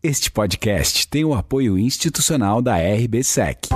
Este 0.00 0.30
podcast 0.30 1.08
tem 1.08 1.24
o 1.24 1.34
apoio 1.34 1.76
institucional 1.76 2.62
da 2.62 2.76
RBSEC. 2.76 3.70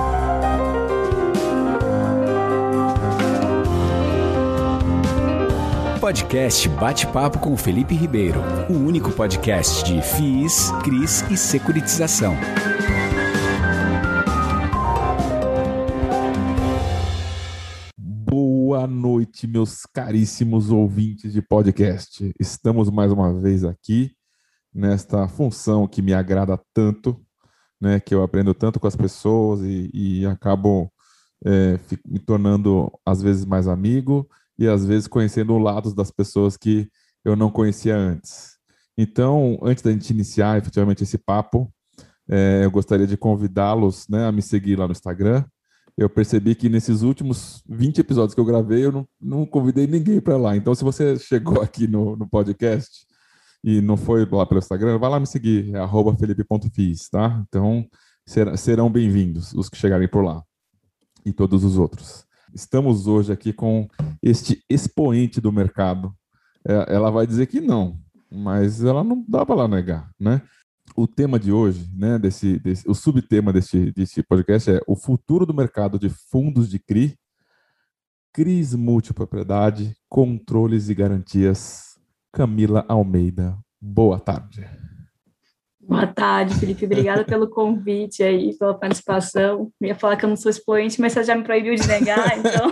Podcast 5.99 6.69
Bate-Papo 6.69 7.39
com 7.39 7.57
Felipe 7.57 7.93
Ribeiro, 7.93 8.39
o 8.69 8.73
único 8.73 9.11
podcast 9.11 9.83
de 9.83 10.01
FIIs, 10.01 10.71
CRIs 10.81 11.29
e 11.29 11.35
securitização. 11.35 12.33
Boa 17.99 18.87
noite, 18.87 19.45
meus 19.45 19.85
caríssimos 19.85 20.71
ouvintes 20.71 21.33
de 21.33 21.41
podcast. 21.41 22.33
Estamos 22.39 22.89
mais 22.89 23.11
uma 23.11 23.37
vez 23.41 23.65
aqui 23.65 24.15
nesta 24.73 25.27
função 25.27 25.87
que 25.87 26.01
me 26.01 26.13
agrada 26.13 26.59
tanto, 26.73 27.21
né, 27.79 27.99
que 27.99 28.15
eu 28.15 28.23
aprendo 28.23 28.53
tanto 28.53 28.79
com 28.79 28.87
as 28.87 28.95
pessoas 28.95 29.61
e, 29.61 29.89
e 29.93 30.25
acabo 30.25 30.91
é, 31.45 31.77
me 32.05 32.19
tornando 32.19 32.91
às 33.05 33.21
vezes 33.21 33.45
mais 33.45 33.67
amigo 33.67 34.27
e 34.57 34.67
às 34.67 34.85
vezes 34.85 35.07
conhecendo 35.07 35.57
lados 35.57 35.93
das 35.93 36.09
pessoas 36.09 36.55
que 36.55 36.89
eu 37.25 37.35
não 37.35 37.51
conhecia 37.51 37.95
antes. 37.95 38.53
Então, 38.97 39.59
antes 39.63 39.83
da 39.83 39.91
gente 39.91 40.09
iniciar 40.11 40.57
efetivamente 40.57 41.03
esse 41.03 41.17
papo, 41.17 41.71
é, 42.29 42.61
eu 42.63 42.71
gostaria 42.71 43.07
de 43.07 43.17
convidá-los 43.17 44.07
né, 44.07 44.25
a 44.25 44.31
me 44.31 44.41
seguir 44.41 44.77
lá 44.77 44.87
no 44.87 44.91
Instagram. 44.91 45.43
Eu 45.97 46.09
percebi 46.09 46.55
que 46.55 46.69
nesses 46.69 47.01
últimos 47.01 47.63
20 47.67 47.99
episódios 47.99 48.33
que 48.33 48.39
eu 48.39 48.45
gravei, 48.45 48.85
eu 48.85 48.91
não, 48.91 49.07
não 49.21 49.45
convidei 49.45 49.87
ninguém 49.87 50.21
para 50.21 50.37
lá. 50.37 50.55
Então, 50.55 50.73
se 50.73 50.83
você 50.83 51.17
chegou 51.17 51.61
aqui 51.61 51.87
no, 51.87 52.15
no 52.15 52.27
podcast 52.27 53.05
e 53.63 53.79
não 53.79 53.95
foi 53.95 54.25
lá 54.25 54.45
pelo 54.45 54.59
Instagram, 54.59 54.99
vai 54.99 55.09
lá 55.09 55.19
me 55.19 55.25
seguir, 55.25 55.73
é 55.73 56.17
felipe.fiz, 56.17 57.09
tá? 57.09 57.43
Então, 57.47 57.87
ser, 58.25 58.57
serão 58.57 58.91
bem-vindos 58.91 59.53
os 59.53 59.69
que 59.69 59.77
chegarem 59.77 60.07
por 60.07 60.23
lá 60.23 60.43
e 61.25 61.31
todos 61.31 61.63
os 61.63 61.77
outros. 61.77 62.25
Estamos 62.53 63.07
hoje 63.07 63.31
aqui 63.31 63.53
com 63.53 63.87
este 64.21 64.63
expoente 64.69 65.39
do 65.39 65.51
mercado. 65.51 66.13
É, 66.67 66.93
ela 66.93 67.09
vai 67.09 67.25
dizer 67.25 67.47
que 67.47 67.61
não, 67.61 67.97
mas 68.29 68.83
ela 68.83 69.03
não 69.03 69.23
dá 69.27 69.45
para 69.45 69.55
lá 69.55 69.67
negar, 69.67 70.11
né? 70.19 70.41
O 70.95 71.07
tema 71.07 71.39
de 71.39 71.51
hoje, 71.51 71.89
né, 71.95 72.19
desse, 72.19 72.59
desse, 72.59 72.87
o 72.87 72.93
subtema 72.93 73.53
deste, 73.53 73.91
deste 73.93 74.21
podcast 74.21 74.69
é 74.69 74.81
o 74.85 74.95
futuro 74.95 75.45
do 75.45 75.53
mercado 75.53 75.97
de 75.97 76.09
fundos 76.09 76.69
de 76.69 76.77
CRI, 76.77 77.17
CRIs 78.33 78.75
multipropriedade, 78.75 79.95
controles 80.09 80.89
e 80.89 80.93
garantias 80.93 81.92
Camila 82.33 82.83
Almeida. 82.87 83.55
Boa 83.79 84.19
tarde. 84.19 84.67
Boa 85.79 86.07
tarde, 86.07 86.55
Felipe. 86.55 86.85
Obrigada 86.85 87.23
pelo 87.23 87.47
convite 87.47 88.23
aí, 88.23 88.57
pela 88.57 88.73
participação. 88.73 89.71
Eu 89.79 89.87
ia 89.89 89.95
falar 89.95 90.15
que 90.15 90.25
eu 90.25 90.29
não 90.29 90.35
sou 90.35 90.49
expoente, 90.49 90.99
mas 90.99 91.13
você 91.13 91.23
já 91.23 91.35
me 91.35 91.43
proibiu 91.43 91.75
de 91.75 91.87
negar, 91.87 92.39
então 92.39 92.71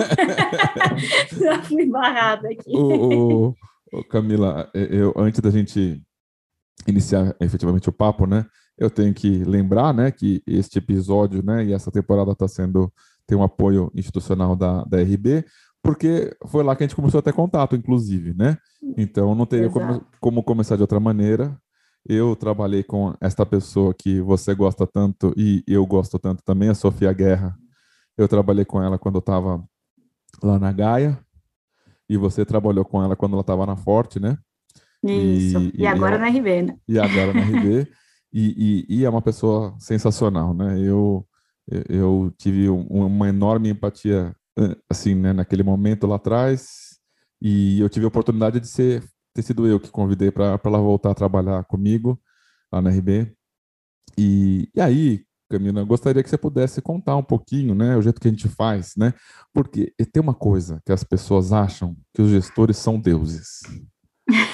já 1.39 1.61
fui 1.61 1.85
barrada 1.85 2.47
aqui. 2.47 2.75
O, 2.75 3.53
o, 3.93 4.03
Camila, 4.09 4.67
eu, 4.73 5.13
antes 5.15 5.39
da 5.39 5.51
gente 5.51 6.01
iniciar 6.87 7.35
efetivamente 7.39 7.87
o 7.87 7.93
papo, 7.93 8.25
né, 8.25 8.43
eu 8.79 8.89
tenho 8.89 9.13
que 9.13 9.43
lembrar, 9.43 9.93
né, 9.93 10.09
que 10.09 10.41
este 10.47 10.79
episódio, 10.79 11.43
né, 11.43 11.65
e 11.65 11.73
essa 11.73 11.91
temporada 11.91 12.31
está 12.31 12.47
sendo 12.47 12.91
tem 13.27 13.37
um 13.37 13.43
apoio 13.43 13.91
institucional 13.95 14.55
da, 14.55 14.83
da 14.83 14.97
RB, 15.01 15.45
porque 15.83 16.35
foi 16.47 16.63
lá 16.63 16.75
que 16.75 16.83
a 16.83 16.87
gente 16.87 16.95
começou 16.95 17.19
a 17.19 17.21
ter 17.21 17.33
contato, 17.33 17.75
inclusive, 17.75 18.33
né? 18.33 18.57
Então 18.97 19.33
não 19.33 19.45
teria 19.45 19.69
como, 19.69 20.05
como, 20.19 20.43
começar 20.43 20.75
de 20.75 20.81
outra 20.81 20.99
maneira. 20.99 21.57
Eu 22.07 22.35
trabalhei 22.35 22.83
com 22.83 23.15
esta 23.21 23.45
pessoa 23.45 23.93
que 23.93 24.21
você 24.21 24.53
gosta 24.55 24.87
tanto 24.87 25.33
e 25.37 25.63
eu 25.67 25.85
gosto 25.85 26.17
tanto 26.19 26.43
também, 26.43 26.69
a 26.69 26.75
Sofia 26.75 27.13
Guerra. 27.13 27.55
Eu 28.17 28.27
trabalhei 28.27 28.65
com 28.65 28.81
ela 28.81 28.97
quando 28.97 29.15
eu 29.15 29.19
estava 29.19 29.63
lá 30.41 30.59
na 30.59 30.71
Gaia 30.71 31.19
e 32.09 32.17
você 32.17 32.45
trabalhou 32.45 32.85
com 32.85 33.01
ela 33.01 33.15
quando 33.15 33.33
ela 33.33 33.41
estava 33.41 33.65
na 33.65 33.75
Forte, 33.75 34.19
né? 34.19 34.37
Isso. 35.03 35.59
E, 35.59 35.81
e 35.81 35.87
agora 35.87 36.17
na 36.17 36.27
RB, 36.27 36.61
né? 36.63 36.77
E 36.87 36.99
agora 36.99 37.33
na 37.33 37.41
RB. 37.41 37.87
e, 38.31 38.85
e, 38.89 38.99
e, 38.99 39.05
é 39.05 39.09
uma 39.09 39.21
pessoa 39.21 39.75
sensacional, 39.79 40.53
né? 40.53 40.79
Eu, 40.79 41.25
eu 41.89 42.31
tive 42.37 42.69
uma 42.69 43.29
enorme 43.29 43.69
empatia 43.69 44.35
assim, 44.89 45.15
né, 45.15 45.33
naquele 45.33 45.63
momento 45.63 46.07
lá 46.07 46.15
atrás, 46.15 46.97
e 47.41 47.79
eu 47.79 47.89
tive 47.89 48.05
a 48.05 48.09
oportunidade 48.09 48.59
de 48.59 48.67
ser 48.67 49.03
ter 49.33 49.41
sido 49.41 49.65
eu 49.65 49.79
que 49.79 49.89
convidei 49.89 50.31
para 50.31 50.59
ela 50.63 50.79
voltar 50.79 51.11
a 51.11 51.15
trabalhar 51.15 51.63
comigo 51.63 52.19
lá 52.71 52.81
na 52.81 52.89
RB. 52.89 53.33
E, 54.17 54.69
e 54.75 54.81
aí, 54.81 55.25
Camila, 55.49 55.81
eu 55.81 55.85
gostaria 55.85 56.21
que 56.23 56.29
você 56.29 56.37
pudesse 56.37 56.81
contar 56.81 57.15
um 57.15 57.23
pouquinho, 57.23 57.73
né, 57.73 57.95
o 57.95 58.01
jeito 58.01 58.19
que 58.19 58.27
a 58.27 58.31
gente 58.31 58.47
faz, 58.47 58.93
né? 58.97 59.13
Porque 59.53 59.93
tem 60.11 60.21
uma 60.21 60.33
coisa 60.33 60.81
que 60.85 60.91
as 60.91 61.03
pessoas 61.03 61.53
acham 61.53 61.95
que 62.13 62.21
os 62.21 62.29
gestores 62.29 62.77
são 62.77 62.99
deuses. 62.99 63.61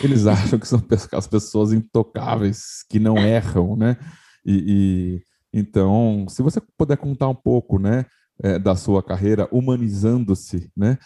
Eles 0.03 0.25
acham 0.27 0.59
que 0.59 0.67
são 0.67 0.83
as 1.13 1.27
pessoas 1.27 1.73
intocáveis, 1.73 2.83
que 2.89 2.99
não 2.99 3.17
erram, 3.17 3.75
né? 3.75 3.97
E, 4.45 5.21
e 5.53 5.59
então, 5.59 6.25
se 6.29 6.43
você 6.43 6.61
puder 6.77 6.97
contar 6.97 7.29
um 7.29 7.35
pouco, 7.35 7.79
né, 7.79 8.05
é, 8.43 8.59
da 8.59 8.75
sua 8.75 9.01
carreira, 9.01 9.47
humanizando-se, 9.51 10.71
né? 10.75 10.97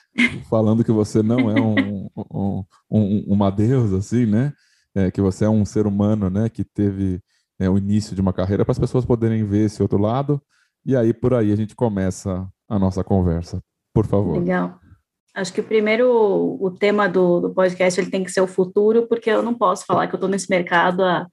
Falando 0.50 0.84
que 0.84 0.92
você 0.92 1.22
não 1.22 1.50
é 1.50 1.59
um, 1.62 2.09
um, 2.16 2.66
um, 2.90 3.24
uma 3.28 3.50
deusa, 3.50 3.97
assim, 3.97 4.25
né? 4.25 4.53
É, 4.94 5.09
que 5.09 5.22
você 5.22 5.46
é 5.46 5.50
um 5.50 5.64
ser 5.64 5.88
humano, 5.88 6.30
né? 6.30 6.50
Que 6.50 6.64
teve 6.64 7.22
é, 7.59 7.69
o 7.69 7.78
início 7.78 8.16
de 8.16 8.22
uma 8.22 8.34
carreira 8.34 8.66
para 8.66 8.74
as 8.74 8.80
pessoas 8.80 9.06
poderem 9.06 9.46
ver 9.46 9.66
esse 9.66 9.81
outro 9.81 9.97
lado. 9.97 10.42
E 10.86 10.96
aí, 10.96 11.14
por 11.14 11.34
aí, 11.34 11.52
a 11.52 11.56
gente 11.56 11.75
começa 11.75 12.47
a 12.68 12.80
nossa 12.80 13.03
conversa. 13.03 13.62
Por 13.94 14.06
favor. 14.06 14.38
Legal. 14.38 14.80
Acho 15.34 15.53
que 15.53 15.62
o 15.62 15.63
primeiro, 15.63 16.58
o 16.59 16.72
tema 16.72 17.08
do, 17.08 17.40
do 17.40 17.53
podcast 17.53 18.00
ele 18.00 18.12
tem 18.12 18.24
que 18.24 18.31
ser 18.31 18.42
o 18.42 18.48
futuro, 18.48 19.08
porque 19.08 19.30
eu 19.30 19.42
não 19.42 19.53
posso 19.53 19.86
falar 19.86 20.08
que 20.08 20.13
eu 20.13 20.18
estou 20.18 20.30
nesse 20.30 20.50
mercado 20.50 21.03
há 21.03 21.25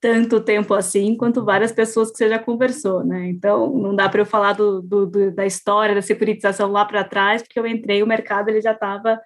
tanto 0.00 0.40
tempo 0.40 0.74
assim 0.74 1.16
quanto 1.16 1.44
várias 1.44 1.72
pessoas 1.72 2.10
que 2.10 2.18
você 2.18 2.28
já 2.28 2.38
conversou, 2.38 3.04
né? 3.04 3.28
Então, 3.28 3.72
não 3.76 3.94
dá 3.94 4.08
para 4.08 4.20
eu 4.20 4.26
falar 4.26 4.52
do, 4.52 4.80
do, 4.80 5.06
do, 5.06 5.34
da 5.34 5.44
história 5.44 5.94
da 5.94 6.02
securitização 6.02 6.70
lá 6.70 6.84
para 6.84 7.04
trás, 7.04 7.42
porque 7.42 7.58
eu 7.58 7.66
entrei, 7.66 8.02
o 8.02 8.06
mercado 8.06 8.48
ele 8.48 8.60
já 8.60 8.72
estava 8.72 9.20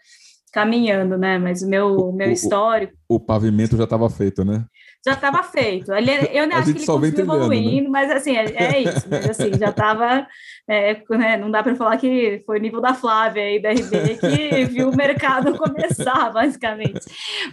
caminhando, 0.52 1.16
né? 1.18 1.38
Mas 1.38 1.62
o 1.62 1.68
meu, 1.68 2.12
meu 2.12 2.30
histórico... 2.30 2.94
O, 3.08 3.16
o 3.16 3.20
pavimento 3.20 3.76
já 3.76 3.84
estava 3.84 4.08
feito, 4.08 4.44
né? 4.44 4.64
Já 5.04 5.14
estava 5.14 5.42
feito. 5.42 5.92
Ali, 5.92 6.10
eu 6.32 6.46
não 6.46 6.56
acho 6.56 6.72
que 6.72 6.78
ele 6.78 6.86
continua 6.86 7.36
evoluindo, 7.36 7.84
né? 7.84 7.90
mas 7.90 8.10
assim, 8.10 8.36
é, 8.36 8.44
é, 8.44 8.80
isso. 8.80 9.06
Mas 9.10 9.30
assim, 9.30 9.52
já 9.58 9.70
estava. 9.70 10.26
É, 10.68 11.02
né, 11.10 11.36
não 11.36 11.50
dá 11.50 11.62
para 11.62 11.74
falar 11.74 11.96
que 11.96 12.40
foi 12.46 12.60
nível 12.60 12.80
da 12.80 12.94
Flávia 12.94 13.42
aí 13.42 13.60
da 13.60 13.70
RB 13.70 14.16
que 14.20 14.64
viu 14.66 14.90
o 14.90 14.96
mercado 14.96 15.54
começar, 15.58 16.30
basicamente. 16.30 17.00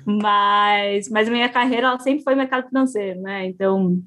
Mas, 0.06 1.10
mas 1.10 1.28
a 1.28 1.32
minha 1.32 1.50
carreira 1.50 1.88
ela 1.88 2.00
sempre 2.00 2.24
foi 2.24 2.36
mercado 2.36 2.68
financeiro, 2.68 3.20
né? 3.22 3.48
Então, 3.48 4.00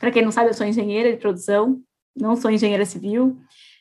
para 0.00 0.10
quem 0.10 0.22
não 0.22 0.32
sabe, 0.32 0.50
eu 0.50 0.54
sou 0.54 0.66
engenheira 0.66 1.12
de 1.12 1.18
produção, 1.18 1.80
não 2.16 2.34
sou 2.34 2.50
engenheira 2.50 2.84
civil. 2.84 3.38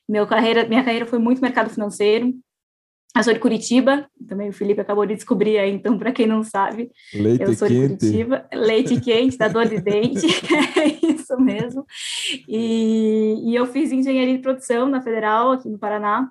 Meu 0.07 0.27
carreira, 0.27 0.67
minha 0.67 0.83
carreira 0.83 1.07
foi 1.07 1.17
muito 1.17 1.41
mercado 1.41 1.71
financeiro. 1.71 2.33
Eu 3.15 3.23
sou 3.23 3.33
de 3.33 3.39
Curitiba, 3.39 4.09
também 4.25 4.49
o 4.49 4.53
Felipe 4.53 4.79
acabou 4.79 5.05
de 5.05 5.15
descobrir 5.15 5.57
aí, 5.57 5.69
então, 5.71 5.97
para 5.97 6.13
quem 6.13 6.25
não 6.25 6.43
sabe, 6.43 6.89
leite 7.13 7.43
eu 7.43 7.53
sou 7.53 7.67
quente. 7.67 7.81
de 7.81 7.97
Curitiba. 7.97 8.47
Leite 8.53 9.01
quente, 9.01 9.37
da 9.37 9.49
dor 9.49 9.67
de 9.67 9.81
dente, 9.81 10.25
é 10.79 11.07
isso 11.11 11.37
mesmo. 11.37 11.85
E, 12.47 13.51
e, 13.51 13.55
eu 13.55 13.65
fiz 13.65 13.91
engenharia 13.91 14.35
de 14.35 14.41
produção 14.41 14.87
na 14.87 15.01
Federal, 15.01 15.51
aqui 15.51 15.69
no 15.69 15.77
Paraná. 15.77 16.29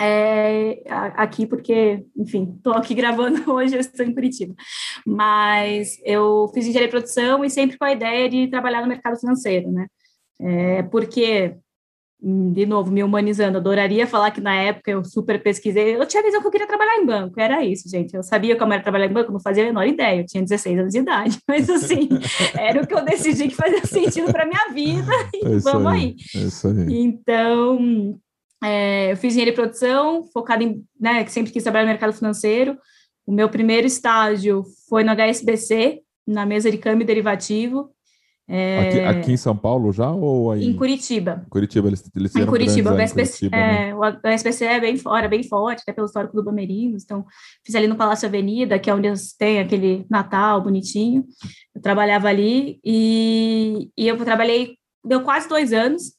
É, 0.00 0.82
aqui 0.86 1.46
porque, 1.46 2.04
enfim, 2.16 2.54
estou 2.56 2.74
aqui 2.74 2.94
gravando 2.94 3.42
hoje, 3.52 3.74
eu 3.74 3.80
estou 3.80 4.06
em 4.06 4.14
Curitiba. 4.14 4.54
Mas 5.04 6.00
eu 6.04 6.48
fiz 6.54 6.64
engenharia 6.64 6.86
de 6.86 6.92
produção 6.92 7.44
e 7.44 7.50
sempre 7.50 7.76
com 7.76 7.84
a 7.84 7.92
ideia 7.92 8.28
de 8.28 8.46
trabalhar 8.46 8.82
no 8.82 8.88
mercado 8.88 9.18
financeiro, 9.18 9.70
né? 9.72 9.88
É, 10.40 10.82
porque 10.84 11.56
de 12.24 12.64
novo, 12.66 12.92
me 12.92 13.02
humanizando, 13.02 13.58
adoraria 13.58 14.06
falar 14.06 14.30
que 14.30 14.40
na 14.40 14.54
época 14.54 14.92
eu 14.92 15.04
super 15.04 15.42
pesquisei, 15.42 15.96
eu 15.96 16.06
tinha 16.06 16.22
visão 16.22 16.40
que 16.40 16.46
eu 16.46 16.52
queria 16.52 16.68
trabalhar 16.68 16.96
em 16.98 17.04
banco, 17.04 17.40
era 17.40 17.64
isso, 17.64 17.88
gente, 17.88 18.14
eu 18.14 18.22
sabia 18.22 18.56
como 18.56 18.72
era 18.72 18.82
trabalhar 18.82 19.06
em 19.06 19.12
banco, 19.12 19.32
não 19.32 19.40
fazia 19.40 19.64
a 19.64 19.66
menor 19.66 19.84
ideia, 19.88 20.20
eu 20.20 20.26
tinha 20.26 20.40
16 20.40 20.78
anos 20.78 20.92
de 20.92 21.00
idade, 21.00 21.38
mas 21.48 21.68
assim, 21.68 22.08
era 22.56 22.80
o 22.80 22.86
que 22.86 22.94
eu 22.94 23.04
decidi 23.04 23.48
que 23.48 23.56
fazia 23.56 23.84
sentido 23.84 24.30
para 24.30 24.46
minha 24.46 24.68
vida, 24.72 25.10
e 25.34 25.46
é 25.46 25.58
vamos 25.58 25.92
aí. 25.92 26.16
aí. 26.34 26.42
É 26.44 26.92
aí. 26.92 27.02
Então, 27.02 28.18
é, 28.62 29.12
eu 29.12 29.16
fiz 29.16 29.32
engenharia 29.32 29.52
de 29.52 29.60
produção, 29.60 30.24
focada 30.32 30.62
em, 30.62 30.84
né, 31.00 31.24
que 31.24 31.32
sempre 31.32 31.50
quis 31.50 31.64
trabalhar 31.64 31.86
no 31.86 31.90
mercado 31.90 32.12
financeiro, 32.12 32.78
o 33.26 33.32
meu 33.32 33.48
primeiro 33.48 33.86
estágio 33.86 34.64
foi 34.88 35.02
no 35.02 35.10
HSBC, 35.10 36.02
na 36.24 36.46
mesa 36.46 36.70
de 36.70 36.78
câmbio 36.78 37.06
derivativo, 37.06 37.90
É... 38.54 38.80
Aqui, 38.80 39.00
aqui, 39.00 39.32
em 39.32 39.36
São 39.38 39.56
Paulo 39.56 39.90
já 39.94 40.10
ou 40.10 40.52
aí? 40.52 40.62
Em 40.62 40.76
Curitiba. 40.76 41.46
Curitiba, 41.48 41.88
eles, 41.88 42.04
eles 42.14 42.36
Em 42.36 42.44
Curitiba, 42.44 42.92
o, 42.92 43.00
SPC, 43.00 43.48
Curitiba, 43.48 43.56
é, 43.56 43.86
né? 43.86 43.94
o 43.94 44.28
SPC 44.28 44.64
é 44.66 44.78
bem 44.78 44.98
fora, 44.98 45.26
bem 45.26 45.42
forte, 45.42 45.80
até 45.80 45.92
pelo 45.92 46.06
histórico 46.06 46.36
do 46.36 46.44
Bamerinos, 46.44 47.02
então 47.02 47.24
fiz 47.64 47.74
ali 47.74 47.86
no 47.86 47.96
Palácio 47.96 48.28
Avenida, 48.28 48.78
que 48.78 48.90
é 48.90 48.94
onde 48.94 49.08
tem 49.38 49.58
aquele 49.58 50.04
Natal 50.10 50.60
bonitinho, 50.60 51.24
eu 51.74 51.80
trabalhava 51.80 52.28
ali 52.28 52.78
e, 52.84 53.88
e 53.96 54.06
eu 54.06 54.22
trabalhei, 54.22 54.76
deu 55.02 55.22
quase 55.22 55.48
dois 55.48 55.72
anos 55.72 56.12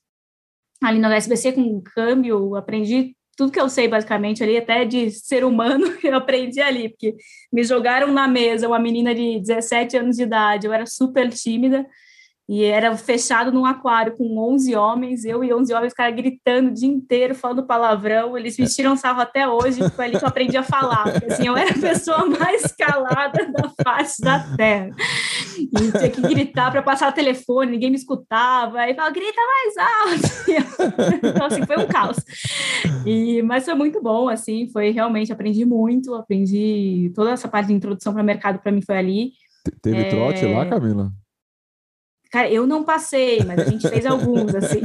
ali 0.81 0.97
no 0.97 1.11
SBC 1.11 1.51
com 1.51 1.81
câmbio, 1.81 2.55
aprendi 2.55 3.15
tudo 3.37 3.51
que 3.51 3.59
eu 3.59 3.69
sei 3.69 3.87
basicamente 3.87 4.43
ali, 4.43 4.57
até 4.57 4.85
de 4.85 5.11
ser 5.11 5.45
humano, 5.45 5.85
eu 6.03 6.15
aprendi 6.15 6.61
ali, 6.61 6.89
porque 6.89 7.15
me 7.51 7.63
jogaram 7.63 8.11
na 8.11 8.27
mesa 8.27 8.67
uma 8.67 8.79
menina 8.79 9.13
de 9.13 9.39
17 9.39 9.97
anos 9.97 10.15
de 10.15 10.23
idade, 10.23 10.65
eu 10.65 10.73
era 10.73 10.87
super 10.87 11.29
tímida, 11.29 11.85
e 12.47 12.65
era 12.65 12.95
fechado 12.97 13.53
num 13.53 13.65
aquário 13.65 14.17
com 14.17 14.37
11 14.37 14.75
homens, 14.75 15.23
eu 15.23 15.45
e 15.45 15.53
11 15.53 15.73
homens, 15.73 15.93
cara, 15.93 16.11
gritando 16.11 16.69
o 16.69 16.73
dia 16.73 16.89
inteiro, 16.89 17.33
falando 17.33 17.65
palavrão. 17.65 18.37
Eles 18.37 18.57
me 18.57 18.67
tiram 18.67 18.97
sarro 18.97 19.21
até 19.21 19.47
hoje, 19.47 19.89
foi 19.91 20.05
ali 20.05 20.17
que 20.17 20.25
eu 20.25 20.27
aprendi 20.27 20.57
a 20.57 20.63
falar. 20.63 21.03
Porque, 21.03 21.31
assim, 21.31 21.47
eu 21.47 21.55
era 21.55 21.71
a 21.71 21.79
pessoa 21.79 22.25
mais 22.25 22.63
calada 22.73 23.49
da 23.49 23.69
face 23.81 24.21
da 24.21 24.39
terra. 24.57 24.89
E 25.57 25.67
tinha 25.69 26.09
que 26.09 26.21
gritar 26.21 26.69
para 26.69 26.83
passar 26.83 27.09
o 27.09 27.13
telefone, 27.13 27.71
ninguém 27.71 27.89
me 27.89 27.95
escutava. 27.95 28.79
Aí 28.79 28.93
falava, 28.93 29.13
grita 29.13 29.41
mais 29.41 29.77
alto. 29.77 30.33
Então, 31.33 31.45
assim, 31.45 31.65
foi 31.65 31.77
um 31.77 31.87
caos. 31.87 32.17
E, 33.05 33.41
mas 33.43 33.63
foi 33.63 33.73
muito 33.73 34.01
bom, 34.01 34.27
assim, 34.27 34.67
foi 34.67 34.91
realmente, 34.91 35.31
aprendi 35.31 35.65
muito, 35.65 36.13
aprendi 36.13 37.11
toda 37.15 37.31
essa 37.31 37.47
parte 37.47 37.67
de 37.67 37.73
introdução 37.73 38.13
para 38.13 38.21
o 38.21 38.25
mercado, 38.25 38.59
para 38.59 38.71
mim 38.71 38.81
foi 38.81 38.97
ali. 38.97 39.31
Teve 39.81 40.01
é... 40.01 40.09
trote 40.09 40.45
lá, 40.45 40.65
Camila? 40.65 41.11
Cara, 42.33 42.49
eu 42.49 42.65
não 42.65 42.83
passei, 42.83 43.43
mas 43.45 43.59
a 43.59 43.65
gente 43.65 43.87
fez 43.87 44.07
alguns, 44.07 44.55
assim. 44.55 44.81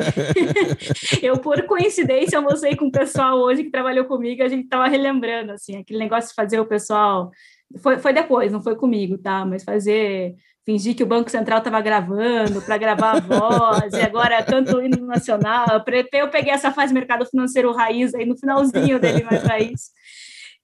eu, 1.22 1.38
por 1.38 1.64
coincidência, 1.64 2.36
almocei 2.36 2.76
com 2.76 2.88
o 2.88 2.92
pessoal 2.92 3.38
hoje 3.38 3.64
que 3.64 3.70
trabalhou 3.70 4.04
comigo, 4.04 4.42
a 4.42 4.48
gente 4.48 4.64
estava 4.64 4.86
relembrando, 4.86 5.52
assim, 5.52 5.78
aquele 5.78 5.98
negócio 5.98 6.28
de 6.28 6.34
fazer 6.34 6.60
o 6.60 6.66
pessoal... 6.66 7.30
Foi, 7.78 7.96
foi 7.96 8.12
depois, 8.12 8.52
não 8.52 8.62
foi 8.62 8.76
comigo, 8.76 9.16
tá? 9.16 9.46
Mas 9.46 9.64
fazer... 9.64 10.34
Fingir 10.66 10.94
que 10.94 11.02
o 11.02 11.06
Banco 11.06 11.30
Central 11.30 11.60
estava 11.60 11.80
gravando 11.80 12.60
para 12.60 12.76
gravar 12.76 13.12
a 13.12 13.20
voz, 13.20 13.94
e 13.94 14.02
agora 14.02 14.42
canto 14.42 14.76
o 14.76 14.82
hino 14.82 15.06
nacional. 15.06 15.82
Eu 16.12 16.28
peguei 16.28 16.52
essa 16.52 16.70
fase 16.70 16.92
mercado 16.92 17.24
financeiro 17.24 17.72
raiz 17.72 18.14
aí 18.14 18.26
no 18.26 18.36
finalzinho 18.36 19.00
dele 19.00 19.24
mais 19.24 19.42
raiz. 19.42 19.90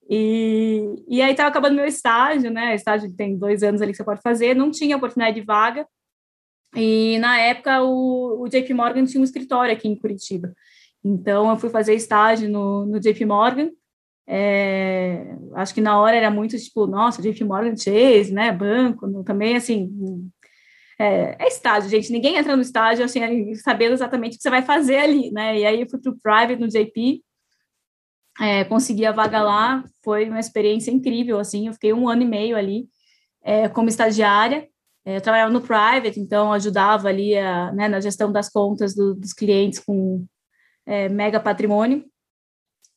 E, 0.07 1.03
e 1.07 1.19
aí 1.19 1.31
estava 1.31 1.49
acabando 1.49 1.77
meu 1.77 1.87
estágio, 1.87 2.51
né? 2.51 2.75
Estágio 2.75 3.11
tem 3.17 3.35
dois 3.35 3.63
anos 3.63 3.81
ali 3.81 3.89
que 3.89 3.97
você 3.97 4.03
pode 4.03 4.21
fazer, 4.21 4.55
não 4.55 4.69
tinha 4.69 4.95
oportunidade 4.95 5.39
de 5.39 5.43
vaga. 5.43 5.87
E 6.75 7.17
na 7.19 7.39
época 7.39 7.81
o, 7.83 8.43
o 8.43 8.49
JP 8.49 8.73
Morgan 8.73 9.05
tinha 9.05 9.21
um 9.21 9.23
escritório 9.23 9.73
aqui 9.73 9.87
em 9.87 9.95
Curitiba. 9.95 10.53
Então 11.03 11.49
eu 11.49 11.57
fui 11.57 11.69
fazer 11.69 11.93
estágio 11.93 12.49
no, 12.49 12.85
no 12.85 12.99
JP 12.99 13.25
Morgan. 13.25 13.69
É, 14.27 15.37
acho 15.53 15.73
que 15.73 15.81
na 15.81 15.99
hora 15.99 16.15
era 16.15 16.31
muito 16.31 16.57
tipo, 16.57 16.87
nossa, 16.87 17.21
JP 17.21 17.43
Morgan 17.43 17.75
Chase, 17.75 18.33
né? 18.33 18.51
Banco, 18.51 19.07
no, 19.07 19.23
também 19.23 19.55
assim. 19.55 19.89
É, 20.97 21.35
é, 21.39 21.47
estágio, 21.47 21.89
gente. 21.89 22.11
Ninguém 22.11 22.37
entra 22.37 22.55
no 22.55 22.61
estágio 22.61 23.05
assim, 23.05 23.53
sabendo 23.55 23.93
exatamente 23.93 24.33
o 24.33 24.37
que 24.37 24.43
você 24.43 24.49
vai 24.49 24.61
fazer 24.61 24.97
ali, 24.97 25.31
né? 25.31 25.59
E 25.59 25.65
aí 25.65 25.81
eu 25.81 25.89
fui 25.89 25.99
para 25.99 26.11
o 26.11 26.19
private 26.19 26.59
no 26.59 26.67
JP, 26.67 27.21
é, 28.39 28.63
consegui 28.65 29.05
a 29.05 29.11
vaga 29.11 29.41
lá, 29.41 29.83
foi 30.03 30.27
uma 30.27 30.39
experiência 30.39 30.91
incrível, 30.91 31.39
assim. 31.39 31.67
Eu 31.67 31.73
fiquei 31.73 31.93
um 31.93 32.09
ano 32.09 32.23
e 32.23 32.25
meio 32.25 32.57
ali 32.57 32.87
é, 33.43 33.69
como 33.69 33.89
estagiária. 33.89 34.67
É, 35.05 35.17
eu 35.17 35.21
trabalhava 35.21 35.51
no 35.51 35.61
private, 35.61 36.19
então 36.19 36.51
ajudava 36.51 37.07
ali 37.07 37.37
a, 37.37 37.71
né, 37.71 37.87
na 37.87 37.99
gestão 37.99 38.31
das 38.31 38.49
contas 38.49 38.95
do, 38.95 39.13
dos 39.13 39.33
clientes 39.33 39.79
com 39.79 40.25
é, 40.85 41.07
mega 41.07 41.39
patrimônio. 41.39 42.05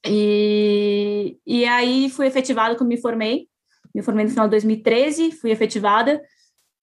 E, 0.06 1.38
e 1.46 1.64
aí 1.66 2.08
fui 2.08 2.26
efetivada 2.26 2.74
quando 2.76 2.88
me 2.88 3.00
formei. 3.00 3.48
Me 3.94 4.02
formei 4.02 4.24
no 4.24 4.30
final 4.30 4.46
de 4.46 4.52
2013, 4.52 5.32
fui 5.32 5.50
efetivada 5.50 6.22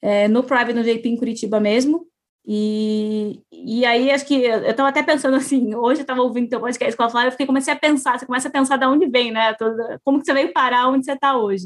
é, 0.01 0.27
no 0.27 0.43
private 0.43 0.73
no 0.73 0.83
JP 0.83 1.09
em 1.09 1.17
Curitiba 1.17 1.59
mesmo. 1.59 2.07
E, 2.47 3.41
e 3.51 3.83
aí 3.85 4.11
acho 4.11 4.25
que 4.27 4.35
eu 4.35 4.69
estava 4.69 4.89
até 4.89 5.01
pensando 5.01 5.35
assim, 5.35 5.73
hoje 5.73 6.01
eu 6.01 6.03
estava 6.03 6.21
ouvindo 6.21 6.49
teu 6.49 6.59
podcast 6.59 6.95
com 6.95 7.01
a 7.01 7.09
Flávia, 7.09 7.29
eu 7.29 7.31
fiquei, 7.31 7.47
comecei 7.47 7.73
a 7.73 7.79
pensar, 7.79 8.19
você 8.19 8.25
começa 8.25 8.47
a 8.47 8.51
pensar 8.51 8.77
de 8.77 8.85
onde 8.85 9.07
vem, 9.07 9.31
né? 9.31 9.55
Como 10.03 10.19
que 10.19 10.25
você 10.25 10.33
veio 10.33 10.53
parar 10.53 10.89
onde 10.89 11.05
você 11.05 11.13
está 11.13 11.35
hoje. 11.35 11.65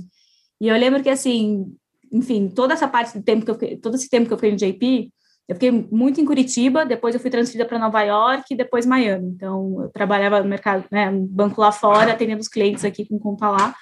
E 0.61 0.67
eu 0.69 0.77
lembro 0.77 1.03
que 1.03 1.09
assim, 1.09 1.75
enfim, 2.11 2.47
toda 2.47 2.73
essa 2.73 2.87
parte 2.87 3.17
do 3.17 3.23
tempo 3.23 3.45
que 3.45 3.51
eu 3.51 3.55
fiquei, 3.55 3.77
todo 3.77 3.95
esse 3.95 4.09
tempo 4.09 4.27
que 4.27 4.33
eu 4.33 4.37
fiquei 4.37 4.51
no 4.51 4.57
JP, 4.57 5.11
eu 5.47 5.55
fiquei 5.55 5.71
muito 5.71 6.21
em 6.21 6.25
Curitiba, 6.25 6.85
depois 6.85 7.15
eu 7.15 7.19
fui 7.19 7.31
transferida 7.31 7.67
para 7.67 7.79
Nova 7.79 8.03
York 8.03 8.45
e 8.51 8.55
depois 8.55 8.85
Miami. 8.85 9.29
Então, 9.29 9.81
eu 9.81 9.89
trabalhava 9.89 10.41
no 10.43 10.47
mercado, 10.47 10.85
né, 10.91 11.09
no 11.09 11.25
banco 11.25 11.59
lá 11.59 11.71
fora, 11.71 12.11
atendendo 12.11 12.39
os 12.39 12.47
clientes 12.47 12.85
aqui 12.85 13.03
com 13.05 13.17
conta 13.17 13.49
lá. 13.49 13.75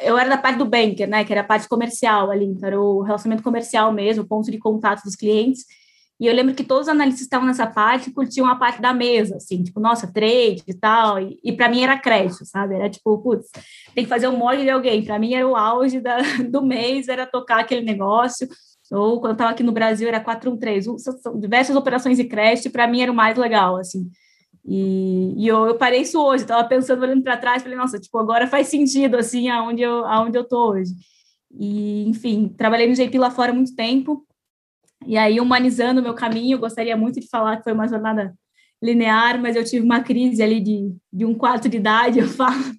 Eu 0.00 0.16
era 0.16 0.30
da 0.30 0.38
parte 0.38 0.56
do 0.56 0.64
banker, 0.64 1.06
né, 1.06 1.22
que 1.22 1.32
era 1.32 1.42
a 1.42 1.44
parte 1.44 1.68
comercial 1.68 2.30
ali, 2.30 2.46
então 2.46 2.66
era 2.66 2.80
o 2.80 3.02
relacionamento 3.02 3.42
comercial 3.42 3.92
mesmo, 3.92 4.22
o 4.22 4.26
ponto 4.26 4.50
de 4.50 4.58
contato 4.58 5.02
dos 5.02 5.14
clientes. 5.14 5.66
E 6.22 6.26
eu 6.28 6.32
lembro 6.32 6.54
que 6.54 6.62
todos 6.62 6.86
os 6.86 6.88
analistas 6.88 7.22
estavam 7.22 7.48
nessa 7.48 7.66
parte 7.66 8.08
e 8.08 8.12
curtiam 8.12 8.46
a 8.46 8.54
parte 8.54 8.80
da 8.80 8.94
mesa, 8.94 9.38
assim, 9.38 9.60
tipo, 9.60 9.80
nossa, 9.80 10.06
trade 10.06 10.62
e 10.68 10.72
tal. 10.72 11.18
E, 11.18 11.36
e 11.42 11.50
para 11.50 11.68
mim 11.68 11.82
era 11.82 11.98
crédito, 11.98 12.46
sabe? 12.46 12.76
Era 12.76 12.88
tipo, 12.88 13.18
putz, 13.18 13.50
tem 13.92 14.04
que 14.04 14.08
fazer 14.08 14.28
um 14.28 14.36
molde 14.36 14.62
de 14.62 14.70
alguém. 14.70 15.04
Para 15.04 15.18
mim 15.18 15.34
era 15.34 15.48
o 15.48 15.56
auge 15.56 15.98
da, 15.98 16.18
do 16.48 16.62
mês, 16.64 17.08
era 17.08 17.26
tocar 17.26 17.58
aquele 17.58 17.84
negócio. 17.84 18.48
Ou 18.92 19.18
quando 19.18 19.30
eu 19.30 19.32
estava 19.32 19.50
aqui 19.50 19.64
no 19.64 19.72
Brasil 19.72 20.06
era 20.06 20.20
413, 20.20 20.96
são 21.20 21.40
diversas 21.40 21.74
operações 21.74 22.16
de 22.16 22.22
crédito, 22.22 22.70
para 22.70 22.86
mim 22.86 23.02
era 23.02 23.10
o 23.10 23.14
mais 23.16 23.36
legal, 23.36 23.76
assim. 23.76 24.08
E, 24.64 25.34
e 25.36 25.48
eu, 25.48 25.66
eu, 25.66 25.74
parei 25.74 26.02
isso 26.02 26.22
hoje, 26.22 26.44
estava 26.44 26.62
pensando, 26.68 27.02
olhando 27.02 27.24
para 27.24 27.36
trás, 27.36 27.64
falei, 27.64 27.76
nossa, 27.76 27.98
tipo, 27.98 28.16
agora 28.16 28.46
faz 28.46 28.68
sentido, 28.68 29.16
assim, 29.16 29.48
aonde 29.48 29.82
eu, 29.82 30.04
aonde 30.04 30.38
eu 30.38 30.44
tô 30.44 30.70
hoje. 30.70 30.92
E, 31.52 32.08
enfim, 32.08 32.54
trabalhei 32.56 32.86
no 32.86 32.94
JP 32.94 33.18
lá 33.18 33.28
fora 33.28 33.52
muito 33.52 33.74
tempo, 33.74 34.24
e 35.06 35.16
aí, 35.16 35.40
humanizando 35.40 36.00
o 36.00 36.02
meu 36.02 36.14
caminho, 36.14 36.58
gostaria 36.58 36.96
muito 36.96 37.20
de 37.20 37.28
falar 37.28 37.56
que 37.56 37.64
foi 37.64 37.72
uma 37.72 37.88
jornada 37.88 38.34
linear, 38.82 39.40
mas 39.40 39.56
eu 39.56 39.64
tive 39.64 39.84
uma 39.84 40.02
crise 40.02 40.42
ali 40.42 40.60
de, 40.60 40.94
de 41.12 41.24
um 41.24 41.34
quarto 41.34 41.68
de 41.68 41.76
idade, 41.76 42.18
eu 42.20 42.28
falo, 42.28 42.74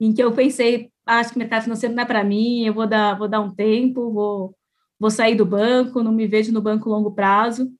em 0.00 0.12
que 0.12 0.22
eu 0.22 0.32
pensei, 0.32 0.90
ah, 1.06 1.18
acho 1.18 1.30
que 1.30 1.36
o 1.36 1.38
mercado 1.38 1.64
financeiro 1.64 1.94
não 1.94 2.02
é 2.02 2.06
para 2.06 2.24
mim, 2.24 2.64
eu 2.64 2.74
vou 2.74 2.86
dar, 2.86 3.16
vou 3.18 3.28
dar 3.28 3.40
um 3.40 3.54
tempo, 3.54 4.12
vou, 4.12 4.56
vou 4.98 5.10
sair 5.10 5.34
do 5.34 5.44
banco, 5.44 6.02
não 6.02 6.12
me 6.12 6.26
vejo 6.26 6.52
no 6.52 6.62
banco 6.62 6.88
longo 6.88 7.12
prazo. 7.12 7.70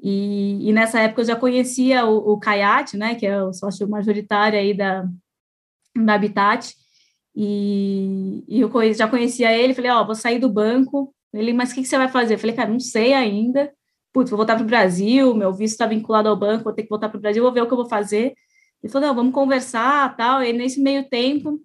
E, 0.00 0.68
e 0.68 0.72
nessa 0.72 1.00
época 1.00 1.22
eu 1.22 1.26
já 1.26 1.36
conhecia 1.36 2.06
o, 2.06 2.34
o 2.34 2.38
Kayat, 2.38 2.96
né, 2.96 3.14
que 3.14 3.26
é 3.26 3.42
o 3.42 3.52
sócio 3.52 3.88
majoritário 3.88 4.58
aí 4.58 4.74
da, 4.74 5.08
da 5.96 6.14
Habitat, 6.14 6.74
e, 7.34 8.44
e 8.48 8.60
eu 8.60 8.70
já 8.94 9.08
conhecia 9.08 9.56
ele, 9.56 9.74
falei, 9.74 9.90
ó, 9.90 10.02
oh, 10.02 10.06
vou 10.06 10.14
sair 10.14 10.38
do 10.38 10.48
banco, 10.48 11.14
ele, 11.32 11.52
mas 11.52 11.70
o 11.70 11.74
que, 11.74 11.82
que, 11.82 11.88
você 11.88 11.98
vai 11.98 12.08
fazer? 12.08 12.34
Eu 12.34 12.38
falei, 12.38 12.56
cara, 12.56 12.70
não 12.70 12.80
sei 12.80 13.12
ainda. 13.12 13.72
Putz, 14.12 14.30
vou 14.30 14.38
voltar 14.38 14.56
para 14.56 14.64
o 14.64 14.66
Brasil, 14.66 15.34
meu 15.34 15.52
visto 15.52 15.74
está 15.74 15.86
vinculado 15.86 16.28
ao 16.28 16.36
banco, 16.36 16.64
vou 16.64 16.72
ter 16.72 16.82
que 16.82 16.88
voltar 16.88 17.08
para 17.08 17.18
o 17.18 17.20
Brasil, 17.20 17.42
vou 17.42 17.52
ver 17.52 17.62
o 17.62 17.66
que 17.66 17.72
eu 17.72 17.76
vou 17.76 17.88
fazer. 17.88 18.34
Ele 18.82 18.92
falou, 18.92 19.08
não, 19.08 19.14
vamos 19.14 19.34
conversar, 19.34 20.16
tal. 20.16 20.42
E 20.42 20.52
nesse 20.52 20.80
meio 20.80 21.08
tempo, 21.08 21.60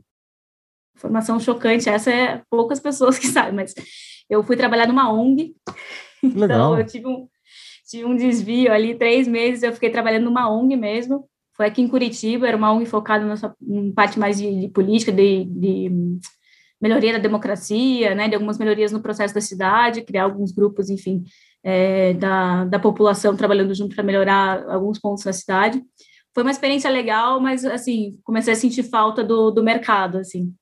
informação 0.95 1.39
chocante, 1.39 1.89
essa 1.89 2.11
é 2.11 2.41
poucas 2.49 2.79
pessoas 2.79 3.17
que 3.17 3.27
sabem, 3.29 3.53
mas 3.53 3.73
eu 4.29 4.43
fui 4.43 4.57
trabalhar 4.57 4.87
numa 4.87 5.11
ONG. 5.11 5.55
Legal. 6.23 6.73
Então, 6.73 6.79
eu 6.79 6.85
tive 6.85 7.07
um, 7.07 7.27
tive 7.89 8.05
um 8.05 8.15
desvio 8.15 8.71
ali, 8.71 8.95
três 8.95 9.27
meses, 9.27 9.63
eu 9.63 9.73
fiquei 9.73 9.89
trabalhando 9.89 10.25
numa 10.25 10.49
ONG 10.49 10.75
mesmo. 10.75 11.27
Foi 11.55 11.67
aqui 11.67 11.81
em 11.81 11.87
Curitiba, 11.87 12.47
era 12.47 12.57
uma 12.57 12.71
ONG 12.73 12.85
focada 12.85 13.23
nessa 13.23 13.55
parte 13.95 14.17
mais 14.17 14.37
de, 14.37 14.61
de 14.61 14.67
política, 14.69 15.11
de, 15.11 15.45
de 15.45 15.91
melhoria 16.83 17.13
da 17.13 17.19
democracia, 17.19 18.13
né, 18.13 18.27
de 18.27 18.35
algumas 18.35 18.57
melhorias 18.57 18.91
no 18.91 19.01
processo 19.01 19.33
da 19.33 19.39
cidade, 19.39 20.01
criar 20.01 20.25
alguns 20.25 20.51
grupos, 20.51 20.89
enfim, 20.89 21.23
é, 21.63 22.13
da, 22.15 22.65
da 22.65 22.77
população 22.77 23.37
trabalhando 23.37 23.73
junto 23.73 23.95
para 23.95 24.03
melhorar 24.03 24.65
alguns 24.67 24.99
pontos 24.99 25.23
da 25.23 25.31
cidade. 25.31 25.81
Foi 26.33 26.43
uma 26.43 26.51
experiência 26.51 26.89
legal, 26.89 27.39
mas, 27.39 27.63
assim, 27.63 28.19
comecei 28.21 28.51
a 28.51 28.55
sentir 28.57 28.83
falta 28.83 29.23
do, 29.23 29.49
do 29.49 29.63
mercado, 29.63 30.17
assim. 30.17 30.53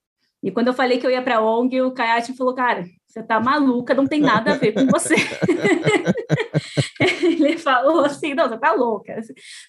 E 0.43 0.51
quando 0.51 0.67
eu 0.67 0.73
falei 0.73 0.99
que 0.99 1.07
eu 1.07 1.09
ia 1.09 1.23
para 1.23 1.37
a 1.37 1.41
ONG, 1.41 1.81
o 1.81 1.91
Kayati 1.91 2.33
falou, 2.33 2.53
cara, 2.53 2.85
você 3.07 3.23
tá 3.23 3.39
maluca, 3.39 3.95
não 3.95 4.05
tem 4.05 4.21
nada 4.21 4.51
a 4.51 4.57
ver 4.57 4.73
com 4.73 4.85
você. 4.85 5.15
Ele 7.23 7.57
falou 7.57 8.05
assim, 8.05 8.35
não, 8.35 8.47
você 8.47 8.57
tá 8.57 8.73
louca, 8.73 9.19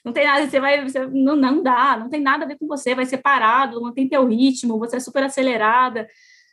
não 0.04 0.12
tem 0.12 0.26
nada, 0.26 0.47
você 0.47 0.61
vai, 0.61 0.85
você, 0.85 1.06
não, 1.06 1.35
não 1.35 1.62
dá, 1.62 1.97
não 1.99 2.11
tem 2.11 2.21
nada 2.21 2.44
a 2.44 2.49
ver 2.49 2.59
com 2.59 2.66
você, 2.66 2.94
vai 2.94 3.06
ser 3.06 3.18
parado, 3.18 3.80
não 3.80 3.92
tem 3.92 4.09
teu 4.09 4.26
ritmo, 4.26 4.78
você 4.78 4.97
é 4.97 5.00
super 5.00 5.23
acelerada, 5.23 6.06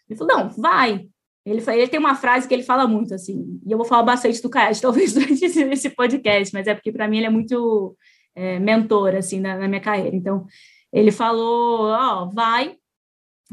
ele 0.10 0.18
falou, 0.18 0.38
não, 0.38 0.50
vai. 0.50 1.08
Ele, 1.46 1.64
ele 1.68 1.88
tem 1.88 2.00
uma 2.00 2.16
frase 2.16 2.48
que 2.48 2.54
ele 2.54 2.64
fala 2.64 2.88
muito, 2.88 3.14
assim, 3.14 3.60
e 3.66 3.72
eu 3.72 3.78
vou 3.78 3.86
falar 3.86 4.04
bastante 4.04 4.42
do 4.42 4.50
Kayashi, 4.50 4.82
talvez 4.84 5.14
durante 5.14 5.44
esse, 5.44 5.90
podcast, 5.90 6.54
mas 6.54 6.68
é 6.68 6.74
porque 6.74 6.92
para 6.92 7.08
mim 7.08 7.18
ele 7.18 7.28
é 7.28 7.30
muito 7.30 7.96
é, 8.36 8.60
mentor, 8.60 9.16
assim, 9.16 9.40
na, 9.40 9.58
na, 9.58 9.68
minha 9.68 9.82
carreira. 9.82 10.16
Então, 10.16 10.46
ele 10.92 11.12
falou, 11.12 11.88
ó, 11.88 12.24
oh, 12.24 12.30
vai, 12.30 12.76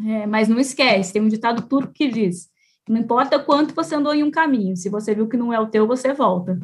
é, 0.05 0.27
mas 0.27 0.49
não 0.49 0.59
esquece, 0.59 1.13
tem 1.13 1.23
um 1.23 1.29
ditado 1.29 1.69
turco 1.69 1.93
que 1.93 2.09
diz, 2.09 2.49
não 2.89 2.99
importa 2.99 3.39
quanto 3.39 3.75
você 3.75 3.95
andou 3.95 4.15
em 4.15 4.23
um 4.23 4.31
caminho, 4.31 4.77
se 4.77 4.89
você 4.89 5.15
viu 5.15 5.29
que 5.29 5.37
não 5.37 5.53
é 5.53 5.61
o 5.61 5.67
teu, 5.67 5.87
você 5.87 6.13
volta. 6.13 6.59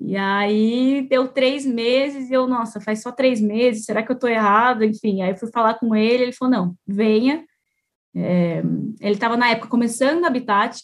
E 0.00 0.16
aí 0.16 1.06
deu 1.08 1.26
três 1.26 1.66
meses 1.66 2.30
e 2.30 2.32
eu, 2.32 2.46
nossa, 2.46 2.80
faz 2.80 3.02
só 3.02 3.10
três 3.10 3.40
meses, 3.40 3.84
será 3.84 4.02
que 4.02 4.12
eu 4.12 4.14
estou 4.14 4.30
errado? 4.30 4.84
Enfim, 4.84 5.22
aí 5.22 5.36
fui 5.36 5.50
falar 5.50 5.74
com 5.74 5.94
ele, 5.94 6.24
ele 6.24 6.32
falou, 6.32 6.52
não, 6.52 6.76
venha. 6.86 7.44
É, 8.14 8.58
ele 9.00 9.14
estava 9.14 9.36
na 9.36 9.50
época 9.50 9.68
começando 9.68 10.22
o 10.22 10.26
Habitat, 10.26 10.82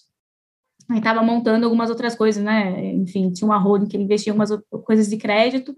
aí 0.90 0.98
estava 0.98 1.22
montando 1.22 1.64
algumas 1.64 1.90
outras 1.90 2.14
coisas, 2.14 2.42
né? 2.42 2.92
Enfim, 2.94 3.32
tinha 3.32 3.48
uma 3.48 3.58
holding 3.58 3.86
que 3.86 3.96
ele 3.96 4.04
investia 4.04 4.32
em 4.32 4.38
algumas 4.38 4.50
coisas 4.84 5.08
de 5.08 5.16
crédito. 5.16 5.76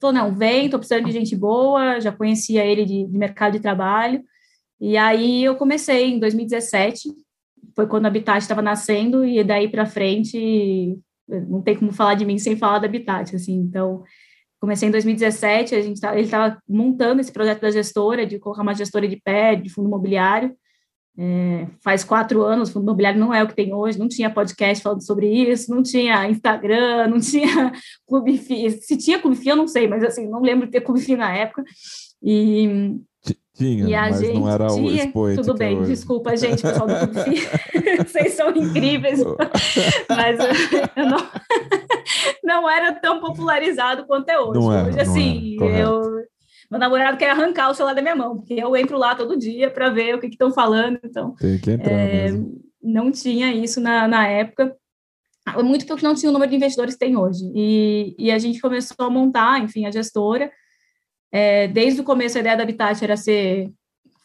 Falou, 0.00 0.14
não, 0.14 0.34
vem, 0.34 0.66
estou 0.66 0.78
precisando 0.78 1.06
de 1.06 1.12
gente 1.12 1.34
boa, 1.34 2.00
já 2.00 2.12
conhecia 2.12 2.64
ele 2.64 2.84
de, 2.84 3.04
de 3.06 3.18
mercado 3.18 3.52
de 3.52 3.60
trabalho. 3.60 4.22
E 4.80 4.96
aí 4.96 5.42
eu 5.42 5.56
comecei 5.56 6.10
em 6.10 6.20
2017, 6.20 7.08
foi 7.74 7.86
quando 7.86 8.04
o 8.04 8.06
Habitat 8.06 8.38
estava 8.38 8.62
nascendo, 8.62 9.24
e 9.24 9.42
daí 9.42 9.68
para 9.68 9.86
frente 9.86 10.96
não 11.28 11.60
tem 11.60 11.76
como 11.76 11.92
falar 11.92 12.14
de 12.14 12.24
mim 12.24 12.38
sem 12.38 12.56
falar 12.56 12.78
do 12.78 12.86
Habitat, 12.86 13.34
assim, 13.34 13.54
então 13.54 14.02
comecei 14.60 14.88
em 14.88 14.92
2017, 14.92 15.74
a 15.74 15.82
gente 15.82 16.00
tá, 16.00 16.14
ele 16.14 16.24
estava 16.24 16.60
montando 16.68 17.20
esse 17.20 17.32
projeto 17.32 17.60
da 17.60 17.70
gestora, 17.70 18.26
de 18.26 18.38
colocar 18.38 18.62
uma 18.62 18.74
gestora 18.74 19.06
de 19.06 19.16
pé, 19.16 19.54
de 19.54 19.68
fundo 19.68 19.88
imobiliário, 19.88 20.54
é, 21.20 21.66
faz 21.82 22.04
quatro 22.04 22.42
anos, 22.42 22.68
o 22.68 22.72
fundo 22.72 22.84
imobiliário 22.84 23.18
não 23.18 23.34
é 23.34 23.42
o 23.42 23.48
que 23.48 23.56
tem 23.56 23.74
hoje, 23.74 23.98
não 23.98 24.08
tinha 24.08 24.30
podcast 24.30 24.82
falando 24.82 25.04
sobre 25.04 25.26
isso, 25.28 25.74
não 25.74 25.82
tinha 25.82 26.28
Instagram, 26.28 27.08
não 27.08 27.18
tinha 27.18 27.72
Clube 28.06 28.38
FI, 28.38 28.70
se 28.82 28.96
tinha 28.96 29.18
Clube 29.18 29.36
FI 29.36 29.48
eu 29.48 29.56
não 29.56 29.66
sei, 29.66 29.88
mas 29.88 30.04
assim, 30.04 30.28
não 30.28 30.40
lembro 30.40 30.66
de 30.66 30.72
ter 30.72 30.80
Clube 30.80 31.00
FI 31.00 31.16
na 31.16 31.34
época, 31.34 31.64
e 32.22 33.00
tinha, 33.58 34.02
mas 34.02 34.20
gente, 34.20 34.38
não 34.38 34.48
era 34.48 34.72
o 34.72 34.90
expoente. 34.92 35.42
Tudo 35.42 35.54
bem, 35.54 35.78
hoje. 35.78 35.90
desculpa, 35.90 36.36
gente, 36.36 36.62
pessoal 36.62 36.86
do 36.86 36.94
Clube 36.94 37.48
Vocês 38.06 38.34
são 38.34 38.50
incríveis, 38.50 39.18
mas 40.08 40.38
eu 40.96 41.04
não, 41.04 41.28
não 42.44 42.70
era 42.70 42.92
tão 42.92 43.18
popularizado 43.18 44.06
quanto 44.06 44.28
é 44.28 44.38
hoje. 44.38 44.60
Não 44.60 44.68
hoje, 44.68 44.90
era, 44.90 45.02
assim, 45.02 45.56
eu, 45.60 46.02
meu 46.70 46.78
namorado 46.78 47.16
quer 47.16 47.30
arrancar 47.30 47.70
o 47.70 47.74
celular 47.74 47.94
da 47.94 48.02
minha 48.02 48.16
mão, 48.16 48.36
porque 48.36 48.54
eu 48.54 48.76
entro 48.76 48.98
lá 48.98 49.14
todo 49.14 49.38
dia 49.38 49.70
para 49.70 49.90
ver 49.90 50.14
o 50.14 50.20
que 50.20 50.26
estão 50.26 50.52
falando. 50.52 50.98
Então, 51.02 51.34
Tem 51.34 51.58
que 51.58 51.70
entrar 51.70 51.92
é, 51.92 52.28
não 52.82 53.10
tinha 53.10 53.52
isso 53.52 53.80
na, 53.80 54.06
na 54.06 54.26
época 54.26 54.76
muito 55.62 55.86
porque 55.86 56.04
não 56.04 56.14
tinha 56.14 56.28
o 56.28 56.32
número 56.32 56.50
de 56.50 56.56
investidores 56.56 56.94
que 56.94 57.00
tem 57.00 57.16
hoje. 57.16 57.50
E, 57.54 58.14
e 58.18 58.30
a 58.30 58.38
gente 58.38 58.60
começou 58.60 59.06
a 59.06 59.10
montar, 59.10 59.62
enfim, 59.62 59.86
a 59.86 59.90
gestora, 59.90 60.50
é, 61.32 61.68
desde 61.68 62.00
o 62.00 62.04
começo, 62.04 62.36
a 62.36 62.40
ideia 62.40 62.56
da 62.56 62.62
Habitat 62.62 63.02
era 63.02 63.16
ser 63.16 63.70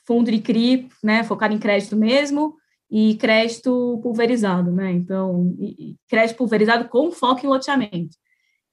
fundo 0.06 0.30
de 0.32 0.40
CRI, 0.40 0.90
né, 1.04 1.24
focado 1.24 1.54
em 1.54 1.60
crédito 1.60 1.96
mesmo, 1.96 2.56
e 2.92 3.16
crédito 3.16 4.00
pulverizado, 4.04 4.72
né? 4.72 4.92
Então, 4.92 5.56
e, 5.58 5.92
e 5.92 5.96
crédito 6.08 6.38
pulverizado 6.38 6.90
com 6.90 7.12
foco 7.12 7.46
em 7.46 7.50
loteamento. 7.50 8.16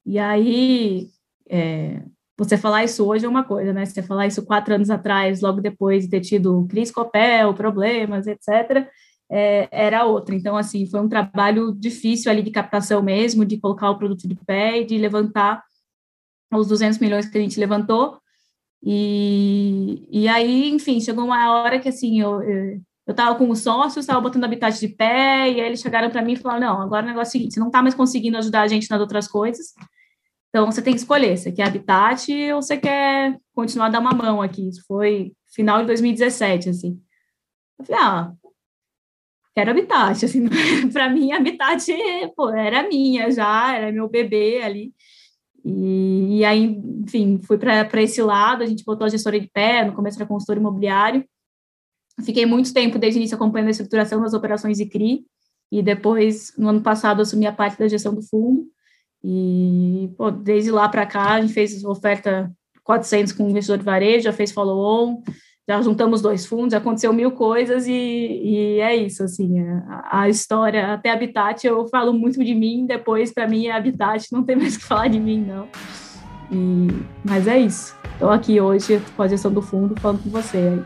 E 0.05 0.19
aí, 0.19 1.07
é, 1.49 2.03
você 2.43 2.57
falar 2.57 2.83
isso 2.83 3.05
hoje 3.05 3.25
é 3.25 3.29
uma 3.29 3.43
coisa, 3.43 3.71
né? 3.71 3.85
Você 3.85 4.01
falar 4.01 4.25
isso 4.25 4.43
quatro 4.43 4.73
anos 4.73 4.89
atrás, 4.89 5.41
logo 5.41 5.61
depois 5.61 6.05
de 6.05 6.09
ter 6.09 6.21
tido 6.21 6.65
crise 6.67 6.91
Copel, 6.91 7.53
problemas, 7.53 8.25
etc., 8.25 8.87
é, 9.29 9.69
era 9.71 10.05
outra. 10.05 10.35
Então, 10.35 10.57
assim, 10.57 10.85
foi 10.85 10.99
um 10.99 11.07
trabalho 11.07 11.71
difícil 11.71 12.31
ali 12.31 12.41
de 12.41 12.51
captação 12.51 13.01
mesmo, 13.01 13.45
de 13.45 13.57
colocar 13.59 13.89
o 13.91 13.97
produto 13.97 14.27
de 14.27 14.35
pé 14.35 14.81
e 14.81 14.85
de 14.85 14.97
levantar 14.97 15.63
os 16.53 16.67
200 16.67 16.99
milhões 16.99 17.27
que 17.27 17.37
a 17.37 17.41
gente 17.41 17.59
levantou. 17.59 18.19
E, 18.83 20.07
e 20.11 20.27
aí, 20.27 20.69
enfim, 20.69 20.99
chegou 20.99 21.23
uma 21.23 21.53
hora 21.53 21.79
que, 21.79 21.89
assim, 21.89 22.19
eu, 22.19 22.41
eu, 22.41 22.81
eu 23.07 23.13
tava 23.13 23.37
com 23.37 23.49
os 23.49 23.59
sócios, 23.59 24.03
estava 24.03 24.19
botando 24.19 24.43
habitat 24.43 24.79
de 24.79 24.87
pé, 24.87 25.49
e 25.49 25.61
aí 25.61 25.67
eles 25.67 25.81
chegaram 25.81 26.09
para 26.09 26.23
mim 26.23 26.33
e 26.33 26.37
falaram, 26.37 26.61
não, 26.61 26.81
agora 26.81 27.05
o 27.05 27.07
negócio 27.07 27.29
é 27.29 27.29
o 27.29 27.31
seguinte, 27.31 27.53
você 27.53 27.59
não 27.59 27.67
está 27.67 27.81
mais 27.81 27.93
conseguindo 27.93 28.37
ajudar 28.37 28.63
a 28.63 28.67
gente 28.67 28.89
nas 28.89 28.99
outras 28.99 29.27
coisas, 29.27 29.73
então 30.51 30.69
você 30.69 30.81
tem 30.81 30.93
que 30.93 30.99
escolher, 30.99 31.37
você 31.37 31.49
quer 31.49 31.63
habitat 31.63 32.29
ou 32.51 32.61
você 32.61 32.77
quer 32.77 33.39
continuar 33.55 33.85
a 33.85 33.89
dar 33.89 33.99
uma 33.99 34.13
mão 34.13 34.41
aqui. 34.41 34.67
Isso 34.67 34.83
foi 34.85 35.31
final 35.55 35.79
de 35.79 35.87
2017, 35.87 36.69
assim. 36.69 37.01
Eu 37.79 37.85
falei, 37.85 38.01
ah, 38.01 38.33
quero 39.55 39.71
habitat, 39.71 40.25
assim, 40.25 40.45
para 40.91 41.09
mim 41.09 41.31
habitat, 41.31 41.87
pô, 42.35 42.49
era 42.49 42.85
minha 42.85 43.31
já, 43.31 43.73
era 43.73 43.93
meu 43.93 44.09
bebê 44.09 44.61
ali. 44.61 44.93
E, 45.63 46.39
e 46.39 46.45
aí, 46.45 46.65
enfim, 46.65 47.39
fui 47.41 47.57
para 47.57 48.01
esse 48.01 48.21
lado, 48.21 48.61
a 48.61 48.65
gente 48.65 48.83
botou 48.83 49.05
a 49.05 49.09
gestora 49.09 49.39
de 49.39 49.47
pé, 49.47 49.85
no 49.85 49.93
começo 49.93 50.17
era 50.17 50.27
consultor 50.27 50.57
imobiliário. 50.57 51.23
Fiquei 52.25 52.45
muito 52.45 52.73
tempo, 52.73 52.99
desde 52.99 53.17
o 53.17 53.21
início, 53.21 53.35
acompanhando 53.35 53.69
a 53.69 53.71
estruturação 53.71 54.21
das 54.21 54.33
operações 54.33 54.77
de 54.77 54.85
CRI, 54.85 55.25
e 55.71 55.81
depois, 55.81 56.53
no 56.57 56.67
ano 56.67 56.81
passado, 56.81 57.21
assumi 57.21 57.47
a 57.47 57.53
parte 57.53 57.79
da 57.79 57.87
gestão 57.87 58.13
do 58.13 58.21
fundo. 58.21 58.67
E, 59.23 60.09
pô, 60.17 60.31
desde 60.31 60.71
lá 60.71 60.89
para 60.89 61.05
cá, 61.05 61.33
a 61.33 61.41
gente 61.41 61.53
fez 61.53 61.83
oferta 61.83 62.51
400 62.83 63.33
com 63.33 63.49
investidor 63.49 63.77
de 63.77 63.83
varejo, 63.83 64.23
já 64.23 64.33
fez 64.33 64.51
follow-on, 64.51 65.21
já 65.67 65.81
juntamos 65.81 66.21
dois 66.21 66.45
fundos, 66.45 66.73
aconteceu 66.73 67.13
mil 67.13 67.31
coisas 67.31 67.87
e, 67.87 67.91
e 67.93 68.79
é 68.79 68.95
isso, 68.95 69.23
assim, 69.23 69.59
a, 69.59 70.21
a, 70.21 70.29
história, 70.29 70.93
até 70.93 71.11
Habitat, 71.11 71.65
eu 71.65 71.87
falo 71.87 72.11
muito 72.13 72.43
de 72.43 72.55
mim, 72.55 72.85
depois, 72.85 73.31
para 73.31 73.47
mim, 73.47 73.67
é 73.67 73.71
Habitat, 73.71 74.27
não 74.31 74.43
tem 74.43 74.55
mais 74.55 74.75
o 74.75 74.79
que 74.79 74.85
falar 74.85 75.07
de 75.07 75.19
mim, 75.19 75.45
não. 75.45 75.67
E, 76.51 76.87
mas 77.23 77.47
é 77.47 77.59
isso. 77.59 77.95
Estou 78.13 78.29
aqui 78.29 78.59
hoje 78.59 79.01
com 79.15 79.23
a 79.23 79.27
gestão 79.27 79.51
do 79.51 79.61
fundo 79.61 79.99
falando 79.99 80.21
com 80.21 80.29
você. 80.29 80.83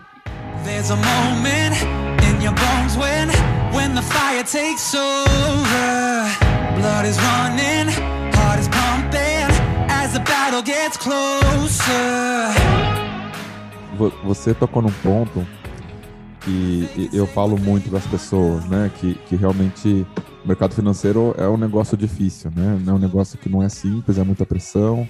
There's 0.64 0.90
a 0.92 0.96
moment 0.96 1.76
in 2.24 2.42
your 2.42 2.54
bones 2.54 2.96
when, 2.98 3.30
when 3.74 3.94
the 3.94 4.02
fire 4.02 4.44
takes 4.44 4.96
over. 4.96 6.46
Blood 6.78 7.06
is 7.06 7.18
running, 7.18 8.15
você 14.24 14.54
tocou 14.54 14.82
num 14.82 14.92
ponto 14.92 15.46
que 16.42 17.10
eu 17.12 17.26
falo 17.26 17.58
muito 17.58 17.90
das 17.90 18.06
pessoas, 18.06 18.66
né? 18.66 18.92
Que, 19.00 19.16
que 19.28 19.36
realmente 19.36 20.06
o 20.44 20.48
mercado 20.48 20.76
financeiro 20.76 21.34
é 21.38 21.48
um 21.48 21.58
negócio 21.58 21.98
difícil, 21.98 22.52
né? 22.56 22.80
É 22.88 22.92
um 22.92 23.00
negócio 23.00 23.38
que 23.38 23.50
não 23.50 23.64
é 23.64 23.70
simples, 23.70 24.18
é 24.18 24.24
muita 24.24 24.46
pressão. 24.46 25.08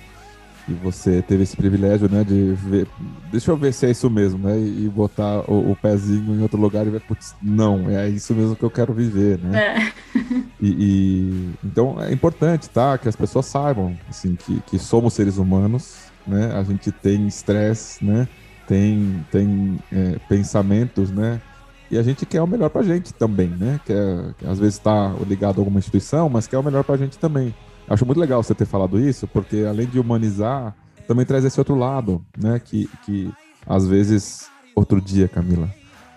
E 0.67 0.73
você 0.73 1.21
teve 1.21 1.43
esse 1.43 1.55
privilégio, 1.55 2.09
né, 2.09 2.23
de 2.23 2.53
ver. 2.53 2.87
Deixa 3.31 3.51
eu 3.51 3.57
ver 3.57 3.71
se 3.73 3.85
é 3.85 3.91
isso 3.91 4.09
mesmo, 4.09 4.47
né? 4.47 4.57
E 4.57 4.89
botar 4.89 5.49
o, 5.49 5.71
o 5.71 5.75
pezinho 5.75 6.35
em 6.35 6.41
outro 6.41 6.59
lugar 6.59 6.87
e 6.87 6.89
ver, 6.89 7.01
putz, 7.01 7.35
não, 7.41 7.89
é 7.89 8.09
isso 8.09 8.33
mesmo 8.33 8.55
que 8.55 8.63
eu 8.63 8.71
quero 8.71 8.93
viver, 8.93 9.39
né? 9.39 9.77
É. 9.77 9.93
E, 10.61 10.69
e, 10.69 11.49
então 11.63 12.01
é 12.01 12.11
importante, 12.11 12.69
tá? 12.69 12.97
Que 12.97 13.09
as 13.09 13.15
pessoas 13.15 13.45
saibam, 13.45 13.95
assim, 14.09 14.35
que, 14.35 14.61
que 14.61 14.79
somos 14.79 15.13
seres 15.13 15.37
humanos, 15.37 15.97
né? 16.25 16.53
A 16.55 16.63
gente 16.63 16.91
tem 16.91 17.27
estresse, 17.27 18.03
né? 18.03 18.27
tem, 18.67 19.25
tem 19.31 19.79
é, 19.91 20.17
pensamentos, 20.27 21.11
né? 21.11 21.41
E 21.89 21.97
a 21.97 22.03
gente 22.03 22.25
quer 22.25 22.41
o 22.41 22.47
melhor 22.47 22.69
para 22.69 22.81
a 22.81 22.83
gente 22.83 23.13
também, 23.13 23.47
né? 23.47 23.79
Quer, 23.85 24.33
às 24.49 24.59
vezes 24.59 24.75
está 24.75 25.13
ligado 25.27 25.57
a 25.57 25.61
alguma 25.61 25.79
instituição, 25.79 26.27
mas 26.29 26.47
quer 26.47 26.57
o 26.57 26.63
melhor 26.63 26.83
para 26.83 26.95
a 26.95 26.97
gente 26.97 27.17
também. 27.17 27.53
Acho 27.87 28.05
muito 28.05 28.19
legal 28.19 28.41
você 28.41 28.55
ter 28.55 28.65
falado 28.65 28.99
isso, 28.99 29.27
porque 29.27 29.65
além 29.67 29.87
de 29.87 29.99
humanizar, 29.99 30.75
também 31.07 31.25
traz 31.25 31.45
esse 31.45 31.59
outro 31.59 31.75
lado, 31.75 32.25
né? 32.37 32.59
Que, 32.59 32.89
que 33.05 33.31
às 33.65 33.87
vezes, 33.87 34.47
outro 34.75 34.99
dia, 34.99 35.27
Camila, 35.27 35.69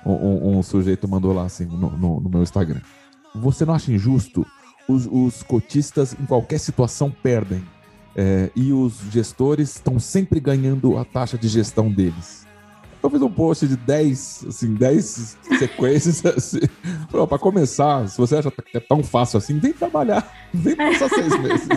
um, 0.05 0.59
um 0.59 0.63
sujeito 0.63 1.07
mandou 1.07 1.33
lá 1.33 1.45
assim 1.45 1.67
no, 1.67 1.91
no, 1.91 2.21
no, 2.21 2.31
meu 2.31 2.43
Instagram. 2.43 2.81
Você 3.35 3.65
não 3.65 3.75
acha 3.75 3.93
injusto? 3.93 4.47
Os, 4.89 5.07
os 5.11 5.43
cotistas 5.43 6.17
em 6.19 6.25
qualquer 6.25 6.59
situação 6.59 7.11
perdem. 7.11 7.63
É, 8.17 8.51
e 8.57 8.73
os 8.73 9.01
gestores 9.13 9.77
estão 9.77 10.01
sempre 10.01 10.41
ganhando 10.41 10.97
a 10.97 11.05
taxa 11.05 11.37
de 11.37 11.47
gestão 11.47 11.93
deles. 11.93 12.48
Eu 13.03 13.11
fiz 13.11 13.23
um 13.23 13.31
post 13.31 13.67
de 13.67 13.77
10, 13.77 14.47
assim, 14.49 14.75
10 14.75 15.39
sequências. 15.59 16.25
Assim. 16.27 16.61
Para 17.11 17.39
começar, 17.39 18.09
se 18.09 18.19
você 18.19 18.37
acha 18.37 18.51
que 18.51 18.77
é 18.77 18.81
tão 18.81 19.03
fácil 19.03 19.39
assim, 19.39 19.59
vem 19.59 19.73
trabalhar. 19.73 20.27
Vem 20.53 20.77
passar 20.77 21.09
seis 21.15 21.39
meses. 21.39 21.69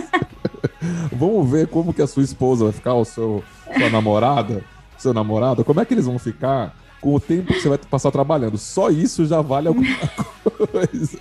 Vamos 1.12 1.50
ver 1.50 1.68
como 1.68 1.94
que 1.94 2.02
a 2.02 2.08
sua 2.08 2.24
esposa 2.24 2.66
vai 2.66 2.74
ficar, 2.74 2.94
o 2.94 3.06
seu 3.06 3.44
sua 3.78 3.90
namorada, 3.90 4.64
seu 4.98 5.14
namorado, 5.14 5.64
como 5.64 5.80
é 5.80 5.86
que 5.86 5.94
eles 5.94 6.06
vão 6.06 6.18
ficar 6.18 6.76
com 7.00 7.14
o 7.14 7.20
tempo 7.20 7.54
que 7.54 7.62
você 7.62 7.70
vai 7.70 7.78
passar 7.78 8.12
trabalhando. 8.12 8.58
Só 8.58 8.90
isso 8.90 9.26
já 9.26 9.42
vale 9.42 9.68
alguma 9.68 9.98
coisa 10.72 11.20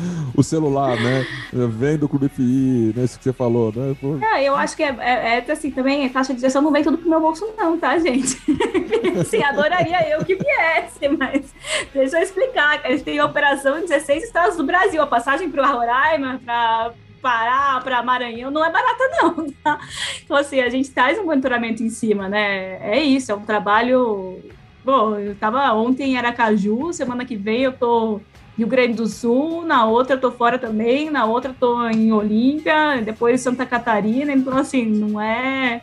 o 0.34 0.42
celular, 0.42 0.96
né? 1.00 1.26
Vem 1.52 1.96
do 1.96 2.08
Clube 2.08 2.28
FI, 2.28 2.92
né? 2.94 3.04
Isso 3.04 3.18
que 3.18 3.24
você 3.24 3.32
falou, 3.32 3.72
né? 3.74 3.96
É, 4.34 4.44
eu 4.44 4.56
acho 4.56 4.76
que 4.76 4.82
é, 4.82 4.96
é, 5.00 5.44
é 5.46 5.52
assim, 5.52 5.70
também, 5.70 6.06
a 6.06 6.10
taxa 6.10 6.34
de 6.34 6.40
gestão 6.40 6.62
não 6.62 6.72
vem 6.72 6.82
tudo 6.82 6.98
pro 6.98 7.08
meu 7.08 7.20
bolso, 7.20 7.46
não, 7.56 7.78
tá, 7.78 7.98
gente? 7.98 8.36
Sim, 9.26 9.42
adoraria 9.42 10.08
eu 10.10 10.24
que 10.24 10.34
viesse, 10.34 11.08
mas 11.08 11.54
deixa 11.92 12.18
eu 12.18 12.22
explicar, 12.22 12.80
a 12.84 12.90
gente 12.90 13.04
tem 13.04 13.20
operação 13.20 13.78
em 13.78 13.82
16 13.82 14.24
estados 14.24 14.56
do 14.56 14.64
Brasil, 14.64 15.00
a 15.02 15.06
passagem 15.06 15.50
para 15.50 15.62
o 15.62 15.72
Roraima, 15.72 16.40
para 16.44 16.92
Pará, 17.20 17.80
para 17.82 18.02
Maranhão, 18.02 18.50
não 18.50 18.64
é 18.64 18.70
barata, 18.70 19.04
não, 19.20 19.50
tá? 19.64 19.80
Então, 20.24 20.36
assim, 20.36 20.60
a 20.60 20.68
gente 20.68 20.90
traz 20.90 21.18
um 21.18 21.24
monitoramento 21.24 21.82
em 21.82 21.88
cima, 21.88 22.28
né? 22.28 22.78
É 22.80 23.02
isso, 23.02 23.32
é 23.32 23.34
um 23.34 23.40
trabalho. 23.40 24.38
Bom, 24.84 25.18
eu 25.18 25.34
tava 25.34 25.72
ontem 25.72 26.12
em 26.12 26.18
Aracaju, 26.18 26.92
semana 26.92 27.24
que 27.24 27.34
vem 27.34 27.62
eu 27.62 27.72
tô 27.72 28.20
Rio 28.56 28.66
Grande 28.66 28.94
do 28.94 29.06
Sul, 29.06 29.64
na 29.64 29.86
outra 29.86 30.16
eu 30.16 30.20
tô 30.20 30.30
fora 30.30 30.58
também, 30.58 31.10
na 31.10 31.24
outra 31.24 31.50
eu 31.50 31.54
tô 31.54 31.88
em 31.88 32.12
Olímpia, 32.12 33.02
depois 33.04 33.40
Santa 33.40 33.66
Catarina, 33.66 34.32
então 34.32 34.56
assim, 34.56 34.86
não 34.86 35.20
é, 35.20 35.82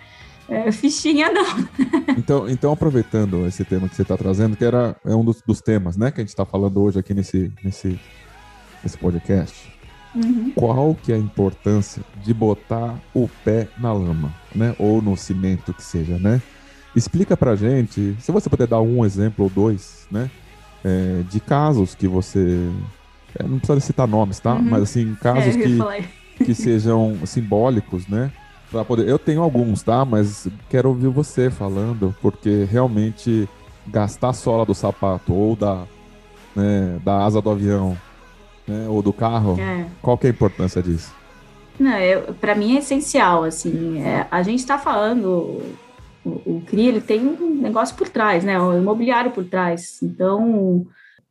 é 0.50 0.72
fichinha 0.72 1.32
não. 1.32 1.46
Então, 2.18 2.50
então, 2.50 2.72
aproveitando 2.72 3.46
esse 3.48 3.64
tema 3.66 3.90
que 3.90 3.96
você 3.96 4.02
está 4.02 4.18
trazendo, 4.18 4.56
que 4.56 4.64
era, 4.64 4.96
é 5.06 5.16
um 5.16 5.24
dos, 5.24 5.42
dos 5.42 5.62
temas 5.62 5.98
né, 5.98 6.10
que 6.10 6.22
a 6.22 6.24
gente 6.24 6.30
está 6.30 6.46
falando 6.46 6.82
hoje 6.82 7.00
aqui 7.00 7.14
nesse, 7.14 7.52
nesse, 7.64 8.00
nesse 8.84 8.98
podcast, 8.98 9.74
Uhum. 10.16 10.52
Qual 10.54 10.96
que 10.96 11.12
é 11.12 11.16
a 11.16 11.20
importância 11.20 12.04
de 12.24 12.34
botar 12.34 13.00
o 13.14 13.28
pé 13.44 13.68
na 13.80 13.92
lama, 13.92 14.34
né? 14.54 14.76
Ou 14.78 15.02
no 15.02 15.18
cimento 15.18 15.74
que 15.74 15.84
seja, 15.84 16.18
né? 16.20 16.42
Explica 16.96 17.36
pra 17.36 17.56
gente, 17.56 18.16
se 18.20 18.32
você 18.32 18.50
puder 18.50 18.68
dar 18.68 18.82
um 18.82 19.04
exemplo 19.04 19.46
ou 19.46 19.50
dois, 19.50 20.08
né? 20.12 20.30
É, 20.84 21.24
de 21.30 21.40
casos 21.40 21.96
que 21.96 22.08
você. 22.08 22.70
É, 23.40 23.44
não 23.44 23.58
precisa 23.58 23.80
citar 23.80 24.08
nomes, 24.08 24.40
tá? 24.40 24.54
Uhum. 24.54 24.64
Mas 24.64 24.84
assim, 24.84 25.16
casos 25.22 25.56
é, 25.56 25.60
que, 25.60 26.44
que 26.46 26.54
sejam 26.54 27.18
simbólicos, 27.26 28.08
né? 28.08 28.32
Pra 28.70 28.84
poder... 28.84 29.08
Eu 29.08 29.18
tenho 29.18 29.42
alguns, 29.42 29.82
tá? 29.82 30.04
Mas 30.04 30.48
quero 30.70 30.90
ouvir 30.90 31.08
você 31.08 31.50
falando, 31.50 32.16
porque 32.22 32.68
realmente 32.70 33.48
gastar 33.88 34.30
a 34.30 34.34
sola 34.34 34.66
do 34.66 34.74
sapato 34.74 35.34
ou 35.34 35.56
da, 35.56 35.84
né, 36.56 37.00
da 37.04 37.24
asa 37.24 37.42
do 37.42 37.50
avião 37.50 37.98
né, 38.68 38.88
ou 38.88 39.02
do 39.02 39.12
carro, 39.14 39.60
é. 39.60 39.86
qual 40.02 40.18
que 40.18 40.28
é 40.28 40.30
a 40.30 40.34
importância 40.34 40.82
disso? 40.82 41.14
Não, 41.80 41.92
para 42.40 42.56
mim 42.56 42.76
é 42.76 42.80
essencial, 42.80 43.44
assim, 43.44 44.02
é, 44.02 44.28
a 44.30 44.44
gente 44.44 44.60
está 44.60 44.78
falando, 44.78 45.62
o, 46.26 46.58
o 46.58 46.62
CRI, 46.66 46.88
ele 46.88 47.02
tem 47.02 47.22
um 47.22 47.62
negócio 47.62 47.96
por 47.96 48.10
trás, 48.10 48.44
né, 48.44 48.60
um 48.60 48.78
imobiliário 48.78 49.32
por 49.32 49.46
trás, 49.46 50.02
então 50.02 50.86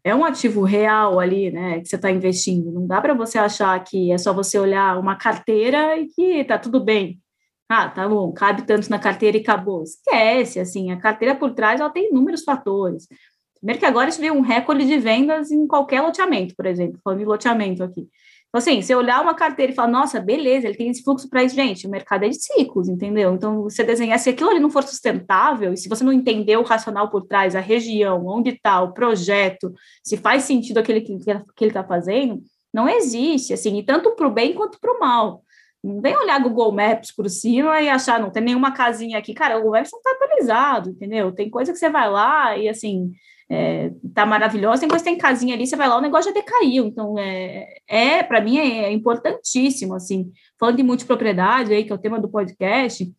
é 0.05 0.15
um 0.15 0.25
ativo 0.25 0.63
real 0.63 1.21
ali, 1.21 1.51
né, 1.51 1.81
que 1.81 1.89
você 1.89 1.97
está 1.97 2.11
investindo, 2.11 2.73
não 2.73 2.87
dá 2.87 3.01
para 3.01 3.15
você 3.15 3.39
achar 3.39 3.79
que 3.83 4.13
é 4.13 4.19
só 4.19 4.33
você 4.33 4.59
olhar 4.59 4.99
uma 4.99 5.17
carteira 5.17 5.99
e 5.99 6.07
que 6.07 6.45
tá 6.45 6.59
tudo 6.59 6.81
bem, 6.81 7.21
ah, 7.69 7.89
tá 7.89 8.07
bom, 8.07 8.31
cabe 8.33 8.63
tanto 8.67 8.91
na 8.91 8.99
carteira 8.99 9.39
e 9.39 9.41
acabou. 9.41 9.83
Esquece, 9.83 10.61
assim, 10.61 10.93
a 10.93 10.99
carteira 10.99 11.35
por 11.35 11.55
trás, 11.55 11.81
ela 11.81 11.89
tem 11.89 12.11
inúmeros 12.11 12.45
fatores. 12.45 13.09
Primeiro 13.55 13.81
que 13.81 13.87
agora 13.87 14.09
a 14.09 14.11
gente 14.11 14.21
vê 14.21 14.31
um 14.31 14.43
recorde 14.43 14.85
de 14.85 14.99
vendas 14.99 15.51
em 15.51 15.67
qualquer 15.67 16.03
loteamento, 16.03 16.55
por 16.55 16.67
exemplo, 16.67 17.01
falando 17.03 17.21
de 17.21 17.25
loteamento 17.25 17.83
aqui. 17.83 18.09
Então, 18.53 18.59
assim, 18.59 18.83
se 18.83 18.95
olhar 18.95 19.23
uma 19.23 19.33
carteira 19.33 19.73
e 19.73 19.75
falar, 19.75 19.89
nossa, 19.89 20.21
beleza, 20.21 20.67
ele 20.67 20.77
tem 20.77 20.91
esse 20.91 21.03
fluxo 21.03 21.27
para 21.31 21.43
isso, 21.43 21.55
gente, 21.55 21.87
o 21.87 21.91
mercado 21.91 22.27
é 22.27 22.29
de 22.29 22.37
ciclos, 22.37 22.87
entendeu? 22.87 23.33
Então, 23.33 23.63
você 23.63 23.83
desenhar, 23.83 24.19
se 24.19 24.29
aquilo 24.29 24.51
ali 24.51 24.61
não 24.61 24.69
for 24.69 24.83
sustentável, 24.83 25.73
e 25.73 25.77
se 25.79 25.89
você 25.89 26.05
não 26.05 26.13
entender 26.13 26.59
o 26.59 26.63
racional 26.63 27.09
por 27.09 27.23
trás, 27.23 27.57
a 27.57 27.61
região, 27.61 28.27
onde 28.27 28.51
está, 28.51 28.83
o 28.83 28.93
projeto, 28.93 29.73
se 30.05 30.19
faz 30.19 30.43
sentido 30.43 30.77
aquele 30.77 31.01
que, 31.01 31.17
que 31.17 31.31
ele 31.65 31.71
está 31.71 31.83
fazendo, 31.83 32.43
não 32.71 32.87
existe, 32.87 33.55
assim, 33.55 33.79
e 33.79 33.83
tanto 33.83 34.15
para 34.15 34.29
o 34.29 34.31
bem 34.31 34.53
quanto 34.53 34.79
para 34.79 34.93
o 34.93 35.01
mal. 35.01 35.43
Não 35.83 36.03
vem 36.03 36.15
olhar 36.15 36.39
Google 36.43 36.73
Maps 36.73 37.11
por 37.11 37.31
cima 37.31 37.81
e 37.81 37.89
achar, 37.89 38.21
não 38.21 38.31
tem 38.31 38.43
nenhuma 38.43 38.73
casinha 38.73 39.17
aqui. 39.17 39.33
Cara, 39.33 39.57
o 39.57 39.63
Google 39.63 39.79
Maps 39.79 39.91
não 39.91 39.99
está 39.99 40.11
atualizado, 40.11 40.91
entendeu? 40.91 41.33
Tem 41.33 41.49
coisa 41.49 41.73
que 41.73 41.79
você 41.79 41.89
vai 41.89 42.11
lá 42.11 42.55
e, 42.57 42.69
assim, 42.69 43.13
é, 43.55 43.93
tá 44.15 44.25
maravilhosa, 44.25 44.81
tem 44.81 44.89
coisa 44.89 45.05
que 45.05 45.11
tem 45.11 45.19
casinha 45.19 45.55
ali, 45.55 45.67
você 45.67 45.77
vai 45.77 45.87
lá, 45.87 45.99
o 45.99 46.01
negócio 46.01 46.33
já 46.33 46.41
decaiu. 46.41 46.87
Então, 46.87 47.19
é, 47.19 47.69
é 47.87 48.23
para 48.23 48.41
mim, 48.41 48.57
é, 48.57 48.85
é, 48.85 48.93
importantíssimo, 48.93 49.95
assim. 49.95 50.33
Falando 50.59 50.79
de 50.79 50.83
multipropriedade 50.83 51.71
aí, 51.71 51.85
que 51.85 51.93
é 51.93 51.95
o 51.95 51.99
tema 51.99 52.19
do 52.19 52.31
podcast, 52.31 53.13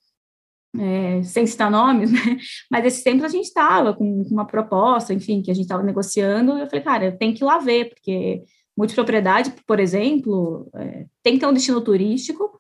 é, 0.76 1.22
sem 1.22 1.46
citar 1.46 1.70
nomes, 1.70 2.10
né? 2.12 2.40
Mas 2.72 2.84
esses 2.84 3.04
tempos 3.04 3.24
a 3.24 3.28
gente 3.28 3.46
estava 3.46 3.94
com, 3.94 4.24
uma 4.24 4.44
proposta, 4.44 5.14
enfim, 5.14 5.44
que 5.44 5.52
a 5.52 5.54
gente 5.54 5.66
estava 5.66 5.84
negociando, 5.84 6.58
e 6.58 6.62
eu 6.62 6.68
falei, 6.68 6.84
cara, 6.84 7.12
tem 7.12 7.32
que 7.32 7.44
ir 7.44 7.46
lá 7.46 7.60
ver, 7.60 7.90
porque 7.90 8.42
multipropriedade, 8.76 9.54
por 9.68 9.80
exemplo, 9.80 10.68
é, 10.74 11.06
tem 11.22 11.36
que 11.36 11.42
ter 11.42 11.46
um 11.46 11.54
destino 11.54 11.80
turístico, 11.80 12.60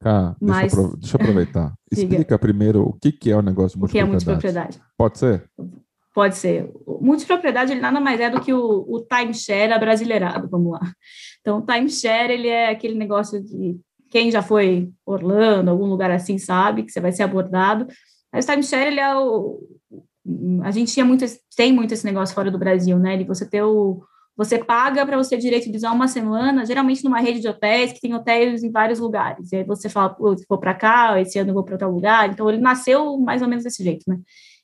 Cá, 0.00 0.36
mas... 0.40 0.72
deixa, 0.72 0.88
eu, 0.88 0.96
deixa 0.96 1.16
eu 1.16 1.20
aproveitar. 1.20 1.74
Explica 1.92 2.38
primeiro 2.38 2.82
o 2.82 2.94
que, 2.94 3.12
que 3.12 3.30
é 3.30 3.36
o 3.36 3.42
negócio 3.42 3.76
de 3.76 3.80
multipropriedade. 3.80 3.84
O 3.84 3.90
que 3.90 3.98
é 3.98 4.32
multipropriedade? 4.32 4.80
Pode 4.96 5.18
ser? 5.18 5.50
Pode 6.18 6.36
ser. 6.36 6.68
Multipropriedade, 7.00 7.70
ele 7.70 7.80
nada 7.80 8.00
mais 8.00 8.18
é 8.18 8.28
do 8.28 8.40
que 8.40 8.52
o, 8.52 8.84
o 8.88 9.00
timeshare 9.02 9.72
abrasileirado, 9.72 10.48
vamos 10.48 10.72
lá. 10.72 10.80
Então, 11.40 11.58
o 11.58 11.62
timeshare, 11.62 12.32
ele 12.32 12.48
é 12.48 12.70
aquele 12.70 12.96
negócio 12.96 13.40
de 13.40 13.78
quem 14.10 14.28
já 14.28 14.42
foi 14.42 14.90
Orlando, 15.06 15.70
algum 15.70 15.86
lugar 15.86 16.10
assim, 16.10 16.36
sabe 16.36 16.82
que 16.82 16.90
você 16.90 17.00
vai 17.00 17.12
ser 17.12 17.22
abordado. 17.22 17.86
Mas 18.32 18.44
o 18.44 18.50
timeshare, 18.50 18.88
ele 18.88 18.98
é 18.98 19.16
o... 19.16 19.60
A 20.64 20.72
gente 20.72 20.92
tinha 20.92 21.04
muito, 21.06 21.24
tem 21.56 21.72
muito 21.72 21.94
esse 21.94 22.04
negócio 22.04 22.34
fora 22.34 22.50
do 22.50 22.58
Brasil, 22.58 22.98
né? 22.98 23.16
De 23.16 23.22
você 23.22 23.48
ter 23.48 23.62
o... 23.62 24.02
Você 24.36 24.58
paga 24.58 25.06
para 25.06 25.16
você 25.16 25.36
ter 25.36 25.40
direito 25.40 25.70
de 25.70 25.76
usar 25.76 25.92
uma 25.92 26.08
semana, 26.08 26.66
geralmente 26.66 27.04
numa 27.04 27.20
rede 27.20 27.38
de 27.38 27.46
hotéis, 27.46 27.92
que 27.92 28.00
tem 28.00 28.12
hotéis 28.12 28.64
em 28.64 28.72
vários 28.72 28.98
lugares. 28.98 29.52
E 29.52 29.56
aí 29.58 29.62
você 29.62 29.88
fala, 29.88 30.16
vou 30.18 30.58
para 30.58 30.74
cá, 30.74 31.20
esse 31.20 31.38
ano 31.38 31.50
eu 31.50 31.54
vou 31.54 31.62
para 31.62 31.74
outro 31.74 31.88
lugar. 31.88 32.28
Então, 32.28 32.50
ele 32.50 32.60
nasceu 32.60 33.16
mais 33.18 33.40
ou 33.40 33.46
menos 33.46 33.62
desse 33.62 33.84
jeito, 33.84 34.02
né? 34.08 34.18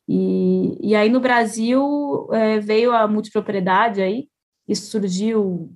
E, 0.08 0.90
e 0.90 0.94
aí 0.94 1.08
no 1.08 1.20
Brasil 1.20 2.28
é, 2.32 2.60
veio 2.60 2.92
a 2.92 3.08
multipropriedade 3.08 4.02
aí, 4.02 4.28
isso 4.68 4.90
surgiu, 4.90 5.70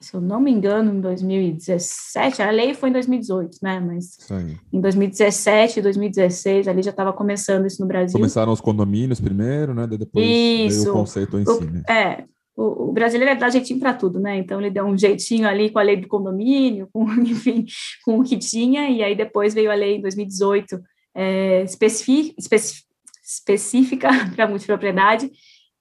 se 0.00 0.14
eu 0.14 0.20
não 0.20 0.40
me 0.40 0.50
engano, 0.50 0.94
em 0.94 1.00
2017, 1.00 2.42
a 2.42 2.50
lei 2.50 2.74
foi 2.74 2.88
em 2.88 2.92
2018, 2.92 3.58
né? 3.62 3.80
Mas 3.80 4.16
Sim. 4.18 4.58
em 4.72 4.80
2017, 4.80 5.82
2016, 5.82 6.68
ali 6.68 6.82
já 6.82 6.90
estava 6.90 7.12
começando 7.12 7.66
isso 7.66 7.80
no 7.80 7.88
Brasil. 7.88 8.18
Começaram 8.18 8.52
os 8.52 8.60
condomínios 8.60 9.20
primeiro, 9.20 9.74
né? 9.74 9.86
Depois 9.86 10.26
isso. 10.26 10.82
veio 10.82 10.94
o 10.94 10.98
conceito 10.98 11.38
em 11.38 11.42
o, 11.42 11.54
si, 11.54 11.64
né? 11.64 11.82
É, 11.88 12.24
o, 12.56 12.92
brasileiro 12.92 13.32
é 13.32 13.36
dá 13.36 13.50
jeitinho 13.50 13.78
para 13.78 13.92
tudo, 13.92 14.18
né? 14.18 14.38
Então 14.38 14.58
ele 14.60 14.70
deu 14.70 14.84
um 14.84 14.96
jeitinho 14.96 15.46
ali 15.46 15.70
com 15.70 15.78
a 15.78 15.82
lei 15.82 15.96
do 15.96 16.08
condomínio, 16.08 16.88
com, 16.92 17.04
enfim, 17.20 17.66
com 18.04 18.18
o 18.18 18.22
que 18.22 18.38
tinha, 18.38 18.88
e 18.88 19.02
aí 19.02 19.14
depois 19.14 19.52
veio 19.52 19.70
a 19.70 19.74
lei 19.74 19.96
em 19.96 20.00
2018 20.00 20.80
é, 21.14 21.62
especific, 21.62 22.34
especific, 22.38 22.85
específica 23.26 24.08
para 24.34 24.46
multipropriedade. 24.46 25.30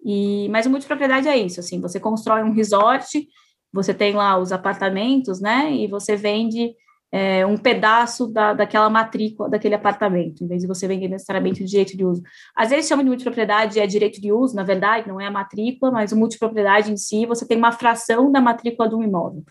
E, 0.03 0.49
mas 0.49 0.65
o 0.65 0.69
multipropriedade 0.69 1.27
é 1.27 1.37
isso, 1.37 1.59
assim, 1.59 1.79
você 1.79 1.99
constrói 1.99 2.43
um 2.43 2.53
resort, 2.53 3.27
você 3.73 3.93
tem 3.93 4.13
lá 4.13 4.37
os 4.37 4.51
apartamentos, 4.51 5.41
né, 5.41 5.71
e 5.71 5.87
você 5.87 6.15
vende 6.15 6.73
é, 7.11 7.45
um 7.45 7.57
pedaço 7.57 8.27
da, 8.27 8.53
daquela 8.53 8.89
matrícula 8.89 9.49
daquele 9.49 9.73
apartamento, 9.73 10.43
em 10.43 10.47
vez 10.47 10.61
de 10.61 10.67
você 10.67 10.87
vender 10.87 11.07
necessariamente 11.07 11.63
o 11.63 11.65
direito 11.65 11.97
de 11.97 12.05
uso. 12.05 12.21
Às 12.55 12.69
vezes 12.69 12.87
chama 12.87 13.03
de 13.03 13.09
multipropriedade 13.09 13.79
é 13.79 13.87
direito 13.87 14.21
de 14.21 14.31
uso, 14.31 14.55
na 14.55 14.63
verdade, 14.63 15.07
não 15.07 15.19
é 15.19 15.25
a 15.25 15.31
matrícula, 15.31 15.91
mas 15.91 16.11
o 16.11 16.17
multipropriedade 16.17 16.91
em 16.91 16.97
si, 16.97 17.25
você 17.25 17.47
tem 17.47 17.57
uma 17.57 17.71
fração 17.71 18.31
da 18.31 18.41
matrícula 18.41 18.89
de 18.89 18.95
um 18.95 19.03
imóvel 19.03 19.43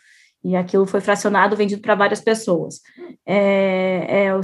e 0.44 0.54
aquilo 0.54 0.86
foi 0.86 1.00
fracionado, 1.00 1.56
vendido 1.56 1.80
para 1.80 1.94
várias 1.94 2.20
pessoas. 2.20 2.80
É, 3.26 4.26
é, 4.26 4.40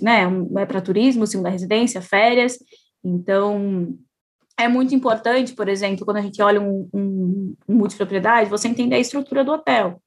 né, 0.00 0.22
é 0.56 0.66
para 0.66 0.80
turismo, 0.80 1.26
segunda 1.26 1.50
residência, 1.50 2.00
férias, 2.00 2.58
então 3.04 3.94
é 4.58 4.66
muito 4.66 4.94
importante, 4.94 5.52
por 5.52 5.68
exemplo, 5.68 6.04
quando 6.04 6.16
a 6.16 6.22
gente 6.22 6.40
olha 6.40 6.60
um, 6.60 6.88
um, 6.92 7.54
um 7.68 7.74
multipropriedade, 7.74 8.48
você 8.48 8.68
entender 8.68 8.96
a 8.96 9.00
estrutura 9.00 9.44
do 9.44 9.52
hotel, 9.52 10.00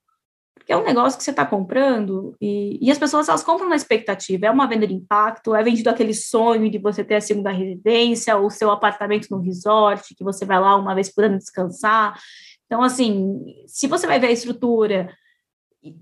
porque 0.54 0.72
é 0.72 0.76
um 0.76 0.84
negócio 0.84 1.16
que 1.16 1.24
você 1.24 1.30
está 1.30 1.46
comprando 1.46 2.34
e, 2.40 2.78
e, 2.80 2.90
as 2.90 2.98
pessoas 2.98 3.28
elas 3.28 3.42
compram 3.42 3.68
na 3.68 3.76
expectativa, 3.76 4.46
é 4.46 4.50
uma 4.50 4.66
venda 4.66 4.86
de 4.86 4.94
impacto, 4.94 5.54
é 5.54 5.62
vendido 5.62 5.88
aquele 5.88 6.12
sonho 6.12 6.68
de 6.68 6.78
você 6.78 7.02
ter 7.02 7.14
a 7.14 7.20
segunda 7.20 7.50
residência, 7.50 8.36
ou 8.36 8.50
seu 8.50 8.70
apartamento 8.70 9.28
no 9.30 9.40
resort, 9.40 10.14
que 10.14 10.24
você 10.24 10.44
vai 10.44 10.60
lá 10.60 10.76
uma 10.76 10.94
vez 10.94 11.12
por 11.12 11.24
ano 11.24 11.38
descansar, 11.38 12.18
então, 12.70 12.84
assim, 12.84 13.44
se 13.66 13.88
você 13.88 14.06
vai 14.06 14.20
ver 14.20 14.28
a 14.28 14.30
estrutura, 14.30 15.12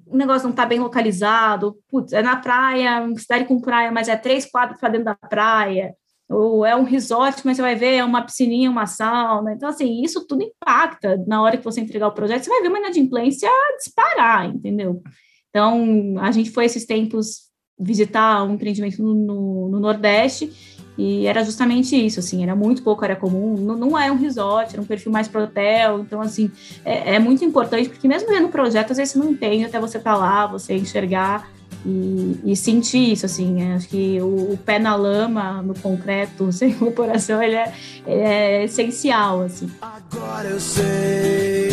o 0.06 0.14
negócio 0.14 0.44
não 0.44 0.50
está 0.50 0.66
bem 0.66 0.78
localizado, 0.78 1.78
putz, 1.88 2.12
é 2.12 2.22
na 2.22 2.36
praia, 2.36 3.08
cidade 3.16 3.46
com 3.46 3.58
praia, 3.58 3.90
mas 3.90 4.06
é 4.06 4.14
três 4.18 4.44
quadros 4.44 4.78
para 4.78 4.90
dentro 4.90 5.06
da 5.06 5.14
praia, 5.14 5.94
ou 6.28 6.66
é 6.66 6.76
um 6.76 6.84
resort, 6.84 7.40
mas 7.46 7.56
você 7.56 7.62
vai 7.62 7.74
ver, 7.74 7.94
é 7.94 8.04
uma 8.04 8.20
piscininha, 8.20 8.70
uma 8.70 8.84
sauna. 8.84 9.54
Então, 9.54 9.66
assim, 9.66 10.02
isso 10.02 10.26
tudo 10.26 10.42
impacta 10.42 11.16
na 11.26 11.40
hora 11.40 11.56
que 11.56 11.64
você 11.64 11.80
entregar 11.80 12.08
o 12.08 12.12
projeto, 12.12 12.44
você 12.44 12.50
vai 12.50 12.60
ver 12.60 12.68
uma 12.68 12.80
inadimplência 12.80 13.48
disparar, 13.78 14.44
entendeu? 14.44 15.02
Então, 15.48 16.16
a 16.20 16.30
gente 16.30 16.50
foi 16.50 16.66
esses 16.66 16.84
tempos 16.84 17.48
visitar 17.80 18.44
um 18.44 18.56
empreendimento 18.56 19.02
no, 19.02 19.14
no, 19.14 19.68
no 19.70 19.80
Nordeste 19.80 20.52
e 20.98 21.28
era 21.28 21.44
justamente 21.44 21.94
isso, 21.94 22.18
assim, 22.18 22.42
era 22.42 22.56
muito 22.56 22.82
pouco 22.82 23.04
área 23.04 23.14
comum, 23.14 23.56
não, 23.56 23.76
não 23.76 23.98
é 23.98 24.10
um 24.10 24.16
resort, 24.16 24.72
era 24.72 24.82
um 24.82 24.84
perfil 24.84 25.12
mais 25.12 25.28
pro 25.28 25.44
hotel, 25.44 26.00
então, 26.00 26.20
assim, 26.20 26.50
é, 26.84 27.14
é 27.14 27.18
muito 27.20 27.44
importante, 27.44 27.88
porque 27.88 28.08
mesmo 28.08 28.28
vendo 28.28 28.46
o 28.46 28.50
projeto, 28.50 28.90
às 28.90 28.96
vezes 28.96 29.12
você 29.12 29.18
não 29.20 29.30
entende 29.30 29.64
até 29.64 29.78
você 29.78 29.98
estar 29.98 30.14
tá 30.14 30.16
lá, 30.16 30.46
você 30.48 30.74
enxergar 30.74 31.48
e, 31.86 32.40
e, 32.44 32.56
sentir 32.56 33.12
isso, 33.12 33.26
assim, 33.26 33.62
é, 33.62 33.74
acho 33.74 33.88
que 33.88 34.20
o, 34.20 34.54
o, 34.54 34.58
pé 34.66 34.80
na 34.80 34.96
lama, 34.96 35.62
no 35.62 35.72
concreto, 35.72 36.50
sem 36.52 36.70
incorporação, 36.70 37.40
ele 37.40 37.54
é, 37.54 37.72
é 38.04 38.64
essencial, 38.64 39.42
assim. 39.42 39.70
Agora 39.80 40.48
eu 40.48 40.58
sei 40.58 41.68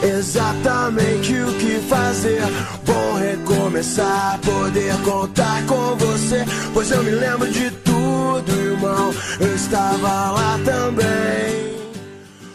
exatamente 0.00 1.34
o 1.34 1.52
que 1.58 1.80
fazer, 1.88 2.40
bom 2.86 3.14
recomeçar, 3.14 4.38
poder 4.40 4.94
contar 5.02 5.66
com 5.66 5.96
você, 5.96 6.44
pois 6.72 6.88
eu 6.92 7.02
me 7.02 7.10
lembro 7.10 7.50
de 7.50 7.68
tudo 7.72 7.89
tudo, 8.42 8.60
irmão. 8.60 9.10
Estava 9.54 10.30
lá 10.32 10.58
também. 10.64 11.70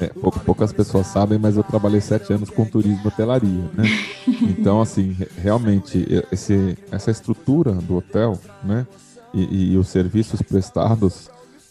É, 0.02 0.08
poucas 0.46 0.74
pessoas 0.74 1.08
sabem, 1.08 1.40
mas 1.40 1.56
eu 1.56 1.64
trabalhei 1.64 2.02
sete 2.02 2.34
anos 2.34 2.50
com 2.50 2.66
turismo 2.66 3.02
e 3.04 3.08
hotelaria, 3.08 3.70
né? 3.74 3.84
Então, 4.58 4.82
assim, 4.82 5.16
realmente, 5.38 6.06
esse, 6.32 6.78
essa 6.92 7.12
estrutura 7.12 7.72
do 7.72 7.98
hotel, 7.98 8.40
né? 8.64 8.86
E, 9.34 9.74
e 9.74 9.78
os 9.78 9.88
serviços 9.90 10.42
prestados 10.42 11.30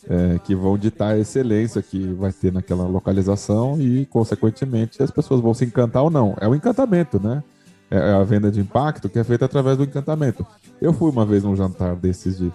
é, 0.08 0.38
que 0.44 0.54
vão 0.54 0.78
ditar 0.78 1.14
a 1.14 1.18
excelência 1.18 1.82
que 1.82 1.98
vai 2.14 2.32
ter 2.32 2.52
naquela 2.52 2.86
localização 2.86 3.80
e, 3.80 4.06
consequentemente, 4.06 5.02
as 5.02 5.10
pessoas 5.10 5.40
vão 5.40 5.54
se 5.54 5.64
encantar 5.64 6.02
ou 6.02 6.10
não. 6.10 6.36
É 6.40 6.48
o 6.48 6.54
encantamento, 6.54 7.20
né? 7.20 7.42
É, 7.90 7.96
é 7.96 8.12
a 8.12 8.22
venda 8.22 8.50
de 8.50 8.60
impacto 8.60 9.08
que 9.08 9.18
é 9.18 9.24
feita 9.24 9.44
através 9.44 9.76
do 9.76 9.84
encantamento. 9.84 10.46
Eu 10.80 10.92
fui 10.92 11.10
uma 11.10 11.26
vez 11.26 11.42
num 11.42 11.56
jantar 11.56 11.96
desses 11.96 12.38
de, 12.38 12.52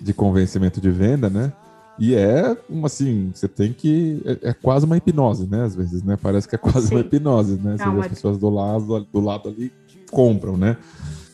de 0.00 0.12
convencimento 0.12 0.80
de 0.80 0.90
venda, 0.90 1.28
né? 1.28 1.52
E 1.98 2.14
é, 2.14 2.56
assim, 2.84 3.32
você 3.34 3.48
tem 3.48 3.72
que. 3.72 4.22
É, 4.24 4.50
é, 4.50 4.52
quase 4.52 4.86
uma 4.86 4.96
hipnose, 4.96 5.46
né? 5.46 5.64
Às 5.64 5.74
vezes, 5.74 6.02
né? 6.02 6.16
Parece 6.20 6.48
que 6.48 6.54
é 6.54 6.58
quase 6.58 6.88
Sim. 6.88 6.94
uma 6.94 7.00
hipnose, 7.00 7.54
né? 7.56 7.76
Você 7.76 7.90
vê 7.90 8.00
as 8.00 8.08
pessoas 8.08 8.38
do 8.38 8.48
lado, 8.48 9.06
do 9.12 9.20
lado 9.20 9.48
ali 9.48 9.72
compram, 10.10 10.56
né? 10.56 10.76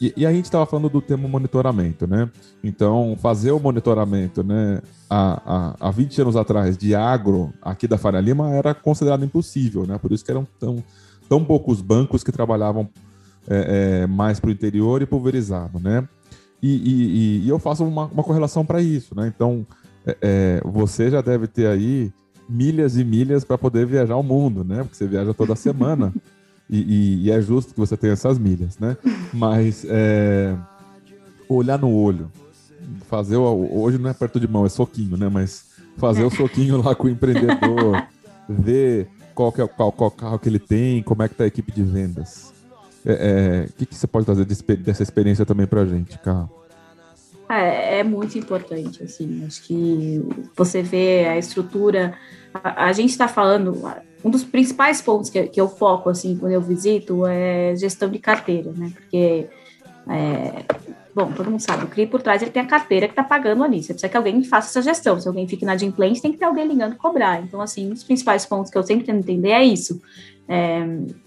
E, 0.00 0.12
e 0.16 0.26
a 0.26 0.32
gente 0.32 0.46
estava 0.46 0.66
falando 0.66 0.88
do 0.88 1.00
termo 1.00 1.28
monitoramento, 1.28 2.06
né? 2.06 2.30
Então, 2.62 3.16
fazer 3.20 3.52
o 3.52 3.60
monitoramento, 3.60 4.42
né? 4.42 4.80
Há, 5.08 5.74
há, 5.80 5.88
há 5.88 5.90
20 5.90 6.22
anos 6.22 6.36
atrás, 6.36 6.76
de 6.76 6.94
agro, 6.94 7.52
aqui 7.62 7.86
da 7.86 7.98
Faria 7.98 8.20
Lima, 8.20 8.50
era 8.50 8.74
considerado 8.74 9.24
impossível, 9.24 9.86
né? 9.86 9.98
Por 9.98 10.12
isso 10.12 10.24
que 10.24 10.30
eram 10.30 10.46
tão, 10.58 10.82
tão 11.28 11.44
poucos 11.44 11.80
bancos 11.80 12.24
que 12.24 12.32
trabalhavam 12.32 12.88
é, 13.48 14.02
é, 14.02 14.06
mais 14.06 14.40
para 14.40 14.48
o 14.48 14.52
interior 14.52 15.02
e 15.02 15.06
pulverizado, 15.06 15.78
né? 15.78 16.08
E, 16.66 16.76
e, 16.76 17.44
e 17.44 17.48
eu 17.50 17.58
faço 17.58 17.84
uma, 17.84 18.06
uma 18.06 18.24
correlação 18.24 18.64
para 18.64 18.80
isso, 18.80 19.14
né? 19.14 19.30
Então, 19.34 19.66
é, 20.06 20.16
é, 20.22 20.62
você 20.64 21.10
já 21.10 21.20
deve 21.20 21.46
ter 21.46 21.66
aí 21.66 22.10
milhas 22.48 22.96
e 22.96 23.04
milhas 23.04 23.44
para 23.44 23.58
poder 23.58 23.84
viajar 23.84 24.16
o 24.16 24.22
mundo, 24.22 24.64
né? 24.64 24.78
Porque 24.78 24.96
você 24.96 25.06
viaja 25.06 25.34
toda 25.34 25.54
semana 25.54 26.10
e, 26.70 26.78
e, 26.78 27.24
e, 27.24 27.30
é 27.30 27.38
justo 27.42 27.74
que 27.74 27.78
você 27.78 27.98
tenha 27.98 28.14
essas 28.14 28.38
milhas, 28.38 28.78
né? 28.78 28.96
Mas 29.30 29.84
é, 29.86 30.56
olhar 31.50 31.78
no 31.78 31.92
olho, 31.92 32.30
fazer 33.10 33.36
o, 33.36 33.82
hoje 33.82 33.98
não 33.98 34.08
é 34.08 34.14
perto 34.14 34.40
de 34.40 34.48
mão, 34.48 34.64
é 34.64 34.70
soquinho, 34.70 35.18
né? 35.18 35.28
Mas 35.28 35.66
fazer 35.98 36.24
o 36.24 36.30
soquinho 36.30 36.80
lá 36.80 36.94
com 36.94 37.08
o 37.08 37.10
empreendedor, 37.10 38.06
ver 38.48 39.06
qual, 39.34 39.52
que 39.52 39.60
é, 39.60 39.66
qual, 39.66 39.92
qual 39.92 40.10
carro 40.10 40.38
que 40.38 40.48
ele 40.48 40.58
tem, 40.58 41.02
como 41.02 41.22
é 41.22 41.28
que 41.28 41.34
tá 41.34 41.44
a 41.44 41.46
equipe 41.46 41.70
de 41.70 41.82
vendas. 41.82 42.53
O 43.04 43.10
é, 43.10 43.12
é, 43.12 43.68
que, 43.76 43.84
que 43.86 43.94
você 43.94 44.06
pode 44.06 44.24
trazer 44.24 44.46
dessa 44.46 45.02
experiência 45.02 45.44
também 45.44 45.66
para 45.66 45.82
a 45.82 45.86
gente, 45.86 46.18
Carl? 46.18 46.48
É, 47.48 47.98
é, 47.98 48.04
muito 48.04 48.38
importante, 48.38 49.02
assim, 49.02 49.44
acho 49.46 49.62
que 49.64 50.22
você 50.56 50.82
vê 50.82 51.26
a 51.26 51.36
estrutura, 51.36 52.14
a, 52.54 52.86
a 52.86 52.92
gente 52.92 53.10
está 53.10 53.28
falando, 53.28 53.82
um 54.24 54.30
dos 54.30 54.44
principais 54.44 55.02
pontos 55.02 55.28
que, 55.28 55.46
que, 55.48 55.60
eu 55.60 55.68
foco, 55.68 56.08
assim, 56.08 56.38
quando 56.38 56.52
eu 56.52 56.60
visito 56.62 57.26
é 57.26 57.76
gestão 57.76 58.08
de 58.08 58.18
carteira, 58.18 58.72
né, 58.72 58.90
porque, 58.94 59.46
é, 60.08 60.64
bom, 61.14 61.30
todo 61.32 61.50
mundo 61.50 61.60
sabe, 61.60 61.84
o 61.84 61.88
CRI 61.88 62.06
por 62.06 62.22
trás 62.22 62.40
ele 62.40 62.50
tem 62.50 62.62
a 62.62 62.66
carteira 62.66 63.06
que 63.06 63.12
está 63.12 63.22
pagando 63.22 63.62
ali, 63.62 63.82
você 63.82 63.92
precisa 63.92 64.08
que 64.08 64.16
alguém 64.16 64.42
faça 64.42 64.70
essa 64.70 64.80
gestão, 64.80 65.20
se 65.20 65.28
alguém 65.28 65.46
fica 65.46 65.64
inadimplente, 65.64 66.22
tem 66.22 66.32
que 66.32 66.38
ter 66.38 66.46
alguém 66.46 66.66
ligando 66.66 66.96
cobrar, 66.96 67.42
então, 67.42 67.60
assim, 67.60 67.88
um 67.88 67.90
dos 67.90 68.04
principais 68.04 68.46
pontos 68.46 68.70
que 68.70 68.78
eu 68.78 68.82
sempre 68.82 69.04
tento 69.04 69.18
entender 69.18 69.50
é 69.50 69.62
isso, 69.62 70.00
é, 70.48 70.84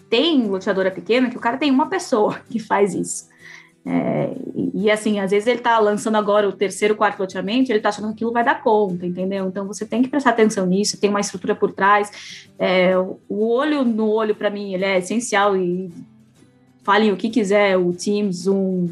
tem 0.09 0.47
loteadora 0.47 0.91
pequena 0.91 1.29
que 1.29 1.37
o 1.37 1.41
cara 1.41 1.57
tem 1.57 1.71
uma 1.71 1.89
pessoa 1.89 2.39
que 2.49 2.59
faz 2.59 2.93
isso, 2.93 3.27
é, 3.89 4.35
e, 4.73 4.91
assim, 4.91 5.17
às 5.21 5.31
vezes 5.31 5.47
ele 5.47 5.59
está 5.59 5.79
lançando 5.79 6.17
agora 6.17 6.47
o 6.47 6.51
terceiro, 6.51 6.93
quarto 6.93 7.19
loteamento, 7.19 7.71
ele 7.71 7.79
está 7.79 7.87
achando 7.87 8.09
que 8.09 8.15
aquilo 8.15 8.33
vai 8.33 8.43
dar 8.43 8.61
conta, 8.61 9.05
entendeu? 9.05 9.47
Então 9.47 9.65
você 9.65 9.85
tem 9.85 10.01
que 10.01 10.09
prestar 10.09 10.31
atenção 10.31 10.65
nisso, 10.65 10.99
tem 10.99 11.09
uma 11.09 11.21
estrutura 11.21 11.55
por 11.55 11.71
trás. 11.71 12.49
É, 12.59 12.97
o 12.97 13.47
olho 13.47 13.85
no 13.85 14.09
olho, 14.09 14.35
para 14.35 14.49
mim, 14.49 14.73
ele 14.73 14.83
é 14.83 14.97
essencial 14.97 15.55
e 15.55 15.89
falem 16.83 17.13
o 17.13 17.15
que 17.15 17.29
quiser, 17.29 17.77
o 17.77 17.93
Teams, 17.93 18.43
Zoom, 18.43 18.89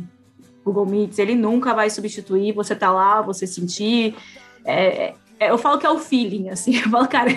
Google 0.63 0.85
Meets, 0.85 1.19
ele 1.19 1.35
nunca 1.35 1.73
vai 1.73 1.89
substituir 1.89 2.53
você 2.53 2.73
tá 2.73 2.89
lá, 2.89 3.21
você 3.21 3.45
sentir. 3.45 4.15
É, 4.63 5.13
eu 5.39 5.57
falo 5.57 5.77
que 5.77 5.85
é 5.85 5.89
o 5.89 5.97
feeling, 5.97 6.49
assim. 6.49 6.75
Eu 6.85 6.89
falo, 6.89 7.07
cara, 7.07 7.31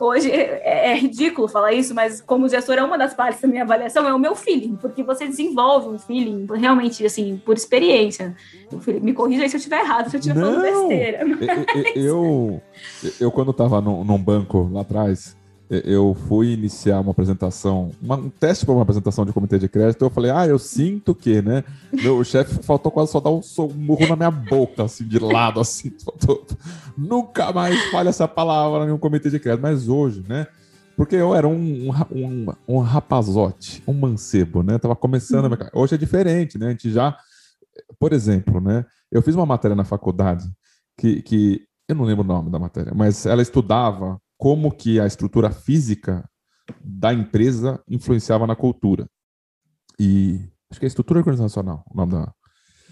hoje 0.00 0.30
é, 0.30 0.92
é, 0.92 0.94
ridículo 0.96 1.48
falar 1.48 1.72
isso, 1.72 1.94
mas 1.94 2.20
como 2.20 2.48
gestor 2.48 2.76
é 2.76 2.82
uma 2.82 2.96
das 2.96 3.14
partes 3.14 3.40
da 3.40 3.48
minha 3.48 3.62
avaliação, 3.62 4.06
é 4.06 4.14
o 4.14 4.18
meu 4.18 4.34
feeling, 4.34 4.76
porque 4.76 5.02
você 5.02 5.26
desenvolve 5.26 5.88
um 5.88 5.98
feeling 5.98 6.46
realmente, 6.54 7.04
assim, 7.04 7.40
por 7.44 7.56
experiência. 7.56 8.34
Me 9.02 9.12
corrija 9.12 9.42
aí 9.42 9.48
se 9.48 9.56
eu 9.56 9.58
estiver 9.58 9.80
errado, 9.80 10.08
se 10.10 10.16
eu 10.16 10.20
estiver 10.20 10.40
falando 10.40 10.62
besteira. 10.62 11.24
Mas... 11.26 11.96
Eu, 11.96 12.60
eu, 13.02 13.12
eu, 13.20 13.30
quando 13.30 13.50
estava 13.50 13.80
num 13.80 14.18
banco 14.18 14.68
lá 14.72 14.80
atrás, 14.80 15.36
eu 15.84 16.14
fui 16.28 16.52
iniciar 16.52 17.00
uma 17.00 17.12
apresentação, 17.12 17.90
uma, 18.00 18.16
um 18.16 18.28
teste 18.28 18.66
para 18.66 18.74
uma 18.74 18.82
apresentação 18.82 19.24
de 19.24 19.32
comitê 19.32 19.58
de 19.58 19.68
crédito, 19.68 20.04
eu 20.04 20.10
falei, 20.10 20.30
ah, 20.30 20.46
eu 20.46 20.58
sinto 20.58 21.14
que, 21.14 21.40
né? 21.40 21.64
Meu 21.90 22.22
chefe 22.22 22.62
faltou 22.62 22.92
quase 22.92 23.10
só 23.10 23.20
dar 23.20 23.30
um, 23.30 23.40
um 23.40 23.68
murro 23.74 24.06
na 24.06 24.16
minha 24.16 24.30
boca, 24.30 24.84
assim, 24.84 25.08
de 25.08 25.18
lado, 25.18 25.60
assim. 25.60 25.90
Faltou, 26.04 26.46
nunca 26.96 27.52
mais 27.52 27.82
fale 27.90 28.10
essa 28.10 28.28
palavra 28.28 28.86
em 28.86 28.92
um 28.92 28.98
comitê 28.98 29.30
de 29.30 29.38
crédito. 29.38 29.62
Mas 29.62 29.88
hoje, 29.88 30.22
né? 30.28 30.46
Porque 30.94 31.16
eu 31.16 31.34
era 31.34 31.48
um, 31.48 31.90
um, 32.10 32.46
um 32.68 32.78
rapazote, 32.78 33.82
um 33.86 33.94
mancebo, 33.94 34.62
né? 34.62 34.78
Tava 34.78 34.94
começando. 34.94 35.50
Uhum. 35.50 35.68
Hoje 35.72 35.94
é 35.94 35.98
diferente, 35.98 36.58
né? 36.58 36.66
A 36.66 36.70
gente 36.70 36.90
já. 36.90 37.16
Por 37.98 38.12
exemplo, 38.12 38.60
né? 38.60 38.84
Eu 39.10 39.22
fiz 39.22 39.34
uma 39.34 39.46
matéria 39.46 39.74
na 39.74 39.84
faculdade 39.84 40.44
que, 40.98 41.22
que 41.22 41.62
eu 41.88 41.96
não 41.96 42.04
lembro 42.04 42.24
o 42.24 42.26
nome 42.26 42.50
da 42.50 42.58
matéria, 42.58 42.92
mas 42.94 43.26
ela 43.26 43.42
estudava 43.42 44.20
como 44.42 44.72
que 44.72 44.98
a 44.98 45.06
estrutura 45.06 45.52
física 45.52 46.28
da 46.82 47.14
empresa 47.14 47.80
influenciava 47.88 48.44
na 48.44 48.56
cultura. 48.56 49.08
E 50.00 50.40
acho 50.68 50.80
que 50.80 50.84
é 50.84 50.88
estrutura 50.88 51.20
organizacional, 51.20 51.84
o 51.88 51.96
nome 51.96 52.10
da. 52.10 52.32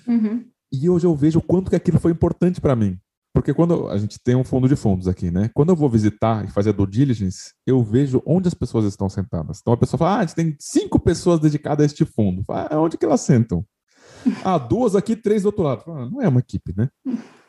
Uhum. 0.06 0.44
E 0.72 0.88
hoje 0.88 1.08
eu 1.08 1.16
vejo 1.16 1.40
o 1.40 1.42
quanto 1.42 1.68
que 1.68 1.74
aquilo 1.74 1.98
foi 1.98 2.12
importante 2.12 2.60
para 2.60 2.76
mim. 2.76 2.96
Porque 3.34 3.52
quando 3.52 3.88
a 3.88 3.98
gente 3.98 4.16
tem 4.22 4.36
um 4.36 4.44
fundo 4.44 4.68
de 4.68 4.76
fundos 4.76 5.08
aqui, 5.08 5.28
né? 5.28 5.50
Quando 5.52 5.70
eu 5.70 5.76
vou 5.76 5.90
visitar 5.90 6.44
e 6.44 6.52
fazer 6.52 6.70
a 6.70 6.72
due 6.72 6.86
diligence, 6.86 7.52
eu 7.66 7.82
vejo 7.82 8.22
onde 8.24 8.46
as 8.46 8.54
pessoas 8.54 8.84
estão 8.84 9.08
sentadas. 9.08 9.58
Então 9.60 9.72
a 9.72 9.76
pessoa 9.76 9.98
fala: 9.98 10.10
ah, 10.12 10.18
a 10.18 10.26
gente 10.26 10.36
tem 10.36 10.56
cinco 10.60 11.00
pessoas 11.00 11.40
dedicadas 11.40 11.82
a 11.82 11.86
este 11.86 12.04
fundo. 12.04 12.44
Fala, 12.44 12.68
ah, 12.70 12.80
onde 12.80 12.96
que 12.96 13.04
elas 13.04 13.22
sentam? 13.22 13.66
ah, 14.44 14.56
duas 14.56 14.94
aqui, 14.94 15.16
três 15.16 15.42
do 15.42 15.46
outro 15.46 15.64
lado. 15.64 15.82
Fala, 15.82 16.08
não 16.08 16.22
é 16.22 16.28
uma 16.28 16.38
equipe, 16.38 16.72
né? 16.76 16.88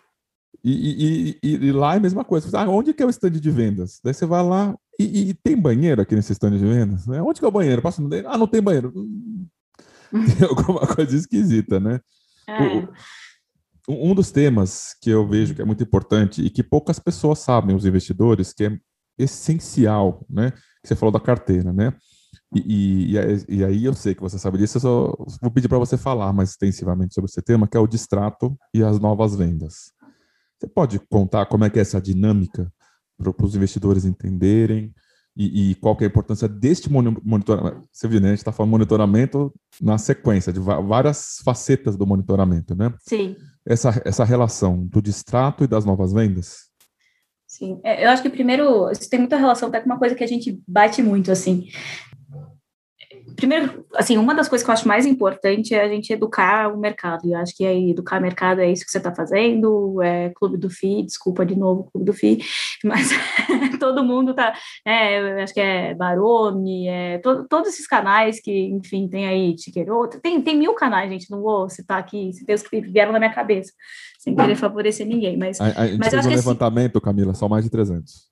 E, 0.64 1.38
e, 1.42 1.56
e, 1.56 1.72
lá 1.72 1.96
é 1.96 1.98
a 1.98 2.02
mesma 2.02 2.24
coisa. 2.24 2.48
Ah, 2.58 2.70
onde 2.70 2.94
que 2.94 3.02
é 3.02 3.06
o 3.06 3.10
stand 3.10 3.32
de 3.32 3.52
vendas? 3.52 4.00
Daí 4.04 4.14
você 4.14 4.26
vai 4.26 4.44
lá 4.44 4.78
e, 5.00 5.30
e 5.30 5.34
tem 5.34 5.58
banheiro 5.58 6.02
aqui 6.02 6.16
nesse 6.16 6.34
stand 6.34 6.52
de 6.52 6.66
vendas? 6.66 7.08
Né? 7.08 7.22
Onde 7.22 7.40
que 7.40 7.46
é 7.46 7.48
o 7.48 7.52
banheiro? 7.52 7.82
Passa 7.82 8.02
no 8.02 8.10
dele. 8.10 8.28
Ah, 8.30 8.38
não 8.38 8.48
tem 8.48 8.62
banheiro. 8.62 8.94
Hum, 8.96 9.48
tem 10.38 10.48
alguma 10.48 10.86
coisa 10.86 11.16
esquisita, 11.16 11.80
né? 11.80 12.00
É. 12.48 12.88
O, 13.88 14.12
um 14.12 14.14
dos 14.14 14.30
temas 14.30 14.96
que 15.02 15.10
eu 15.10 15.28
vejo 15.28 15.56
que 15.56 15.62
é 15.62 15.66
muito 15.66 15.84
importante 15.84 16.44
e 16.44 16.50
que 16.50 16.62
poucas 16.62 17.00
pessoas 17.00 17.40
sabem, 17.40 17.76
os 17.76 17.86
investidores, 17.86 18.54
que 18.54 18.66
é 18.66 18.78
essencial, 19.18 20.24
né? 20.30 20.52
Que 20.82 20.88
você 20.88 20.96
falou 20.96 21.12
da 21.12 21.20
carteira, 21.20 21.74
né? 21.74 21.94
E, 22.54 23.16
e, 23.16 23.56
e, 23.58 23.64
aí 23.64 23.86
eu 23.86 23.94
sei 23.94 24.14
que 24.14 24.22
você 24.22 24.38
sabe 24.38 24.58
disso, 24.58 24.78
eu 24.78 24.82
só 24.82 25.16
vou 25.42 25.52
pedir 25.52 25.70
para 25.70 25.78
você 25.78 25.98
falar 25.98 26.34
mais 26.34 26.50
extensivamente 26.50 27.14
sobre 27.14 27.30
esse 27.30 27.42
tema, 27.42 27.68
que 27.68 27.78
é 27.78 27.80
o 27.80 27.88
distrato 27.88 28.58
e 28.74 28.84
as 28.84 29.00
novas 29.00 29.36
vendas. 29.36 29.94
Você 30.62 30.68
pode 30.68 31.00
contar 31.10 31.48
como 31.48 31.66
é 31.66 31.72
que 31.72 31.80
é 31.80 31.82
essa 31.82 32.00
dinâmica 32.00 32.72
para 33.18 33.46
os 33.46 33.56
investidores 33.56 34.06
entenderem 34.06 34.94
e, 35.36 35.72
e, 35.72 35.76
qual 35.76 35.96
que 35.96 36.04
é 36.04 36.08
a 36.08 36.10
importância 36.10 36.48
deste 36.48 36.92
monitoramento? 36.92 37.88
Você 37.92 38.08
viu, 38.08 38.22
né? 38.22 38.28
A 38.28 38.32
gente 38.32 38.40
está 38.40 38.52
falando 38.52 38.70
monitoramento 38.70 39.52
na 39.82 39.98
sequência 39.98 40.54
de 40.54 40.60
várias 40.60 41.38
facetas 41.44 41.98
do 41.98 42.06
monitoramento, 42.06 42.76
né? 42.76 42.94
Sim. 43.00 43.36
Essa, 43.66 44.00
essa 44.06 44.24
relação 44.24 44.86
do 44.86 45.02
distrato 45.02 45.64
e 45.64 45.68
das 45.68 45.84
novas 45.84 46.14
vendas. 46.14 46.70
Sim, 47.48 47.82
é, 47.84 48.06
eu 48.06 48.12
acho 48.12 48.22
que 48.22 48.30
primeiro 48.30 48.92
isso 48.92 49.10
tem 49.10 49.20
muita 49.20 49.38
relação 49.38 49.70
até 49.70 49.80
com 49.80 49.88
uma 49.88 49.98
coisa 49.98 50.14
que 50.14 50.24
a 50.24 50.28
gente 50.28 50.62
bate 50.68 51.02
muito 51.02 51.32
assim 51.32 51.70
primeiro, 53.36 53.86
assim, 53.96 54.18
uma 54.18 54.34
das 54.34 54.48
coisas 54.48 54.64
que 54.64 54.70
eu 54.70 54.74
acho 54.74 54.88
mais 54.88 55.06
importante 55.06 55.74
é 55.74 55.84
a 55.84 55.88
gente 55.88 56.12
educar 56.12 56.74
o 56.74 56.78
mercado. 56.78 57.26
E 57.26 57.32
eu 57.32 57.38
acho 57.38 57.56
que 57.56 57.66
aí, 57.66 57.92
educar 57.92 58.20
o 58.20 58.22
mercado 58.22 58.62
é 58.62 58.72
isso 58.72 58.86
que 58.86 58.92
você 58.92 58.98
está 58.98 59.14
fazendo, 59.14 60.02
é 60.02 60.30
Clube 60.30 60.58
do 60.58 60.70
FI, 60.70 61.04
desculpa 61.04 61.46
de 61.46 61.56
novo, 61.56 61.90
Clube 61.92 62.06
do 62.06 62.14
FI, 62.14 62.40
mas 62.84 63.10
todo 63.80 64.04
mundo 64.04 64.34
tá, 64.34 64.54
é, 64.86 65.44
acho 65.44 65.54
que 65.54 65.60
é 65.60 65.94
Barone, 65.94 66.88
é, 66.88 67.18
to, 67.20 67.46
todos 67.48 67.70
esses 67.70 67.88
canais 67.88 68.40
que, 68.40 68.66
enfim, 68.66 69.08
tem 69.08 69.28
aí 69.28 69.56
Tiqueroto, 69.56 70.20
tem, 70.20 70.42
tem 70.42 70.58
mil 70.58 70.74
canais, 70.74 71.10
gente, 71.10 71.30
não 71.30 71.42
vou 71.42 71.70
citar 71.70 72.00
aqui, 72.00 72.32
se 72.34 72.46
Deus 72.46 72.62
que 72.64 72.82
vieram 72.82 73.12
na 73.12 73.20
minha 73.20 73.34
cabeça, 73.34 73.72
sem 74.20 74.36
querer 74.36 74.56
favorecer 74.56 75.06
ninguém, 75.06 75.38
mas... 75.38 75.60
A, 75.60 75.66
a 75.66 75.88
gente 75.88 76.00
mas 76.00 76.10
fez 76.10 76.26
um 76.26 76.30
levantamento, 76.30 76.98
assim, 76.98 77.06
Camila, 77.06 77.34
são 77.34 77.50
mais 77.50 77.64
de 77.64 77.70
300. 77.70 78.32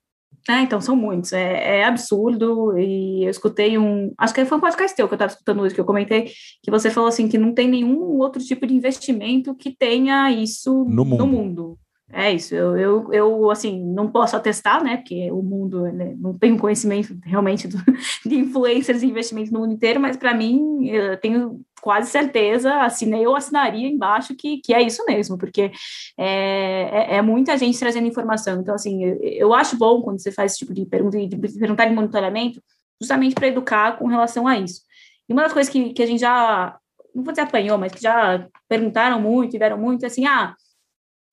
É, 0.50 0.62
então, 0.62 0.82
são 0.82 0.96
muitos. 0.96 1.32
É, 1.32 1.80
é, 1.80 1.86
absurdo. 1.86 2.76
E 2.76 3.24
eu 3.24 3.30
escutei 3.30 3.78
um. 3.78 4.12
Acho 4.18 4.34
que 4.34 4.44
foi 4.46 4.58
um 4.58 4.62
podcast 4.62 4.98
teu 4.98 5.08
que 5.08 5.14
eu 5.14 5.16
estava 5.16 5.32
escutando 5.32 5.62
hoje, 5.62 5.76
que 5.76 5.80
eu 5.80 5.86
comentei, 5.86 6.32
que 6.64 6.72
você 6.72 6.90
falou 6.90 7.08
assim 7.08 7.30
que 7.30 7.38
não 7.38 7.54
tem 7.54 7.68
nenhum 7.68 8.18
outro 8.18 8.44
tipo 8.44 8.66
de 8.66 8.74
investimento 8.74 9.54
que 9.54 9.76
tenha 9.78 10.32
isso 10.32 10.86
no 10.86 11.06
mundo. 11.06 11.18
No 11.20 11.28
mundo. 11.28 11.78
É 12.12 12.32
isso, 12.32 12.56
eu, 12.56 12.76
eu, 12.76 13.14
eu, 13.14 13.52
assim, 13.52 13.80
não 13.80 14.10
posso 14.10 14.36
atestar, 14.36 14.84
né, 14.84 14.98
porque 14.98 15.32
o 15.32 15.44
mundo, 15.44 15.84
né, 15.92 16.16
não 16.18 16.36
tenho 16.36 16.58
conhecimento 16.58 17.16
realmente 17.24 17.68
do, 17.68 17.78
de 18.26 18.36
influências 18.36 19.04
e 19.04 19.08
investimentos 19.08 19.52
no 19.52 19.60
mundo 19.60 19.74
inteiro, 19.74 20.00
mas 20.00 20.18
para 20.18 20.34
mim, 20.34 20.88
eu 20.88 21.18
tenho 21.18 21.62
quase 21.80 22.10
certeza, 22.10 22.82
assinei, 22.82 23.24
eu 23.24 23.36
assinaria 23.36 23.88
embaixo 23.88 24.36
que, 24.36 24.58
que 24.58 24.74
é 24.74 24.82
isso 24.82 25.06
mesmo, 25.06 25.38
porque 25.38 25.72
é, 26.18 27.14
é, 27.14 27.16
é 27.18 27.22
muita 27.22 27.56
gente 27.58 27.78
trazendo 27.78 28.08
informação, 28.08 28.60
então, 28.60 28.74
assim, 28.74 29.04
eu, 29.06 29.18
eu, 29.22 29.54
acho 29.54 29.78
bom 29.78 30.02
quando 30.02 30.20
você 30.20 30.32
faz 30.32 30.54
esse 30.54 30.60
tipo 30.60 30.74
de 30.74 30.88
pergunta, 30.88 31.16
de 31.16 31.38
perguntar 31.38 31.86
de 31.86 31.94
monitoramento, 31.94 32.60
justamente 33.00 33.36
para 33.36 33.48
educar 33.48 33.98
com 34.00 34.08
relação 34.08 34.48
a 34.48 34.58
isso. 34.58 34.82
E 35.30 35.34
uma 35.34 35.44
das 35.44 35.54
coisas 35.54 35.72
que, 35.72 35.94
que 35.94 36.02
a 36.02 36.08
gente 36.08 36.20
já, 36.20 36.76
não 37.14 37.24
vou 37.24 37.32
dizer 37.32 37.44
apanhou, 37.44 37.78
mas 37.78 37.92
que 37.94 38.02
já 38.02 38.48
perguntaram 38.68 39.22
muito, 39.22 39.52
tiveram 39.52 39.78
muito, 39.78 40.06
assim, 40.08 40.26
ah, 40.26 40.56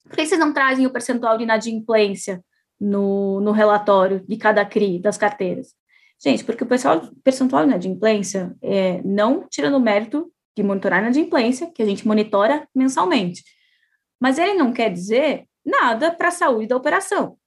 por 0.07 0.15
que 0.15 0.25
vocês 0.25 0.39
não 0.39 0.53
trazem 0.53 0.85
o 0.85 0.91
percentual 0.91 1.37
de 1.37 1.43
inadimplência 1.43 2.43
no, 2.79 3.39
no 3.41 3.51
relatório 3.51 4.23
de 4.27 4.37
cada 4.37 4.65
CRI 4.65 4.99
das 4.99 5.17
carteiras? 5.17 5.73
Gente, 6.19 6.43
porque 6.43 6.63
o 6.63 6.67
pessoal, 6.67 7.01
percentual 7.23 7.63
de 7.63 7.69
inadimplência, 7.69 8.55
é, 8.61 9.01
não 9.03 9.47
tirando 9.47 9.75
o 9.75 9.79
mérito 9.79 10.31
de 10.55 10.63
monitorar 10.63 10.99
a 10.99 11.01
inadimplência, 11.03 11.71
que 11.71 11.83
a 11.83 11.85
gente 11.85 12.07
monitora 12.07 12.67
mensalmente, 12.73 13.43
mas 14.19 14.39
ele 14.39 14.55
não 14.55 14.73
quer 14.73 14.91
dizer 14.91 15.45
nada 15.63 16.11
para 16.11 16.29
a 16.29 16.31
saúde 16.31 16.67
da 16.67 16.75
operação. 16.75 17.37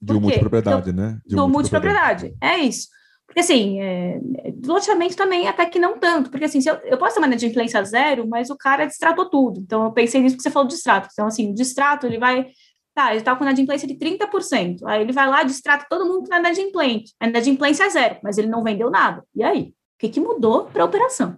De 0.00 0.14
multipropriedade, 0.14 0.90
então, 0.90 1.04
né? 1.04 1.20
De 1.26 1.36
do 1.36 1.48
multipropriedade, 1.48 2.34
é 2.40 2.58
isso. 2.58 2.88
Porque, 3.36 3.52
assim, 3.52 3.82
é, 3.82 4.18
loteamento 4.64 5.14
também 5.14 5.46
até 5.46 5.66
que 5.66 5.78
não 5.78 5.98
tanto, 5.98 6.30
porque, 6.30 6.46
assim, 6.46 6.58
eu, 6.66 6.74
eu, 6.84 6.96
posso 6.96 7.16
ter 7.16 7.20
uma 7.20 7.26
inadimplência 7.26 7.84
zero, 7.84 8.26
mas 8.26 8.48
o 8.48 8.56
cara 8.56 8.86
distratou 8.86 9.28
tudo. 9.28 9.60
Então, 9.60 9.84
eu 9.84 9.92
pensei 9.92 10.22
nisso 10.22 10.38
que 10.38 10.42
você 10.42 10.50
falou 10.50 10.66
do 10.66 10.70
distrato. 10.70 11.10
Então, 11.12 11.26
assim, 11.26 11.50
o 11.50 11.54
distrato, 11.54 12.06
ele 12.06 12.18
vai... 12.18 12.46
Tá, 12.94 13.14
ele 13.14 13.22
tá 13.22 13.36
com 13.36 13.44
inadimplência 13.44 13.86
de 13.86 13.94
30%. 13.94 14.78
Aí 14.86 15.02
ele 15.02 15.12
vai 15.12 15.28
lá, 15.28 15.42
distrata 15.42 15.84
todo 15.90 16.06
mundo 16.06 16.26
na 16.30 16.38
inadimplente. 16.38 17.12
A 17.20 17.28
inadimplência 17.28 17.84
é 17.84 17.90
zero, 17.90 18.16
mas 18.22 18.38
ele 18.38 18.48
não 18.48 18.64
vendeu 18.64 18.90
nada. 18.90 19.22
E 19.34 19.44
aí? 19.44 19.64
O 19.64 19.74
que, 19.98 20.08
que 20.08 20.18
mudou 20.18 20.64
para 20.64 20.82
a 20.82 20.86
operação? 20.86 21.36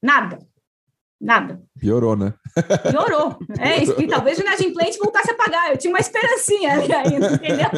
Nada. 0.00 0.38
Nada. 1.22 1.62
Piorou, 1.78 2.16
né? 2.16 2.34
Piorou. 2.90 3.38
É 3.60 3.80
isso, 3.80 3.94
que 3.94 4.08
talvez 4.08 4.38
o 4.38 4.40
inadimplente 4.40 4.98
voltasse 4.98 5.30
a 5.30 5.36
pagar. 5.36 5.70
Eu 5.70 5.78
tinha 5.78 5.92
uma 5.92 6.00
esperancinha 6.00 6.72
ali 6.72 6.92
ainda, 6.92 7.34
entendeu? 7.34 7.68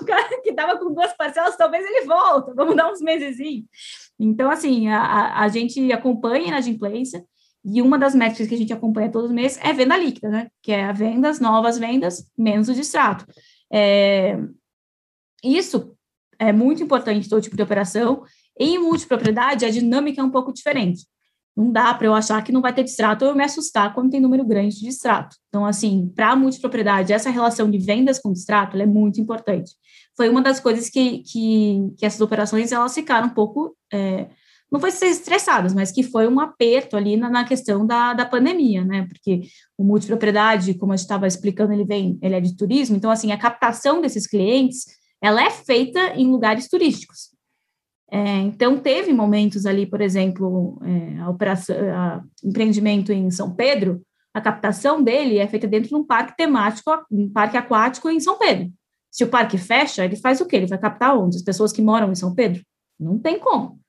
um 0.00 0.04
cara 0.06 0.40
que 0.40 0.48
estava 0.48 0.78
com 0.78 0.94
duas 0.94 1.12
parcelas, 1.12 1.54
talvez 1.54 1.84
ele 1.84 2.06
volta, 2.06 2.54
vamos 2.54 2.74
dar 2.74 2.90
uns 2.90 3.02
meses. 3.02 3.36
Então, 4.18 4.50
assim, 4.50 4.88
a, 4.88 5.40
a 5.40 5.48
gente 5.48 5.92
acompanha 5.92 6.46
a 6.46 6.48
inadimplência, 6.48 7.22
e 7.62 7.82
uma 7.82 7.98
das 7.98 8.14
métricas 8.14 8.48
que 8.48 8.54
a 8.54 8.58
gente 8.58 8.72
acompanha 8.72 9.12
todos 9.12 9.28
os 9.28 9.34
meses 9.34 9.58
é 9.62 9.72
venda 9.74 9.96
líquida, 9.96 10.30
né? 10.30 10.48
Que 10.62 10.72
é 10.72 10.84
a 10.84 10.92
vendas, 10.92 11.40
novas 11.40 11.78
vendas, 11.78 12.26
menos 12.36 12.70
o 12.70 12.74
distrato. 12.74 13.26
É, 13.70 14.38
isso 15.44 15.94
é 16.38 16.52
muito 16.52 16.82
importante 16.82 17.28
todo 17.28 17.42
tipo 17.42 17.54
de 17.54 17.62
operação. 17.62 18.24
Em 18.58 18.78
multipropriedade, 18.78 19.66
a 19.66 19.70
dinâmica 19.70 20.22
é 20.22 20.24
um 20.24 20.30
pouco 20.30 20.54
diferente 20.54 21.02
não 21.56 21.70
dá 21.70 21.92
para 21.92 22.06
eu 22.06 22.14
achar 22.14 22.42
que 22.42 22.52
não 22.52 22.62
vai 22.62 22.72
ter 22.72 22.82
distrato 22.82 23.24
ou 23.24 23.30
eu 23.30 23.36
me 23.36 23.44
assustar 23.44 23.92
quando 23.94 24.10
tem 24.10 24.20
número 24.20 24.44
grande 24.44 24.76
de 24.76 24.86
distrato. 24.86 25.36
Então, 25.48 25.66
assim, 25.66 26.10
para 26.14 26.30
a 26.30 26.36
multipropriedade, 26.36 27.12
essa 27.12 27.30
relação 27.30 27.70
de 27.70 27.78
vendas 27.78 28.18
com 28.18 28.32
distrato 28.32 28.76
é 28.76 28.86
muito 28.86 29.20
importante. 29.20 29.72
Foi 30.16 30.28
uma 30.28 30.40
das 30.40 30.60
coisas 30.60 30.88
que, 30.88 31.18
que, 31.18 31.92
que 31.98 32.06
essas 32.06 32.20
operações 32.20 32.72
elas 32.72 32.94
ficaram 32.94 33.28
um 33.28 33.34
pouco, 33.34 33.76
é, 33.92 34.28
não 34.70 34.80
foi 34.80 34.90
ser 34.90 35.06
estressadas, 35.06 35.74
mas 35.74 35.92
que 35.92 36.02
foi 36.02 36.26
um 36.26 36.40
aperto 36.40 36.96
ali 36.96 37.18
na, 37.18 37.28
na 37.28 37.44
questão 37.44 37.86
da, 37.86 38.14
da 38.14 38.24
pandemia, 38.24 38.82
né? 38.84 39.06
Porque 39.06 39.42
o 39.76 39.84
multipropriedade, 39.84 40.74
como 40.74 40.92
a 40.92 40.96
gente 40.96 41.04
estava 41.04 41.26
explicando, 41.26 41.74
ele 41.74 41.84
vem, 41.84 42.18
ele 42.22 42.34
é 42.34 42.40
de 42.40 42.56
turismo, 42.56 42.96
então, 42.96 43.10
assim, 43.10 43.30
a 43.30 43.38
captação 43.38 44.00
desses 44.00 44.26
clientes, 44.26 44.86
ela 45.22 45.42
é 45.44 45.50
feita 45.50 46.14
em 46.14 46.30
lugares 46.30 46.68
turísticos. 46.68 47.31
É, 48.14 48.40
então, 48.40 48.78
teve 48.78 49.10
momentos 49.10 49.64
ali, 49.64 49.86
por 49.86 50.02
exemplo, 50.02 50.78
é, 50.84 51.18
a 51.20 51.30
operação, 51.30 51.74
a 51.94 52.22
empreendimento 52.44 53.10
em 53.10 53.30
São 53.30 53.54
Pedro, 53.54 54.02
a 54.34 54.40
captação 54.40 55.02
dele 55.02 55.38
é 55.38 55.48
feita 55.48 55.66
dentro 55.66 55.88
de 55.88 55.94
um 55.94 56.04
parque 56.04 56.36
temático, 56.36 56.90
um 57.10 57.30
parque 57.30 57.56
aquático 57.56 58.10
em 58.10 58.20
São 58.20 58.38
Pedro. 58.38 58.70
Se 59.10 59.24
o 59.24 59.28
parque 59.28 59.56
fecha, 59.56 60.04
ele 60.04 60.16
faz 60.16 60.42
o 60.42 60.46
quê? 60.46 60.56
Ele 60.56 60.66
vai 60.66 60.78
captar 60.78 61.16
onde? 61.16 61.36
As 61.36 61.42
pessoas 61.42 61.72
que 61.72 61.80
moram 61.80 62.12
em 62.12 62.14
São 62.14 62.34
Pedro? 62.34 62.62
Não 63.00 63.18
tem 63.18 63.38
como. 63.38 63.80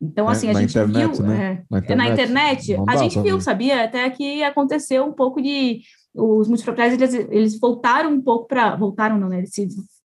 Então, 0.00 0.28
assim, 0.28 0.48
a 0.48 0.54
gente 0.54 0.70
internet, 0.70 1.16
viu. 1.16 1.26
Né? 1.26 1.36
É, 1.36 1.64
na 1.70 1.78
internet, 1.78 1.96
na 1.96 2.08
internet 2.08 2.76
a 2.86 2.96
gente 2.96 3.20
viu, 3.20 3.38
sabia? 3.38 3.84
Até 3.84 4.08
que 4.08 4.42
aconteceu 4.42 5.04
um 5.04 5.12
pouco 5.12 5.42
de. 5.42 5.80
Os 6.14 6.48
multiproprietários, 6.48 7.14
eles, 7.14 7.28
eles 7.30 7.60
voltaram 7.60 8.10
um 8.10 8.22
pouco 8.22 8.46
para. 8.46 8.76
Voltaram, 8.76 9.18
não, 9.18 9.28
né? 9.28 9.38
Eles 9.38 9.50
se 9.50 9.68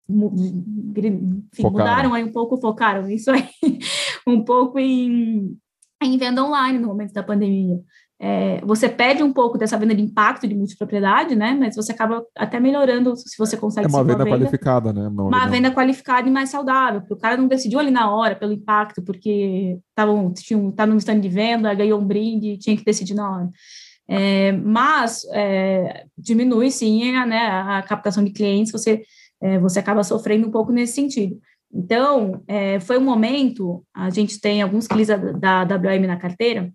enfim, 0.10 1.63
mudaram 1.63 2.13
aí 2.13 2.24
um 2.24 2.32
pouco, 2.32 2.60
focaram 2.60 3.08
isso 3.10 3.30
aí 3.30 3.48
um 4.28 4.43
pouco 4.43 4.80
em, 4.80 5.56
em 6.02 6.17
venda 6.17 6.43
online 6.43 6.80
no 6.80 6.88
momento 6.88 7.13
da 7.13 7.22
pandemia. 7.22 7.80
É, 8.22 8.60
você 8.65 8.89
perde 8.89 9.24
um 9.24 9.32
pouco 9.32 9.58
dessa 9.58 9.78
venda 9.78 9.95
de 9.95 10.02
impacto 10.02 10.45
de 10.45 10.54
multipropriedade, 10.54 11.38
né? 11.38 11.56
Mas 11.58 11.78
você 11.78 11.93
acaba 11.93 12.22
até 12.36 12.60
melhorando 12.60 13.15
se 13.15 13.38
você 13.38 13.56
consegue. 13.56 13.88
É 13.88 13.89
uma 13.89 14.04
venda, 14.04 14.26
venda 14.26 14.38
qualificada, 14.38 14.91
né? 14.91 15.08
Uma, 15.08 15.24
uma 15.24 15.48
venda 15.48 15.72
qualificada 15.72 16.28
e 16.28 16.32
mais 16.32 16.50
saudável, 16.50 17.00
porque 17.00 17.13
o 17.13 17.17
cara 17.17 17.38
não 17.38 17.48
decidiu 17.48 17.80
ali 17.80 17.91
na 17.91 18.13
hora 18.13 18.36
pelo 18.36 18.52
impacto, 18.52 19.02
porque 19.02 19.80
estava 19.89 20.12
tá 20.76 20.86
no 20.86 20.98
stand 20.98 21.22
de 21.22 21.30
venda, 21.30 21.74
ganhou 21.74 21.98
um 21.98 22.06
brinde, 22.06 22.58
tinha 22.58 22.76
que 22.76 22.84
decidir 22.84 23.13
na 23.13 23.32
hora. 23.32 23.50
É, 24.06 24.52
mas 24.52 25.22
é, 25.32 26.04
diminui 26.17 26.72
sim 26.72 27.13
né, 27.26 27.48
a 27.48 27.82
captação 27.84 28.24
de 28.24 28.32
clientes, 28.32 28.72
você 28.72 29.04
é, 29.41 29.58
você 29.60 29.80
acaba 29.80 30.04
sofrendo 30.04 30.47
um 30.47 30.52
pouco 30.52 30.71
nesse 30.71 30.93
sentido. 30.93 31.39
Então, 31.71 32.43
é, 32.47 32.80
foi 32.80 32.97
um 32.97 33.04
momento, 33.04 33.86
a 33.93 34.10
gente 34.10 34.39
tem 34.41 34.62
alguns 34.62 34.88
clientes 34.88 35.15
da, 35.39 35.63
da 35.63 35.75
WM 35.75 36.08
na 36.08 36.17
carteira, 36.17 36.71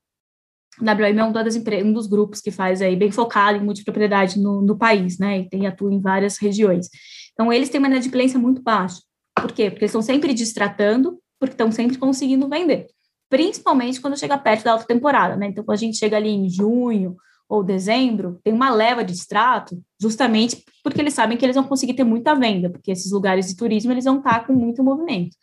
a 0.81 0.93
WM 0.93 1.19
é 1.19 1.25
um, 1.25 1.33
das, 1.33 1.57
um 1.57 1.93
dos 1.93 2.07
grupos 2.07 2.41
que 2.41 2.51
faz 2.51 2.83
aí, 2.83 2.97
bem 2.97 3.11
focado 3.11 3.59
em 3.59 3.65
multipropriedade 3.65 4.41
no, 4.41 4.61
no 4.61 4.77
país, 4.77 5.19
né, 5.19 5.41
e 5.41 5.49
tem 5.49 5.67
atua 5.67 5.93
em 5.93 6.01
várias 6.01 6.39
regiões. 6.39 6.89
Então, 7.33 7.53
eles 7.53 7.69
têm 7.69 7.79
uma 7.79 7.89
inadimplência 7.89 8.39
muito 8.39 8.63
baixa. 8.63 9.01
Por 9.35 9.53
quê? 9.53 9.71
Porque 9.71 9.85
eles 9.85 9.91
estão 9.91 10.03
sempre 10.03 10.33
distratando, 10.33 11.19
porque 11.39 11.55
estão 11.55 11.71
sempre 11.71 11.99
conseguindo 11.99 12.49
vender. 12.49 12.87
Principalmente 13.29 14.01
quando 14.01 14.19
chega 14.19 14.39
perto 14.39 14.65
da 14.65 14.73
alta 14.73 14.87
temporada, 14.87 15.37
né? 15.37 15.47
Então, 15.47 15.65
quando 15.65 15.77
a 15.77 15.81
gente 15.81 15.97
chega 15.97 16.17
ali 16.17 16.29
em 16.29 16.49
junho, 16.49 17.17
ou 17.49 17.63
dezembro, 17.63 18.41
tem 18.43 18.53
uma 18.53 18.71
leva 18.71 19.05
de 19.05 19.13
extrato, 19.13 19.81
justamente 20.01 20.65
porque 20.83 21.01
eles 21.01 21.15
sabem 21.15 21.37
que 21.37 21.45
eles 21.45 21.57
vão 21.57 21.65
conseguir 21.65 21.95
ter 21.95 22.05
muita 22.05 22.35
venda, 22.35 22.71
porque 22.71 22.91
esses 22.91 23.13
lugares 23.13 23.47
de 23.47 23.57
turismo 23.57 23.93
eles 23.93 24.05
vão 24.05 24.19
estar 24.19 24.47
com 24.47 24.53
muito 24.53 24.83
movimento. 24.83 25.37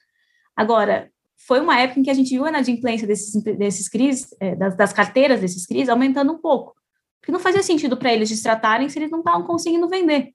Agora, 0.56 1.10
foi 1.48 1.60
uma 1.60 1.80
época 1.80 2.00
em 2.00 2.04
que 2.04 2.10
a 2.10 2.14
gente 2.14 2.30
viu 2.30 2.46
a 2.46 2.50
inadimplência 2.50 3.08
desses, 3.08 3.42
desses 3.44 3.90
CRIs, 3.90 4.28
é, 4.40 4.56
das, 4.56 4.76
das, 4.76 4.94
carteiras 4.94 5.42
desses 5.42 5.66
CRIs, 5.66 5.90
aumentando 5.90 6.34
um 6.34 6.38
pouco, 6.38 6.74
porque 7.20 7.32
não 7.32 7.40
fazia 7.40 7.64
sentido 7.64 7.98
para 7.98 8.14
eles 8.14 8.30
distratarem 8.30 8.90
se 8.90 9.00
eles 9.00 9.12
não 9.12 9.20
estavam 9.20 9.44
conseguindo 9.44 9.88
vender. 9.88 10.34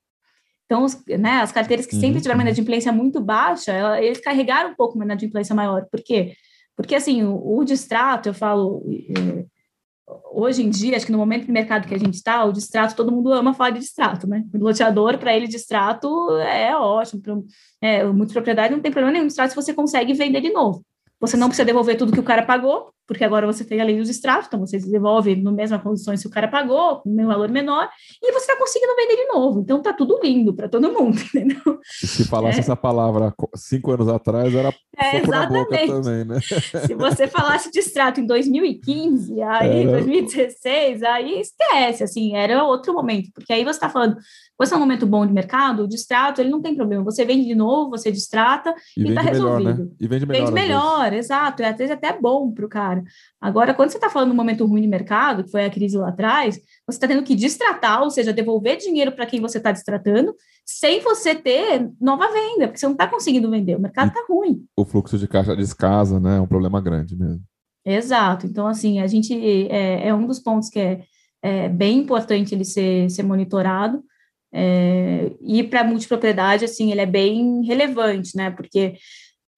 Então, 0.64 0.82
os, 0.82 1.00
né, 1.06 1.40
as 1.40 1.52
carteiras 1.52 1.86
que 1.86 1.94
uhum. 1.94 2.00
sempre 2.00 2.20
tiveram 2.20 2.40
uma 2.40 2.44
inadimplência 2.44 2.92
muito 2.92 3.20
baixa, 3.20 3.72
ela, 3.72 4.02
eles 4.02 4.20
carregaram 4.20 4.70
um 4.70 4.74
pouco 4.74 4.96
uma 4.96 5.04
inadimplência 5.04 5.54
maior. 5.54 5.86
Por 5.90 6.02
quê? 6.02 6.34
Porque, 6.76 6.94
assim, 6.94 7.22
o, 7.22 7.58
o 7.58 7.64
distrato, 7.64 8.28
eu 8.28 8.34
falo, 8.34 8.84
é, 8.90 9.44
hoje 10.30 10.62
em 10.62 10.70
dia, 10.70 10.96
acho 10.96 11.06
que 11.06 11.12
no 11.12 11.18
momento 11.18 11.46
de 11.46 11.52
mercado 11.52 11.88
que 11.88 11.94
a 11.94 11.98
gente 11.98 12.14
está, 12.14 12.44
o 12.44 12.52
distrato, 12.52 12.94
todo 12.94 13.10
mundo 13.10 13.32
ama 13.32 13.54
falar 13.54 13.70
de 13.70 13.80
distrato, 13.80 14.26
né? 14.26 14.44
O 14.54 14.58
loteador, 14.58 15.18
para 15.18 15.34
ele, 15.34 15.48
distrato 15.48 16.08
é 16.38 16.76
ótimo. 16.76 17.22
Pro, 17.22 17.44
é, 17.80 18.04
muita 18.04 18.32
propriedade 18.32 18.74
não 18.74 18.80
tem 18.80 18.92
problema 18.92 19.12
nenhum. 19.12 19.26
Distrato 19.26 19.50
se 19.50 19.56
você 19.56 19.74
consegue 19.74 20.12
vender 20.12 20.40
de 20.40 20.52
novo. 20.52 20.84
Você 21.20 21.36
não 21.36 21.48
precisa 21.48 21.64
devolver 21.64 21.96
tudo 21.96 22.12
que 22.12 22.20
o 22.20 22.24
cara 22.24 22.42
pagou, 22.44 22.92
porque 23.06 23.24
agora 23.24 23.46
você 23.46 23.64
tem 23.64 23.80
a 23.80 23.84
lei 23.84 23.98
dos 23.98 24.08
extratos, 24.08 24.46
então 24.46 24.60
você 24.60 24.78
devolve 24.78 25.36
no 25.36 25.52
mesma 25.52 25.78
condições 25.78 26.20
se 26.20 26.26
o 26.26 26.30
cara 26.30 26.48
pagou, 26.48 27.00
com 27.00 27.10
um 27.10 27.26
valor 27.26 27.48
menor, 27.48 27.88
e 28.22 28.32
você 28.32 28.50
está 28.50 28.56
conseguindo 28.56 28.96
vender 28.96 29.16
de 29.16 29.26
novo. 29.26 29.60
Então 29.60 29.80
tá 29.80 29.92
tudo 29.92 30.18
lindo 30.22 30.54
para 30.54 30.68
todo 30.68 30.92
mundo, 30.92 31.18
entendeu? 31.34 31.80
Se 31.84 32.24
falasse 32.24 32.58
é. 32.58 32.60
essa 32.60 32.76
palavra 32.76 33.32
cinco 33.54 33.92
anos 33.92 34.08
atrás, 34.08 34.54
era 34.54 34.74
é, 34.98 35.18
exatamente. 35.18 35.86
também, 35.86 36.24
né? 36.24 36.40
Se 36.86 36.94
você 36.94 37.26
falasse 37.28 37.70
de 37.70 37.78
extrato 37.78 38.20
em 38.20 38.26
2015, 38.26 39.40
aí 39.42 39.82
é. 39.82 39.86
2016, 39.86 41.02
aí 41.02 41.40
esquece, 41.40 42.02
assim, 42.02 42.34
era 42.34 42.64
outro 42.64 42.94
momento, 42.94 43.30
porque 43.34 43.52
aí 43.52 43.62
você 43.62 43.70
está 43.70 43.88
falando 43.88 44.16
quando 44.56 44.72
é 44.72 44.76
um 44.76 44.80
momento 44.80 45.06
bom 45.06 45.26
de 45.26 45.32
mercado, 45.32 45.84
o 45.84 45.88
distrato, 45.88 46.40
ele 46.40 46.48
não 46.48 46.62
tem 46.62 46.74
problema. 46.74 47.04
Você 47.04 47.24
vende 47.24 47.46
de 47.46 47.54
novo, 47.54 47.90
você 47.90 48.10
distrata 48.10 48.74
e 48.96 49.06
está 49.06 49.20
resolvido. 49.20 49.68
Melhor, 49.68 49.78
né? 49.78 49.90
E 50.00 50.08
vende 50.08 50.26
melhor. 50.26 50.46
Vende 50.46 50.52
melhor, 50.52 51.12
exato. 51.12 51.62
E 51.62 51.64
às 51.64 51.76
vezes 51.76 51.92
até 51.92 52.18
bom 52.18 52.50
para 52.50 52.64
o 52.64 52.68
cara. 52.68 52.95
Agora, 53.40 53.74
quando 53.74 53.90
você 53.90 53.98
está 53.98 54.08
falando 54.08 54.32
um 54.32 54.34
momento 54.34 54.64
ruim 54.66 54.82
de 54.82 54.88
mercado, 54.88 55.44
que 55.44 55.50
foi 55.50 55.64
a 55.64 55.70
crise 55.70 55.96
lá 55.96 56.08
atrás, 56.08 56.56
você 56.86 56.96
está 56.96 57.08
tendo 57.08 57.22
que 57.22 57.34
distratar, 57.34 58.02
ou 58.02 58.10
seja, 58.10 58.32
devolver 58.32 58.76
dinheiro 58.76 59.12
para 59.12 59.26
quem 59.26 59.40
você 59.40 59.58
está 59.58 59.72
distratando, 59.72 60.34
sem 60.64 61.00
você 61.00 61.34
ter 61.34 61.90
nova 62.00 62.26
venda, 62.32 62.66
porque 62.68 62.78
você 62.78 62.86
não 62.86 62.92
está 62.92 63.06
conseguindo 63.06 63.50
vender. 63.50 63.76
O 63.76 63.80
mercado 63.80 64.08
está 64.08 64.24
ruim. 64.28 64.64
O 64.76 64.84
fluxo 64.84 65.18
de 65.18 65.28
caixa 65.28 65.54
descasa, 65.56 66.18
né? 66.18 66.38
É 66.38 66.40
um 66.40 66.46
problema 66.46 66.80
grande 66.80 67.16
mesmo. 67.16 67.42
Exato. 67.84 68.46
Então, 68.46 68.66
assim, 68.66 69.00
a 69.00 69.06
gente 69.06 69.32
é, 69.68 70.08
é 70.08 70.14
um 70.14 70.26
dos 70.26 70.40
pontos 70.40 70.68
que 70.68 70.78
é, 70.78 71.02
é 71.42 71.68
bem 71.68 71.98
importante 71.98 72.54
ele 72.54 72.64
ser, 72.64 73.08
ser 73.10 73.22
monitorado 73.22 74.02
É, 74.58 75.32
e 75.42 75.62
para 75.62 75.84
multipropriedade, 75.84 76.64
assim, 76.64 76.90
ele 76.90 77.02
é 77.02 77.06
bem 77.06 77.62
relevante, 77.66 78.34
né? 78.36 78.50
Porque 78.50 78.94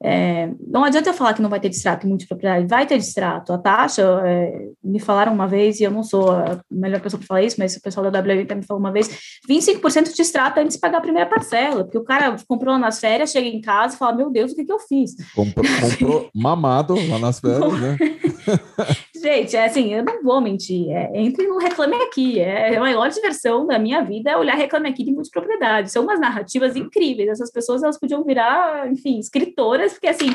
é, 0.03 0.51
não 0.65 0.85
adianta 0.85 1.11
eu 1.11 1.15
falar 1.15 1.35
que 1.35 1.43
não 1.43 1.51
vai 1.51 1.59
ter 1.59 1.69
distrato 1.69 2.07
em 2.07 2.09
multipropriedade, 2.09 2.69
vai 2.69 2.87
ter 2.87 2.99
distrato. 2.99 3.53
A 3.53 3.59
taxa, 3.59 4.03
é, 4.25 4.69
me 4.83 5.01
falaram 5.01 5.33
uma 5.33 5.49
vez, 5.49 5.81
e 5.81 5.85
eu 5.85 5.91
não 5.91 6.05
sou 6.05 6.31
a 6.31 6.61
melhor 6.71 7.01
pessoa 7.01 7.19
para 7.19 7.27
falar 7.27 7.43
isso, 7.43 7.57
mas 7.59 7.77
o 7.77 7.83
pessoal 7.83 8.09
da 8.09 8.21
WM 8.21 8.55
me 8.55 8.67
falou 8.67 8.81
uma 8.81 8.93
vez: 8.93 9.09
25% 9.51 10.05
de 10.05 10.15
distrato 10.15 10.61
antes 10.61 10.77
de 10.77 10.81
pagar 10.81 10.99
a 10.99 11.03
primeira 11.03 11.29
parcela, 11.29 11.83
porque 11.83 11.99
o 11.99 12.05
cara 12.05 12.37
comprou 12.47 12.73
lá 12.73 12.79
nas 12.79 13.01
férias, 13.01 13.33
chega 13.33 13.49
em 13.49 13.61
casa 13.61 13.97
e 13.97 13.99
fala: 13.99 14.17
Meu 14.17 14.31
Deus, 14.31 14.53
o 14.53 14.55
que, 14.55 14.65
que 14.65 14.73
eu 14.73 14.79
fiz? 14.79 15.17
Comprou, 15.35 15.67
comprou 15.81 16.31
mamado 16.35 16.95
lá 17.09 17.19
nas 17.19 17.41
férias, 17.41 17.81
né? 17.81 17.97
Gente, 19.29 19.57
é 19.57 19.67
assim, 19.67 19.93
eu 19.93 20.03
não 20.03 20.23
vou 20.23 20.41
mentir. 20.41 20.89
É, 20.91 21.11
entre 21.15 21.47
no 21.47 21.59
Reclame 21.59 21.97
Aqui. 21.97 22.41
É, 22.41 22.75
a 22.75 22.81
maior 22.81 23.11
diversão 23.11 23.67
da 23.67 23.79
minha 23.79 24.03
vida 24.03 24.31
é 24.31 24.37
olhar 24.39 24.55
Reclame 24.55 24.89
Aqui 24.89 25.05
de 25.05 25.13
multipropriedade. 25.13 25.93
São 25.93 26.05
umas 26.05 26.19
narrativas 26.19 26.75
incríveis. 26.77 27.29
Essas 27.29 27.53
pessoas 27.53 27.83
elas 27.83 28.01
podiam 28.01 28.25
virar, 28.25 28.91
enfim, 28.91 29.19
escritoras, 29.19 29.93
porque 29.93 30.07
assim, 30.07 30.31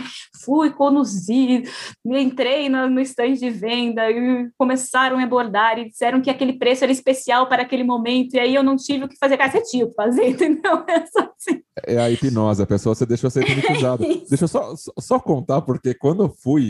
fui 0.46 0.70
conduzir, 0.70 1.68
entrei 2.06 2.70
no, 2.70 2.88
no 2.88 3.02
stand 3.02 3.34
de 3.34 3.50
venda 3.50 4.12
e 4.12 4.48
começaram 4.60 5.18
a 5.18 5.24
abordar 5.24 5.80
e 5.80 5.90
disseram 5.90 6.22
que 6.22 6.30
aquele 6.30 6.54
preço 6.54 6.84
era 6.84 6.92
especial 6.92 7.50
para 7.50 7.64
aquele 7.64 7.84
momento, 7.84 8.36
e 8.36 8.40
aí 8.40 8.54
eu 8.54 8.62
não 8.62 8.76
tive 8.76 9.06
o 9.06 9.08
que 9.08 9.18
fazer, 9.18 9.38
cara, 9.38 9.50
você 9.50 9.64
tinha 9.64 9.86
o 9.86 9.90
que 9.90 9.96
fazer, 9.96 10.30
entendeu? 10.30 10.84
É, 10.88 11.04
só 11.08 11.34
assim. 11.36 11.64
é 11.88 11.98
a 11.98 12.12
hipnose, 12.12 12.62
a 12.62 12.68
pessoa 12.68 12.94
você 12.94 13.08
deixou 13.08 13.32
ser 13.32 13.44
hipnotizada. 13.44 14.04
É 14.06 14.30
Deixa 14.30 14.44
eu 14.44 14.48
só, 14.48 14.74
só 15.00 15.20
contar, 15.20 15.62
porque 15.62 15.96
quando 15.96 16.24
eu 16.24 16.30
fui 16.30 16.70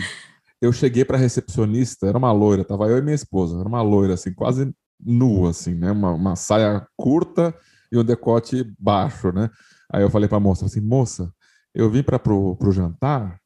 eu 0.64 0.72
cheguei 0.72 1.04
para 1.04 1.18
recepcionista, 1.18 2.08
era 2.08 2.18
uma 2.18 2.32
loira, 2.32 2.64
tava 2.64 2.88
eu 2.88 2.98
e 2.98 3.02
minha 3.02 3.14
esposa, 3.14 3.60
era 3.60 3.68
uma 3.68 3.82
loira, 3.82 4.14
assim, 4.14 4.34
quase 4.34 4.74
nua, 4.98 5.50
assim, 5.50 5.76
né? 5.76 5.92
Uma, 5.92 6.12
uma 6.14 6.38
saia 6.38 6.88
curta 6.96 7.54
e 7.92 7.98
um 7.98 8.04
decote 8.04 8.64
baixo, 8.80 9.34
né? 9.34 9.50
Aí 9.92 10.02
eu 10.02 10.10
falei 10.10 10.30
para 10.30 10.38
a 10.38 10.42
moça, 10.42 10.66
assim, 10.66 10.80
moça, 10.80 11.30
eu 11.76 11.90
vim 11.90 12.02
para 12.02 12.18
pro, 12.18 12.58
jantar 12.72 13.38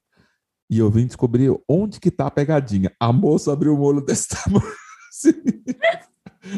e 0.70 0.78
eu 0.78 0.92
vim 0.92 1.08
descobrir 1.08 1.52
onde 1.68 2.00
que 2.00 2.12
tá 2.12 2.28
a 2.28 2.32
pegadinha. 2.32 2.92
A 3.00 3.12
moça 3.12 3.52
abriu 3.52 3.76
o 3.76 3.82
olho 3.82 4.02
desse 4.02 4.28
tamanho, 4.38 4.72
assim. 5.10 5.34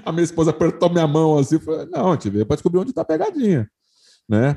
A 0.04 0.12
minha 0.12 0.26
esposa 0.26 0.52
apertou 0.52 0.90
minha 0.90 1.08
mão 1.08 1.38
assim, 1.38 1.58
falou, 1.58 1.88
não, 1.90 2.12
gente 2.12 2.30
veio 2.30 2.46
para 2.46 2.58
descobrir 2.58 2.80
onde 2.80 2.92
tá 2.92 3.04
a 3.04 3.06
pegadinha, 3.06 3.66
né? 4.28 4.54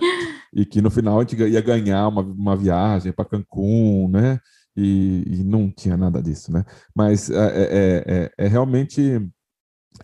E 0.52 0.66
que 0.66 0.82
no 0.82 0.90
final 0.90 1.20
a 1.20 1.22
gente 1.22 1.36
ia 1.36 1.60
ganhar 1.60 2.08
uma, 2.08 2.22
uma 2.22 2.56
viagem 2.56 3.12
para 3.12 3.24
Cancún, 3.24 4.08
né? 4.10 4.40
E, 4.76 5.24
e, 5.26 5.44
não 5.44 5.70
tinha 5.70 5.96
nada 5.96 6.22
disso, 6.22 6.52
né? 6.52 6.64
Mas 6.94 7.30
é, 7.30 7.34
é, 7.36 8.04
é, 8.06 8.30
é 8.38 8.48
realmente 8.48 9.20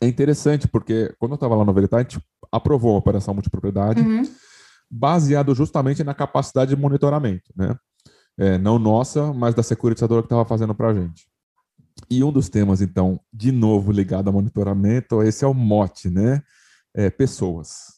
é 0.01 0.07
interessante, 0.07 0.69
porque 0.69 1.15
quando 1.19 1.33
eu 1.33 1.37
estava 1.37 1.55
lá 1.55 1.65
no 1.65 1.73
Veritas, 1.73 1.99
a 1.99 2.03
gente 2.03 2.21
aprovou 2.53 2.95
a 2.95 2.99
operação 2.99 3.35
multipropriedade 3.35 4.01
uhum. 4.03 4.23
baseado 4.91 5.55
justamente 5.55 6.05
na 6.05 6.15
capacidade 6.15 6.75
de 6.75 6.81
monitoramento, 6.81 7.51
né? 7.57 7.75
É, 8.39 8.57
não 8.57 8.79
nossa, 8.79 9.33
mas 9.33 9.55
da 9.55 9.63
securitizadora 9.63 10.23
que 10.23 10.27
estava 10.27 10.45
fazendo 10.45 10.75
para 10.75 10.91
a 10.91 10.95
gente. 10.95 11.27
E 12.09 12.23
um 12.23 12.31
dos 12.31 12.49
temas, 12.49 12.81
então, 12.81 13.21
de 13.33 13.51
novo 13.51 13.91
ligado 13.91 14.29
ao 14.29 14.33
monitoramento, 14.33 15.23
esse 15.23 15.45
é 15.45 15.49
o 15.49 15.55
mote, 15.55 16.09
né? 16.09 16.43
É, 16.95 17.11
pessoas 17.11 17.98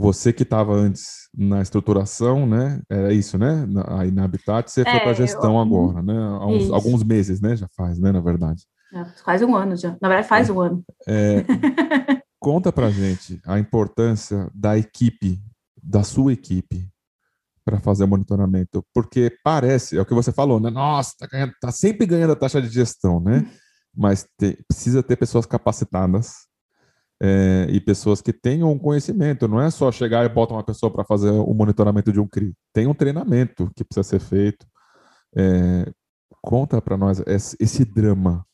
você 0.00 0.32
que 0.32 0.42
estava 0.42 0.72
antes 0.72 1.28
na 1.36 1.60
estruturação, 1.60 2.46
né? 2.46 2.80
Era 2.88 3.12
isso, 3.12 3.38
né? 3.38 3.66
Aí 3.88 4.10
na 4.10 4.24
Habitat, 4.24 4.70
você 4.70 4.80
é, 4.80 4.84
foi 4.84 5.00
para 5.00 5.10
a 5.10 5.14
gestão 5.14 5.54
eu... 5.54 5.60
agora, 5.60 6.02
né? 6.02 6.14
Há 6.14 6.46
uns, 6.46 6.70
alguns 6.70 7.04
meses, 7.04 7.40
né? 7.40 7.54
Já 7.54 7.68
faz, 7.76 7.98
né? 7.98 8.10
Na 8.10 8.20
verdade. 8.20 8.64
É, 8.92 9.04
faz 9.24 9.42
um 9.42 9.54
ano 9.54 9.76
já. 9.76 9.90
Na 10.00 10.08
verdade, 10.08 10.26
faz 10.26 10.48
é. 10.48 10.52
um 10.52 10.60
ano. 10.60 10.84
É, 11.06 11.44
conta 12.40 12.72
para 12.72 12.90
gente 12.90 13.40
a 13.46 13.58
importância 13.58 14.50
da 14.54 14.76
equipe, 14.76 15.38
da 15.82 16.02
sua 16.02 16.32
equipe, 16.32 16.88
para 17.64 17.78
fazer 17.78 18.04
o 18.04 18.08
monitoramento, 18.08 18.84
porque 18.92 19.36
parece, 19.44 19.96
é 19.96 20.00
o 20.00 20.06
que 20.06 20.14
você 20.14 20.32
falou, 20.32 20.58
né? 20.58 20.70
Nossa, 20.70 21.14
tá, 21.18 21.28
ganhando, 21.30 21.52
tá 21.60 21.70
sempre 21.70 22.06
ganhando 22.06 22.32
a 22.32 22.36
taxa 22.36 22.60
de 22.60 22.68
gestão, 22.68 23.20
né? 23.20 23.38
Uhum. 23.38 23.50
Mas 23.94 24.26
te, 24.38 24.58
precisa 24.66 25.02
ter 25.02 25.16
pessoas 25.16 25.46
capacitadas 25.46 26.49
é, 27.22 27.66
e 27.68 27.80
pessoas 27.80 28.22
que 28.22 28.32
tenham 28.32 28.72
um 28.72 28.78
conhecimento. 28.78 29.46
Não 29.46 29.60
é 29.60 29.70
só 29.70 29.92
chegar 29.92 30.24
e 30.24 30.28
botar 30.28 30.54
uma 30.54 30.64
pessoa 30.64 30.90
para 30.90 31.04
fazer 31.04 31.30
o 31.30 31.52
monitoramento 31.52 32.12
de 32.12 32.18
um 32.18 32.26
CRI. 32.26 32.54
Tem 32.72 32.86
um 32.86 32.94
treinamento 32.94 33.70
que 33.76 33.84
precisa 33.84 34.02
ser 34.02 34.20
feito. 34.20 34.66
É, 35.36 35.90
conta 36.42 36.80
para 36.80 36.96
nós 36.96 37.22
esse, 37.26 37.84
drama 37.84 38.44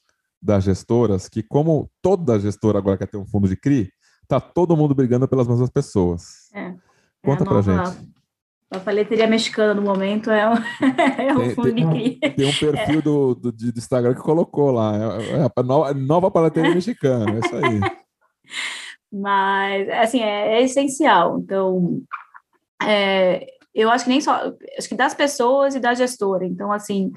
das 0.43 0.65
gestoras, 0.65 1.29
que 1.29 1.43
como 1.43 1.91
toda 2.03 2.39
gestora 2.39 2.79
agora 2.79 2.99
quer 2.99 3.07
ter 3.07 3.17
um 3.17 3.27
fundo 3.27 3.49
de 3.49 3.57
CRI, 3.57 3.89
tá 4.29 4.41
todo 4.41 4.77
mundo 4.77 4.95
brigando 4.95 5.29
pelas 5.29 5.47
mesmas 5.47 5.71
pessoas. 5.71 6.51
É, 6.53 6.75
conta 7.25 7.45
é 7.45 7.47
para 7.47 7.63
gente. 7.63 8.17
A 8.69 8.81
paleteria 8.81 9.29
mexicana 9.29 9.75
no 9.75 9.83
momento 9.83 10.29
é, 10.29 10.49
um, 10.49 10.55
é 11.23 11.33
um 11.33 11.39
tem, 11.39 11.51
fundo 11.55 11.73
tem, 11.73 11.75
de 11.75 11.87
CRI. 11.87 12.35
Tem 12.35 12.47
um 12.47 12.53
perfil 12.53 12.99
é. 12.99 13.03
do, 13.03 13.35
do, 13.37 13.53
do, 13.53 13.79
Instagram 13.79 14.13
que 14.13 14.21
colocou 14.21 14.73
lá, 14.73 14.93
é, 14.97 15.45
é 15.45 15.51
a 15.55 15.63
nova, 15.63 15.95
nova 15.95 16.31
paleteria 16.33 16.75
mexicana, 16.75 17.31
é 17.31 17.39
isso 17.39 17.55
aí. 17.55 18.06
Mas, 19.13 19.89
assim, 19.89 20.21
é, 20.21 20.59
é 20.59 20.63
essencial. 20.63 21.39
Então, 21.39 22.03
é, 22.83 23.47
eu 23.75 23.91
acho 23.91 24.05
que 24.05 24.11
nem 24.11 24.21
só, 24.21 24.53
acho 24.79 24.89
que 24.89 24.95
das 24.95 25.15
pessoas 25.15 25.75
e 25.75 25.81
da 25.81 25.95
gestora. 25.95 26.45
Então, 26.45 26.73
assim, 26.73 27.13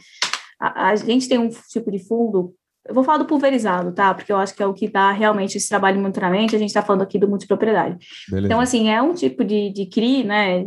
a, 0.59 0.89
a, 0.89 0.95
gente 0.95 1.27
tem 1.27 1.37
um 1.37 1.49
tipo 1.49 1.91
de 1.91 1.99
fundo, 1.99 2.53
eu 2.87 2.93
vou 2.93 3.03
falar 3.03 3.17
do 3.17 3.25
pulverizado, 3.25 3.93
tá? 3.93 4.13
Porque 4.13 4.31
eu 4.31 4.37
acho 4.37 4.53
que 4.53 4.63
é 4.63 4.67
o 4.67 4.73
que 4.73 4.89
dá 4.89 5.11
realmente 5.11 5.57
esse 5.57 5.69
trabalho 5.69 5.97
de 5.97 6.01
monitoramento, 6.01 6.55
a 6.55 6.59
gente 6.59 6.69
está 6.69 6.81
falando 6.81 7.01
aqui 7.01 7.17
do 7.17 7.27
multipropriedade. 7.27 7.97
Beleza. 8.29 8.47
Então, 8.47 8.59
assim, 8.59 8.89
é 8.89 9.01
um 9.01 9.13
tipo 9.13 9.43
de, 9.43 9.71
de 9.71 9.85
CRI, 9.85 10.23
né, 10.23 10.65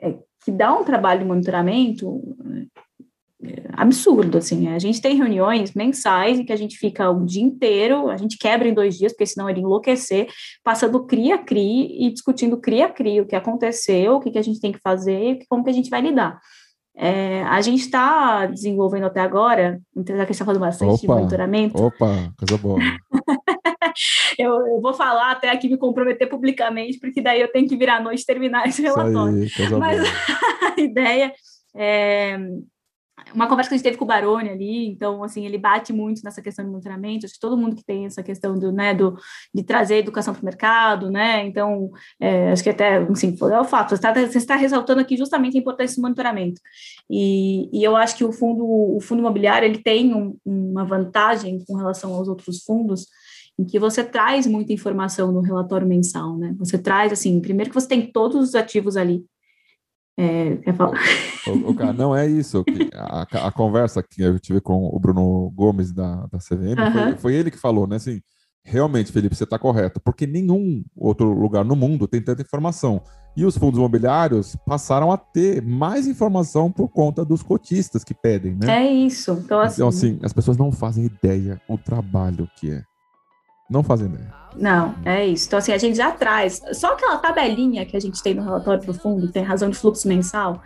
é, 0.00 0.18
que 0.44 0.50
dá 0.50 0.72
um 0.72 0.84
trabalho 0.84 1.20
de 1.20 1.26
monitoramento 1.26 2.36
absurdo, 3.80 4.38
assim. 4.38 4.68
A 4.68 4.78
gente 4.78 5.00
tem 5.00 5.16
reuniões 5.16 5.74
mensais 5.74 6.38
em 6.38 6.44
que 6.44 6.52
a 6.52 6.56
gente 6.56 6.76
fica 6.76 7.10
um 7.10 7.24
dia 7.24 7.42
inteiro, 7.42 8.10
a 8.10 8.16
gente 8.16 8.36
quebra 8.36 8.68
em 8.68 8.74
dois 8.74 8.98
dias, 8.98 9.12
porque 9.12 9.26
senão 9.26 9.48
ele 9.48 9.60
enlouquecer, 9.60 10.28
passando 10.62 11.04
cria-cri 11.06 12.06
e 12.06 12.12
discutindo 12.12 12.58
cria-cri, 12.58 13.20
o 13.20 13.26
que 13.26 13.34
aconteceu, 13.34 14.16
o 14.16 14.20
que, 14.20 14.30
que 14.30 14.38
a 14.38 14.42
gente 14.42 14.60
tem 14.60 14.72
que 14.72 14.80
fazer 14.80 15.18
e 15.18 15.46
como 15.48 15.64
que 15.64 15.70
a 15.70 15.72
gente 15.72 15.90
vai 15.90 16.02
lidar. 16.02 16.38
É, 16.94 17.42
a 17.44 17.60
gente 17.62 17.80
está 17.80 18.46
desenvolvendo 18.46 19.06
até 19.06 19.20
agora, 19.20 19.80
então 19.96 20.14
já 20.14 20.26
que 20.26 20.30
a 20.30 20.32
gente 20.32 20.34
está 20.34 20.44
falando 20.44 20.60
bastante 20.60 20.90
opa, 20.90 21.00
de 21.00 21.06
monitoramento. 21.06 21.82
Opa, 21.82 22.32
coisa 22.38 22.58
boa. 22.58 22.78
eu, 24.38 24.66
eu, 24.66 24.80
vou 24.82 24.92
falar 24.92 25.30
até 25.30 25.50
aqui 25.50 25.68
me 25.68 25.78
comprometer 25.78 26.28
publicamente, 26.28 26.98
porque 26.98 27.22
daí 27.22 27.40
eu 27.40 27.50
tenho 27.50 27.66
que 27.66 27.76
virar 27.76 27.96
à 27.96 28.02
noite 28.02 28.26
terminar 28.26 28.66
esse 28.68 28.82
relatório. 28.82 29.42
Aí, 29.42 29.78
Mas 29.78 30.02
a 30.76 30.80
ideia 30.80 31.32
é 31.74 32.38
uma 33.34 33.48
conversa 33.48 33.68
que 33.68 33.74
a 33.74 33.76
gente 33.78 33.84
teve 33.84 33.96
com 33.96 34.04
o 34.04 34.08
Baroni 34.08 34.48
ali, 34.48 34.86
então, 34.88 35.22
assim, 35.22 35.44
ele 35.46 35.58
bate 35.58 35.92
muito 35.92 36.22
nessa 36.22 36.42
questão 36.42 36.64
de 36.64 36.70
monitoramento, 36.70 37.26
acho 37.26 37.34
que 37.34 37.40
todo 37.40 37.56
mundo 37.56 37.76
que 37.76 37.84
tem 37.84 38.06
essa 38.06 38.22
questão 38.22 38.58
do, 38.58 38.72
né, 38.72 38.94
do, 38.94 39.16
de 39.54 39.62
trazer 39.62 39.96
educação 39.96 40.34
para 40.34 40.42
o 40.42 40.44
mercado, 40.44 41.10
né, 41.10 41.46
então, 41.46 41.90
é, 42.20 42.50
acho 42.50 42.62
que 42.62 42.70
até, 42.70 42.98
assim, 42.98 43.36
é 43.40 43.60
o 43.60 43.64
fato, 43.64 43.90
você 43.90 43.94
está, 43.94 44.12
você 44.12 44.38
está 44.38 44.56
ressaltando 44.56 45.00
aqui 45.00 45.16
justamente 45.16 45.56
a 45.56 45.60
importância 45.60 45.96
do 45.96 46.02
monitoramento, 46.02 46.60
e, 47.08 47.68
e 47.72 47.84
eu 47.84 47.96
acho 47.96 48.16
que 48.16 48.24
o 48.24 48.32
fundo, 48.32 48.64
o 48.64 49.00
fundo 49.00 49.20
imobiliário, 49.20 49.66
ele 49.66 49.78
tem 49.78 50.14
um, 50.14 50.36
uma 50.44 50.84
vantagem 50.84 51.58
com 51.66 51.76
relação 51.76 52.14
aos 52.14 52.28
outros 52.28 52.62
fundos, 52.64 53.06
em 53.58 53.64
que 53.64 53.78
você 53.78 54.02
traz 54.02 54.46
muita 54.46 54.72
informação 54.72 55.30
no 55.30 55.40
relatório 55.40 55.86
mensal, 55.86 56.36
né, 56.36 56.54
você 56.58 56.78
traz, 56.78 57.12
assim, 57.12 57.40
primeiro 57.40 57.70
que 57.70 57.74
você 57.74 57.88
tem 57.88 58.10
todos 58.10 58.48
os 58.48 58.54
ativos 58.54 58.96
ali, 58.96 59.24
é, 60.20 60.56
quer 60.56 60.74
falar? 60.74 61.00
O, 61.46 61.70
o, 61.70 61.74
cara, 61.74 61.94
não 61.94 62.14
é 62.14 62.26
isso. 62.26 62.62
A, 62.94 63.22
a, 63.46 63.50
conversa 63.50 64.02
que 64.02 64.20
eu 64.20 64.38
tive 64.38 64.60
com 64.60 64.84
o 64.84 64.98
Bruno 65.00 65.50
Gomes 65.54 65.92
da, 65.94 66.26
da 66.26 66.38
CVM 66.38 66.78
uhum. 66.78 66.92
foi, 66.92 67.16
foi, 67.16 67.34
ele 67.34 67.50
que 67.50 67.56
falou, 67.56 67.86
né? 67.86 67.96
Assim, 67.96 68.20
realmente, 68.62 69.10
Felipe, 69.10 69.34
você 69.34 69.44
está 69.44 69.58
correto, 69.58 69.98
porque 69.98 70.26
nenhum 70.26 70.84
outro 70.94 71.32
lugar 71.32 71.64
no 71.64 71.74
mundo 71.74 72.06
tem 72.06 72.20
tanta 72.20 72.42
informação. 72.42 73.00
E 73.34 73.46
os 73.46 73.56
fundos 73.56 73.78
imobiliários 73.78 74.56
passaram 74.66 75.10
a 75.10 75.16
ter 75.16 75.62
mais 75.62 76.06
informação 76.06 76.70
por 76.70 76.88
conta 76.90 77.24
dos 77.24 77.42
cotistas 77.42 78.04
que 78.04 78.12
pedem, 78.12 78.56
né? 78.56 78.84
É 78.84 78.92
isso. 78.92 79.32
Então, 79.42 79.60
assim, 79.60 79.74
então, 79.76 79.88
assim 79.88 80.18
as 80.22 80.34
pessoas 80.34 80.58
não 80.58 80.70
fazem 80.70 81.06
ideia 81.06 81.58
o 81.66 81.78
trabalho 81.78 82.46
que 82.56 82.72
é. 82.72 82.82
Não 83.70 83.82
fazem 83.82 84.08
ideia. 84.08 84.40
Não, 84.56 84.94
é 85.04 85.24
isso. 85.24 85.46
Então, 85.46 85.58
assim, 85.58 85.72
a 85.72 85.78
gente 85.78 85.96
já 85.96 86.10
traz. 86.10 86.60
Só 86.72 86.94
aquela 86.94 87.16
tabelinha 87.18 87.86
que 87.86 87.96
a 87.96 88.00
gente 88.00 88.22
tem 88.22 88.34
no 88.34 88.42
relatório 88.42 88.84
do 88.84 88.92
fundo, 88.92 89.30
tem 89.30 89.42
razão 89.42 89.70
de 89.70 89.76
fluxo 89.76 90.08
mensal, 90.08 90.60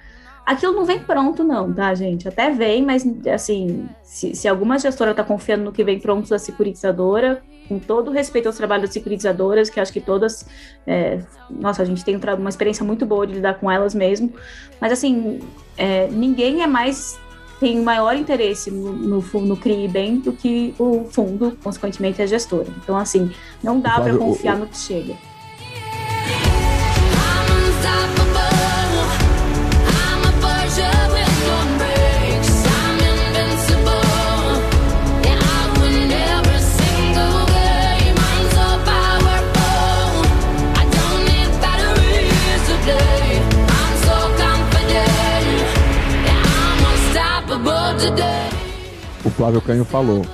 aquilo 0.45 0.73
não 0.73 0.85
vem 0.85 0.99
pronto, 0.99 1.45
não, 1.45 1.73
tá, 1.73 1.95
gente? 1.95 2.29
Até 2.29 2.51
vem, 2.51 2.83
mas, 2.83 3.07
assim, 3.33 3.89
se, 4.03 4.35
se 4.35 4.49
alguma 4.49 4.79
gestora 4.79 5.11
está 5.11 5.25
confiando 5.25 5.65
no 5.65 5.73
que 5.73 5.85
vem 5.85 5.99
pronto 5.99 6.29
da 6.29 6.39
securitizadora, 6.39 7.43
com 7.69 7.79
todo 7.79 8.11
respeito 8.11 8.47
aos 8.47 8.57
trabalhos 8.57 8.85
das 8.85 8.95
securitizadoras, 8.95 9.71
que 9.71 9.81
acho 9.81 9.93
que 9.93 10.01
todas. 10.01 10.47
É, 10.87 11.21
nossa, 11.51 11.83
a 11.83 11.85
gente 11.85 12.05
tem 12.05 12.19
uma 12.39 12.51
experiência 12.51 12.85
muito 12.85 13.07
boa 13.07 13.27
de 13.27 13.35
lidar 13.35 13.55
com 13.55 13.71
elas 13.71 13.95
mesmo, 13.95 14.33
mas, 14.81 14.93
assim, 14.93 15.41
é, 15.77 16.09
ninguém 16.09 16.63
é 16.63 16.67
mais 16.67 17.19
tem 17.65 17.81
maior 17.81 18.15
interesse 18.15 18.71
no, 18.71 18.93
no, 18.93 19.41
no 19.41 19.57
CRI 19.57 19.89
bem 19.89 20.19
do 20.19 20.35
que 20.35 20.75
o 20.79 21.07
fundo, 21.11 21.57
consequentemente 21.65 22.21
a 22.21 22.27
gestora. 22.27 22.69
Então, 22.83 22.95
assim, 22.95 23.31
não 23.63 23.81
dá 23.81 23.99
para 23.99 24.15
confiar 24.15 24.57
o, 24.57 24.59
no 24.59 24.67
que 24.67 24.77
chega. 24.77 25.15
Flávio 49.37 49.61
Canho 49.61 49.85
falou, 49.85 50.25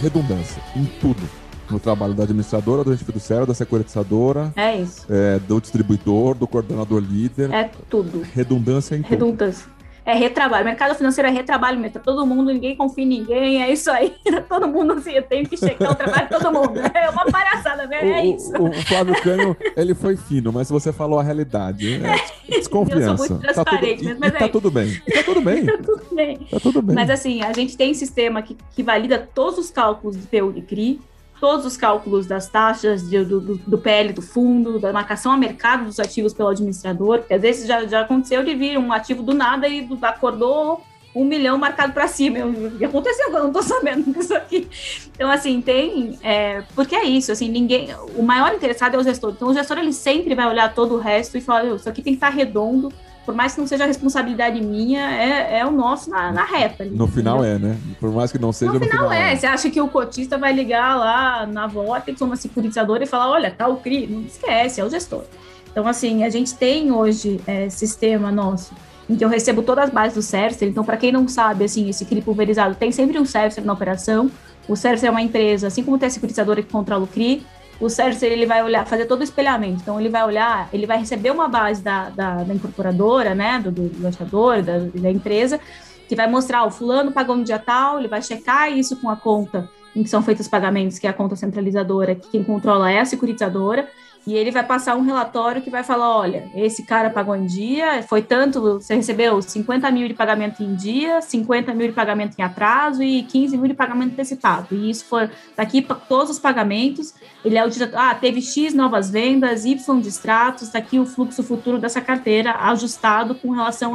redundância 0.00 0.62
em 0.74 0.84
tudo. 1.00 1.22
No 1.70 1.80
trabalho 1.80 2.14
da 2.14 2.22
administradora, 2.22 2.84
do 2.84 2.90
agente 2.90 3.04
fiduciário, 3.04 3.44
da 3.46 3.52
securitizadora, 3.52 4.52
É 4.56 4.76
isso. 4.80 5.04
é, 5.10 5.38
do 5.40 5.60
distribuidor, 5.60 6.36
do 6.36 6.46
coordenador 6.46 7.02
líder. 7.02 7.52
É 7.52 7.68
tudo. 7.90 8.24
Redundância 8.34 8.94
em 8.94 9.02
tudo. 9.02 9.10
Redundância. 9.10 9.66
É 10.06 10.14
retrabalho. 10.14 10.64
Mercado 10.64 10.94
financeiro 10.94 11.28
é 11.28 11.32
retrabalho 11.32 11.78
mesmo. 11.80 11.94
Tá 11.94 12.00
todo 12.00 12.24
mundo, 12.24 12.52
ninguém 12.52 12.76
confia 12.76 13.02
em 13.02 13.08
ninguém. 13.08 13.62
É 13.62 13.72
isso 13.72 13.90
aí. 13.90 14.14
Tá 14.36 14.40
todo 14.40 14.68
mundo 14.68 14.92
assim, 14.92 15.12
eu 15.12 15.22
tenho 15.22 15.48
que 15.48 15.56
checar 15.56 15.90
o 15.92 15.94
trabalho 15.94 16.28
de 16.28 16.38
todo 16.38 16.52
mundo. 16.52 16.78
É 16.94 17.08
uma 17.10 17.24
palhaçada, 17.24 17.86
né? 17.86 17.98
É 18.02 18.26
isso. 18.26 18.52
O, 18.56 18.68
o 18.68 18.72
Flávio 18.82 19.20
Canho, 19.22 19.56
ele 19.76 19.94
foi 19.94 20.16
fino, 20.16 20.52
mas 20.52 20.68
você 20.70 20.92
falou 20.92 21.18
a 21.18 21.22
realidade. 21.22 22.00
É 22.04 22.58
desconfiança. 22.58 23.10
Eu 23.12 23.16
sou 23.16 23.36
muito 23.36 23.46
tá 23.46 23.52
tudo, 23.52 23.64
transparente, 23.64 24.04
e, 24.04 24.14
mas- 24.14 24.28
e 24.32 24.38
tá 24.38 24.44
é- 24.44 24.48
tudo 24.48 24.70
bem. 24.70 25.02
E 25.06 25.12
tá 25.12 25.22
tudo 25.24 25.40
bem. 25.40 25.66
Tudo 25.82 26.14
bem. 26.14 26.36
Tá 26.50 26.60
tudo 26.60 26.82
bem. 26.82 26.94
Mas 26.94 27.10
assim, 27.10 27.42
a 27.42 27.52
gente 27.52 27.76
tem 27.76 27.92
sistema 27.94 28.42
que, 28.42 28.56
que 28.74 28.82
valida 28.82 29.18
todos 29.34 29.58
os 29.58 29.70
cálculos 29.70 30.16
do 30.16 30.26
PU 30.26 30.52
de 30.52 30.60
CRI, 30.62 31.00
todos 31.40 31.66
os 31.66 31.76
cálculos 31.76 32.26
das 32.26 32.48
taxas 32.48 33.08
de- 33.08 33.24
do, 33.24 33.40
do, 33.40 33.78
PL 33.78 34.12
do 34.12 34.22
fundo, 34.22 34.78
da 34.78 34.92
marcação 34.92 35.32
a 35.32 35.36
mercado 35.36 35.84
dos 35.84 36.00
ativos 36.00 36.32
pelo 36.32 36.48
administrador, 36.48 37.18
porque 37.18 37.34
às 37.34 37.42
vezes 37.42 37.66
já, 37.66 37.84
já 37.86 38.00
aconteceu 38.02 38.42
de 38.44 38.54
vir 38.54 38.78
um 38.78 38.92
ativo 38.92 39.22
do 39.22 39.34
nada 39.34 39.68
e 39.68 39.82
do- 39.82 39.98
acordou 40.04 40.82
um 41.14 41.24
milhão 41.24 41.56
marcado 41.56 41.94
para 41.94 42.06
cima. 42.08 42.44
O 42.44 42.76
que 42.76 42.84
aconteceu? 42.84 43.28
Eu 43.32 43.44
não 43.44 43.52
tô 43.52 43.62
sabendo 43.62 44.04
disso 44.12 44.34
aqui. 44.34 44.68
Então, 45.14 45.30
assim, 45.30 45.62
tem. 45.62 46.18
é, 46.22 46.62
porque 46.74 46.94
é 46.94 47.04
isso, 47.04 47.32
assim, 47.32 47.48
ninguém. 47.48 47.88
O 48.16 48.22
maior 48.22 48.54
interessado 48.54 48.96
é 48.96 48.98
o 48.98 49.02
gestor. 49.02 49.30
Então, 49.34 49.48
o 49.48 49.54
gestor 49.54 49.78
ele 49.78 49.94
sempre 49.94 50.34
vai 50.34 50.46
olhar 50.46 50.74
todo 50.74 50.94
o 50.94 50.98
resto 50.98 51.38
e 51.38 51.40
falar: 51.40 51.64
"Meu, 51.64 51.76
isso 51.76 51.88
aqui 51.88 52.02
tem 52.02 52.12
que 52.12 52.18
estar 52.18 52.28
redondo. 52.28 52.92
Por 53.26 53.34
mais 53.34 53.54
que 53.54 53.60
não 53.60 53.66
seja 53.66 53.84
responsabilidade 53.84 54.60
minha, 54.60 55.10
é, 55.10 55.58
é 55.58 55.66
o 55.66 55.70
nosso 55.72 56.08
na, 56.08 56.32
na 56.32 56.44
reta. 56.44 56.84
ali, 56.84 56.96
No 56.96 57.08
final 57.08 57.44
entendeu? 57.44 57.70
é, 57.70 57.72
né? 57.72 57.78
Por 57.98 58.12
mais 58.12 58.30
que 58.30 58.38
não 58.38 58.52
seja, 58.52 58.72
No 58.72 58.78
no, 58.78 58.86
final 58.86 59.12
é, 59.12 59.32
é. 59.32 59.36
você 59.36 59.46
acha 59.46 59.68
que 59.68 59.80
o 59.80 59.88
cotista 59.88 60.38
vai 60.38 60.52
ligar 60.52 60.96
lá 60.96 61.44
na 61.44 61.66
Vortex 61.66 62.20
ou 62.20 62.28
uma 62.28 62.36
securitizadora 62.36 63.02
e 63.02 63.06
falar, 63.06 63.28
olha, 63.28 63.50
tá 63.50 63.66
o 63.66 63.78
CRI, 63.78 64.06
não 64.06 64.22
esquece, 64.22 64.80
é 64.80 64.84
o 64.84 64.88
gestor. 64.88 65.24
Então, 65.70 65.86
assim, 65.88 66.24
a 66.24 66.30
gente 66.30 66.54
tem 66.54 66.92
hoje 66.92 67.40
é, 67.46 67.68
sistema 67.68 68.30
nosso 68.30 68.72
em 69.08 69.16
que 69.16 69.24
eu 69.24 69.28
recebo 69.28 69.62
todas 69.62 69.84
as 69.84 69.90
bases 69.90 70.14
do 70.14 70.22
Cercer, 70.22 70.68
então, 70.68 70.84
para 70.84 70.96
quem 70.96 71.12
não 71.12 71.28
sabe, 71.28 71.64
assim, 71.64 71.88
esse 71.88 72.04
CRI 72.04 72.22
pulverizado 72.22 72.74
tem 72.74 72.90
sempre 72.90 73.18
um 73.18 73.24
Cercer 73.24 73.64
na 73.64 73.72
operação, 73.72 74.30
o 74.68 74.74
Cercer 74.74 75.08
é 75.08 75.10
uma 75.10 75.22
empresa, 75.22 75.68
assim 75.68 75.82
como 75.84 75.98
tem 75.98 76.08
a 76.08 76.10
securitizadora 76.10 76.60
que 76.62 76.70
controla 76.70 77.04
o 77.04 77.06
CRI, 77.06 77.46
o 77.80 77.88
Cercer 77.88 78.32
ele 78.32 78.46
vai 78.46 78.62
olhar, 78.62 78.86
fazer 78.86 79.06
todo 79.06 79.20
o 79.20 79.24
espelhamento. 79.24 79.80
Então, 79.82 80.00
ele 80.00 80.08
vai 80.08 80.24
olhar, 80.24 80.68
ele 80.72 80.86
vai 80.86 80.98
receber 80.98 81.30
uma 81.30 81.48
base 81.48 81.82
da, 81.82 82.08
da, 82.10 82.42
da 82.42 82.54
incorporadora, 82.54 83.34
né, 83.34 83.60
do, 83.60 83.70
do, 83.70 83.88
da, 83.90 84.78
da 84.94 85.10
empresa, 85.10 85.60
que 86.08 86.16
vai 86.16 86.28
mostrar 86.28 86.64
o 86.64 86.70
fulano 86.70 87.12
pagou 87.12 87.36
no 87.36 87.44
dia 87.44 87.58
tal, 87.58 87.98
ele 87.98 88.08
vai 88.08 88.22
checar 88.22 88.70
isso 88.72 88.96
com 88.96 89.10
a 89.10 89.16
conta 89.16 89.68
em 89.94 90.02
que 90.02 90.10
são 90.10 90.22
feitos 90.22 90.44
os 90.44 90.50
pagamentos, 90.50 90.98
que 90.98 91.06
é 91.06 91.10
a 91.10 91.12
conta 91.12 91.34
centralizadora, 91.34 92.14
que 92.14 92.28
quem 92.28 92.44
controla 92.44 92.92
é 92.92 93.00
a 93.00 93.04
securitizadora, 93.06 93.88
e 94.26 94.34
ele 94.34 94.50
vai 94.50 94.64
passar 94.64 94.96
um 94.96 95.02
relatório 95.02 95.62
que 95.62 95.70
vai 95.70 95.84
falar, 95.84 96.16
olha, 96.16 96.50
esse 96.54 96.82
cara 96.84 97.08
pagou 97.10 97.36
em 97.36 97.46
dia, 97.46 98.02
foi 98.02 98.22
tanto, 98.22 98.60
você 98.60 98.96
recebeu 98.96 99.40
50 99.40 99.88
mil 99.92 100.08
de 100.08 100.14
pagamento 100.14 100.62
em 100.64 100.74
dia, 100.74 101.22
50 101.22 101.72
mil 101.72 101.86
de 101.86 101.92
pagamento 101.92 102.34
em 102.36 102.42
atraso 102.42 103.02
e 103.04 103.22
15 103.22 103.56
mil 103.56 103.68
de 103.68 103.74
pagamento 103.74 104.12
antecipado. 104.14 104.74
E 104.74 104.90
isso 104.90 105.04
for 105.04 105.30
daqui 105.56 105.80
para 105.80 105.94
todos 105.94 106.30
os 106.30 106.38
pagamentos, 106.40 107.14
ele 107.44 107.56
é 107.56 107.64
o 107.64 107.70
diretor, 107.70 107.96
ah, 107.98 108.14
teve 108.16 108.42
X 108.42 108.74
novas 108.74 109.08
vendas, 109.10 109.64
Y 109.64 110.00
de 110.00 110.08
extratos, 110.08 110.70
tá 110.70 110.78
aqui 110.78 110.98
o 110.98 111.06
fluxo 111.06 111.44
futuro 111.44 111.78
dessa 111.78 112.00
carteira 112.00 112.52
ajustado 112.62 113.34
com 113.36 113.52
relação 113.52 113.92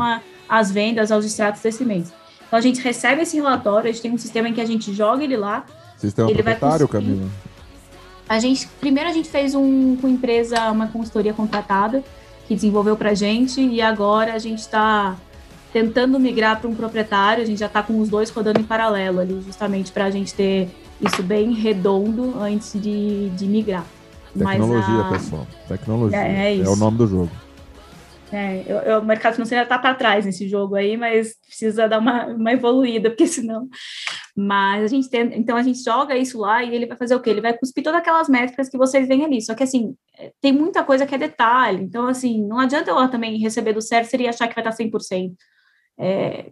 as 0.48 0.72
vendas 0.72 1.12
aos 1.12 1.26
extratos 1.26 1.62
desse 1.62 1.84
mês. 1.84 2.14
Então 2.48 2.58
a 2.58 2.62
gente 2.62 2.82
recebe 2.82 3.22
esse 3.22 3.36
relatório, 3.36 3.90
a 3.90 3.92
gente 3.92 4.02
tem 4.02 4.12
um 4.12 4.18
sistema 4.18 4.48
em 4.50 4.54
que 4.54 4.62
a 4.62 4.66
gente 4.66 4.94
joga 4.94 5.24
ele 5.24 5.36
lá. 5.38 5.66
Sistema 5.98 6.30
Ele 6.30 6.42
vai 6.42 6.56
proprietário, 6.56 6.88
conseguir- 6.88 7.08
Camila? 7.12 7.32
A 8.32 8.40
gente 8.40 8.66
primeiro 8.80 9.10
a 9.10 9.12
gente 9.12 9.28
fez 9.28 9.54
um 9.54 9.98
com 9.98 10.08
empresa, 10.08 10.72
uma 10.72 10.88
consultoria 10.88 11.34
contratada 11.34 12.02
que 12.48 12.56
desenvolveu 12.56 12.96
para 12.96 13.10
a 13.10 13.14
gente 13.14 13.60
e 13.62 13.82
agora 13.82 14.34
a 14.34 14.40
gente 14.40 14.60
está 14.60 15.18
tentando 15.74 16.18
migrar 16.18 16.58
para 16.62 16.70
um 16.70 16.74
proprietário. 16.74 17.44
A 17.44 17.46
gente 17.46 17.60
já 17.60 17.66
está 17.66 17.84
com 17.84 18.00
os 18.00 18.08
dois 18.08 18.30
rodando 18.30 18.62
em 18.62 18.64
paralelo 18.64 19.20
ali, 19.20 19.42
justamente 19.42 19.92
para 19.92 20.06
a 20.06 20.10
gente 20.10 20.34
ter 20.34 20.70
isso 21.02 21.22
bem 21.22 21.52
redondo 21.52 22.40
antes 22.40 22.72
de, 22.82 23.30
de 23.32 23.46
migrar. 23.48 23.86
Tecnologia, 24.38 25.02
a- 25.02 25.10
pessoal. 25.12 25.48
Tecnologia. 25.68 26.18
É, 26.18 26.46
é 26.46 26.54
isso. 26.54 26.72
o 26.72 26.76
nome 26.78 26.98
do 27.00 27.08
jogo. 27.08 27.32
É, 28.32 28.64
eu, 28.66 28.78
eu- 28.78 29.00
o 29.02 29.06
mercado 29.06 29.34
financeiro 29.34 29.64
está 29.64 29.78
para 29.78 29.94
trás 29.94 30.26
nesse 30.26 30.48
jogo 30.48 30.76
aí, 30.76 30.96
mas 30.96 31.36
precisa 31.46 31.86
dar 31.90 32.00
uma, 32.00 32.28
uma 32.28 32.54
evoluída, 32.54 33.10
porque 33.10 33.28
senão. 33.28 33.68
Mas 34.36 34.86
a 34.86 34.88
gente 34.88 35.10
tem, 35.10 35.38
então 35.38 35.58
a 35.58 35.64
gente 35.64 35.84
joga 35.84 36.18
isso 36.18 36.40
lá 36.40 36.64
e 36.64 36.74
ele 36.74 36.86
vai 36.86 36.98
fazer 36.98 37.16
o 37.16 37.20
quê? 37.20 37.30
Ele 37.30 37.42
vai 37.42 37.58
cuspir 37.58 37.84
todas 37.84 38.00
aquelas 38.00 38.30
métricas 38.30 38.70
que 38.70 38.78
vocês 38.78 39.08
veem 39.08 39.26
ali. 39.26 39.42
Só 39.42 39.54
que 39.54 39.64
assim, 39.64 39.96
é, 40.18 40.32
tem 40.40 40.54
muita 40.54 40.84
coisa 40.84 41.06
que 41.06 41.14
é 41.16 41.18
detalhe. 41.18 41.84
Então, 41.84 42.08
assim, 42.08 42.42
não 42.46 42.60
adianta 42.60 42.90
eu 42.92 43.10
também 43.10 43.38
receber 43.40 43.74
do 43.74 43.82
Cercer 43.82 44.22
e 44.22 44.28
achar 44.28 44.48
que 44.48 44.56
vai 44.56 44.64
estar 44.64 44.84
100%. 44.84 45.34
É, 45.98 46.52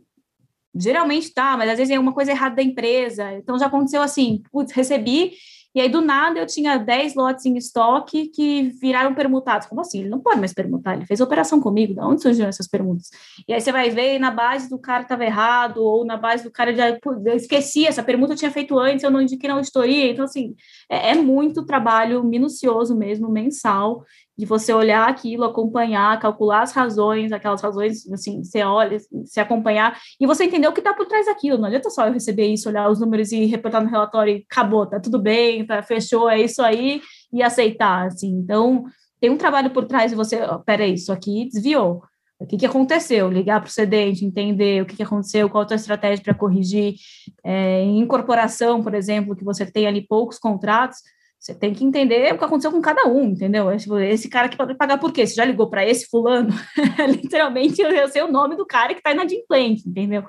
geralmente 0.76 1.34
tá, 1.34 1.58
mas 1.58 1.70
às 1.70 1.78
vezes 1.78 1.94
é 1.94 2.00
uma 2.00 2.14
coisa 2.14 2.32
errada 2.32 2.56
da 2.56 2.64
empresa. 2.64 3.34
Então 3.34 3.58
já 3.58 3.68
aconteceu 3.68 4.02
assim, 4.02 4.44
putz, 4.52 4.72
recebi, 4.72 5.34
e 5.74 5.82
aí 5.82 5.90
do 5.90 6.02
nada 6.02 6.40
eu 6.40 6.46
tinha 6.46 6.78
10 6.78 7.16
lotes 7.16 7.46
em 7.46 7.56
estoque 7.58 8.28
que 8.28 8.70
viraram 8.82 9.14
permutados. 9.14 9.68
Como 9.68 9.82
assim? 9.82 10.00
Ele 10.00 10.10
não 10.10 10.20
pode 10.20 10.40
mais 10.40 10.54
permutar, 10.54 10.96
ele 10.96 11.06
fez 11.06 11.22
operação 11.22 11.60
comigo, 11.60 11.94
de 11.94 12.00
onde 12.00 12.22
surgiram 12.22 12.50
essas 12.50 12.68
permutas? 12.68 13.10
E 13.48 13.54
aí 13.54 13.62
você 13.62 13.72
vai 13.72 13.90
ver 13.90 14.20
na 14.20 14.32
base 14.32 14.70
do 14.70 14.80
cara 14.80 15.04
estava 15.04 15.24
errado, 15.24 15.78
ou 15.78 16.06
na 16.06 16.18
base 16.18 16.44
do 16.44 16.52
cara 16.52 16.74
já 16.74 16.90
eu 16.90 17.36
esqueci, 17.36 17.86
essa 17.86 18.04
permuta 18.04 18.34
eu 18.34 18.38
tinha 18.38 18.52
feito 18.52 18.78
antes, 18.78 19.04
eu 19.04 19.12
não 19.12 19.22
indiquei 19.22 19.48
na 19.48 19.56
auditoria. 19.56 20.12
Então, 20.12 20.26
assim, 20.26 20.56
é, 20.90 21.12
é 21.12 21.16
muito 21.16 21.66
trabalho 21.66 22.24
minucioso 22.24 22.96
mesmo, 22.96 23.30
mensal, 23.30 24.04
de 24.40 24.46
você 24.46 24.72
olhar 24.72 25.10
aquilo, 25.10 25.44
acompanhar, 25.44 26.18
calcular 26.18 26.62
as 26.62 26.72
razões, 26.72 27.34
aquelas 27.34 27.62
razões, 27.62 28.10
assim, 28.10 28.42
você 28.42 28.64
olha, 28.64 28.98
se 29.26 29.38
acompanhar, 29.38 30.00
e 30.18 30.26
você 30.26 30.46
entender 30.46 30.66
o 30.66 30.72
que 30.72 30.80
está 30.80 30.94
por 30.94 31.06
trás 31.06 31.26
daquilo. 31.26 31.58
Não 31.58 31.66
adianta 31.66 31.90
só 31.90 32.08
eu 32.08 32.14
receber 32.14 32.48
isso, 32.48 32.70
olhar 32.70 32.90
os 32.90 33.02
números 33.02 33.34
e 33.34 33.44
reportar 33.44 33.84
no 33.84 33.90
relatório 33.90 34.38
e 34.38 34.46
acabou, 34.50 34.86
tá 34.86 34.98
tudo 34.98 35.20
bem, 35.20 35.66
tá, 35.66 35.84
fechou, 35.84 36.30
é 36.30 36.40
isso 36.40 36.62
aí, 36.62 37.02
e 37.34 37.44
aceitar, 37.44 38.08
assim. 38.08 38.30
Então, 38.30 38.86
tem 39.20 39.30
um 39.30 39.36
trabalho 39.36 39.72
por 39.72 39.84
trás 39.84 40.12
de 40.12 40.16
você, 40.16 40.42
ó, 40.42 40.60
peraí, 40.60 40.94
isso 40.94 41.12
aqui 41.12 41.50
desviou. 41.52 42.02
O 42.40 42.46
que, 42.46 42.56
que 42.56 42.66
aconteceu? 42.66 43.30
Ligar 43.30 43.60
para 43.60 43.68
o 43.68 43.72
cedente, 43.72 44.24
entender 44.24 44.82
o 44.82 44.86
que, 44.86 44.96
que 44.96 45.04
aconteceu, 45.04 45.50
qual 45.50 45.64
a 45.64 45.66
tua 45.66 45.76
estratégia 45.76 46.24
para 46.24 46.34
corrigir. 46.34 46.96
É, 47.44 47.82
em 47.82 48.00
incorporação, 48.00 48.82
por 48.82 48.94
exemplo, 48.94 49.36
que 49.36 49.44
você 49.44 49.66
tem 49.66 49.86
ali 49.86 50.08
poucos 50.08 50.40
contratos, 50.40 51.00
você 51.40 51.56
tem 51.56 51.74
que 51.74 51.86
entender 51.86 52.34
o 52.34 52.38
que 52.38 52.44
aconteceu 52.44 52.72
com 52.72 52.82
cada 52.82 53.08
um, 53.08 53.30
entendeu? 53.30 53.70
É, 53.70 53.78
tipo, 53.78 53.98
Esse 53.98 54.28
cara 54.28 54.50
que 54.50 54.58
pode 54.58 54.76
pagar 54.76 54.98
por 54.98 55.14
quê? 55.14 55.26
Você 55.26 55.36
já 55.36 55.46
ligou 55.46 55.70
para 55.70 55.88
esse 55.88 56.06
fulano? 56.08 56.50
Literalmente, 57.08 57.82
eu 57.82 58.10
sei 58.10 58.22
o 58.22 58.32
nome 58.32 58.58
do 58.58 58.66
cara 58.66 58.94
que 58.94 59.00
está 59.00 59.12
inadimplente, 59.14 59.88
entendeu? 59.88 60.26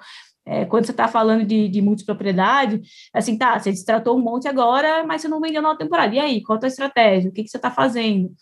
É, 0.47 0.65
quando 0.65 0.87
você 0.87 0.93
está 0.93 1.09
falando 1.09 1.45
de, 1.45 1.69
de 1.69 1.83
multipropriedade, 1.83 2.81
assim, 3.13 3.37
tá, 3.37 3.59
você 3.59 3.71
destratou 3.71 4.17
um 4.17 4.23
monte 4.23 4.49
agora, 4.49 5.05
mas 5.05 5.21
você 5.21 5.29
não 5.29 5.41
vendeu 5.41 5.61
na 5.61 5.77
temporada. 5.77 6.15
E 6.15 6.19
aí, 6.19 6.43
qual 6.43 6.57
a 6.57 6.61
tua 6.61 6.69
estratégia? 6.69 7.29
O 7.29 7.33
que, 7.33 7.43
que 7.43 7.51
você 7.51 7.57
está 7.59 7.71
fazendo? 7.71 8.33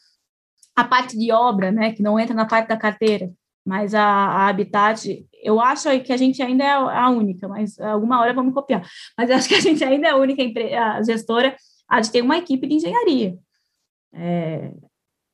A 0.77 0.85
parte 0.85 1.19
de 1.19 1.33
obra, 1.33 1.73
né, 1.73 1.93
que 1.93 2.03
não 2.03 2.21
entra 2.21 2.35
na 2.35 2.47
parte 2.47 2.69
da 2.69 2.77
carteira, 2.77 3.31
mas 3.67 3.95
a, 3.95 4.03
a 4.03 4.49
Habitat, 4.49 5.27
eu 5.43 5.61
acho 5.61 5.89
que 6.01 6.13
a 6.13 6.17
gente 6.17 6.43
ainda 6.43 6.65
é 6.65 6.73
a 6.73 7.11
única, 7.11 7.49
mas 7.49 7.79
alguma 7.79 8.21
hora 8.21 8.33
vamos 8.33 8.55
copiar. 8.55 8.83
Mas 9.17 9.31
acho 9.31 9.49
que 9.49 9.55
a 9.55 9.61
gente 9.61 9.83
ainda 9.85 10.09
é 10.09 10.11
a 10.11 10.17
única 10.17 10.43
a 10.79 11.03
gestora 11.03 11.55
a 11.89 12.01
de 12.01 12.11
ter 12.11 12.23
uma 12.23 12.37
equipe 12.37 12.67
de 12.67 12.75
engenharia. 12.75 13.39
É, 14.13 14.73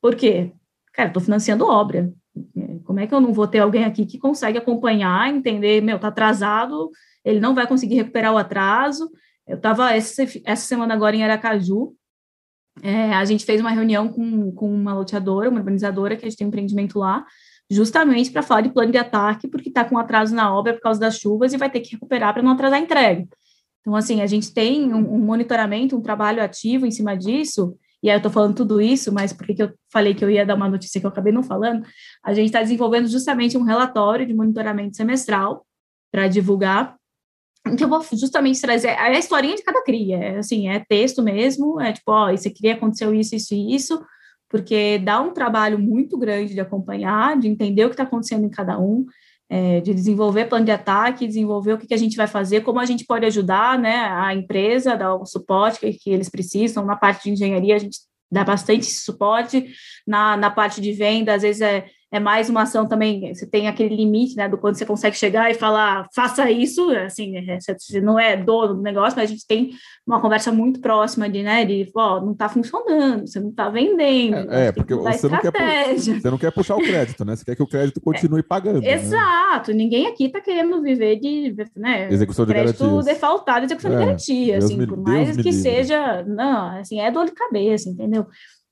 por 0.00 0.14
quê? 0.14 0.52
Cara, 0.92 1.08
estou 1.08 1.22
financiando 1.22 1.66
obra. 1.66 2.12
Como 2.84 3.00
é 3.00 3.06
que 3.06 3.14
eu 3.14 3.20
não 3.20 3.32
vou 3.32 3.46
ter 3.46 3.58
alguém 3.58 3.84
aqui 3.84 4.06
que 4.06 4.18
consegue 4.18 4.58
acompanhar, 4.58 5.28
entender, 5.28 5.80
meu, 5.80 5.98
tá 5.98 6.08
atrasado, 6.08 6.90
ele 7.24 7.40
não 7.40 7.54
vai 7.54 7.66
conseguir 7.66 7.96
recuperar 7.96 8.32
o 8.32 8.38
atraso. 8.38 9.10
Eu 9.46 9.56
estava 9.56 9.92
essa, 9.92 10.22
essa 10.44 10.66
semana 10.66 10.94
agora 10.94 11.16
em 11.16 11.24
Aracaju, 11.24 11.94
é, 12.82 13.12
a 13.12 13.24
gente 13.24 13.44
fez 13.44 13.60
uma 13.60 13.70
reunião 13.70 14.08
com, 14.08 14.52
com 14.52 14.72
uma 14.72 14.94
loteadora, 14.94 15.48
uma 15.48 15.58
urbanizadora, 15.58 16.16
que 16.16 16.26
a 16.26 16.28
gente 16.28 16.38
tem 16.38 16.46
um 16.46 16.48
empreendimento 16.48 16.98
lá, 16.98 17.24
justamente 17.70 18.30
para 18.30 18.42
falar 18.42 18.62
de 18.62 18.70
plano 18.70 18.92
de 18.92 18.98
ataque, 18.98 19.48
porque 19.48 19.68
está 19.68 19.84
com 19.84 19.98
atraso 19.98 20.34
na 20.34 20.54
obra 20.54 20.74
por 20.74 20.80
causa 20.80 21.00
das 21.00 21.18
chuvas 21.18 21.52
e 21.52 21.56
vai 21.56 21.70
ter 21.70 21.80
que 21.80 21.92
recuperar 21.92 22.32
para 22.32 22.42
não 22.42 22.52
atrasar 22.52 22.78
a 22.78 22.82
entrega. 22.82 23.26
Então, 23.84 23.94
assim, 23.94 24.22
a 24.22 24.26
gente 24.26 24.52
tem 24.52 24.94
um, 24.94 25.14
um, 25.14 25.18
monitoramento, 25.18 25.94
um 25.94 26.00
trabalho 26.00 26.42
ativo 26.42 26.86
em 26.86 26.90
cima 26.90 27.14
disso, 27.14 27.76
e 28.02 28.08
aí 28.08 28.16
eu 28.16 28.18
estou 28.18 28.32
falando 28.32 28.54
tudo 28.54 28.80
isso, 28.80 29.12
mas 29.12 29.30
por 29.30 29.46
que 29.46 29.62
eu 29.62 29.72
falei 29.92 30.14
que 30.14 30.24
eu 30.24 30.30
ia 30.30 30.46
dar 30.46 30.54
uma 30.54 30.68
notícia 30.68 30.98
que 30.98 31.06
eu 31.06 31.10
acabei 31.10 31.32
não 31.32 31.42
falando? 31.42 31.84
A 32.24 32.32
gente 32.32 32.46
está 32.46 32.62
desenvolvendo 32.62 33.06
justamente 33.06 33.58
um 33.58 33.62
relatório 33.62 34.26
de 34.26 34.32
monitoramento 34.32 34.96
semestral 34.96 35.66
para 36.10 36.28
divulgar, 36.28 36.96
que 37.76 37.84
eu 37.84 37.88
vou 37.88 38.02
justamente 38.12 38.60
trazer 38.60 38.90
a 38.90 39.18
historinha 39.18 39.54
de 39.54 39.62
cada 39.62 39.82
cria, 39.82 40.16
é, 40.16 40.38
assim, 40.38 40.68
é 40.68 40.80
texto 40.80 41.22
mesmo, 41.22 41.78
é 41.78 41.92
tipo, 41.92 42.10
ó, 42.10 42.30
esse 42.30 42.50
cria 42.50 42.74
aconteceu 42.74 43.14
isso, 43.14 43.34
isso 43.34 43.54
e 43.54 43.74
isso, 43.74 44.02
porque 44.48 44.98
dá 44.98 45.20
um 45.20 45.32
trabalho 45.32 45.78
muito 45.78 46.16
grande 46.16 46.54
de 46.54 46.60
acompanhar, 46.60 47.38
de 47.38 47.48
entender 47.48 47.84
o 47.84 47.88
que 47.88 47.94
está 47.94 48.04
acontecendo 48.04 48.46
em 48.46 48.50
cada 48.50 48.78
um, 48.78 49.04
é, 49.48 49.80
de 49.80 49.92
desenvolver 49.92 50.46
plano 50.46 50.64
de 50.64 50.72
ataque, 50.72 51.26
desenvolver 51.26 51.74
o 51.74 51.78
que, 51.78 51.86
que, 51.86 51.94
a 51.94 51.98
gente 51.98 52.16
vai 52.16 52.26
fazer, 52.26 52.62
como 52.62 52.80
a 52.80 52.86
gente 52.86 53.04
pode 53.04 53.26
ajudar 53.26 53.78
né, 53.78 53.94
a 53.94 54.34
empresa, 54.34 54.96
dar 54.96 55.14
o 55.14 55.26
suporte 55.26 55.80
que, 55.80 55.92
que 55.92 56.10
eles 56.10 56.28
precisam. 56.28 56.84
Na 56.84 56.96
parte 56.96 57.24
de 57.24 57.30
engenharia, 57.30 57.76
a 57.76 57.78
gente 57.78 57.98
dá 58.30 58.44
bastante 58.44 58.86
suporte. 58.86 59.66
Na, 60.06 60.36
na 60.36 60.50
parte 60.50 60.80
de 60.80 60.92
venda, 60.92 61.34
às 61.34 61.42
vezes 61.42 61.62
é 61.62 61.86
é 62.14 62.20
mais 62.20 62.48
uma 62.48 62.62
ação 62.62 62.86
também, 62.86 63.34
você 63.34 63.44
tem 63.44 63.66
aquele 63.66 63.96
limite, 63.96 64.36
né, 64.36 64.48
do 64.48 64.56
quando 64.56 64.76
você 64.76 64.86
consegue 64.86 65.16
chegar 65.16 65.50
e 65.50 65.54
falar, 65.54 66.06
faça 66.14 66.48
isso, 66.48 66.88
assim, 66.90 67.36
é, 67.36 67.58
você 67.58 68.00
não 68.00 68.16
é 68.16 68.36
dono 68.36 68.74
do 68.74 68.82
negócio, 68.82 69.18
mas 69.18 69.28
a 69.28 69.32
gente 69.32 69.44
tem 69.44 69.72
uma 70.06 70.20
conversa 70.20 70.52
muito 70.52 70.80
próxima 70.80 71.28
de, 71.28 71.42
né, 71.42 71.64
de, 71.64 71.90
ó, 71.92 72.20
não 72.20 72.30
está 72.30 72.48
funcionando, 72.48 73.26
você 73.26 73.40
não 73.40 73.50
está 73.50 73.68
vendendo. 73.68 74.48
É, 74.48 74.68
é 74.68 74.72
porque 74.72 74.94
você 74.94 75.28
não, 75.28 75.40
quer, 75.40 75.52
você 75.98 76.30
não 76.30 76.38
quer 76.38 76.52
puxar 76.52 76.76
o 76.76 76.82
crédito, 76.82 77.24
né, 77.24 77.34
você 77.34 77.44
quer 77.44 77.56
que 77.56 77.62
o 77.64 77.66
crédito 77.66 77.98
continue 78.00 78.38
é, 78.38 78.44
pagando. 78.44 78.80
Né? 78.80 78.92
Exato, 78.92 79.72
né? 79.72 79.78
ninguém 79.78 80.06
aqui 80.06 80.26
está 80.26 80.40
querendo 80.40 80.80
viver 80.80 81.16
de, 81.18 81.52
né, 81.74 82.06
execução 82.12 82.46
de 82.46 82.52
crédito 82.52 82.78
garantias. 82.78 83.04
defaltado, 83.06 83.64
execução 83.66 83.90
é, 83.90 83.94
de 83.96 84.04
garantia, 84.04 84.52
Deus 84.52 84.64
assim, 84.66 84.76
me, 84.76 84.86
por 84.86 84.98
mais 84.98 85.36
Deus 85.36 85.44
que 85.44 85.52
seja, 85.52 86.22
não, 86.22 86.78
assim, 86.78 87.00
é 87.00 87.10
dor 87.10 87.26
de 87.26 87.32
cabeça, 87.32 87.90
entendeu? 87.90 88.24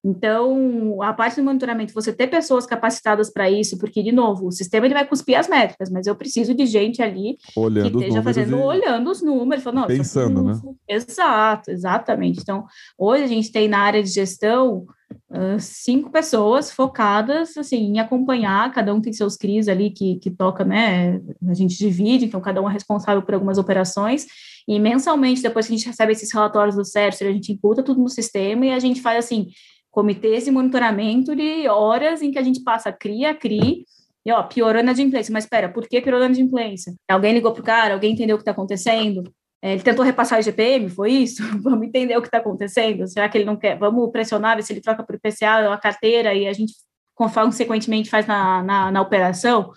Então, 0.05 1.00
a 1.00 1.12
parte 1.12 1.36
do 1.36 1.44
monitoramento, 1.44 1.94
você 1.94 2.12
ter 2.12 2.26
pessoas 2.26 2.66
capacitadas 2.66 3.30
para 3.30 3.48
isso, 3.48 3.78
porque, 3.78 4.03
de 4.03 4.11
novo, 4.11 4.48
o 4.48 4.53
sistema 4.53 4.84
ele 4.84 4.94
vai 4.94 5.07
cuspir 5.07 5.38
as 5.38 5.48
métricas, 5.48 5.88
mas 5.90 6.09
eu 6.09 6.16
preciso 6.16 6.53
de 6.55 6.66
gente 6.66 7.00
ali 7.00 7.38
olhando 7.55 7.92
que 7.92 7.98
esteja 7.98 8.22
fazendo, 8.22 8.57
e... 8.57 8.62
olhando 8.62 9.09
os 9.09 9.22
números, 9.22 9.62
falando, 9.62 9.86
pensando, 9.86 10.42
né? 10.42 10.61
Exato, 10.88 11.70
exatamente. 11.70 12.40
Então, 12.40 12.64
hoje 12.98 13.22
a 13.22 13.28
gente 13.28 13.53
tem 13.53 13.68
na 13.68 13.78
área 13.78 14.03
de 14.03 14.11
gestão 14.11 14.86
uh, 15.30 15.61
cinco 15.61 16.11
pessoas 16.11 16.72
focadas, 16.72 17.57
assim, 17.57 17.76
em 17.76 18.00
acompanhar, 18.00 18.72
cada 18.72 18.92
um 18.92 19.00
tem 19.00 19.12
seus 19.12 19.36
CRIs 19.36 19.68
ali 19.68 19.90
que, 19.90 20.16
que 20.16 20.32
toca, 20.32 20.64
né, 20.64 21.20
a 21.48 21.55
gente 21.55 21.78
divide, 21.78 22.24
então 22.24 22.40
cada 22.40 22.61
um 22.61 22.68
é 22.68 22.72
responsável 22.72 23.22
por 23.22 23.34
algumas 23.34 23.57
operações, 23.57 24.26
e 24.66 24.80
mensalmente, 24.80 25.42
depois 25.42 25.66
que 25.66 25.74
a 25.74 25.76
gente 25.76 25.86
recebe 25.86 26.12
esses 26.12 26.32
relatórios 26.32 26.74
do 26.74 26.84
CERT, 26.84 27.22
a 27.22 27.32
gente 27.32 27.53
imputa 27.53 27.82
tudo 27.82 28.00
no 28.00 28.09
sistema 28.09 28.66
e 28.66 28.70
a 28.70 28.78
gente 28.78 29.00
faz, 29.00 29.24
assim, 29.24 29.48
comitês 29.93 30.47
de 30.47 30.51
monitoramento 30.51 31.36
de 31.36 31.68
horas 31.68 32.22
em 32.22 32.32
que 32.32 32.38
a 32.38 32.43
gente 32.43 32.62
passa 32.64 32.90
cria, 32.90 33.34
cria, 33.34 33.84
e 34.24 34.32
ó, 34.32 34.43
piorou 34.43 34.78
a 34.78 34.82
inadimplência. 34.82 35.32
Mas 35.32 35.45
espera, 35.45 35.68
por 35.68 35.86
que 35.86 36.01
piorou 36.01 36.22
a 36.22 36.26
inadimplência? 36.26 36.95
Alguém 37.09 37.34
ligou 37.34 37.53
pro 37.53 37.62
cara, 37.62 37.95
alguém 37.95 38.12
entendeu 38.12 38.36
o 38.36 38.38
que 38.38 38.43
está 38.43 38.53
acontecendo? 38.53 39.22
É, 39.61 39.74
ele 39.74 39.82
tentou 39.82 40.05
repassar 40.05 40.40
o 40.40 40.43
GPM, 40.43 40.88
foi 40.88 41.12
isso? 41.12 41.43
Vamos 41.62 41.86
entender 41.86 42.16
o 42.16 42.22
que 42.22 42.28
está 42.28 42.38
acontecendo? 42.38 43.07
Será 43.07 43.28
que 43.28 43.38
ele 43.38 43.45
não 43.45 43.57
quer? 43.57 43.78
Vamos 43.78 44.11
pressionar, 44.11 44.57
ver 44.57 44.62
se 44.62 44.72
ele 44.72 44.80
troca 44.80 45.05
por 45.05 45.14
IPCA 45.14 45.72
a 45.72 45.78
carteira 45.78 46.34
e 46.34 46.49
a 46.49 46.53
gente, 46.53 46.72
consequentemente, 47.14 48.11
faz 48.11 48.26
na, 48.26 48.62
na, 48.62 48.90
na 48.90 49.01
operação? 49.01 49.70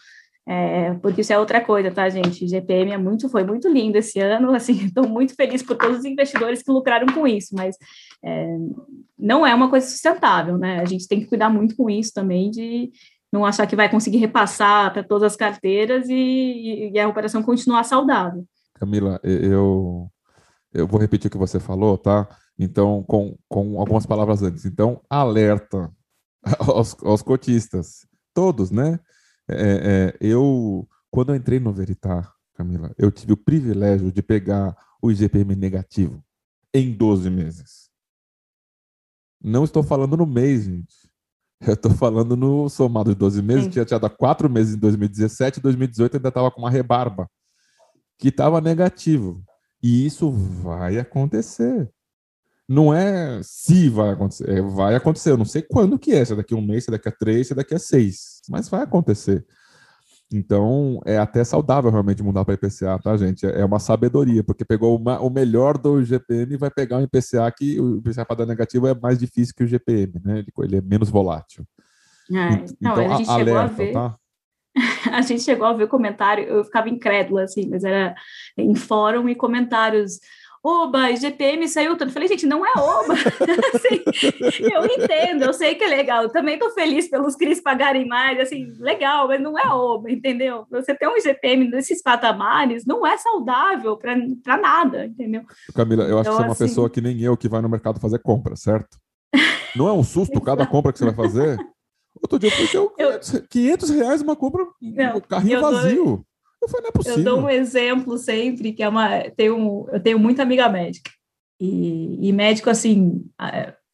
É, 0.47 0.93
porque 1.01 1.21
isso 1.21 1.33
é 1.33 1.39
outra 1.39 1.59
coisa, 1.59 1.91
tá, 1.91 2.07
gente? 2.07 2.47
GPM 2.47 2.91
é 2.91 2.97
muito, 2.97 3.27
foi 3.29 3.43
muito 3.43 3.67
lindo 3.67 3.97
esse 3.97 4.19
ano, 4.19 4.53
assim, 4.53 4.73
estou 4.85 5.07
muito 5.07 5.35
feliz 5.35 5.61
por 5.61 5.75
todos 5.75 5.99
os 5.99 6.05
investidores 6.05 6.61
que 6.61 6.71
lucraram 6.71 7.07
com 7.07 7.27
isso, 7.27 7.55
mas 7.55 7.75
é, 8.23 8.57
não 9.17 9.45
é 9.45 9.53
uma 9.55 9.69
coisa 9.69 9.87
sustentável, 9.87 10.57
né? 10.57 10.79
A 10.79 10.85
gente 10.85 11.07
tem 11.07 11.19
que 11.19 11.27
cuidar 11.27 11.49
muito 11.49 11.75
com 11.75 11.89
isso 11.89 12.11
também, 12.13 12.51
de 12.51 12.91
não 13.31 13.45
achar 13.45 13.67
que 13.67 13.75
vai 13.75 13.89
conseguir 13.89 14.17
repassar 14.17 14.93
para 14.93 15.03
todas 15.03 15.33
as 15.33 15.37
carteiras 15.37 16.07
e, 16.09 16.91
e, 16.93 16.99
a 16.99 17.07
operação 17.07 17.43
continuar 17.43 17.83
saudável. 17.83 18.45
Camila, 18.75 19.19
eu, 19.23 20.09
eu 20.73 20.87
vou 20.87 20.99
repetir 20.99 21.27
o 21.27 21.31
que 21.31 21.37
você 21.37 21.59
falou, 21.59 21.97
tá? 21.97 22.27
Então, 22.57 23.03
com, 23.03 23.37
com 23.47 23.79
algumas 23.79 24.05
palavras 24.05 24.41
antes. 24.41 24.65
Então, 24.65 25.01
alerta 25.09 25.91
aos, 26.59 26.95
aos 27.03 27.21
cotistas, 27.21 28.07
todos, 28.33 28.71
né? 28.71 28.99
É, 29.49 30.13
é, 30.13 30.17
eu, 30.19 30.87
quando 31.11 31.29
eu 31.29 31.35
entrei 31.35 31.59
no 31.59 31.73
Veritar, 31.73 32.33
Camila, 32.53 32.93
eu 32.97 33.11
tive 33.11 33.33
o 33.33 33.37
privilégio 33.37 34.11
de 34.11 34.21
pegar 34.21 34.75
o 35.01 35.11
IGPM 35.11 35.55
negativo 35.55 36.23
em 36.73 36.91
12 36.91 37.29
meses. 37.29 37.89
Não 39.41 39.63
estou 39.63 39.83
falando 39.83 40.17
no 40.17 40.25
mês, 40.25 40.63
gente. 40.63 40.95
Eu 41.65 41.73
estou 41.73 41.91
falando 41.91 42.35
no 42.35 42.69
somado 42.69 43.11
de 43.11 43.17
12 43.17 43.41
meses, 43.41 43.63
Sim. 43.65 43.69
tinha 43.69 43.85
tido 43.85 44.09
4 44.09 44.49
meses 44.49 44.75
em 44.75 44.79
2017, 44.79 45.61
2018 45.61 46.17
ainda 46.17 46.29
estava 46.29 46.51
com 46.51 46.61
uma 46.61 46.69
rebarba, 46.69 47.29
que 48.19 48.27
estava 48.27 48.59
negativo. 48.59 49.41
E 49.81 50.05
isso 50.05 50.31
vai 50.31 50.97
acontecer. 50.97 51.89
Não 52.67 52.93
é 52.93 53.39
se 53.43 53.89
vai 53.89 54.09
acontecer, 54.09 54.49
é 54.49 54.61
vai 54.61 54.95
acontecer. 54.95 55.31
Eu 55.31 55.37
não 55.37 55.45
sei 55.45 55.61
quando 55.61 55.99
que 55.99 56.11
é, 56.11 56.25
se 56.25 56.33
é 56.33 56.35
daqui 56.35 56.53
a 56.53 56.57
um 56.57 56.65
mês, 56.65 56.83
se 56.83 56.89
é 56.89 56.93
daqui 56.93 57.09
a 57.09 57.11
três, 57.11 57.47
se 57.47 57.53
é 57.53 57.55
daqui 57.55 57.75
a 57.75 57.79
seis, 57.79 58.41
mas 58.49 58.67
vai 58.67 58.81
acontecer. 58.81 59.45
Então, 60.33 60.99
é 61.05 61.17
até 61.17 61.43
saudável 61.43 61.91
realmente 61.91 62.23
mudar 62.23 62.43
para 62.43 62.55
IPCA, 62.55 62.99
tá, 63.01 63.15
gente? 63.15 63.45
É 63.45 63.63
uma 63.63 63.79
sabedoria, 63.79 64.43
porque 64.43 64.65
pegou 64.65 64.97
uma, 64.97 65.19
o 65.19 65.29
melhor 65.29 65.77
do 65.77 66.03
GPM 66.03 66.53
e 66.55 66.57
vai 66.57 66.71
pegar 66.71 66.97
um 66.97 67.03
IPCA 67.03 67.51
que 67.55 67.79
o 67.79 67.97
IPCA 67.97 68.25
para 68.25 68.37
dar 68.37 68.45
negativo 68.45 68.87
é 68.87 68.93
mais 68.93 69.19
difícil 69.19 69.53
que 69.55 69.63
o 69.63 69.67
GPM, 69.67 70.13
né? 70.23 70.39
Ele, 70.39 70.51
ele 70.63 70.77
é 70.77 70.81
menos 70.81 71.09
volátil. 71.09 71.65
É, 72.31 72.53
então, 72.53 72.95
não, 72.95 73.13
a 73.13 73.17
gente 73.17 73.29
alerta, 73.29 73.45
chegou 73.45 73.57
a 73.57 73.67
ver. 73.67 73.93
Tá? 73.93 74.15
a 75.11 75.21
gente 75.21 75.43
chegou 75.43 75.67
a 75.67 75.73
ver 75.73 75.87
comentário, 75.87 76.43
eu 76.43 76.63
ficava 76.63 76.89
incrédula, 76.89 77.43
assim, 77.43 77.67
mas 77.69 77.83
era 77.83 78.15
em 78.57 78.75
fórum 78.75 79.29
e 79.29 79.35
comentários 79.35 80.19
oba, 80.65 81.15
GPM 81.15 81.67
saiu 81.67 81.95
tanto. 81.95 82.11
falei, 82.11 82.27
gente, 82.27 82.47
não 82.47 82.65
é 82.65 82.71
oba. 82.75 83.13
assim, 83.75 84.03
eu 84.59 84.85
entendo, 84.85 85.43
eu 85.43 85.53
sei 85.53 85.75
que 85.75 85.83
é 85.83 85.87
legal. 85.87 86.23
Eu 86.23 86.29
também 86.29 86.55
estou 86.55 86.71
feliz 86.71 87.07
pelos 87.07 87.35
CRIs 87.35 87.61
pagarem 87.61 88.07
mais, 88.07 88.39
assim, 88.39 88.73
legal, 88.79 89.27
mas 89.27 89.39
não 89.39 89.59
é 89.59 89.67
oba, 89.71 90.09
entendeu? 90.11 90.65
Você 90.71 90.95
ter 90.95 91.07
um 91.07 91.19
GPM 91.19 91.69
nesses 91.69 92.01
patamares 92.01 92.83
não 92.83 93.05
é 93.05 93.15
saudável 93.17 93.95
para 93.95 94.57
nada, 94.57 95.05
entendeu? 95.05 95.43
Camila, 95.75 96.05
eu 96.05 96.17
acho 96.17 96.31
então, 96.31 96.37
que 96.37 96.37
você 96.37 96.43
é 96.43 96.47
uma 96.47 96.51
assim... 96.53 96.65
pessoa 96.65 96.89
que 96.89 97.01
nem 97.01 97.21
eu 97.21 97.37
que 97.37 97.47
vai 97.47 97.61
no 97.61 97.69
mercado 97.69 97.99
fazer 97.99 98.17
compra, 98.19 98.55
certo? 98.55 98.97
Não 99.75 99.87
é 99.87 99.93
um 99.93 100.03
susto 100.03 100.41
cada 100.41 100.65
compra 100.65 100.91
que 100.91 100.97
você 100.97 101.05
vai 101.05 101.13
fazer? 101.13 101.57
Outro 102.21 102.39
dia 102.39 102.49
eu 102.49 103.21
fui 103.21 103.29
ter 103.29 103.47
500 103.49 103.89
reais 103.89 104.21
uma 104.21 104.35
compra, 104.35 104.63
um 104.81 105.19
carrinho 105.19 105.61
vazio. 105.61 106.05
Dou... 106.05 106.25
Eu 106.65 106.69
falei, 106.69 106.83
não 106.83 106.89
é 106.89 106.91
possível. 106.91 107.17
Eu 107.19 107.23
dou 107.23 107.39
um 107.41 107.49
exemplo 107.49 108.17
sempre, 108.17 108.73
que 108.73 108.81
é 108.81 108.89
uma. 108.89 109.29
Tenho, 109.31 109.87
eu 109.91 109.99
tenho 109.99 110.19
muita 110.19 110.41
amiga 110.41 110.67
médica. 110.67 111.11
E, 111.59 112.27
e 112.27 112.33
médico, 112.33 112.69
assim, 112.69 113.23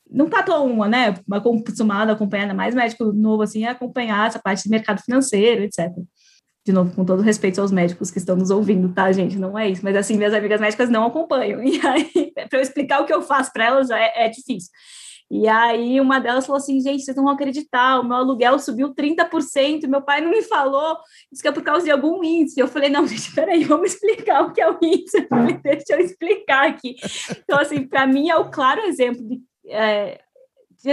não 0.10 0.30
tá 0.30 0.42
tão 0.42 0.66
uma, 0.66 0.88
né? 0.88 1.14
Acostumado 1.30 2.10
a 2.10 2.14
acompanhar, 2.14 2.54
mais 2.56 2.74
médico 2.74 3.12
novo, 3.12 3.44
assim, 3.44 3.66
a 3.66 3.72
acompanhar 3.72 4.28
essa 4.28 4.40
parte 4.40 4.64
de 4.64 4.70
mercado 4.70 5.02
financeiro, 5.02 5.64
etc. 5.64 5.92
De 6.66 6.72
novo, 6.72 6.96
com 6.96 7.04
todo 7.04 7.22
respeito 7.22 7.60
aos 7.60 7.72
médicos 7.72 8.10
que 8.10 8.20
estão 8.20 8.36
nos 8.36 8.52
ouvindo, 8.52 8.94
tá, 8.94 9.12
gente? 9.12 9.38
Não 9.38 9.58
é 9.58 9.70
isso. 9.70 9.84
Mas, 9.84 9.96
assim, 9.96 10.16
minhas 10.16 10.34
amigas 10.34 10.62
médicas 10.62 10.90
não 10.90 11.06
acompanham. 11.06 11.62
E 11.64 11.80
aí, 11.86 12.32
para 12.50 12.60
eu 12.60 12.62
explicar 12.62 13.02
o 13.02 13.06
que 13.06 13.14
eu 13.14 13.22
faço 13.22 13.52
para 13.52 13.66
elas, 13.66 13.90
é, 13.90 14.26
é 14.26 14.30
difícil. 14.30 14.70
E 15.34 15.48
aí 15.48 16.02
uma 16.02 16.20
delas 16.20 16.46
falou 16.46 16.58
assim, 16.58 16.82
gente, 16.82 17.04
vocês 17.04 17.16
não 17.16 17.24
vão 17.24 17.32
acreditar, 17.32 18.02
o 18.02 18.04
meu 18.04 18.18
aluguel 18.18 18.60
subiu 18.60 18.94
30%, 18.94 19.88
meu 19.88 20.02
pai 20.02 20.20
não 20.20 20.30
me 20.30 20.42
falou, 20.42 20.98
isso 21.32 21.42
que 21.42 21.48
é 21.48 21.54
por 21.54 21.64
causa 21.64 21.86
de 21.86 21.92
algum 21.92 22.22
índice. 22.22 22.60
Eu 22.60 22.68
falei, 22.68 22.90
não, 22.90 23.08
gente, 23.08 23.34
peraí, 23.34 23.64
vamos 23.64 23.94
explicar 23.94 24.44
o 24.44 24.52
que 24.52 24.60
é 24.60 24.70
o 24.70 24.78
índice, 24.82 25.26
deixa 25.64 25.94
eu 25.94 26.00
explicar 26.02 26.68
aqui. 26.68 26.98
Então, 27.32 27.58
assim, 27.58 27.88
para 27.88 28.06
mim 28.06 28.30
é 28.30 28.36
o 28.36 28.52
claro 28.52 28.82
exemplo 28.82 29.26
de, 29.26 29.42
é, 29.70 30.20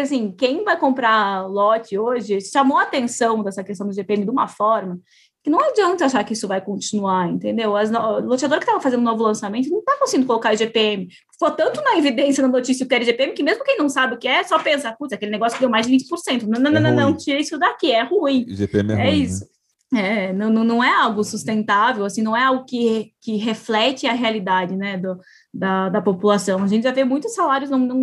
assim, 0.00 0.30
quem 0.30 0.62
vai 0.62 0.78
comprar 0.78 1.44
lote 1.48 1.98
hoje 1.98 2.40
chamou 2.40 2.78
a 2.78 2.82
atenção 2.82 3.42
dessa 3.42 3.64
questão 3.64 3.88
do 3.88 3.92
GPM 3.92 4.22
de 4.22 4.30
uma 4.30 4.46
forma 4.46 5.00
que 5.48 5.50
não 5.50 5.60
adianta 5.60 6.04
achar 6.04 6.22
que 6.22 6.34
isso 6.34 6.46
vai 6.46 6.60
continuar, 6.60 7.28
entendeu? 7.28 7.74
As 7.74 7.90
no... 7.90 7.98
O 7.98 8.20
loteador 8.20 8.58
que 8.58 8.64
estava 8.64 8.80
fazendo 8.80 9.00
um 9.00 9.04
novo 9.04 9.22
lançamento 9.22 9.70
não 9.70 9.78
está 9.78 9.96
conseguindo 9.96 10.26
colocar 10.26 10.54
GPM. 10.54 11.08
Ficou 11.32 11.50
tanto 11.50 11.80
na 11.82 11.96
evidência 11.96 12.42
na 12.42 12.48
notícia 12.48 12.86
que 12.86 12.94
era 12.94 13.04
GPM 13.04 13.32
que 13.32 13.42
mesmo 13.42 13.64
quem 13.64 13.78
não 13.78 13.88
sabe 13.88 14.14
o 14.14 14.18
que 14.18 14.28
é, 14.28 14.44
só 14.44 14.58
pensa, 14.58 14.92
putz, 14.92 15.14
aquele 15.14 15.32
negócio 15.32 15.56
que 15.56 15.62
deu 15.62 15.70
mais 15.70 15.86
de 15.86 15.96
20%. 15.96 16.42
Não, 16.42 16.60
não, 16.60 16.70
é 16.70 16.80
não, 16.80 16.94
não, 16.94 17.16
tira 17.16 17.40
isso 17.40 17.58
daqui, 17.58 17.90
é 17.90 18.02
ruim. 18.02 18.44
GPM 18.48 18.92
é, 18.92 18.94
é 18.94 19.10
ruim, 19.10 19.22
isso. 19.22 19.44
Né? 19.90 20.28
É, 20.28 20.32
não, 20.34 20.50
não 20.50 20.84
é 20.84 20.92
algo 20.92 21.24
sustentável, 21.24 22.04
assim, 22.04 22.20
não 22.20 22.36
é 22.36 22.44
algo 22.44 22.66
que, 22.66 23.12
que 23.22 23.36
reflete 23.36 24.06
a 24.06 24.12
realidade, 24.12 24.76
né, 24.76 24.98
do, 24.98 25.18
da, 25.52 25.88
da 25.88 26.02
população. 26.02 26.62
A 26.62 26.66
gente 26.66 26.82
já 26.82 26.92
vê 26.92 27.04
muitos 27.04 27.34
salários 27.34 27.70
não, 27.70 27.78
não, 27.78 27.96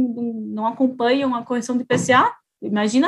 não 0.48 0.66
acompanham 0.66 1.36
a 1.36 1.44
correção 1.44 1.78
do 1.78 1.84
IPCA, 1.84 2.34
imagina 2.60 3.08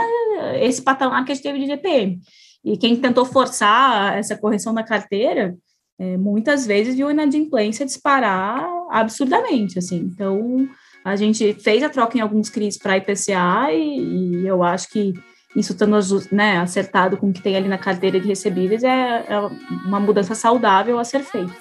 esse 0.61 0.83
patamar 0.83 1.25
que 1.25 1.31
a 1.31 1.35
gente 1.35 1.43
teve 1.43 1.57
de 1.57 1.65
GPM. 1.65 2.19
E 2.67 2.75
quem 2.75 2.97
tentou 2.97 3.23
forçar 3.23 4.17
essa 4.17 4.35
correção 4.35 4.73
da 4.73 4.83
carteira, 4.83 5.55
é, 5.97 6.17
muitas 6.17 6.67
vezes 6.67 6.95
viu 6.95 7.07
a 7.07 7.11
inadimplência 7.13 7.85
disparar 7.85 8.67
absurdamente, 8.89 9.79
assim. 9.79 10.11
Então, 10.13 10.67
a 11.03 11.15
gente 11.15 11.53
fez 11.53 11.81
a 11.81 11.89
troca 11.89 12.17
em 12.17 12.21
alguns 12.21 12.49
CRIs 12.49 12.77
para 12.77 12.97
IPCA 12.97 13.71
e, 13.71 14.41
e, 14.41 14.47
eu 14.47 14.61
acho 14.63 14.89
que 14.89 15.13
isso 15.55 15.71
estando 15.71 15.97
né, 16.29 16.57
acertado 16.57 17.15
com 17.15 17.29
o 17.29 17.33
que 17.33 17.41
tem 17.41 17.55
ali 17.55 17.69
na 17.69 17.77
carteira 17.77 18.19
de 18.19 18.27
recebíveis 18.27 18.83
é, 18.83 19.25
é 19.29 19.39
uma 19.85 19.99
mudança 20.01 20.35
saudável 20.35 20.99
a 20.99 21.05
ser 21.05 21.23
feita. 21.23 21.55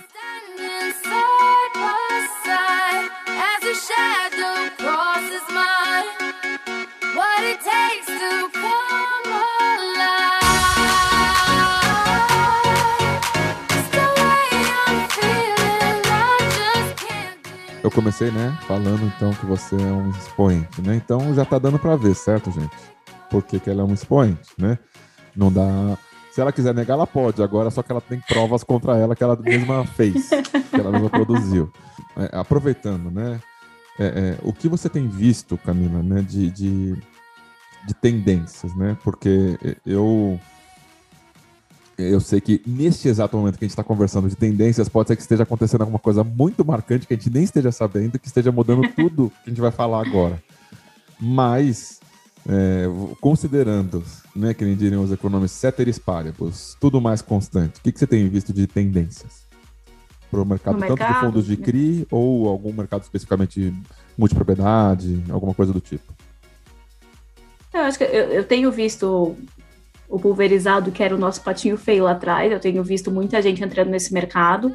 Comecei, 17.90 18.30
né, 18.30 18.56
falando 18.66 19.04
então 19.04 19.30
que 19.32 19.46
você 19.46 19.76
é 19.76 19.92
um 19.92 20.10
expoente, 20.10 20.82
né? 20.82 20.96
Então 20.96 21.34
já 21.34 21.44
tá 21.44 21.58
dando 21.58 21.78
para 21.78 21.96
ver, 21.96 22.14
certo, 22.14 22.50
gente? 22.50 22.76
Porque 23.30 23.58
que 23.58 23.70
ela 23.70 23.82
é 23.82 23.84
um 23.84 23.94
expoente, 23.94 24.50
né? 24.58 24.78
Não 25.34 25.52
dá. 25.52 25.98
Se 26.32 26.40
ela 26.40 26.52
quiser 26.52 26.74
negar, 26.74 26.94
ela 26.94 27.06
pode. 27.06 27.42
Agora 27.42 27.70
só 27.70 27.82
que 27.82 27.90
ela 27.90 28.00
tem 28.00 28.20
provas 28.20 28.62
contra 28.62 28.96
ela 28.96 29.14
que 29.14 29.22
ela 29.22 29.36
mesma 29.36 29.84
fez, 29.84 30.28
que 30.28 30.80
ela 30.80 30.90
mesma 30.90 31.10
produziu. 31.10 31.70
É, 32.16 32.38
aproveitando, 32.38 33.10
né? 33.10 33.40
É, 33.98 34.04
é, 34.04 34.38
o 34.42 34.52
que 34.52 34.68
você 34.68 34.88
tem 34.88 35.08
visto, 35.08 35.56
Camila, 35.56 36.02
né, 36.02 36.20
de, 36.20 36.50
de, 36.50 36.92
de 37.86 37.94
tendências, 37.94 38.74
né? 38.74 38.96
Porque 39.02 39.58
eu 39.84 40.38
eu 41.98 42.20
sei 42.20 42.40
que 42.40 42.60
neste 42.66 43.08
exato 43.08 43.36
momento 43.36 43.58
que 43.58 43.64
a 43.64 43.66
gente 43.66 43.72
está 43.72 43.82
conversando 43.82 44.28
de 44.28 44.36
tendências, 44.36 44.88
pode 44.88 45.08
ser 45.08 45.16
que 45.16 45.22
esteja 45.22 45.44
acontecendo 45.44 45.80
alguma 45.80 45.98
coisa 45.98 46.22
muito 46.22 46.64
marcante 46.64 47.06
que 47.06 47.14
a 47.14 47.16
gente 47.16 47.30
nem 47.30 47.42
esteja 47.42 47.72
sabendo, 47.72 48.18
que 48.18 48.26
esteja 48.26 48.52
mudando 48.52 48.86
tudo 48.94 49.32
que 49.42 49.46
a 49.46 49.50
gente 49.50 49.60
vai 49.60 49.70
falar 49.70 50.06
agora. 50.06 50.42
Mas, 51.18 52.00
é, 52.46 52.84
considerando, 53.20 54.04
né, 54.34 54.52
que 54.52 54.64
nem 54.64 54.76
diriam 54.76 55.02
os 55.02 55.10
economistas, 55.10 55.58
ceteris 55.58 55.98
paribus, 55.98 56.76
tudo 56.78 57.00
mais 57.00 57.22
constante, 57.22 57.78
o 57.78 57.82
que, 57.82 57.90
que 57.90 57.98
você 57.98 58.06
tem 58.06 58.28
visto 58.28 58.52
de 58.52 58.66
tendências? 58.66 59.46
Para 60.30 60.42
o 60.42 60.44
mercado, 60.44 60.78
tanto 60.80 60.96
de 60.96 61.20
fundos 61.20 61.46
de 61.46 61.56
CRI 61.56 62.06
ou 62.10 62.48
algum 62.48 62.72
mercado 62.72 63.02
especificamente 63.02 63.72
multipropriedade, 64.18 65.24
alguma 65.30 65.54
coisa 65.54 65.72
do 65.72 65.80
tipo? 65.80 66.12
Eu 67.72 67.80
acho 67.80 67.96
que 67.96 68.04
eu, 68.04 68.32
eu 68.32 68.44
tenho 68.44 68.70
visto 68.72 69.36
o 70.08 70.18
pulverizado, 70.18 70.90
que 70.90 71.02
era 71.02 71.14
o 71.14 71.18
nosso 71.18 71.42
patinho 71.42 71.76
feio 71.76 72.04
lá 72.04 72.12
atrás. 72.12 72.50
Eu 72.50 72.60
tenho 72.60 72.82
visto 72.82 73.10
muita 73.10 73.40
gente 73.42 73.62
entrando 73.62 73.90
nesse 73.90 74.12
mercado. 74.12 74.72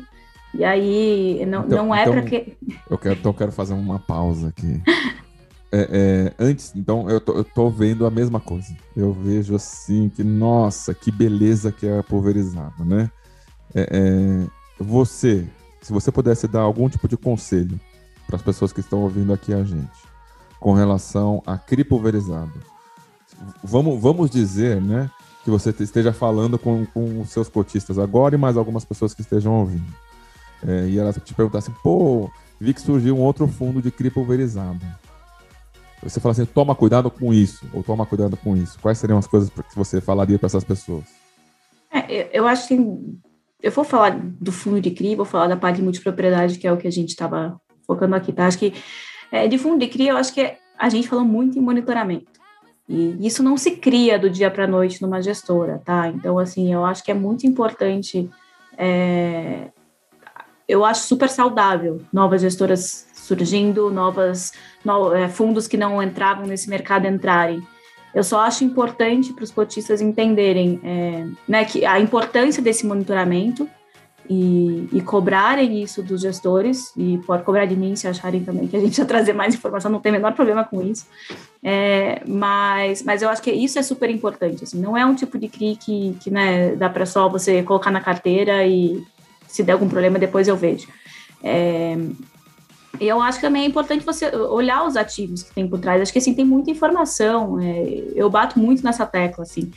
E 0.53 0.63
aí, 0.63 1.45
não, 1.45 1.65
então, 1.65 1.85
não 1.85 1.95
é 1.95 2.01
então, 2.01 2.13
para 2.13 2.23
que. 2.23 2.57
Eu 2.89 2.97
quero, 2.97 3.19
então, 3.19 3.31
eu 3.31 3.37
quero 3.37 3.51
fazer 3.51 3.73
uma 3.73 3.99
pausa 3.99 4.49
aqui. 4.49 4.81
é, 5.71 5.87
é, 5.89 6.33
antes, 6.37 6.73
então, 6.75 7.09
eu 7.09 7.21
tô, 7.21 7.33
eu 7.33 7.43
tô 7.43 7.69
vendo 7.69 8.05
a 8.05 8.11
mesma 8.11 8.39
coisa. 8.39 8.75
Eu 8.95 9.13
vejo 9.13 9.55
assim 9.55 10.09
que, 10.09 10.23
nossa, 10.23 10.93
que 10.93 11.09
beleza 11.09 11.71
que 11.71 11.87
é 11.87 12.01
pulverizado, 12.01 12.83
né? 12.83 13.09
É, 13.73 13.87
é, 13.89 14.47
você, 14.77 15.47
se 15.81 15.93
você 15.93 16.11
pudesse 16.11 16.47
dar 16.47 16.61
algum 16.61 16.89
tipo 16.89 17.07
de 17.07 17.15
conselho 17.15 17.79
para 18.27 18.35
as 18.35 18.41
pessoas 18.41 18.73
que 18.73 18.81
estão 18.81 19.01
ouvindo 19.01 19.31
aqui 19.31 19.53
a 19.53 19.63
gente, 19.63 19.89
com 20.59 20.73
relação 20.73 21.41
a 21.45 21.57
CRI 21.57 21.85
pulverizado, 21.85 22.51
vamos, 23.63 24.01
vamos 24.01 24.29
dizer, 24.29 24.81
né, 24.81 25.09
que 25.43 25.49
você 25.49 25.73
esteja 25.79 26.13
falando 26.13 26.57
com, 26.59 26.85
com 26.85 27.21
os 27.21 27.29
seus 27.29 27.49
cotistas 27.49 27.97
agora 27.97 28.35
e 28.35 28.37
mais 28.37 28.57
algumas 28.57 28.85
pessoas 28.85 29.13
que 29.13 29.21
estejam 29.21 29.53
ouvindo. 29.53 29.93
É, 30.67 30.87
e 30.87 30.99
elas 30.99 31.19
te 31.23 31.33
perguntassem, 31.33 31.73
pô, 31.83 32.29
vi 32.59 32.73
que 32.73 32.81
surgiu 32.81 33.17
um 33.17 33.21
outro 33.21 33.47
fundo 33.47 33.81
de 33.81 33.89
CRI 33.89 34.11
pulverizado. 34.11 34.79
Você 36.03 36.19
fala 36.19 36.31
assim, 36.33 36.45
toma 36.45 36.75
cuidado 36.75 37.09
com 37.09 37.33
isso, 37.33 37.65
ou 37.73 37.83
toma 37.83 38.05
cuidado 38.05 38.35
com 38.37 38.55
isso. 38.55 38.79
Quais 38.79 38.97
seriam 38.97 39.19
as 39.19 39.27
coisas 39.27 39.49
que 39.49 39.75
você 39.75 40.01
falaria 40.01 40.37
para 40.37 40.47
essas 40.47 40.63
pessoas? 40.63 41.05
É, 41.91 42.29
eu 42.37 42.47
acho 42.47 42.67
que 42.67 42.73
eu 43.61 43.71
vou 43.71 43.83
falar 43.83 44.19
do 44.19 44.51
fundo 44.51 44.81
de 44.81 44.91
CRI, 44.91 45.15
vou 45.15 45.25
falar 45.25 45.47
da 45.47 45.57
parte 45.57 45.77
de 45.77 45.83
multipropriedade, 45.83 46.57
que 46.57 46.67
é 46.67 46.71
o 46.71 46.77
que 46.77 46.87
a 46.87 46.91
gente 46.91 47.09
estava 47.09 47.59
focando 47.85 48.15
aqui, 48.15 48.31
tá? 48.31 48.47
Acho 48.47 48.57
que 48.57 48.73
é, 49.31 49.47
de 49.47 49.57
fundo 49.57 49.79
de 49.79 49.87
CRI, 49.87 50.07
eu 50.07 50.17
acho 50.17 50.33
que 50.33 50.55
a 50.77 50.89
gente 50.89 51.07
falou 51.07 51.23
muito 51.23 51.57
em 51.57 51.61
monitoramento. 51.61 52.40
E 52.91 53.25
isso 53.25 53.41
não 53.41 53.55
se 53.55 53.71
cria 53.71 54.19
do 54.19 54.29
dia 54.29 54.51
para 54.51 54.65
a 54.65 54.67
noite 54.67 55.01
numa 55.01 55.21
gestora, 55.21 55.81
tá? 55.85 56.09
Então, 56.09 56.37
assim, 56.37 56.73
eu 56.73 56.83
acho 56.83 57.01
que 57.01 57.09
é 57.09 57.13
muito 57.13 57.47
importante. 57.47 58.29
É, 58.77 59.69
eu 60.67 60.83
acho 60.83 61.03
super 61.03 61.29
saudável 61.29 62.01
novas 62.11 62.41
gestoras 62.41 63.07
surgindo, 63.13 63.89
novas 63.89 64.51
no, 64.83 65.13
é, 65.13 65.29
fundos 65.29 65.67
que 65.67 65.77
não 65.77 66.03
entravam 66.03 66.45
nesse 66.45 66.69
mercado 66.69 67.07
entrarem. 67.07 67.61
Eu 68.13 68.25
só 68.25 68.41
acho 68.41 68.65
importante 68.65 69.31
para 69.31 69.45
os 69.45 69.51
cotistas 69.51 70.01
entenderem 70.01 70.81
é, 70.83 71.27
né, 71.47 71.63
que 71.63 71.85
a 71.85 71.97
importância 71.97 72.61
desse 72.61 72.85
monitoramento 72.85 73.69
e, 74.29 74.89
e, 74.91 75.01
cobrarem 75.01 75.81
isso 75.81 76.03
dos 76.03 76.21
gestores, 76.21 76.91
e 76.95 77.17
pode 77.25 77.43
cobrar 77.43 77.65
de 77.65 77.75
mim 77.75 77.95
se 77.95 78.07
acharem 78.07 78.43
também 78.43 78.67
que 78.67 78.75
a 78.75 78.79
gente 78.79 78.97
vai 78.97 79.07
trazer 79.07 79.33
mais 79.33 79.55
informação, 79.55 79.89
não 79.89 79.99
tem 79.99 80.11
o 80.11 80.15
menor 80.15 80.33
problema 80.33 80.63
com 80.63 80.81
isso. 80.81 81.05
É, 81.63 82.23
mas, 82.27 83.03
mas 83.03 83.21
eu 83.21 83.29
acho 83.29 83.41
que 83.41 83.51
isso 83.51 83.77
é 83.77 83.83
super 83.83 84.09
importante. 84.09 84.63
Assim, 84.63 84.79
não 84.79 84.97
é 84.97 85.05
um 85.05 85.15
tipo 85.15 85.37
de 85.37 85.47
CRI 85.47 85.75
que, 85.75 86.17
que 86.19 86.31
né, 86.31 86.75
dá 86.75 86.89
para 86.89 87.05
só 87.05 87.29
você 87.29 87.61
colocar 87.63 87.91
na 87.91 88.01
carteira 88.01 88.65
e 88.65 89.03
se 89.47 89.63
der 89.63 89.73
algum 89.73 89.87
problema 89.89 90.17
depois 90.17 90.47
eu 90.47 90.57
vejo. 90.57 90.87
É, 91.43 91.97
eu 92.99 93.21
acho 93.21 93.39
que 93.39 93.45
também 93.45 93.63
é 93.63 93.67
importante 93.67 94.05
você 94.05 94.35
olhar 94.35 94.85
os 94.85 94.95
ativos 94.95 95.43
que 95.43 95.53
tem 95.53 95.67
por 95.67 95.79
trás. 95.79 96.01
Acho 96.01 96.11
que 96.11 96.19
assim 96.19 96.33
tem 96.33 96.45
muita 96.45 96.71
informação. 96.71 97.59
É, 97.59 98.03
eu 98.15 98.29
bato 98.29 98.59
muito 98.59 98.83
nessa 98.83 99.05
tecla 99.05 99.43
assim. 99.43 99.71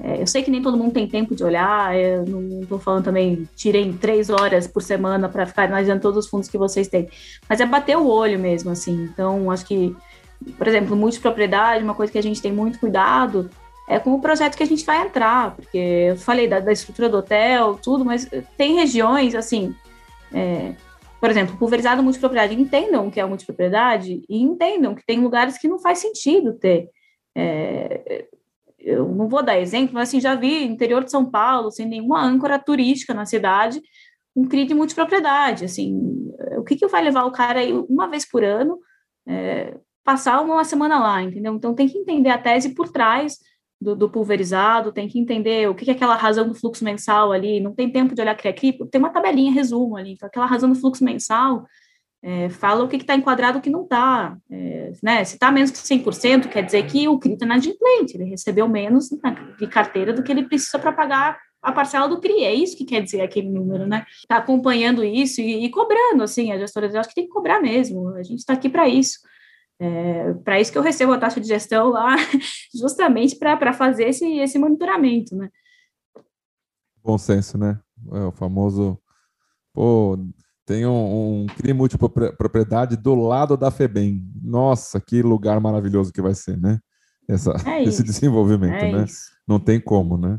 É, 0.00 0.20
eu 0.20 0.26
sei 0.26 0.42
que 0.42 0.50
nem 0.50 0.60
todo 0.60 0.76
mundo 0.76 0.92
tem 0.92 1.06
tempo 1.06 1.34
de 1.34 1.44
olhar, 1.44 1.96
eu 1.96 2.26
não 2.26 2.62
estou 2.62 2.80
falando 2.80 3.04
também, 3.04 3.48
tirem 3.54 3.92
três 3.92 4.28
horas 4.28 4.66
por 4.66 4.82
semana 4.82 5.28
para 5.28 5.46
ficar 5.46 5.64
analisando 5.64 6.00
todos 6.00 6.24
os 6.24 6.30
fundos 6.30 6.48
que 6.48 6.58
vocês 6.58 6.88
têm, 6.88 7.08
mas 7.48 7.60
é 7.60 7.66
bater 7.66 7.96
o 7.96 8.08
olho 8.08 8.38
mesmo, 8.38 8.70
assim. 8.70 9.04
Então, 9.04 9.50
acho 9.50 9.64
que, 9.64 9.94
por 10.52 10.68
exemplo, 10.68 10.96
multipropriedade, 10.96 11.84
uma 11.84 11.94
coisa 11.94 12.12
que 12.12 12.18
a 12.18 12.22
gente 12.22 12.42
tem 12.42 12.52
muito 12.52 12.78
cuidado 12.78 13.50
é 13.88 13.98
com 13.98 14.14
o 14.14 14.20
projeto 14.20 14.56
que 14.56 14.62
a 14.62 14.66
gente 14.66 14.84
vai 14.84 15.06
entrar, 15.06 15.54
porque 15.54 15.76
eu 15.78 16.16
falei 16.16 16.48
da, 16.48 16.58
da 16.60 16.72
estrutura 16.72 17.08
do 17.08 17.18
hotel, 17.18 17.78
tudo, 17.82 18.04
mas 18.04 18.28
tem 18.56 18.76
regiões, 18.76 19.34
assim, 19.34 19.74
é, 20.32 20.74
por 21.20 21.30
exemplo, 21.30 21.56
pulverizado 21.56 22.02
multipropriedade, 22.02 22.58
entendam 22.58 23.06
o 23.06 23.10
que 23.10 23.20
é 23.20 23.24
multipropriedade 23.24 24.22
e 24.28 24.42
entendam 24.42 24.94
que 24.94 25.04
tem 25.04 25.20
lugares 25.20 25.58
que 25.58 25.68
não 25.68 25.78
faz 25.78 25.98
sentido 25.98 26.54
ter. 26.54 26.88
É, 27.36 28.26
eu 28.78 29.08
não 29.08 29.28
vou 29.28 29.42
dar 29.42 29.58
exemplo, 29.58 29.94
mas 29.94 30.08
assim, 30.08 30.20
já 30.20 30.34
vi 30.34 30.64
interior 30.64 31.04
de 31.04 31.10
São 31.10 31.24
Paulo, 31.24 31.70
sem 31.70 31.86
nenhuma 31.86 32.22
âncora 32.22 32.58
turística 32.58 33.14
na 33.14 33.26
cidade, 33.26 33.80
um 34.36 34.46
CRI 34.46 34.66
de 34.66 34.74
multipropriedade, 34.74 35.64
assim, 35.64 36.30
o 36.58 36.64
que, 36.64 36.76
que 36.76 36.86
vai 36.88 37.02
levar 37.02 37.24
o 37.24 37.32
cara 37.32 37.60
aí 37.60 37.72
uma 37.72 38.08
vez 38.08 38.28
por 38.28 38.42
ano 38.42 38.78
é, 39.26 39.74
passar 40.04 40.40
uma 40.42 40.64
semana 40.64 40.98
lá, 40.98 41.22
entendeu? 41.22 41.54
Então 41.54 41.74
tem 41.74 41.88
que 41.88 41.98
entender 41.98 42.30
a 42.30 42.38
tese 42.38 42.74
por 42.74 42.90
trás 42.90 43.38
do, 43.80 43.96
do 43.96 44.08
pulverizado, 44.08 44.92
tem 44.92 45.08
que 45.08 45.18
entender 45.18 45.68
o 45.68 45.74
que, 45.74 45.90
é 45.90 45.94
aquela 45.94 46.14
razão 46.14 46.46
do 46.46 46.54
fluxo 46.54 46.84
mensal 46.84 47.32
ali, 47.32 47.60
não 47.60 47.74
tem 47.74 47.90
tempo 47.90 48.14
de 48.14 48.20
olhar 48.20 48.36
CRI, 48.36 48.78
tem 48.90 48.98
uma 48.98 49.10
tabelinha, 49.10 49.52
resumo 49.52 49.96
ali, 49.96 50.12
então 50.12 50.26
aquela 50.26 50.46
razão 50.46 50.70
do 50.70 50.78
fluxo 50.78 51.04
mensal 51.04 51.66
é, 52.22 52.48
fala 52.48 52.82
o 52.82 52.88
que 52.88 52.96
está 52.96 53.14
enquadrado 53.14 53.58
o 53.58 53.60
que 53.60 53.68
não 53.68 53.82
está. 53.82 54.34
É, 54.50 54.92
né? 55.02 55.22
Se 55.24 55.34
está 55.34 55.52
menos 55.52 55.70
que 55.70 55.76
100%, 55.76 56.48
quer 56.48 56.62
dizer 56.62 56.86
que 56.86 57.06
o 57.06 57.18
CRI 57.18 57.34
está 57.34 57.44
inadimplente, 57.44 58.16
ele 58.16 58.24
recebeu 58.24 58.66
menos 58.66 59.10
de 59.58 59.66
carteira 59.66 60.12
do 60.12 60.22
que 60.22 60.32
ele 60.32 60.44
precisa 60.44 60.78
para 60.78 60.92
pagar 60.92 61.38
a 61.60 61.72
parcela 61.72 62.08
do 62.08 62.20
CRI, 62.20 62.44
é 62.44 62.54
isso 62.54 62.76
que 62.76 62.84
quer 62.84 63.02
dizer 63.02 63.20
aquele 63.20 63.50
número, 63.50 63.86
né? 63.86 64.06
Está 64.18 64.36
acompanhando 64.36 65.04
isso 65.04 65.40
e, 65.40 65.64
e, 65.64 65.70
cobrando, 65.70 66.22
assim, 66.22 66.52
a 66.52 66.58
gestora, 66.58 66.86
eu 66.86 67.00
acho 67.00 67.08
que 67.08 67.14
tem 67.14 67.24
que 67.24 67.32
cobrar 67.32 67.60
mesmo, 67.60 68.10
a 68.14 68.22
gente 68.22 68.38
está 68.38 68.52
aqui 68.52 68.68
para 68.68 68.88
isso. 68.88 69.18
É, 69.80 70.32
para 70.34 70.60
isso 70.60 70.70
que 70.70 70.78
eu 70.78 70.82
recebo 70.82 71.12
a 71.12 71.18
taxa 71.18 71.40
de 71.40 71.48
gestão 71.48 71.88
lá, 71.88 72.16
justamente 72.74 73.36
para 73.36 73.72
fazer 73.72 74.08
esse, 74.08 74.24
esse 74.38 74.58
monitoramento, 74.58 75.34
né? 75.34 75.50
Bom 77.02 77.18
senso, 77.18 77.58
né? 77.58 77.78
É 78.12 78.20
o 78.20 78.32
famoso, 78.32 78.98
pô, 79.72 80.18
tem 80.64 80.86
um, 80.86 81.42
um 81.42 81.46
crime 81.46 81.74
multipropriedade 81.74 82.96
do 82.96 83.14
lado 83.14 83.56
da 83.56 83.70
FEBEM. 83.70 84.22
Nossa, 84.42 85.00
que 85.00 85.22
lugar 85.22 85.60
maravilhoso 85.60 86.12
que 86.12 86.22
vai 86.22 86.34
ser, 86.34 86.58
né? 86.58 86.78
Essa, 87.28 87.52
é 87.66 87.82
esse 87.84 88.02
desenvolvimento, 88.02 88.82
é 88.82 88.92
né? 88.92 89.04
Isso. 89.04 89.30
Não 89.46 89.58
tem 89.60 89.80
como, 89.80 90.16
né? 90.16 90.38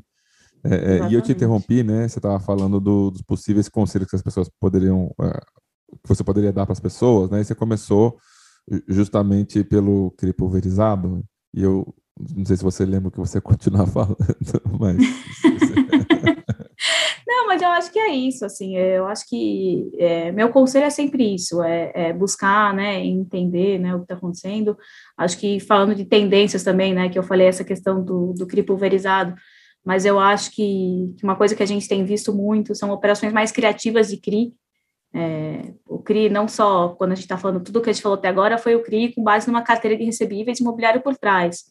É, 0.63 0.97
é, 0.97 1.09
e 1.09 1.13
eu 1.13 1.21
te 1.21 1.31
interrompi, 1.31 1.83
né? 1.83 2.07
Você 2.07 2.17
estava 2.17 2.39
falando 2.39 2.79
do, 2.79 3.11
dos 3.11 3.21
possíveis 3.21 3.69
conselhos 3.69 4.09
que 4.09 4.15
as 4.15 4.23
pessoas 4.23 4.49
poderiam, 4.59 5.13
uh, 5.19 5.97
que 6.01 6.09
você 6.09 6.23
poderia 6.23 6.51
dar 6.51 6.65
para 6.65 6.73
as 6.73 6.79
pessoas, 6.79 7.29
né? 7.29 7.41
E 7.41 7.45
você 7.45 7.53
começou 7.53 8.17
justamente 8.87 9.63
pelo 9.63 10.11
CRI 10.17 10.33
pulverizado. 10.33 11.23
E 11.53 11.61
eu 11.61 11.93
não 12.35 12.45
sei 12.45 12.57
se 12.57 12.63
você 12.63 12.85
lembra 12.85 13.11
que 13.11 13.19
você 13.19 13.39
continuar 13.41 13.87
falando, 13.87 14.17
mas 14.79 14.97
Não, 17.27 17.47
mas 17.47 17.61
eu 17.61 17.69
acho 17.69 17.91
que 17.91 17.99
é 17.99 18.13
isso, 18.13 18.45
assim, 18.45 18.77
eu 18.77 19.07
acho 19.07 19.27
que 19.27 19.91
é, 19.97 20.31
meu 20.31 20.49
conselho 20.49 20.85
é 20.85 20.89
sempre 20.89 21.35
isso, 21.35 21.61
é, 21.61 21.91
é, 21.93 22.13
buscar, 22.13 22.73
né, 22.73 23.03
entender, 23.03 23.79
né, 23.79 23.93
o 23.93 23.99
que 23.99 24.05
está 24.05 24.15
acontecendo, 24.15 24.77
acho 25.17 25.37
que 25.39 25.59
falando 25.59 25.95
de 25.95 26.05
tendências 26.05 26.63
também, 26.63 26.93
né, 26.93 27.09
que 27.09 27.17
eu 27.17 27.23
falei 27.23 27.47
essa 27.47 27.63
questão 27.63 28.03
do, 28.03 28.33
do 28.33 28.47
mas 29.85 30.05
eu 30.05 30.19
acho 30.19 30.51
que, 30.51 31.15
uma 31.23 31.35
coisa 31.35 31.55
que 31.55 31.63
a 31.63 31.67
gente 31.67 31.87
tem 31.87 32.03
visto 32.03 32.33
muito 32.33 32.73
são 32.73 32.89
operações 32.91 33.31
mais 33.31 33.51
criativas 33.51 34.07
de 34.07 34.17
CRI, 34.17 34.53
é, 35.15 35.73
o 35.87 35.99
CRI 35.99 36.27
não 36.27 36.45
só, 36.45 36.89
quando 36.89 37.13
a 37.13 37.15
gente 37.15 37.23
está 37.23 37.37
falando 37.37 37.63
tudo 37.63 37.81
que 37.81 37.89
a 37.89 37.93
gente 37.93 38.01
falou 38.03 38.17
até 38.17 38.27
agora, 38.27 38.57
foi 38.57 38.75
o 38.75 38.83
CRI 38.83 39.15
com 39.15 39.23
base 39.23 39.47
numa 39.47 39.61
carteira 39.61 39.95
de 39.97 40.03
recebíveis 40.03 40.59
imobiliário 40.59 41.01
por 41.01 41.15
trás, 41.15 41.63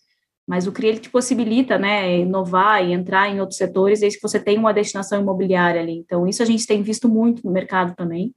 mas 0.49 0.66
o 0.66 0.72
CRI 0.72 0.88
ele 0.88 0.99
te 0.99 1.11
possibilita, 1.11 1.78
né, 1.78 2.20
inovar 2.20 2.82
e 2.82 2.92
entrar 2.92 3.28
em 3.28 3.40
outros 3.40 3.59
setores 3.59 4.01
desde 4.01 4.18
que 4.18 4.26
você 4.26 4.40
tenha 4.40 4.59
uma 4.59 4.72
destinação 4.72 5.20
imobiliária 5.20 5.80
ali. 5.80 5.99
Então, 5.99 6.26
isso 6.26 6.42
a 6.42 6.47
gente 6.47 6.66
tem 6.66 6.82
visto 6.82 7.07
muito 7.07 7.45
no 7.45 7.53
mercado 7.53 7.95
também. 7.95 8.34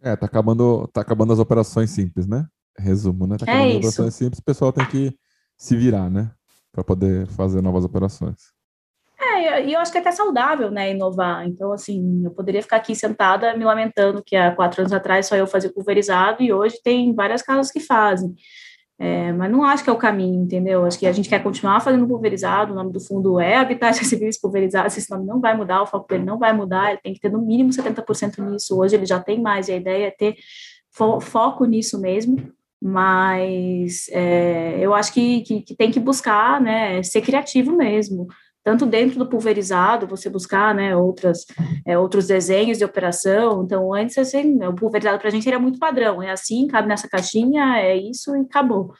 É, 0.00 0.14
tá 0.14 0.26
acabando, 0.26 0.86
tá 0.88 1.00
acabando 1.00 1.32
as 1.32 1.38
operações 1.40 1.90
simples, 1.90 2.26
né? 2.26 2.46
Resumo, 2.78 3.26
né? 3.26 3.36
Tá 3.38 3.46
É 3.46 3.50
acabando 3.50 3.70
as 3.70 3.70
isso. 3.70 3.88
operações 3.88 4.14
simples, 4.14 4.38
o 4.38 4.44
pessoal 4.44 4.72
tem 4.72 4.86
que 4.86 5.16
se 5.56 5.76
virar, 5.76 6.08
né? 6.08 6.30
Para 6.72 6.84
poder 6.84 7.26
fazer 7.26 7.60
novas 7.60 7.84
operações. 7.84 8.52
E 9.42 9.72
eu 9.72 9.80
acho 9.80 9.92
que 9.92 9.98
é 9.98 10.00
até 10.00 10.12
saudável, 10.12 10.70
né, 10.70 10.90
inovar. 10.90 11.46
Então, 11.46 11.72
assim, 11.72 12.22
eu 12.24 12.30
poderia 12.30 12.62
ficar 12.62 12.76
aqui 12.76 12.94
sentada 12.94 13.56
me 13.56 13.64
lamentando 13.64 14.22
que 14.24 14.36
há 14.36 14.54
quatro 14.54 14.82
anos 14.82 14.92
atrás 14.92 15.26
só 15.26 15.36
eu 15.36 15.46
fazia 15.46 15.72
pulverizado 15.72 16.42
e 16.42 16.52
hoje 16.52 16.80
tem 16.82 17.14
várias 17.14 17.42
casas 17.42 17.70
que 17.70 17.80
fazem. 17.80 18.34
É, 18.98 19.32
mas 19.32 19.50
não 19.50 19.64
acho 19.64 19.82
que 19.82 19.90
é 19.90 19.92
o 19.92 19.98
caminho, 19.98 20.44
entendeu? 20.44 20.84
Acho 20.84 20.96
que 20.96 21.08
a 21.08 21.12
gente 21.12 21.28
quer 21.28 21.42
continuar 21.42 21.80
fazendo 21.80 22.06
pulverizado, 22.06 22.72
o 22.72 22.76
nome 22.76 22.92
do 22.92 23.00
fundo 23.00 23.40
é 23.40 23.56
Habitat 23.56 23.98
Recebíveis 24.00 24.40
Pulverizados, 24.40 24.96
esse 24.96 25.10
nome 25.10 25.26
não 25.26 25.40
vai 25.40 25.56
mudar, 25.56 25.82
o 25.82 25.86
foco 25.86 26.06
dele 26.06 26.24
não 26.24 26.38
vai 26.38 26.52
mudar, 26.52 26.90
ele 26.90 27.00
tem 27.02 27.12
que 27.12 27.20
ter 27.20 27.30
no 27.30 27.40
mínimo 27.40 27.70
70% 27.70 28.38
nisso, 28.38 28.78
hoje 28.78 28.94
ele 28.94 29.04
já 29.04 29.18
tem 29.18 29.40
mais, 29.40 29.66
e 29.66 29.72
a 29.72 29.76
ideia 29.76 30.06
é 30.06 30.10
ter 30.12 30.36
fo 30.92 31.20
foco 31.20 31.64
nisso 31.64 32.00
mesmo, 32.00 32.36
mas 32.80 34.08
é, 34.10 34.78
eu 34.78 34.94
acho 34.94 35.12
que, 35.12 35.40
que, 35.40 35.62
que 35.62 35.74
tem 35.74 35.90
que 35.90 35.98
buscar, 35.98 36.60
né, 36.60 37.02
ser 37.02 37.22
criativo 37.22 37.76
mesmo, 37.76 38.28
tanto 38.64 38.86
dentro 38.86 39.18
do 39.18 39.26
pulverizado, 39.26 40.06
você 40.06 40.30
buscar, 40.30 40.74
né, 40.74 40.96
outras, 40.96 41.44
é, 41.86 41.98
outros 41.98 42.26
desenhos 42.26 42.78
de 42.78 42.84
operação, 42.84 43.64
então 43.64 43.92
antes, 43.92 44.16
assim, 44.18 44.62
o 44.64 44.74
pulverizado 44.74 45.18
para 45.18 45.28
a 45.28 45.32
gente 45.32 45.48
era 45.48 45.58
muito 45.58 45.78
padrão, 45.78 46.22
é 46.22 46.30
assim, 46.30 46.66
cabe 46.66 46.88
nessa 46.88 47.08
caixinha, 47.08 47.78
é 47.78 47.96
isso 47.96 48.36
e 48.36 48.40
acabou. 48.40 48.92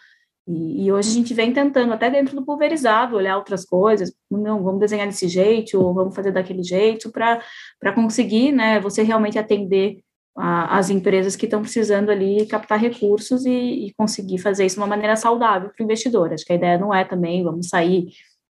E, 0.47 0.87
e, 0.87 0.93
hoje 0.93 1.11
a 1.11 1.15
gente 1.15 1.33
vem 1.33 1.53
tentando, 1.53 1.93
até 1.93 2.11
dentro 2.11 2.35
do 2.35 2.45
pulverizado, 2.45 3.17
olhar 3.17 3.37
outras 3.37 3.65
coisas, 3.65 4.13
não, 4.29 4.63
vamos 4.63 4.81
desenhar 4.81 5.07
desse 5.07 5.29
jeito, 5.29 5.81
ou 5.81 5.95
vamos 5.95 6.15
fazer 6.15 6.33
daquele 6.33 6.65
jeito, 6.65 7.13
para 7.13 7.93
conseguir, 7.95 8.51
né, 8.51 8.81
você 8.81 9.03
realmente 9.03 9.39
atender 9.39 10.01
a, 10.37 10.79
as 10.79 10.91
empresas 10.91 11.37
que 11.37 11.45
estão 11.47 11.63
precisando 11.63 12.11
ali 12.11 12.47
captar 12.47 12.81
recursos 12.81 13.47
e, 13.47 13.87
e 13.87 13.95
conseguir 13.95 14.39
fazer 14.39 14.67
isso 14.67 14.77
de 14.77 14.81
uma 14.81 14.89
maneira 14.89 15.15
saudável 15.15 15.71
para 15.71 15.83
o 15.83 15.85
investidor. 15.85 16.33
Acho 16.33 16.45
que 16.45 16.53
a 16.53 16.57
ideia 16.57 16.79
não 16.79 16.93
é 16.93 17.05
também, 17.05 17.45
vamos 17.45 17.69
sair 17.69 18.09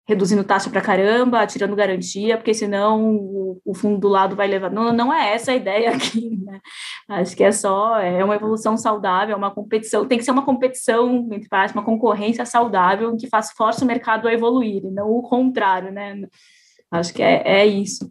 reduzindo 0.07 0.43
taxa 0.43 0.69
para 0.69 0.79
caramba, 0.79 1.45
tirando 1.45 1.75
garantia, 1.75 2.37
porque 2.37 2.53
senão 2.53 3.59
o, 3.65 3.73
fundo 3.75 3.99
do 3.99 4.07
lado 4.07 4.37
vai 4.37 4.47
levar. 4.47 4.71
Não, 4.71 4.93
não 4.93 5.13
é 5.13 5.33
essa 5.33 5.51
a 5.51 5.55
ideia 5.55 5.91
aqui, 5.93 6.37
né? 6.37 6.61
Acho 7.09 7.35
que 7.35 7.43
é 7.43 7.51
só 7.51 7.99
é 7.99 8.23
uma 8.23 8.35
evolução 8.35 8.77
saudável, 8.77 9.33
é 9.33 9.37
uma 9.37 9.53
competição, 9.53 10.07
tem 10.07 10.17
que 10.17 10.23
ser 10.23 10.31
uma 10.31 10.45
competição, 10.45 11.27
entre 11.31 11.49
partes, 11.49 11.75
uma 11.75 11.83
concorrência 11.83 12.45
saudável 12.45 13.15
que 13.17 13.27
faz 13.27 13.51
força 13.51 13.83
o 13.83 13.87
mercado 13.87 14.27
a 14.27 14.33
evoluir, 14.33 14.85
e 14.85 14.91
não 14.91 15.09
o 15.11 15.21
contrário, 15.21 15.91
né? 15.91 16.25
Acho 16.89 17.13
que 17.13 17.21
é, 17.21 17.43
é 17.45 17.65
isso. 17.65 18.09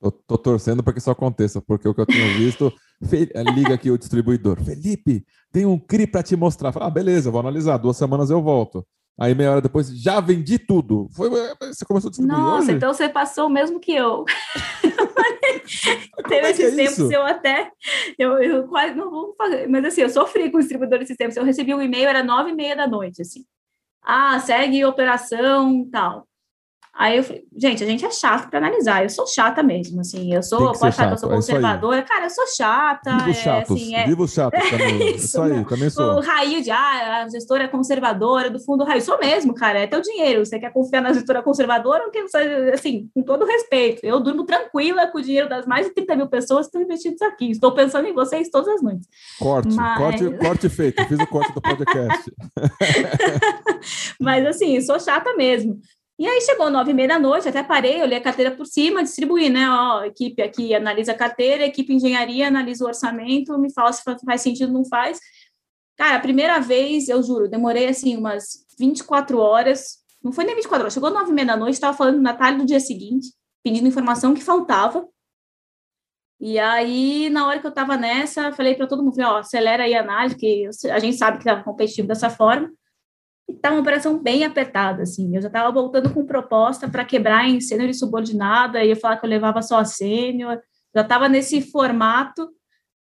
Tô, 0.00 0.10
tô 0.10 0.38
torcendo 0.38 0.82
para 0.82 0.94
que 0.94 1.00
isso 1.00 1.10
aconteça, 1.10 1.60
porque 1.60 1.86
o 1.86 1.94
que 1.94 2.00
eu 2.00 2.06
tenho 2.06 2.38
visto, 2.38 2.72
liga 3.54 3.74
aqui 3.74 3.90
o 3.90 3.98
distribuidor, 3.98 4.62
Felipe, 4.62 5.24
tem 5.52 5.66
um 5.66 5.78
CRI 5.78 6.06
para 6.06 6.22
te 6.22 6.34
mostrar. 6.34 6.72
Ah, 6.80 6.90
beleza, 6.90 7.30
vou 7.30 7.40
analisar, 7.40 7.76
duas 7.76 7.96
semanas 7.98 8.30
eu 8.30 8.42
volto. 8.42 8.86
Aí 9.18 9.34
meia 9.34 9.52
hora 9.52 9.60
depois, 9.60 9.88
já 9.96 10.20
vendi 10.20 10.58
tudo. 10.58 11.08
Foi, 11.12 11.30
você 11.30 11.84
começou 11.84 12.08
a 12.08 12.10
distribuir 12.10 12.36
Nossa, 12.36 12.64
hoje? 12.64 12.72
então 12.72 12.92
você 12.92 13.08
passou 13.08 13.46
o 13.46 13.50
mesmo 13.50 13.78
que 13.78 13.92
eu. 13.92 14.24
Teve 16.28 16.48
é 16.48 16.52
que 16.52 16.62
é 16.62 16.66
esses 16.66 16.76
tempos 16.76 16.98
isso? 16.98 17.12
eu 17.12 17.22
até, 17.22 17.70
eu, 18.18 18.42
eu 18.42 18.66
quase 18.66 18.94
não 18.94 19.10
vou 19.10 19.34
fazer, 19.36 19.68
mas 19.68 19.84
assim, 19.84 20.00
eu 20.00 20.10
sofri 20.10 20.50
com 20.50 20.56
o 20.56 20.60
distribuidor 20.60 21.00
esses 21.00 21.16
tempos. 21.16 21.36
Eu 21.36 21.44
recebi 21.44 21.72
um 21.72 21.82
e-mail, 21.82 22.08
era 22.08 22.24
nove 22.24 22.50
e 22.50 22.54
meia 22.54 22.74
da 22.74 22.88
noite, 22.88 23.22
assim. 23.22 23.44
Ah, 24.02 24.38
segue 24.40 24.84
operação, 24.84 25.88
tal. 25.90 26.26
Aí 26.96 27.16
eu 27.16 27.24
falei, 27.24 27.44
gente, 27.56 27.82
a 27.82 27.86
gente 27.86 28.04
é 28.04 28.10
chato 28.10 28.48
para 28.48 28.60
analisar. 28.60 29.02
Eu 29.02 29.10
sou 29.10 29.26
chata 29.26 29.64
mesmo, 29.64 30.00
assim. 30.00 30.32
Eu 30.32 30.44
sou, 30.44 30.72
pode 30.72 30.86
achar 30.86 31.08
que 31.08 31.14
eu 31.14 31.18
sou 31.18 31.28
chato, 31.28 31.32
é 31.32 31.34
conservadora. 31.34 32.02
Cara, 32.02 32.26
eu 32.26 32.30
sou 32.30 32.46
chata. 32.46 33.10
Viva 33.16 33.30
os 33.30 33.36
é, 33.36 33.42
chatos, 33.42 33.76
assim, 33.76 33.94
é, 33.96 34.06
viva 34.06 34.22
os 34.22 34.32
chatos 34.32 34.62
também. 34.70 35.06
Isso, 35.08 35.24
Isso 35.26 35.42
aí, 35.42 35.52
não. 35.52 35.64
também 35.64 35.88
o 35.88 35.90
sou. 35.90 36.20
raio 36.20 36.62
de 36.62 36.70
ah, 36.70 37.22
a 37.24 37.28
gestora 37.28 37.64
é 37.64 37.68
conservadora 37.68 38.48
do 38.48 38.60
fundo 38.60 38.84
raio. 38.84 39.02
Sou 39.02 39.18
mesmo, 39.18 39.52
cara. 39.54 39.80
É 39.80 39.88
teu 39.88 40.00
dinheiro. 40.00 40.46
Você 40.46 40.56
quer 40.60 40.72
confiar 40.72 41.00
na 41.02 41.12
gestora 41.12 41.42
conservadora 41.42 42.04
ou 42.04 42.10
quer, 42.12 42.24
assim, 42.72 43.10
com 43.12 43.22
todo 43.22 43.44
respeito. 43.44 44.00
Eu 44.04 44.20
durmo 44.20 44.44
tranquila 44.44 45.08
com 45.08 45.18
o 45.18 45.22
dinheiro 45.22 45.48
das 45.48 45.66
mais 45.66 45.86
de 45.86 45.94
30 45.94 46.14
mil 46.14 46.28
pessoas 46.28 46.66
que 46.66 46.78
estão 46.78 46.82
investidas 46.82 47.22
aqui. 47.22 47.50
Estou 47.50 47.72
pensando 47.72 48.06
em 48.06 48.14
vocês 48.14 48.48
todas 48.50 48.68
as 48.68 48.82
noites. 48.82 49.08
Corte, 49.40 49.74
Mas- 49.74 49.98
corte, 49.98 50.30
corte 50.38 50.68
feito. 50.68 51.04
Fiz 51.06 51.18
o 51.18 51.26
corte 51.26 51.52
do 51.52 51.60
podcast. 51.60 52.32
Mas 54.20 54.46
assim, 54.46 54.80
sou 54.80 55.00
chata 55.00 55.34
mesmo. 55.34 55.80
E 56.16 56.28
aí 56.28 56.40
chegou 56.42 56.70
nove 56.70 56.92
e 56.92 56.94
meia 56.94 57.08
da 57.08 57.18
noite, 57.18 57.48
até 57.48 57.62
parei, 57.62 58.00
olhei 58.00 58.18
a 58.18 58.22
carteira 58.22 58.54
por 58.54 58.66
cima, 58.66 59.02
distribuí, 59.02 59.50
né? 59.50 59.68
Ó, 59.68 60.04
equipe 60.04 60.40
aqui 60.42 60.72
analisa 60.72 61.10
a 61.10 61.16
carteira, 61.16 61.64
equipe 61.64 61.92
engenharia 61.92 62.46
analisa 62.46 62.84
o 62.84 62.86
orçamento, 62.86 63.58
me 63.58 63.72
fala 63.72 63.92
se 63.92 64.02
faz 64.24 64.40
sentido 64.40 64.68
ou 64.68 64.74
não 64.74 64.84
faz. 64.84 65.18
Cara, 65.96 66.16
a 66.16 66.20
primeira 66.20 66.60
vez, 66.60 67.08
eu 67.08 67.20
juro, 67.22 67.48
demorei 67.48 67.88
assim 67.88 68.16
umas 68.16 68.64
24 68.78 69.38
horas, 69.38 69.98
não 70.22 70.32
foi 70.32 70.44
nem 70.44 70.54
24 70.54 70.84
horas, 70.84 70.94
chegou 70.94 71.10
nove 71.10 71.30
e 71.30 71.34
meia 71.34 71.48
da 71.48 71.56
noite, 71.56 71.74
estava 71.74 71.96
falando 71.96 72.20
na 72.20 72.34
tarde 72.34 72.58
do 72.58 72.66
dia 72.66 72.80
seguinte, 72.80 73.28
pedindo 73.64 73.88
informação 73.88 74.34
que 74.34 74.42
faltava. 74.42 75.08
E 76.40 76.58
aí, 76.58 77.28
na 77.30 77.46
hora 77.46 77.58
que 77.58 77.66
eu 77.66 77.70
estava 77.70 77.96
nessa, 77.96 78.52
falei 78.52 78.74
para 78.76 78.86
todo 78.86 79.02
mundo, 79.02 79.14
falei, 79.16 79.30
ó, 79.30 79.38
acelera 79.38 79.84
aí 79.84 79.94
a 79.94 80.00
análise, 80.00 80.36
que 80.36 80.68
a 80.90 80.98
gente 80.98 81.16
sabe 81.16 81.38
que 81.38 81.44
tá 81.44 81.62
competitivo 81.62 82.06
dessa 82.06 82.30
forma. 82.30 82.70
E 83.48 83.54
tá 83.54 83.70
uma 83.70 83.80
operação 83.80 84.18
bem 84.18 84.44
apertada, 84.44 85.02
assim. 85.02 85.34
Eu 85.34 85.42
já 85.42 85.48
estava 85.48 85.70
voltando 85.70 86.12
com 86.12 86.24
proposta 86.24 86.88
para 86.88 87.04
quebrar 87.04 87.48
em 87.48 87.60
sênior 87.60 87.88
e 87.88 87.94
subordinada, 87.94 88.82
e 88.82 88.90
eu 88.90 88.96
falar 88.96 89.18
que 89.18 89.26
eu 89.26 89.30
levava 89.30 89.60
só 89.60 89.78
a 89.78 89.84
sênior. 89.84 90.60
Já 90.94 91.02
estava 91.02 91.28
nesse 91.28 91.60
formato. 91.60 92.48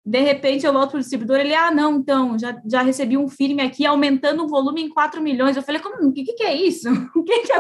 De 0.05 0.21
repente, 0.21 0.65
eu 0.65 0.73
volto 0.73 0.93
para 0.93 0.99
o 0.99 1.01
distribuidor, 1.01 1.39
ele, 1.39 1.55
ah, 1.55 1.71
não, 1.71 1.97
então, 1.97 2.39
já, 2.39 2.59
já 2.67 2.81
recebi 2.81 3.19
um 3.19 3.29
firme 3.29 3.61
aqui, 3.61 3.85
aumentando 3.85 4.43
o 4.43 4.49
volume 4.49 4.83
em 4.83 4.89
4 4.89 5.21
milhões. 5.21 5.55
Eu 5.55 5.63
falei, 5.63 5.83
como, 5.83 6.09
o 6.09 6.13
que, 6.13 6.25
que 6.25 6.43
é 6.43 6.55
isso? 6.55 6.89
O 7.15 7.23
que 7.23 7.41
que, 7.41 7.53
é, 7.53 7.59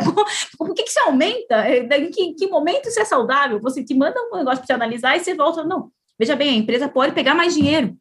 o 0.58 0.72
que, 0.72 0.82
que 0.82 0.90
se 0.90 1.00
aumenta? 1.00 1.56
É, 1.56 1.80
Em 1.98 2.10
que, 2.10 2.32
que 2.34 2.46
momento 2.46 2.88
isso 2.88 3.00
é 3.00 3.04
saudável? 3.04 3.60
Você 3.60 3.84
te 3.84 3.94
manda 3.94 4.18
um 4.32 4.36
negócio 4.36 4.58
para 4.58 4.66
te 4.66 4.72
analisar 4.72 5.16
e 5.16 5.20
você 5.20 5.34
volta, 5.34 5.62
não. 5.62 5.90
Veja 6.18 6.34
bem, 6.34 6.50
a 6.50 6.54
empresa 6.54 6.88
pode 6.88 7.12
pegar 7.12 7.34
mais 7.34 7.54
dinheiro. 7.54 7.94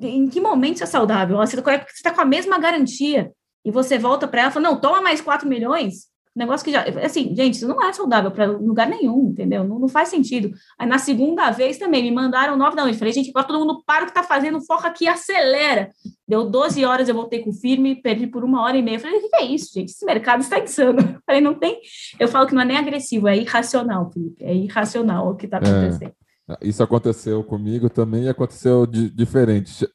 Em 0.00 0.28
que 0.28 0.40
momento 0.40 0.76
isso 0.76 0.84
é 0.84 0.88
saudável? 0.88 1.36
Você 1.36 1.56
está 1.56 2.10
com 2.10 2.20
a 2.20 2.24
mesma 2.24 2.58
garantia 2.58 3.32
e 3.64 3.70
você 3.70 3.98
volta 3.98 4.28
para 4.28 4.42
ela 4.42 4.50
e 4.50 4.52
fala, 4.52 4.68
não, 4.70 4.80
toma 4.80 5.00
mais 5.00 5.20
4 5.20 5.48
milhões, 5.48 6.12
negócio 6.36 6.64
que 6.64 6.72
já, 6.72 6.82
assim, 7.04 7.32
gente, 7.36 7.54
isso 7.54 7.68
não 7.68 7.80
é 7.80 7.92
saudável 7.92 8.28
para 8.28 8.46
lugar 8.46 8.88
nenhum, 8.88 9.28
entendeu? 9.30 9.62
Não, 9.62 9.78
não 9.78 9.86
faz 9.86 10.08
sentido. 10.08 10.50
Aí 10.76 10.84
na 10.84 10.98
segunda 10.98 11.48
vez 11.52 11.78
também, 11.78 12.02
me 12.02 12.10
mandaram 12.10 12.56
9 12.56 12.74
da 12.74 12.82
noite, 12.82 12.98
falei, 12.98 13.12
gente, 13.14 13.30
agora 13.30 13.46
todo 13.46 13.60
mundo 13.60 13.84
para 13.86 14.02
o 14.02 14.06
que 14.06 14.10
está 14.10 14.24
fazendo, 14.24 14.60
foca 14.60 14.88
aqui, 14.88 15.06
acelera. 15.06 15.92
Deu 16.26 16.44
12 16.50 16.84
horas, 16.84 17.08
eu 17.08 17.14
voltei 17.14 17.38
com 17.40 17.50
o 17.50 17.54
firme, 17.54 17.94
perdi 17.94 18.26
por 18.26 18.42
uma 18.42 18.62
hora 18.62 18.76
e 18.76 18.82
meia. 18.82 18.98
Falei, 18.98 19.16
o 19.18 19.20
que 19.30 19.36
é 19.36 19.44
isso, 19.44 19.70
gente? 19.72 19.90
Esse 19.90 20.04
mercado 20.04 20.40
está 20.40 20.58
insano. 20.58 20.98
Falei, 21.24 21.40
não 21.40 21.54
tem, 21.54 21.80
eu 22.18 22.26
falo 22.26 22.48
que 22.48 22.54
não 22.54 22.62
é 22.62 22.64
nem 22.64 22.76
agressivo, 22.78 23.28
é 23.28 23.36
irracional, 23.36 24.10
Felipe, 24.10 24.42
é 24.42 24.52
irracional 24.52 25.30
o 25.30 25.36
que 25.36 25.44
está 25.46 25.58
acontecendo. 25.58 26.12
Isso 26.60 26.82
aconteceu 26.82 27.44
comigo 27.44 27.88
também 27.88 28.24
e 28.24 28.28
aconteceu 28.28 28.86
de, 28.86 29.08
diferente. 29.08 29.86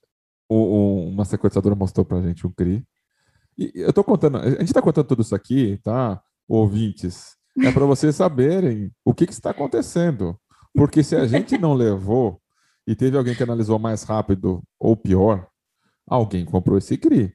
O, 0.48 0.56
o- 0.56 1.10
uma 1.10 1.26
sequestradora 1.26 1.76
mostrou 1.76 2.06
pra 2.06 2.22
gente 2.22 2.48
um 2.48 2.52
CRI. 2.52 2.82
E 3.60 3.74
eu 3.76 3.92
tô 3.92 4.06
contando, 4.06 4.38
a 4.38 4.50
gente 4.52 4.72
tá 4.72 4.82
contando 4.82 5.08
tudo 5.08 5.22
isso 5.22 5.36
aqui, 5.36 5.78
tá? 5.84 6.22
Ouvintes, 6.48 7.36
é 7.62 7.70
para 7.74 7.86
vocês 7.86 8.16
saberem 8.16 8.90
o 9.04 9.14
que, 9.14 9.28
que 9.28 9.34
está 9.34 9.50
acontecendo. 9.50 10.40
Porque 10.74 11.04
se 11.04 11.14
a 11.14 11.28
gente 11.28 11.58
não 11.58 11.74
levou 11.74 12.40
e 12.88 12.96
teve 12.96 13.18
alguém 13.18 13.36
que 13.36 13.44
analisou 13.44 13.78
mais 13.78 14.04
rápido 14.04 14.64
ou 14.80 14.96
pior, 14.96 15.46
alguém 16.08 16.46
comprou 16.46 16.78
esse 16.78 16.98
CRI. 16.98 17.34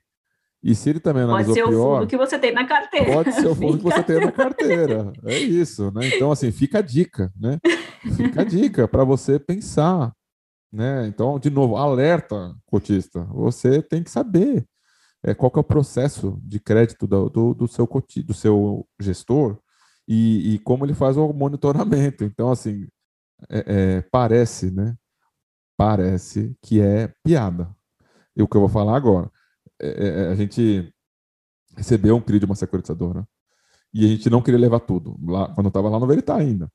E 0.63 0.75
se 0.75 0.89
ele 0.89 0.99
também 0.99 1.25
Pode 1.25 1.33
analisou 1.33 1.55
ser 1.55 1.63
o 1.65 1.69
pior, 1.69 1.99
fundo 1.99 2.09
que 2.09 2.17
você 2.17 2.39
tem 2.39 2.55
na 2.55 2.67
carteira. 2.67 3.13
Pode 3.13 3.33
ser 3.33 3.47
o 3.47 3.55
fundo 3.55 3.77
que 3.77 3.85
você 3.85 4.03
tem 4.03 4.21
na 4.21 4.33
carteira. 4.33 5.13
É 5.27 5.39
isso, 5.39 5.91
né? 5.91 6.09
Então, 6.09 6.33
assim, 6.33 6.51
fica 6.51 6.79
a 6.79 6.83
dica, 6.83 7.31
né? 7.39 7.59
Fica 8.17 8.41
a 8.41 8.45
dica 8.45 8.89
para 8.89 9.05
você 9.05 9.39
pensar, 9.39 10.11
né? 10.73 11.07
Então, 11.07 11.39
de 11.39 11.51
novo, 11.51 11.77
alerta, 11.77 12.57
cotista. 12.65 13.25
Você 13.25 13.83
tem 13.83 14.03
que 14.03 14.11
saber 14.11 14.65
é, 15.25 15.35
qual 15.35 15.51
que 15.51 15.59
é 15.59 15.61
o 15.61 15.65
processo 15.65 16.39
de 16.43 16.61
crédito 16.61 17.07
do, 17.07 17.31
do, 17.31 17.55
do 17.55 17.69
seu, 17.69 17.89
do 18.25 18.35
seu 18.35 18.87
gestor 19.01 19.59
e, 20.07 20.55
e 20.55 20.59
como 20.59 20.85
ele 20.85 20.95
faz 20.95 21.17
o 21.17 21.33
monitoramento. 21.33 22.25
Então, 22.25 22.51
assim, 22.51 22.87
é- 23.51 23.65
é, 23.97 24.03
parece, 24.03 24.71
né? 24.71 24.95
Parece 25.77 26.55
que 26.63 26.81
é 26.81 27.13
piada. 27.25 27.75
E 28.37 28.43
o 28.43 28.49
que 28.49 28.57
eu 28.57 28.61
vou 28.61 28.69
falar 28.69 28.97
agora. 28.97 29.31
É, 29.81 29.89
é, 29.89 30.29
a 30.29 30.35
gente 30.35 30.93
recebeu 31.77 32.17
um 32.17 32.21
CRI 32.21 32.39
de 32.39 32.45
uma 32.45 32.55
securitizadora 32.55 33.27
e 33.93 34.05
a 34.05 34.09
gente 34.09 34.31
não 34.31 34.43
queria 34.43 34.61
levar 34.61 34.81
tudo. 34.81 35.17
Lá, 35.25 35.53
quando 35.55 35.67
eu 35.67 35.69
estava 35.69 35.89
lá 35.89 35.99
no 35.99 36.07
Veritá 36.07 36.37
ainda. 36.37 36.71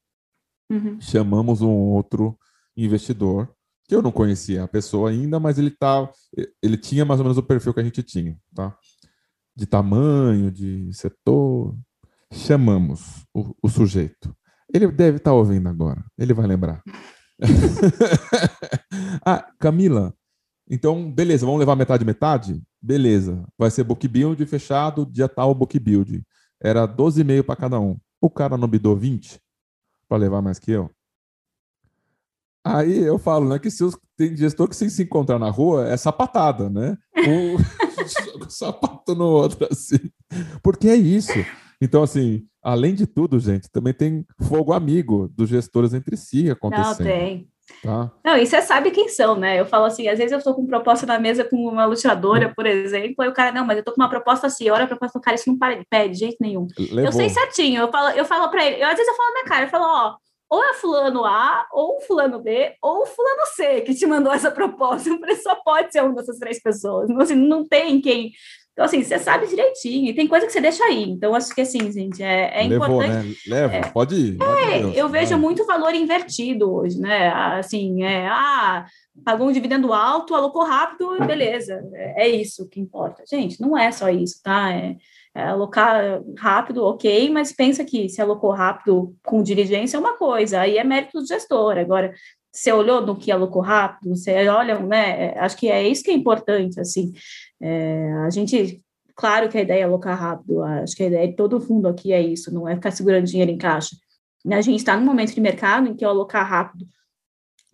Uhum. 0.71 0.99
Chamamos 0.99 1.61
um 1.61 1.69
outro 1.69 2.37
investidor, 2.75 3.53
que 3.89 3.95
eu 3.95 4.03
não 4.03 4.11
conhecia 4.11 4.63
a 4.63 4.67
pessoa 4.67 5.09
ainda, 5.09 5.39
mas 5.39 5.57
ele, 5.57 5.71
tá, 5.71 6.07
ele 6.61 6.77
tinha 6.77 7.03
mais 7.03 7.19
ou 7.19 7.23
menos 7.23 7.39
o 7.39 7.43
perfil 7.43 7.73
que 7.73 7.79
a 7.79 7.83
gente 7.83 8.03
tinha, 8.03 8.37
tá? 8.53 8.77
De 9.55 9.65
tamanho, 9.65 10.51
de 10.51 10.93
setor. 10.93 11.75
Chamamos 12.31 13.25
o, 13.33 13.55
o 13.63 13.67
sujeito. 13.67 14.31
Ele 14.71 14.91
deve 14.91 15.17
estar 15.17 15.33
ouvindo 15.33 15.67
agora, 15.67 16.05
ele 16.19 16.35
vai 16.35 16.45
lembrar. 16.45 16.83
ah, 19.25 19.51
Camila, 19.57 20.13
então, 20.69 21.11
beleza, 21.11 21.43
vamos 21.43 21.59
levar 21.59 21.75
metade 21.75 22.05
metade? 22.05 22.61
Beleza, 22.79 23.43
vai 23.57 23.71
ser 23.71 23.83
book 23.83 24.07
build 24.07 24.45
fechado, 24.45 25.03
dia 25.03 25.27
tal 25.27 25.55
book 25.55 25.79
build. 25.79 26.23
Era 26.61 26.87
12,5 26.87 27.41
para 27.43 27.55
cada 27.55 27.79
um. 27.79 27.97
O 28.21 28.29
cara 28.29 28.55
não 28.55 28.67
bidou 28.67 28.95
20 28.95 29.41
para 30.07 30.19
levar 30.19 30.43
mais 30.43 30.59
que 30.59 30.69
eu? 30.69 30.91
Aí 32.75 32.99
eu 32.99 33.17
falo, 33.17 33.47
né, 33.47 33.59
que 33.59 33.71
se 33.71 33.83
os, 33.83 33.97
tem 34.17 34.35
gestor 34.35 34.67
que 34.67 34.75
se, 34.75 34.89
se 34.89 35.03
encontrar 35.03 35.39
na 35.39 35.49
rua 35.49 35.87
é 35.87 35.97
sapatada, 35.97 36.69
né? 36.69 36.97
Um 37.17 37.57
sapato 38.49 39.15
no 39.15 39.25
outro, 39.25 39.67
assim. 39.71 39.99
Porque 40.61 40.87
é 40.87 40.95
isso. 40.95 41.33
Então, 41.81 42.03
assim, 42.03 42.43
além 42.61 42.93
de 42.93 43.07
tudo, 43.07 43.39
gente, 43.39 43.71
também 43.71 43.93
tem 43.93 44.25
fogo 44.41 44.73
amigo 44.73 45.29
dos 45.29 45.49
gestores 45.49 45.93
entre 45.93 46.17
si 46.17 46.49
acontecendo. 46.49 47.07
Não, 47.07 47.13
tem. 47.13 47.49
Tá. 47.83 48.11
Não, 48.25 48.35
e 48.35 48.45
você 48.45 48.61
sabe 48.61 48.91
quem 48.91 49.07
são, 49.07 49.35
né? 49.35 49.59
Eu 49.59 49.65
falo 49.65 49.85
assim, 49.85 50.07
às 50.07 50.17
vezes 50.17 50.31
eu 50.31 50.39
estou 50.39 50.53
com 50.53 50.65
proposta 50.65 51.05
na 51.05 51.19
mesa 51.19 51.43
com 51.43 51.55
uma 51.55 51.85
luteadora, 51.85 52.51
por 52.53 52.65
exemplo, 52.65 53.15
aí 53.19 53.29
o 53.29 53.33
cara, 53.33 53.51
não, 53.51 53.65
mas 53.65 53.77
eu 53.77 53.83
tô 53.83 53.93
com 53.93 54.01
uma 54.01 54.09
proposta 54.09 54.47
assim, 54.47 54.69
olha 54.69 54.83
a 54.83 54.87
proposta 54.87 55.17
do 55.17 55.21
cara, 55.21 55.35
isso 55.35 55.49
não 55.49 55.57
para 55.57 55.75
de 55.75 55.85
pé 55.89 56.07
de 56.07 56.17
jeito 56.17 56.37
nenhum. 56.41 56.67
Levou. 56.77 57.05
Eu 57.05 57.11
sei 57.11 57.29
certinho, 57.29 57.81
eu 57.81 57.91
falo, 57.91 58.09
eu 58.09 58.25
falo 58.25 58.49
para 58.49 58.65
ele, 58.65 58.83
eu, 58.83 58.87
às 58.87 58.95
vezes 58.95 59.07
eu 59.07 59.15
falo 59.15 59.33
na 59.33 59.43
cara, 59.43 59.65
eu 59.65 59.69
falo, 59.69 59.85
ó, 59.85 60.17
ou 60.49 60.63
é 60.63 60.73
fulano 60.73 61.23
A, 61.25 61.67
ou 61.71 62.01
fulano 62.01 62.39
B, 62.39 62.73
ou 62.81 63.05
fulano 63.05 63.45
C 63.55 63.81
que 63.81 63.93
te 63.93 64.07
mandou 64.07 64.33
essa 64.33 64.49
proposta. 64.49 65.09
Só 65.43 65.55
pode 65.55 65.91
ser 65.91 66.03
uma 66.03 66.15
dessas 66.15 66.39
três 66.39 66.61
pessoas. 66.61 67.09
Então, 67.09 67.21
assim, 67.21 67.35
não 67.35 67.67
tem 67.67 68.01
quem. 68.01 68.31
Então, 68.73 68.85
assim, 68.85 69.03
você 69.03 69.19
sabe 69.19 69.45
direitinho. 69.45 70.09
E 70.09 70.15
tem 70.15 70.27
coisa 70.27 70.47
que 70.47 70.53
você 70.53 70.61
deixa 70.61 70.83
aí. 70.85 71.03
Então, 71.03 71.35
acho 71.35 71.53
que, 71.53 71.61
assim, 71.61 71.91
gente, 71.91 72.23
é, 72.23 72.63
é 72.63 72.67
Levou, 72.67 73.03
importante. 73.03 73.49
Né? 73.49 73.59
Leva, 73.59 73.75
é, 73.75 73.81
pode 73.91 74.15
ir. 74.15 74.37
É, 74.41 74.79
Deus, 74.79 74.97
eu 74.97 75.09
vejo 75.09 75.37
muito 75.37 75.65
valor 75.65 75.93
invertido 75.93 76.73
hoje, 76.73 76.97
né? 76.99 77.27
Assim, 77.59 78.03
é, 78.03 78.27
ah, 78.27 78.85
pagou 79.23 79.49
um 79.49 79.51
dividendo 79.51 79.93
alto, 79.93 80.33
alocou 80.33 80.63
rápido, 80.63 81.17
beleza. 81.27 81.83
É, 81.93 82.23
é 82.23 82.29
isso 82.29 82.69
que 82.69 82.79
importa. 82.79 83.23
Gente, 83.29 83.59
não 83.59 83.77
é 83.77 83.91
só 83.91 84.09
isso, 84.09 84.41
tá? 84.41 84.73
É, 84.73 84.95
é, 85.39 85.47
alocar 85.47 86.21
rápido, 86.37 86.83
ok, 86.83 87.29
mas 87.29 87.51
pensa 87.51 87.85
que 87.85 88.09
se 88.09 88.21
alocou 88.21 88.51
rápido 88.51 89.15
com 89.23 89.41
diligência 89.41 89.97
é 89.97 89.99
uma 89.99 90.17
coisa, 90.17 90.61
aí 90.61 90.77
é 90.77 90.83
mérito 90.83 91.19
do 91.19 91.25
gestor. 91.25 91.77
Agora, 91.77 92.13
você 92.51 92.71
olhou 92.71 93.05
no 93.05 93.15
que 93.15 93.31
alocou 93.31 93.61
rápido, 93.61 94.15
você 94.15 94.47
olha, 94.49 94.79
né? 94.79 95.33
Acho 95.37 95.55
que 95.57 95.69
é 95.69 95.87
isso 95.87 96.03
que 96.03 96.11
é 96.11 96.13
importante, 96.13 96.79
assim. 96.79 97.13
É, 97.61 98.11
a 98.25 98.29
gente, 98.29 98.81
claro 99.15 99.49
que 99.49 99.57
a 99.57 99.61
ideia 99.61 99.81
é 99.81 99.83
alocar 99.83 100.19
rápido, 100.19 100.61
acho 100.63 100.95
que 100.95 101.03
a 101.03 101.07
ideia 101.07 101.27
de 101.27 101.35
todo 101.35 101.61
fundo 101.61 101.87
aqui 101.87 102.11
é 102.11 102.21
isso, 102.21 102.53
não 102.53 102.67
é 102.67 102.75
ficar 102.75 102.91
segurando 102.91 103.25
dinheiro 103.25 103.51
em 103.51 103.57
caixa. 103.57 103.95
A 104.51 104.61
gente 104.61 104.77
está 104.77 104.97
num 104.97 105.05
momento 105.05 105.33
de 105.33 105.41
mercado 105.41 105.87
em 105.87 105.95
que 105.95 106.05
o 106.05 106.09
alocar 106.09 106.47
rápido, 106.47 106.85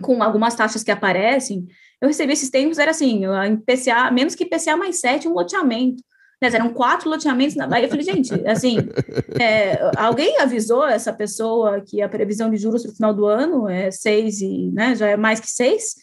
com 0.01 0.21
algumas 0.21 0.55
taxas 0.55 0.83
que 0.83 0.91
aparecem, 0.91 1.67
eu 2.01 2.07
recebi 2.07 2.33
esses 2.33 2.49
tempos, 2.49 2.77
era 2.77 2.91
assim, 2.91 3.21
PCA, 3.65 4.11
menos 4.11 4.35
que 4.35 4.45
PCA 4.45 4.75
mais 4.75 4.99
7, 4.99 5.27
um 5.27 5.33
loteamento. 5.33 6.03
Mas 6.45 6.53
eram 6.53 6.71
quatro 6.71 7.09
loteamentos 7.09 7.55
na 7.55 7.65
Bahia. 7.65 7.85
Eu 7.85 7.89
falei, 7.89 8.05
gente, 8.05 8.31
assim, 8.47 8.77
é, 9.39 9.79
alguém 9.97 10.39
avisou 10.39 10.85
essa 10.85 11.11
pessoa 11.11 11.81
que 11.81 12.03
a 12.03 12.07
previsão 12.07 12.51
de 12.51 12.57
juros 12.57 12.85
no 12.85 12.93
final 12.93 13.11
do 13.11 13.25
ano 13.25 13.67
é 13.67 13.89
seis 13.89 14.41
e, 14.41 14.69
né, 14.71 14.95
já 14.95 15.07
é 15.07 15.17
mais 15.17 15.39
que 15.39 15.49
seis? 15.49 15.95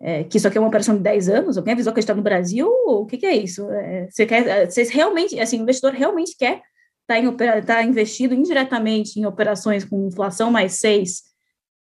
É, 0.00 0.24
que 0.24 0.38
isso 0.38 0.48
aqui 0.48 0.56
é 0.56 0.60
uma 0.60 0.68
operação 0.68 0.96
de 0.96 1.02
10 1.02 1.28
anos, 1.28 1.58
alguém 1.58 1.74
avisou 1.74 1.92
que 1.92 2.00
está 2.00 2.14
no 2.14 2.22
Brasil, 2.22 2.66
o 2.86 3.04
que, 3.04 3.18
que 3.18 3.26
é 3.26 3.36
isso? 3.36 3.70
É, 3.70 4.08
você 4.10 4.24
quer, 4.24 4.70
vocês 4.70 4.88
realmente, 4.88 5.38
assim, 5.38 5.58
o 5.58 5.62
investidor 5.62 5.92
realmente 5.92 6.34
quer 6.38 6.62
estar 7.02 7.36
tá 7.36 7.60
tá 7.60 7.82
investido 7.82 8.34
indiretamente 8.34 9.20
em 9.20 9.26
operações 9.26 9.84
com 9.84 10.06
inflação 10.06 10.50
mais 10.50 10.80
6 10.80 11.22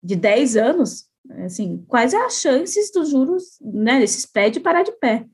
de 0.01 0.15
10 0.15 0.55
anos, 0.55 1.07
assim, 1.43 1.83
quais 1.89 2.13
é 2.13 2.25
as 2.25 2.39
chances 2.39 2.89
dos 2.89 3.09
juros, 3.09 3.43
né, 3.61 3.99
desse 3.99 4.19
spread 4.19 4.61
parar 4.61 4.83
de 4.83 4.93
pé? 4.93 5.25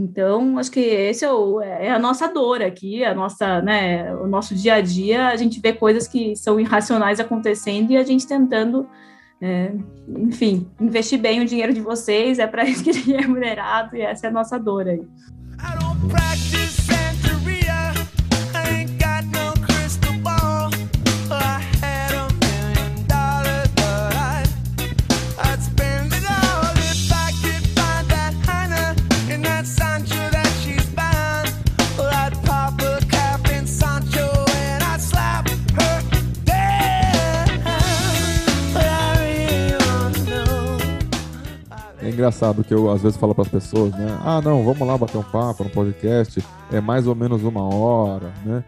Então, 0.00 0.56
acho 0.58 0.70
que 0.70 0.78
esse 0.78 1.24
é, 1.24 1.32
o, 1.32 1.60
é, 1.60 1.90
a 1.90 1.98
nossa 1.98 2.28
dor 2.28 2.62
aqui, 2.62 3.04
a 3.04 3.12
nossa, 3.12 3.60
né, 3.60 4.14
o 4.14 4.28
nosso 4.28 4.54
dia 4.54 4.74
a 4.74 4.80
dia, 4.80 5.26
a 5.26 5.34
gente 5.34 5.58
vê 5.58 5.72
coisas 5.72 6.06
que 6.06 6.36
são 6.36 6.60
irracionais 6.60 7.18
acontecendo 7.18 7.90
e 7.90 7.96
a 7.96 8.04
gente 8.04 8.24
tentando, 8.24 8.88
é, 9.42 9.72
enfim, 10.08 10.68
investir 10.80 11.18
bem 11.18 11.40
o 11.40 11.44
dinheiro 11.44 11.74
de 11.74 11.80
vocês, 11.80 12.38
é 12.38 12.46
para 12.46 12.64
isso 12.64 12.84
que 12.84 12.90
ele 12.90 13.12
é 13.12 13.22
remunerado 13.22 13.96
e 13.96 14.02
essa 14.02 14.28
é 14.28 14.30
a 14.30 14.32
nossa 14.32 14.56
dor 14.56 14.86
aí. 14.86 15.02
Engraçado 42.18 42.64
que 42.64 42.74
eu 42.74 42.90
às 42.90 43.00
vezes 43.00 43.16
falo 43.16 43.32
para 43.32 43.42
as 43.42 43.48
pessoas, 43.48 43.92
né? 43.92 44.18
Ah, 44.24 44.42
não, 44.42 44.64
vamos 44.64 44.86
lá 44.86 44.98
bater 44.98 45.16
um 45.16 45.22
papo 45.22 45.62
no 45.62 45.70
podcast, 45.70 46.44
é 46.72 46.80
mais 46.80 47.06
ou 47.06 47.14
menos 47.14 47.44
uma 47.44 47.62
hora, 47.62 48.32
né? 48.44 48.64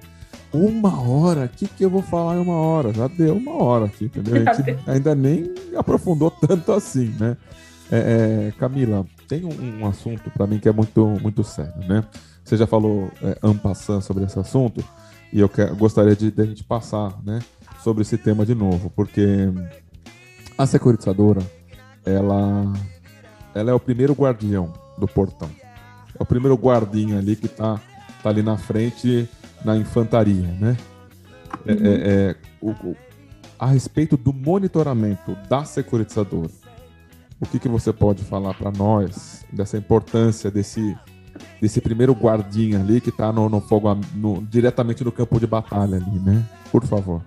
Uma 0.53 1.01
hora? 1.01 1.47
O 1.47 1.49
que, 1.49 1.67
que 1.67 1.85
eu 1.85 1.91
vou 1.91 2.03
falar 2.03 2.37
em 2.37 2.41
uma 2.41 2.55
hora? 2.55 2.93
Já 2.93 3.09
deu 3.09 3.37
uma 3.37 3.61
hora 3.63 3.87
aqui, 3.87 4.05
entendeu? 4.05 4.37
A 4.49 4.53
gente 4.55 4.79
ainda 4.87 5.15
nem 5.17 5.53
aprofundou 5.77 6.31
tanto 6.31 6.73
assim, 6.73 7.15
né? 7.19 7.37
É, 7.91 8.49
é, 8.49 8.53
Camila, 8.57 9.05
tem 9.27 9.45
um, 9.45 9.81
um 9.81 9.87
assunto 9.87 10.31
para 10.31 10.47
mim 10.47 10.61
que 10.61 10.69
é 10.69 10.73
muito, 10.73 11.05
muito 11.21 11.43
sério, 11.43 11.87
né? 11.89 12.05
Você 12.45 12.57
já 12.57 12.67
falou 12.67 13.11
é, 13.21 13.37
ampassando 13.43 14.03
sobre 14.03 14.25
esse 14.25 14.39
assunto 14.39 14.85
e 15.33 15.41
eu 15.41 15.49
quer, 15.49 15.73
gostaria 15.75 16.15
de, 16.15 16.31
de 16.31 16.41
a 16.41 16.45
gente 16.45 16.63
passar, 16.63 17.17
né, 17.25 17.41
sobre 17.83 18.03
esse 18.03 18.17
tema 18.19 18.45
de 18.45 18.55
novo, 18.55 18.91
porque 18.91 19.49
a 20.59 20.67
securitizadora, 20.67 21.41
ela 22.05 22.73
ela 23.55 23.71
é 23.71 23.75
o 23.75 23.81
primeiro 23.81 24.13
guardião 24.13 24.73
do 24.99 25.07
portão. 25.07 25.51
É 26.19 26.23
o 26.23 26.27
primeiro 26.27 26.57
guardinha 26.57 27.19
ali 27.19 27.37
que 27.37 27.49
tá, 27.49 27.81
tá 28.23 28.29
ali 28.29 28.43
na 28.43 28.57
frente 28.57 29.29
na 29.65 29.77
infantaria, 29.77 30.49
né? 30.61 30.77
É, 31.67 31.73
é, 31.73 31.77
é 31.77 32.37
o, 32.61 32.71
o, 32.71 32.97
a 33.59 33.67
respeito 33.67 34.17
do 34.17 34.33
monitoramento 34.33 35.37
da 35.49 35.65
securitizadora, 35.65 36.51
o 37.41 37.47
que, 37.47 37.59
que 37.59 37.69
você 37.69 37.93
pode 37.93 38.23
falar 38.25 38.55
para 38.55 38.71
nós 38.71 39.45
dessa 39.53 39.77
importância 39.77 40.51
desse, 40.51 40.97
desse 41.61 41.81
primeiro 41.81 42.13
guardinha 42.13 42.81
ali 42.81 43.01
que 43.01 43.11
está 43.11 43.33
no, 43.33 43.49
no 43.49 43.61
fogo 43.61 43.95
no, 44.15 44.43
diretamente 44.43 45.03
no 45.03 45.11
campo 45.11 45.41
de 45.41 45.47
batalha 45.47 45.97
ali, 45.97 46.19
né? 46.21 46.45
Por 46.71 46.85
favor. 46.87 47.23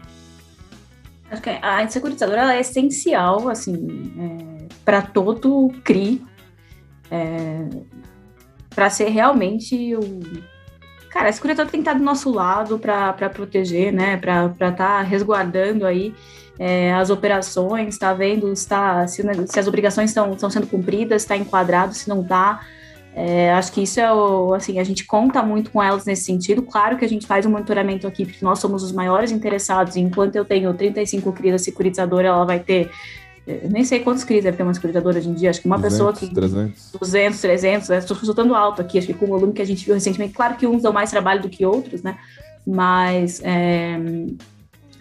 Acho 1.31 1.41
que 1.41 1.49
a 1.49 1.87
securitizadora 1.87 2.55
é 2.55 2.59
essencial, 2.59 3.49
assim, 3.49 4.13
é, 4.19 4.52
para 4.83 5.01
todo 5.01 5.71
CRI, 5.83 6.23
é, 7.09 7.67
para 8.69 8.89
ser 8.89 9.09
realmente 9.09 9.95
o. 9.95 9.99
Cara, 11.09 11.29
a 11.29 11.31
securitizadora 11.31 11.71
tem 11.71 11.83
que 11.83 11.87
estar 11.87 11.97
do 11.97 12.03
nosso 12.03 12.31
lado 12.31 12.79
para 12.79 13.29
proteger, 13.29 13.93
né? 13.93 14.17
Para 14.17 14.47
estar 14.47 14.71
tá 14.71 15.01
resguardando 15.01 15.85
aí 15.85 16.13
é, 16.57 16.93
as 16.93 17.09
operações, 17.09 17.93
está 17.93 18.13
vendo 18.13 18.55
se, 18.55 18.67
tá, 18.67 19.07
se, 19.07 19.23
as 19.59 19.67
obrigações 19.67 20.09
estão 20.09 20.49
sendo 20.49 20.67
cumpridas, 20.67 21.21
está 21.21 21.37
enquadrado, 21.37 21.93
se 21.93 22.09
não 22.09 22.21
está. 22.21 22.61
É, 23.15 23.53
acho 23.53 23.71
que 23.71 23.83
isso 23.83 23.99
é 23.99 24.11
o, 24.11 24.55
assim, 24.55 24.79
a 24.79 24.83
gente 24.83 25.05
conta 25.05 25.43
muito 25.43 25.69
com 25.69 25.81
elas 25.81 26.05
nesse 26.05 26.23
sentido. 26.23 26.63
Claro 26.63 26.97
que 26.97 27.05
a 27.05 27.09
gente 27.09 27.27
faz 27.27 27.45
um 27.45 27.51
monitoramento 27.51 28.07
aqui, 28.07 28.25
porque 28.25 28.43
nós 28.43 28.59
somos 28.59 28.83
os 28.83 28.91
maiores 28.91 29.31
interessados. 29.31 29.95
Enquanto 29.95 30.35
eu 30.35 30.43
tenho 30.43 30.73
35 30.73 31.31
CRIs, 31.31 31.53
a 31.53 31.59
securitizadora 31.59 32.27
ela 32.27 32.45
vai 32.45 32.59
ter 32.59 32.89
nem 33.69 33.83
sei 33.83 33.99
quantos 33.99 34.23
CRIs 34.23 34.43
deve 34.43 34.57
ter 34.57 34.63
uma 34.63 34.73
securitizadora 34.73 35.17
hoje 35.17 35.29
em 35.29 35.33
dia, 35.33 35.49
acho 35.49 35.61
que 35.61 35.67
uma 35.67 35.77
200, 35.77 35.93
pessoa 35.93 36.13
que. 36.13 36.33
300. 36.33 36.91
200, 36.99 37.41
300, 37.41 37.89
estou 37.89 38.15
chutando 38.17 38.55
alto 38.55 38.81
aqui, 38.81 38.97
acho 38.97 39.07
que 39.07 39.13
com 39.13 39.25
o 39.25 39.27
volume 39.27 39.53
que 39.53 39.61
a 39.61 39.65
gente 39.65 39.85
viu 39.85 39.93
recentemente. 39.93 40.33
Claro 40.33 40.55
que 40.55 40.65
uns 40.65 40.81
dão 40.81 40.93
mais 40.93 41.09
trabalho 41.09 41.41
do 41.41 41.49
que 41.49 41.65
outros, 41.65 42.01
né? 42.01 42.17
Mas. 42.65 43.41
É... 43.43 43.99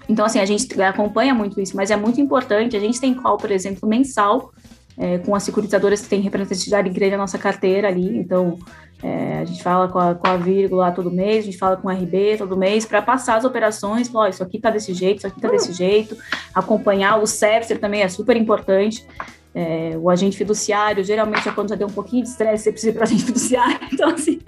Então, 0.09 0.26
assim, 0.26 0.40
a 0.40 0.45
gente 0.45 0.80
acompanha 0.82 1.32
muito 1.32 1.61
isso, 1.61 1.76
mas 1.76 1.90
é 1.90 1.97
muito 1.97 2.20
importante. 2.20 2.76
A 2.76 2.80
gente 2.80 3.01
tem 3.01 3.14
call, 3.14 3.38
por 3.38 3.53
exemplo, 3.53 3.88
mensal 3.88 4.53
é, 4.99 5.18
com 5.18 5.34
as 5.34 5.43
securitizadoras 5.43 6.03
que 6.03 6.09
têm 6.09 6.20
representatividade 6.20 6.90
grande 6.90 7.12
na 7.12 7.18
nossa 7.18 7.38
carteira 7.38 7.88
ali, 7.88 8.18
então 8.18 8.59
é, 9.03 9.40
a 9.40 9.44
gente 9.44 9.62
fala 9.62 9.88
com 9.88 9.98
a, 9.98 10.14
com 10.14 10.28
a 10.28 10.36
vírgula 10.36 10.92
todo 10.92 11.11
mês, 11.11 11.38
a 11.38 11.46
gente 11.46 11.59
fala 11.59 11.76
com 11.76 11.88
a 11.88 11.92
RB 11.92 12.36
todo 12.38 12.57
mês, 12.57 12.86
para 12.86 13.03
passar 13.03 13.36
as 13.36 13.44
operações, 13.44 14.09
falar, 14.09 14.26
oh, 14.26 14.28
isso 14.28 14.42
aqui 14.42 14.59
está 14.59 14.70
desse 14.70 14.94
jeito, 14.94 15.18
isso 15.18 15.26
aqui 15.26 15.38
está 15.38 15.48
desse 15.48 15.72
jeito, 15.72 16.16
acompanhar, 16.55 17.20
o 17.20 17.26
CEFSER 17.26 17.80
também 17.80 18.03
é 18.03 18.09
super 18.09 18.36
importante, 18.36 19.05
é, 19.53 19.98
o 20.00 20.09
agente 20.09 20.36
fiduciário, 20.36 21.03
geralmente 21.03 21.48
é 21.48 21.53
quando 21.53 21.70
já 21.70 21.74
deu 21.74 21.88
um 21.88 21.92
pouquinho 21.92 22.22
de 22.22 22.28
estresse, 22.28 22.64
você 22.64 22.72
precisa 22.72 22.92
para 22.92 23.03
agente 23.03 23.24
fiduciário, 23.24 23.80
então 23.92 24.11
assim, 24.11 24.40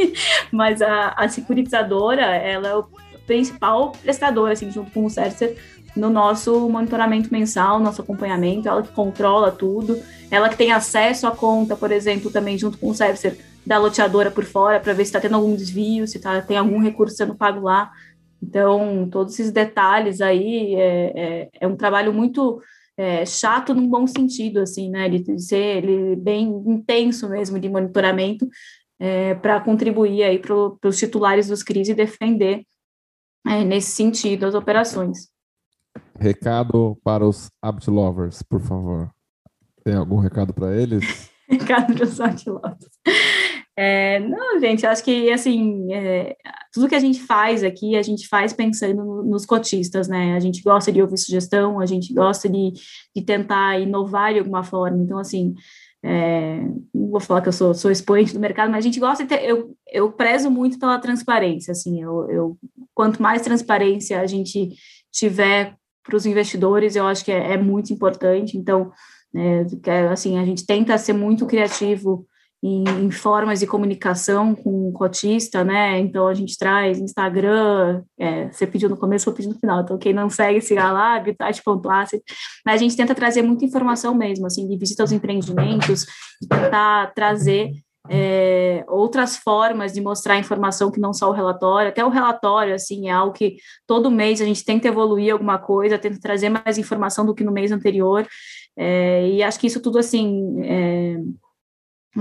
mas 0.52 0.80
a, 0.80 1.08
a 1.16 1.28
securitizadora, 1.28 2.22
ela 2.22 2.68
é 2.68 2.76
o 2.76 2.86
principal 3.26 3.90
prestador, 3.90 4.52
assim, 4.52 4.70
junto 4.70 4.90
com 4.92 5.04
o 5.04 5.10
CEFSER, 5.10 5.56
no 5.96 6.10
nosso 6.10 6.68
monitoramento 6.68 7.28
mensal, 7.32 7.80
nosso 7.80 8.02
acompanhamento, 8.02 8.68
ela 8.68 8.82
que 8.82 8.92
controla 8.92 9.50
tudo, 9.50 10.00
ela 10.30 10.48
que 10.48 10.56
tem 10.56 10.72
acesso 10.72 11.26
à 11.26 11.30
conta, 11.30 11.76
por 11.76 11.90
exemplo, 11.92 12.30
também 12.30 12.58
junto 12.58 12.78
com 12.78 12.90
o 12.90 12.94
servicer 12.94 13.36
da 13.66 13.78
loteadora 13.78 14.30
por 14.30 14.44
fora, 14.44 14.80
para 14.80 14.92
ver 14.92 15.04
se 15.04 15.08
está 15.08 15.20
tendo 15.20 15.36
algum 15.36 15.54
desvio, 15.54 16.06
se 16.06 16.18
tá, 16.18 16.40
tem 16.42 16.56
algum 16.56 16.80
recurso 16.80 17.16
sendo 17.16 17.34
pago 17.34 17.60
lá. 17.60 17.90
Então, 18.42 19.08
todos 19.10 19.34
esses 19.34 19.50
detalhes 19.50 20.20
aí 20.20 20.74
é, 20.74 21.12
é, 21.14 21.48
é 21.60 21.66
um 21.66 21.76
trabalho 21.76 22.12
muito 22.12 22.60
é, 22.96 23.24
chato 23.24 23.74
num 23.74 23.88
bom 23.88 24.06
sentido, 24.06 24.60
assim, 24.60 24.90
né? 24.90 25.08
De 25.08 25.40
ser 25.40 25.84
ele 25.84 26.16
bem 26.16 26.48
intenso 26.66 27.28
mesmo 27.28 27.58
de 27.58 27.68
monitoramento 27.68 28.46
é, 28.98 29.34
para 29.34 29.60
contribuir 29.60 30.22
aí 30.22 30.38
para 30.38 30.54
os 30.54 30.98
titulares 30.98 31.48
dos 31.48 31.62
CRIs 31.62 31.88
e 31.88 31.94
defender 31.94 32.64
é, 33.46 33.64
nesse 33.64 33.92
sentido 33.92 34.46
as 34.46 34.54
operações. 34.54 35.28
Recado 36.18 36.98
para 37.02 37.26
os 37.26 37.50
Abt 37.62 37.90
Lovers, 37.90 38.42
por 38.42 38.60
favor. 38.60 39.10
Tem 39.84 39.94
algum 39.94 40.18
recado 40.18 40.52
para 40.52 40.76
eles? 40.76 41.30
recado 41.48 41.94
para 41.94 42.04
os 42.04 42.20
Abt 42.20 42.48
Lovers. 42.48 42.90
É, 43.76 44.20
não, 44.20 44.60
gente, 44.60 44.86
acho 44.86 45.02
que 45.02 45.32
assim, 45.32 45.92
é, 45.92 46.36
tudo 46.72 46.88
que 46.88 46.94
a 46.94 47.00
gente 47.00 47.20
faz 47.20 47.64
aqui, 47.64 47.96
a 47.96 48.02
gente 48.02 48.28
faz 48.28 48.52
pensando 48.52 49.24
nos 49.24 49.44
cotistas, 49.44 50.06
né? 50.06 50.34
A 50.34 50.40
gente 50.40 50.62
gosta 50.62 50.92
de 50.92 51.02
ouvir 51.02 51.18
sugestão, 51.18 51.80
a 51.80 51.86
gente 51.86 52.14
gosta 52.14 52.48
de, 52.48 52.72
de 53.14 53.22
tentar 53.22 53.80
inovar 53.80 54.32
de 54.32 54.38
alguma 54.38 54.62
forma. 54.62 55.02
Então, 55.02 55.18
assim, 55.18 55.54
é, 56.04 56.60
não 56.94 57.10
vou 57.10 57.20
falar 57.20 57.40
que 57.42 57.48
eu 57.48 57.52
sou, 57.52 57.74
sou 57.74 57.90
expoente 57.90 58.32
do 58.32 58.38
mercado, 58.38 58.70
mas 58.70 58.84
a 58.84 58.88
gente 58.88 59.00
gosta 59.00 59.24
de 59.24 59.30
ter, 59.30 59.42
eu, 59.44 59.76
eu 59.90 60.12
prezo 60.12 60.50
muito 60.50 60.78
pela 60.78 60.98
transparência, 60.98 61.72
assim, 61.72 62.02
eu, 62.02 62.30
eu 62.30 62.58
quanto 62.94 63.22
mais 63.22 63.42
transparência 63.42 64.20
a 64.20 64.26
gente 64.26 64.70
tiver 65.10 65.74
para 66.04 66.16
os 66.16 66.26
investidores, 66.26 66.94
eu 66.94 67.06
acho 67.06 67.24
que 67.24 67.32
é, 67.32 67.54
é 67.54 67.56
muito 67.56 67.92
importante. 67.92 68.56
Então, 68.56 68.92
é, 69.34 70.08
assim, 70.12 70.38
a 70.38 70.44
gente 70.44 70.64
tenta 70.66 70.96
ser 70.98 71.14
muito 71.14 71.46
criativo 71.46 72.26
em, 72.66 72.82
em, 72.82 73.10
formas 73.10 73.60
de 73.60 73.66
comunicação 73.66 74.54
com 74.54 74.88
o 74.88 74.92
cotista, 74.92 75.62
né? 75.62 75.98
Então 75.98 76.26
a 76.26 76.32
gente 76.32 76.56
traz 76.56 76.98
Instagram, 76.98 78.02
é, 78.18 78.50
você 78.50 78.66
pediu 78.66 78.88
no 78.88 78.96
começo, 78.96 79.28
eu 79.28 79.34
pedi 79.34 79.48
no 79.48 79.58
final. 79.58 79.82
Então 79.82 79.98
quem 79.98 80.14
não 80.14 80.30
segue, 80.30 80.62
siga 80.62 80.90
lá, 80.90 81.16
Habitat.asset. 81.16 82.24
Mas 82.64 82.76
a 82.76 82.78
gente 82.78 82.96
tenta 82.96 83.14
trazer 83.14 83.42
muita 83.42 83.66
informação 83.66 84.14
mesmo, 84.14 84.46
assim, 84.46 84.66
de 84.66 84.78
visita 84.78 85.02
aos 85.02 85.12
empreendimentos, 85.12 86.06
de 86.40 86.48
tentar 86.48 87.12
trazer 87.14 87.70
é, 88.08 88.82
outras 88.88 89.36
formas 89.36 89.92
de 89.92 90.00
mostrar 90.00 90.38
informação 90.38 90.90
que 90.90 91.00
não 91.00 91.12
só 91.12 91.28
o 91.28 91.32
relatório, 91.32 91.90
até 91.90 92.02
o 92.02 92.08
relatório, 92.08 92.74
assim, 92.74 93.08
é 93.08 93.12
algo 93.12 93.34
que 93.34 93.56
todo 93.86 94.10
mês 94.10 94.40
a 94.40 94.44
gente 94.46 94.64
tenta 94.64 94.88
evoluir 94.88 95.34
alguma 95.34 95.58
coisa, 95.58 95.98
tenta 95.98 96.18
trazer 96.18 96.48
mais 96.48 96.78
informação 96.78 97.26
do 97.26 97.34
que 97.34 97.44
no 97.44 97.52
mês 97.52 97.72
anterior, 97.72 98.26
é, 98.76 99.28
e 99.28 99.42
acho 99.42 99.58
que 99.58 99.66
isso 99.66 99.80
tudo, 99.80 99.98
assim, 99.98 100.62
é, 100.62 101.16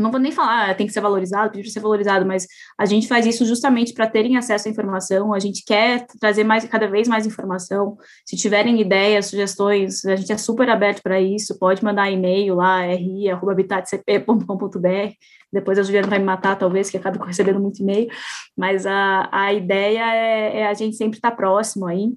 não 0.01 0.11
vou 0.11 0.19
nem 0.19 0.31
falar, 0.31 0.69
ah, 0.69 0.73
tem 0.73 0.87
que 0.87 0.93
ser 0.93 1.01
valorizado, 1.01 1.51
pediu 1.51 1.63
para 1.63 1.71
ser 1.71 1.79
valorizado, 1.79 2.25
mas 2.25 2.47
a 2.77 2.85
gente 2.85 3.07
faz 3.07 3.25
isso 3.25 3.45
justamente 3.45 3.93
para 3.93 4.07
terem 4.07 4.37
acesso 4.37 4.67
à 4.67 4.71
informação, 4.71 5.33
a 5.33 5.39
gente 5.39 5.63
quer 5.65 6.05
trazer 6.19 6.43
mais, 6.43 6.65
cada 6.65 6.87
vez 6.87 7.07
mais 7.07 7.25
informação, 7.27 7.97
se 8.25 8.35
tiverem 8.35 8.81
ideias, 8.81 9.27
sugestões, 9.27 10.03
a 10.05 10.15
gente 10.15 10.31
é 10.31 10.37
super 10.37 10.69
aberto 10.69 11.01
para 11.03 11.21
isso, 11.21 11.59
pode 11.59 11.83
mandar 11.83 12.09
e-mail 12.09 12.55
lá, 12.55 12.87
ri.habitatcp.com.br, 12.87 15.13
depois 15.51 15.77
a 15.77 15.83
Juliana 15.83 16.07
vai 16.07 16.19
me 16.19 16.25
matar, 16.25 16.57
talvez, 16.57 16.89
que 16.89 16.97
acaba 16.97 17.23
recebendo 17.25 17.59
muito 17.59 17.81
e-mail, 17.81 18.09
mas 18.57 18.85
a, 18.85 19.29
a 19.31 19.53
ideia 19.53 20.13
é, 20.13 20.61
é 20.61 20.67
a 20.67 20.73
gente 20.73 20.95
sempre 20.95 21.17
estar 21.17 21.31
tá 21.31 21.37
próximo 21.37 21.85
aí, 21.85 22.09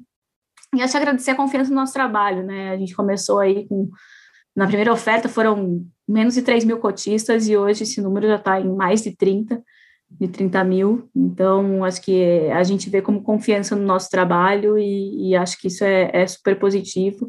e 0.74 0.82
acho 0.82 0.92
que 0.92 0.98
agradecer 0.98 1.32
a 1.32 1.36
confiança 1.36 1.70
no 1.70 1.76
nosso 1.76 1.92
trabalho, 1.92 2.42
né, 2.42 2.70
a 2.70 2.76
gente 2.76 2.94
começou 2.94 3.38
aí 3.38 3.66
com 3.68 3.90
na 4.56 4.66
primeira 4.66 4.92
oferta 4.92 5.28
foram 5.28 5.86
menos 6.08 6.34
de 6.34 6.42
3 6.42 6.64
mil 6.64 6.78
cotistas 6.78 7.46
e 7.46 7.56
hoje 7.56 7.82
esse 7.82 8.00
número 8.00 8.26
já 8.26 8.36
está 8.36 8.58
em 8.58 8.74
mais 8.74 9.02
de 9.02 9.14
30, 9.14 9.62
de 10.10 10.28
30 10.28 10.64
mil. 10.64 11.10
Então, 11.14 11.84
acho 11.84 12.00
que 12.00 12.48
a 12.50 12.62
gente 12.64 12.88
vê 12.88 13.02
como 13.02 13.22
confiança 13.22 13.76
no 13.76 13.84
nosso 13.84 14.08
trabalho 14.08 14.78
e, 14.78 15.28
e 15.30 15.36
acho 15.36 15.60
que 15.60 15.68
isso 15.68 15.84
é, 15.84 16.10
é, 16.12 16.26
super 16.26 16.58
positivo. 16.58 17.28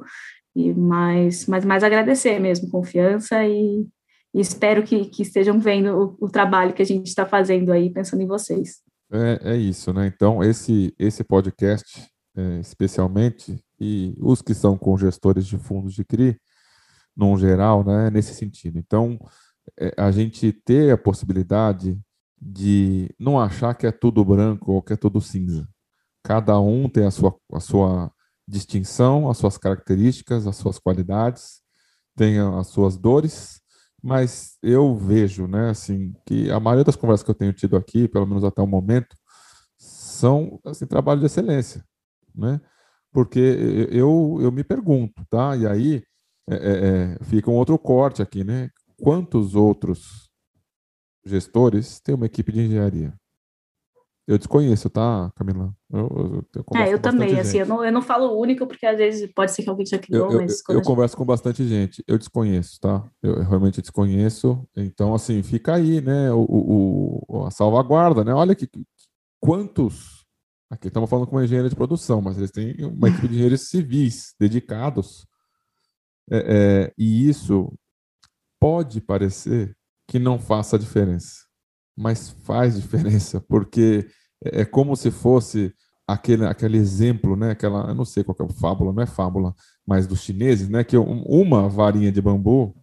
E 0.56 0.74
mais, 0.74 1.46
mas 1.46 1.66
mais 1.66 1.84
agradecer 1.84 2.40
mesmo, 2.40 2.70
confiança 2.70 3.46
e, 3.46 3.86
e 4.34 4.40
espero 4.40 4.82
que, 4.82 5.06
que 5.06 5.22
estejam 5.22 5.60
vendo 5.60 6.18
o, 6.20 6.26
o 6.26 6.30
trabalho 6.30 6.74
que 6.74 6.82
a 6.82 6.86
gente 6.86 7.08
está 7.08 7.26
fazendo 7.26 7.72
aí, 7.72 7.92
pensando 7.92 8.24
em 8.24 8.28
vocês. 8.28 8.82
É, 9.12 9.54
é 9.54 9.58
isso, 9.58 9.92
né? 9.94 10.08
Então, 10.08 10.44
esse, 10.44 10.94
esse 10.98 11.24
podcast, 11.24 12.10
é, 12.36 12.60
especialmente, 12.60 13.60
e 13.80 14.16
os 14.20 14.42
que 14.42 14.54
são 14.54 14.78
com 14.78 14.98
gestores 14.98 15.46
de 15.46 15.58
fundos 15.58 15.94
de 15.94 16.04
CRI, 16.04 16.38
num 17.18 17.36
geral, 17.38 17.84
né, 17.84 18.12
nesse 18.12 18.36
sentido. 18.36 18.78
Então, 18.78 19.20
é, 19.80 19.94
a 19.98 20.12
gente 20.12 20.52
ter 20.54 20.92
a 20.92 20.98
possibilidade 20.98 22.00
de 22.40 23.10
não 23.20 23.40
achar 23.40 23.74
que 23.74 23.88
é 23.88 23.92
tudo 23.92 24.24
branco 24.24 24.72
ou 24.74 24.82
que 24.82 24.94
é 24.94 24.96
tudo 24.96 25.20
cinza. 25.20 25.68
Cada 26.24 26.60
um 26.60 26.88
tem 26.88 27.06
a 27.06 27.12
sua, 27.12 27.36
a 27.52 27.60
sua 27.60 28.12
distinção, 28.48 29.30
as 29.30 29.38
suas 29.38 29.58
características, 29.58 30.46
as 30.46 30.56
suas 30.56 30.78
qualidades, 30.78 31.62
tem 32.16 32.40
as 32.40 32.68
suas 32.68 32.96
dores, 32.98 33.62
mas 34.02 34.58
eu 34.62 34.96
vejo, 34.96 35.48
né, 35.48 35.70
assim, 35.72 36.14
que 36.26 36.50
a 36.52 36.60
maioria 36.60 36.84
das 36.84 36.96
conversas 36.96 37.24
que 37.24 37.32
eu 37.32 37.36
tenho 37.36 37.54
tido 37.54 37.76
aqui, 37.76 38.08
pelo 38.08 38.28
menos 38.28 38.44
até 38.44 38.62
o 38.62 38.68
momento, 38.68 39.16
são 39.78 40.60
assim, 40.66 40.86
trabalho 40.86 41.20
de 41.20 41.26
excelência, 41.26 41.84
né? 42.36 42.62
Porque 43.12 43.40
eu, 43.92 44.38
eu 44.42 44.52
me 44.52 44.64
pergunto, 44.64 45.26
tá? 45.30 45.56
E 45.56 45.66
aí 45.68 46.04
é, 46.50 46.56
é, 46.56 47.18
é, 47.20 47.24
fica 47.26 47.52
um 47.52 47.56
outro 47.56 47.78
corte 47.78 48.22
aqui, 48.22 48.44
né? 48.44 48.70
Quantos 49.02 49.54
outros 49.54 50.30
gestores 51.26 52.00
têm 52.00 52.16
uma 52.16 52.26
equipe 52.26 52.52
de 52.52 52.62
engenharia? 52.62 53.14
Eu 54.28 54.38
desconheço, 54.38 54.90
tá, 54.90 55.32
Camila? 55.36 55.74
Eu, 55.90 56.00
eu, 56.00 56.46
eu 56.56 56.82
é, 56.82 56.94
eu 56.94 57.00
também, 57.00 57.40
assim, 57.40 57.60
eu 57.60 57.66
não, 57.66 57.84
eu 57.84 57.92
não 57.94 58.02
falo 58.02 58.38
único, 58.38 58.68
porque 58.68 58.86
às 58.86 58.98
vezes 58.98 59.32
pode 59.34 59.52
ser 59.52 59.64
que 59.64 59.70
alguém 59.70 59.86
já 59.86 59.98
criou, 59.98 60.30
eu, 60.30 60.42
mas... 60.42 60.62
Eu, 60.68 60.76
eu 60.76 60.82
converso 60.82 61.16
com 61.16 61.24
bastante 61.24 61.66
gente, 61.66 62.04
eu 62.06 62.18
desconheço, 62.18 62.78
tá? 62.82 63.10
Eu 63.24 63.42
realmente 63.44 63.82
desconheço, 63.82 64.68
então, 64.76 65.16
assim, 65.16 65.42
fica 65.44 65.76
aí, 65.76 66.02
né, 66.02 66.30
o, 66.34 66.46
o, 67.30 67.46
a 67.46 67.52
salvaguarda, 67.52 68.24
né? 68.24 68.34
Olha 68.34 68.54
que, 68.54 68.70
quantos... 69.40 70.26
Aqui 70.70 70.90
estamos 70.90 71.10
falando 71.10 71.28
com 71.28 71.38
uma 71.38 71.46
engenharia 71.46 71.70
de 71.70 71.76
produção, 71.78 72.22
mas 72.22 72.38
eles 72.38 72.52
têm 72.52 72.76
uma 72.84 73.08
equipe 73.08 73.30
de 73.30 73.36
engenheiros 73.36 73.70
civis 73.70 74.36
dedicados 74.38 75.26
é, 76.30 76.38
é, 76.38 76.94
e 76.98 77.30
isso 77.30 77.74
pode 78.60 79.00
parecer 79.02 79.76
que 80.08 80.20
não 80.20 80.40
faça 80.40 80.80
diferença, 80.80 81.46
mas 81.98 82.30
faz 82.44 82.76
diferença, 82.82 83.42
porque 83.48 84.08
é, 84.44 84.62
é 84.62 84.66
como 84.66 84.96
se 84.96 85.12
fosse 85.12 85.74
aquele, 86.08 86.46
aquele 86.46 86.78
exemplo, 86.78 87.36
né? 87.36 87.52
Aquela, 87.52 87.90
eu 87.90 87.96
não 87.96 88.06
sei 88.06 88.24
qual 88.24 88.36
é 88.40 88.44
a 88.44 88.56
fábula, 88.56 88.94
não 88.94 89.04
é 89.04 89.06
fábula, 89.06 89.54
mas 89.86 90.08
dos 90.08 90.22
chineses, 90.22 90.70
né? 90.70 90.84
Que 90.84 90.98
uma 90.98 91.68
varinha 91.68 92.12
de 92.12 92.22
bambu, 92.22 92.76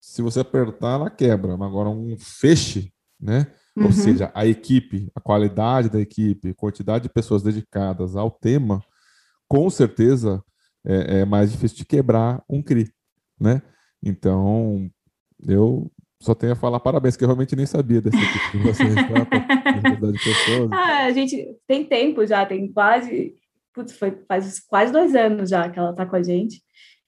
se 0.00 0.20
você 0.20 0.40
apertar, 0.40 0.94
ela 0.94 1.10
quebra. 1.10 1.56
Mas 1.56 1.68
agora 1.68 1.88
um 1.88 2.16
feixe, 2.18 2.92
né? 3.18 3.46
Uhum. 3.76 3.86
Ou 3.86 3.92
seja, 3.92 4.30
a 4.34 4.46
equipe, 4.46 5.10
a 5.14 5.20
qualidade 5.20 5.88
da 5.88 6.00
equipe, 6.00 6.54
quantidade 6.54 7.04
de 7.04 7.08
pessoas 7.08 7.42
dedicadas 7.42 8.14
ao 8.14 8.30
tema, 8.30 8.82
com 9.48 9.68
certeza 9.70 10.44
é, 10.84 11.20
é 11.20 11.24
mais 11.24 11.52
difícil 11.52 11.78
de 11.78 11.84
quebrar 11.84 12.42
um 12.48 12.62
CRI, 12.62 12.90
né? 13.40 13.62
Então, 14.02 14.90
eu 15.46 15.90
só 16.20 16.34
tenho 16.34 16.52
a 16.52 16.56
falar 16.56 16.80
parabéns, 16.80 17.16
que 17.16 17.24
eu 17.24 17.28
realmente 17.28 17.54
nem 17.54 17.66
sabia 17.66 18.00
desse 18.00 18.16
tipo 18.18 18.64
tá? 20.00 20.10
de 20.10 20.18
pessoas. 20.18 20.70
Ah, 20.72 21.04
a 21.04 21.10
gente 21.10 21.56
tem 21.66 21.84
tempo 21.84 22.26
já, 22.26 22.46
tem 22.46 22.70
quase, 22.72 23.34
putz, 23.74 23.92
foi, 23.96 24.18
faz 24.26 24.60
quase 24.60 24.92
dois 24.92 25.14
anos 25.14 25.50
já 25.50 25.68
que 25.68 25.78
ela 25.78 25.90
está 25.90 26.06
com 26.06 26.16
a 26.16 26.22
gente. 26.22 26.62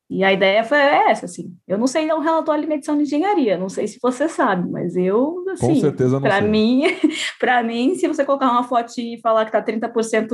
E 0.08 0.22
a 0.22 0.32
ideia 0.32 0.62
foi 0.62 0.78
essa, 0.78 1.26
assim. 1.26 1.52
Eu 1.66 1.76
não 1.76 1.88
sei 1.88 2.06
dar 2.06 2.14
um 2.14 2.20
relatório 2.20 2.62
de 2.62 2.68
medição 2.68 2.96
de 2.96 3.02
engenharia, 3.02 3.58
não 3.58 3.68
sei 3.68 3.88
se 3.88 3.98
você 4.00 4.28
sabe, 4.28 4.70
mas 4.70 4.94
eu, 4.94 5.44
assim, 5.50 5.66
com 5.66 5.80
certeza 5.80 6.14
não 6.14 6.20
para 6.20 6.40
mim, 6.40 6.82
para 7.40 7.62
mim, 7.64 7.96
se 7.96 8.06
você 8.06 8.24
colocar 8.24 8.50
uma 8.50 8.62
foto 8.62 8.92
e 8.98 9.18
falar 9.20 9.44
que 9.44 9.52
tá 9.52 9.60
30% 9.60 10.28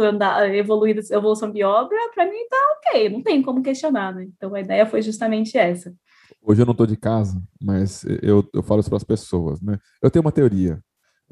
evoluída 0.54 1.00
evolução 1.10 1.50
de 1.50 1.64
obra, 1.64 1.96
para 2.14 2.26
mim 2.26 2.46
tá 2.50 2.56
ok, 2.76 3.08
não 3.08 3.22
tem 3.22 3.40
como 3.40 3.62
questionar, 3.62 4.14
né? 4.14 4.24
Então 4.36 4.54
a 4.54 4.60
ideia 4.60 4.84
foi 4.84 5.00
justamente 5.00 5.56
essa. 5.56 5.94
Hoje 6.42 6.60
eu 6.60 6.66
não 6.66 6.72
estou 6.72 6.86
de 6.86 6.96
casa, 6.96 7.40
mas 7.62 8.04
eu, 8.20 8.46
eu 8.52 8.62
falo 8.62 8.80
isso 8.80 8.90
para 8.90 8.98
as 8.98 9.04
pessoas, 9.04 9.62
né? 9.62 9.78
Eu 10.02 10.10
tenho 10.10 10.22
uma 10.22 10.32
teoria. 10.32 10.82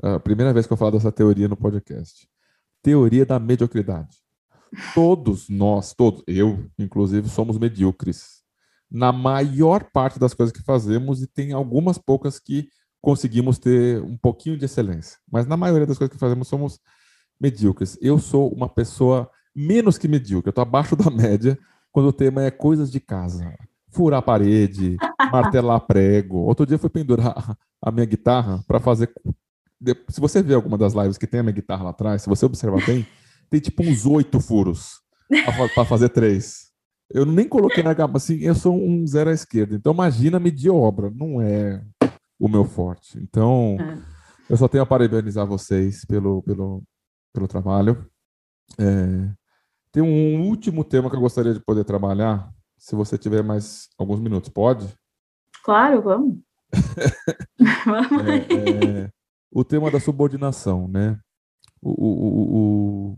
A 0.03 0.19
primeira 0.19 0.53
vez 0.53 0.67
que 0.67 0.73
eu 0.73 0.77
falo 0.79 0.93
dessa 0.93 1.13
teoria 1.13 1.47
no 1.47 1.57
podcast. 1.57 2.27
Teoria 2.83 3.27
da 3.27 3.39
mediocridade. 3.39 4.17
Todos 4.95 5.49
nós, 5.49 5.95
todos, 5.95 6.23
eu 6.27 6.67
inclusive, 6.79 7.29
somos 7.29 7.59
medíocres 7.59 8.41
na 8.91 9.13
maior 9.13 9.85
parte 9.93 10.19
das 10.19 10.35
coisas 10.35 10.53
que 10.53 10.63
fazemos 10.63 11.23
e 11.23 11.27
tem 11.27 11.53
algumas 11.53 11.97
poucas 11.97 12.39
que 12.41 12.69
conseguimos 13.01 13.59
ter 13.59 14.03
um 14.03 14.17
pouquinho 14.17 14.57
de 14.57 14.65
excelência. 14.65 15.19
Mas 15.31 15.47
na 15.47 15.57
maioria 15.57 15.87
das 15.87 15.97
coisas 15.97 16.13
que 16.13 16.21
fazemos 16.21 16.49
somos 16.49 16.81
medíocres. 17.41 17.97
Eu 18.03 18.19
sou 18.19 18.53
uma 18.53 18.69
pessoa 18.69 19.31
menos 19.55 19.97
que 19.97 20.07
medíocre, 20.07 20.49
eu 20.49 20.51
estou 20.51 20.63
abaixo 20.63 20.95
da 20.95 21.09
média 21.11 21.59
quando 21.91 22.07
o 22.07 22.13
tema 22.13 22.43
é 22.43 22.51
coisas 22.51 22.91
de 22.91 23.01
casa. 23.01 23.57
Furar 23.89 24.19
a 24.19 24.23
parede, 24.23 24.97
martelar 25.33 25.81
prego. 25.81 26.39
Outro 26.39 26.67
dia 26.67 26.75
eu 26.75 26.79
fui 26.79 26.91
pendurar 26.91 27.57
a 27.83 27.91
minha 27.91 28.07
guitarra 28.07 28.63
para 28.67 28.79
fazer. 28.79 29.11
Se 30.09 30.21
você 30.21 30.43
ver 30.43 30.55
alguma 30.55 30.77
das 30.77 30.93
lives 30.93 31.17
que 31.17 31.27
tem 31.27 31.41
a 31.41 31.43
minha 31.43 31.55
guitarra 31.55 31.85
lá 31.85 31.91
atrás, 31.91 32.23
se 32.23 32.29
você 32.29 32.45
observar 32.45 32.85
bem, 32.85 33.07
tem 33.51 33.61
tipo 33.61 33.83
uns 33.83 34.07
oito 34.07 34.41
furos 34.41 35.01
para 35.75 35.85
fazer 35.85 36.09
três. 36.09 36.71
Eu 37.13 37.27
nem 37.27 37.49
coloquei 37.49 37.83
na 37.83 37.93
gama 37.93 38.17
assim, 38.17 38.37
eu 38.37 38.55
sou 38.55 38.75
um 38.75 39.05
zero 39.05 39.31
à 39.31 39.33
esquerda. 39.33 39.75
Então 39.75 39.93
imagina 39.93 40.39
medir 40.39 40.71
obra, 40.71 41.11
não 41.11 41.43
é 41.43 41.85
o 42.39 42.49
meu 42.49 42.65
forte. 42.65 43.19
Então, 43.19 43.77
é. 43.81 43.99
eu 44.49 44.57
só 44.57 44.69
tenho 44.69 44.85
a 44.85 44.87
parabenizar 44.87 45.45
vocês 45.45 46.05
pelo, 46.05 46.43
pelo, 46.43 46.83
pelo 47.35 47.49
trabalho. 47.49 48.09
É, 48.79 49.35
tem 49.91 50.03
um 50.03 50.47
último 50.49 50.85
tema 50.85 51.11
que 51.11 51.17
eu 51.17 51.21
gostaria 51.21 51.53
de 51.53 51.61
poder 51.61 51.85
trabalhar, 51.85 52.49
se 52.79 52.95
você 52.95 53.19
tiver 53.19 53.43
mais 53.43 53.89
alguns 53.99 54.21
minutos, 54.21 54.49
pode? 54.49 54.89
Claro, 55.65 56.01
vamos. 56.01 56.39
vamos. 57.85 58.23
É, 58.23 59.03
é, 59.05 59.11
o 59.51 59.65
tema 59.65 59.91
da 59.91 59.99
subordinação, 59.99 60.87
né? 60.87 61.19
O, 61.83 61.91
o, 61.91 62.29
o, 62.29 63.11
o 63.13 63.17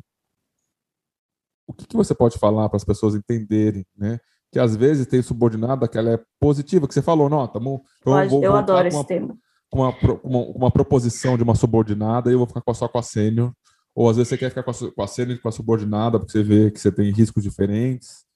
que, 1.72 1.86
que 1.86 1.96
você 1.96 2.14
pode 2.14 2.38
falar 2.38 2.68
para 2.68 2.76
as 2.76 2.84
pessoas 2.84 3.14
entenderem, 3.14 3.86
né? 3.96 4.18
Que 4.50 4.58
às 4.58 4.76
vezes 4.76 5.06
tem 5.06 5.22
subordinada 5.22 5.88
que 5.88 5.96
ela 5.96 6.12
é 6.12 6.20
positiva, 6.38 6.86
que 6.86 6.94
você 6.94 7.02
falou, 7.02 7.28
não, 7.28 7.46
tamo, 7.48 7.82
então 8.00 8.28
vou 8.28 8.44
eu 8.44 8.54
adoro 8.54 8.86
esse 8.86 8.96
uma, 8.96 9.06
tema. 9.06 9.36
Com 9.70 9.80
uma, 9.80 10.20
uma, 10.22 10.38
uma, 10.56 10.70
proposição 10.70 11.36
de 11.36 11.42
uma 11.42 11.54
subordinada 11.54 12.30
e 12.30 12.34
eu 12.34 12.38
vou 12.38 12.46
ficar 12.46 12.74
só 12.74 12.86
com 12.86 12.98
a 12.98 13.02
sênior. 13.02 13.52
Ou 13.94 14.08
às 14.08 14.16
vezes 14.16 14.28
você 14.28 14.38
quer 14.38 14.50
ficar 14.50 14.62
com 14.62 14.70
a, 14.70 14.92
com 14.92 15.02
a 15.02 15.06
sênior 15.06 15.36
e 15.36 15.40
com 15.40 15.48
a 15.48 15.52
subordinada, 15.52 16.18
porque 16.18 16.32
você 16.32 16.42
vê 16.42 16.70
que 16.70 16.78
você 16.78 16.92
tem 16.92 17.10
riscos 17.10 17.42
diferentes. 17.42 18.26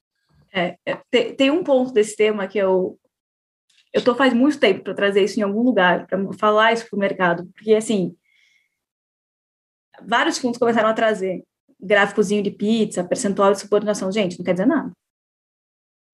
É, 0.53 0.76
é 0.87 0.99
tem, 1.11 1.34
tem 1.34 1.51
um 1.51 1.62
ponto 1.62 1.93
desse 1.93 2.16
tema 2.16 2.47
que 2.47 2.59
eu 2.59 2.99
eu 3.93 4.05
tô 4.05 4.14
faz 4.14 4.34
muito 4.34 4.61
tempo 4.61 4.84
para 4.84 4.95
trazer 4.95 5.24
isso 5.24 5.41
em 5.41 5.43
algum 5.43 5.62
lugar, 5.62 6.07
para 6.07 6.18
falar 6.34 6.72
isso 6.72 6.87
para 6.89 6.97
o 6.97 7.01
mercado, 7.01 7.47
porque 7.55 7.74
assim 7.74 8.14
vários 10.07 10.39
fundos 10.39 10.59
começaram 10.59 10.89
a 10.89 10.95
trazer 10.95 11.43
gráficozinho 11.81 12.43
de 12.43 12.51
pizza, 12.51 13.05
percentual 13.05 13.53
de 13.53 13.61
subordinação. 13.61 14.11
Gente, 14.11 14.39
não 14.39 14.45
quer 14.45 14.53
dizer 14.53 14.66
nada. 14.66 14.91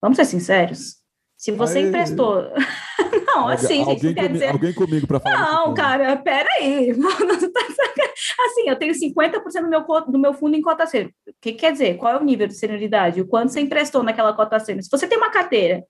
Vamos 0.01 0.17
ser 0.17 0.25
sinceros. 0.25 1.03
Se 1.37 1.51
você 1.51 1.79
Aê. 1.79 1.87
emprestou. 1.87 2.43
não, 3.27 3.47
assim, 3.47 3.81
alguém, 3.81 3.99
gente, 3.99 4.13
quer 4.15 4.31
dizer. 4.31 4.49
Alguém 4.49 4.73
comigo 4.73 5.07
para 5.07 5.19
falar. 5.19 5.39
Não, 5.39 5.73
cara, 5.73 6.17
peraí. 6.17 6.91
assim, 8.45 8.67
eu 8.67 8.77
tenho 8.77 8.93
50% 8.93 9.61
do 9.61 9.69
meu, 9.69 9.81
do 10.07 10.19
meu 10.19 10.33
fundo 10.33 10.55
em 10.55 10.61
cota 10.61 10.85
sênior. 10.85 11.11
O 11.27 11.33
que 11.41 11.53
quer 11.53 11.71
dizer? 11.71 11.97
Qual 11.97 12.13
é 12.13 12.17
o 12.17 12.23
nível 12.23 12.47
de 12.47 12.53
senioridade? 12.53 13.21
O 13.21 13.27
quanto 13.27 13.51
você 13.51 13.61
emprestou 13.61 14.03
naquela 14.03 14.33
cota 14.33 14.59
sênior? 14.59 14.83
Se 14.83 14.89
você 14.89 15.07
tem 15.07 15.17
uma 15.17 15.31
carteira 15.31 15.83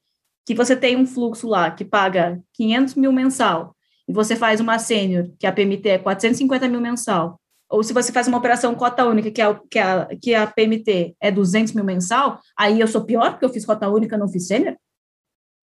que 0.45 0.53
você 0.53 0.76
tem 0.76 0.97
um 0.97 1.05
fluxo 1.05 1.47
lá 1.47 1.71
que 1.71 1.86
paga 1.86 2.41
500 2.53 2.95
mil 2.95 3.11
mensal 3.11 3.76
e 4.07 4.13
você 4.13 4.36
faz 4.36 4.59
uma 4.59 4.78
sênior, 4.80 5.30
que 5.39 5.47
a 5.47 5.51
PMT 5.51 5.89
é 5.89 5.97
450 5.97 6.67
mil 6.67 6.82
mensal, 6.82 7.39
ou 7.70 7.84
se 7.84 7.93
você 7.93 8.11
faz 8.11 8.28
uma 8.28 8.38
operação 8.38 8.76
cota 8.76 9.05
única, 9.05 9.32
que, 9.32 9.41
é, 9.41 9.59
que, 9.70 9.80
a, 9.80 10.07
que 10.22 10.36
a 10.36 10.47
PMT 10.47 11.16
é 11.20 11.32
200 11.32 11.74
mil 11.74 11.84
mensal, 11.84 12.39
aí 12.57 12.80
eu 12.80 12.88
sou 12.88 13.03
pior 13.03 13.32
porque 13.32 13.45
eu 13.45 13.49
fiz 13.49 13.66
cota 13.66 13.89
única 13.89 14.18
não 14.18 14.28
fiz 14.28 14.47
sênior? 14.47 14.76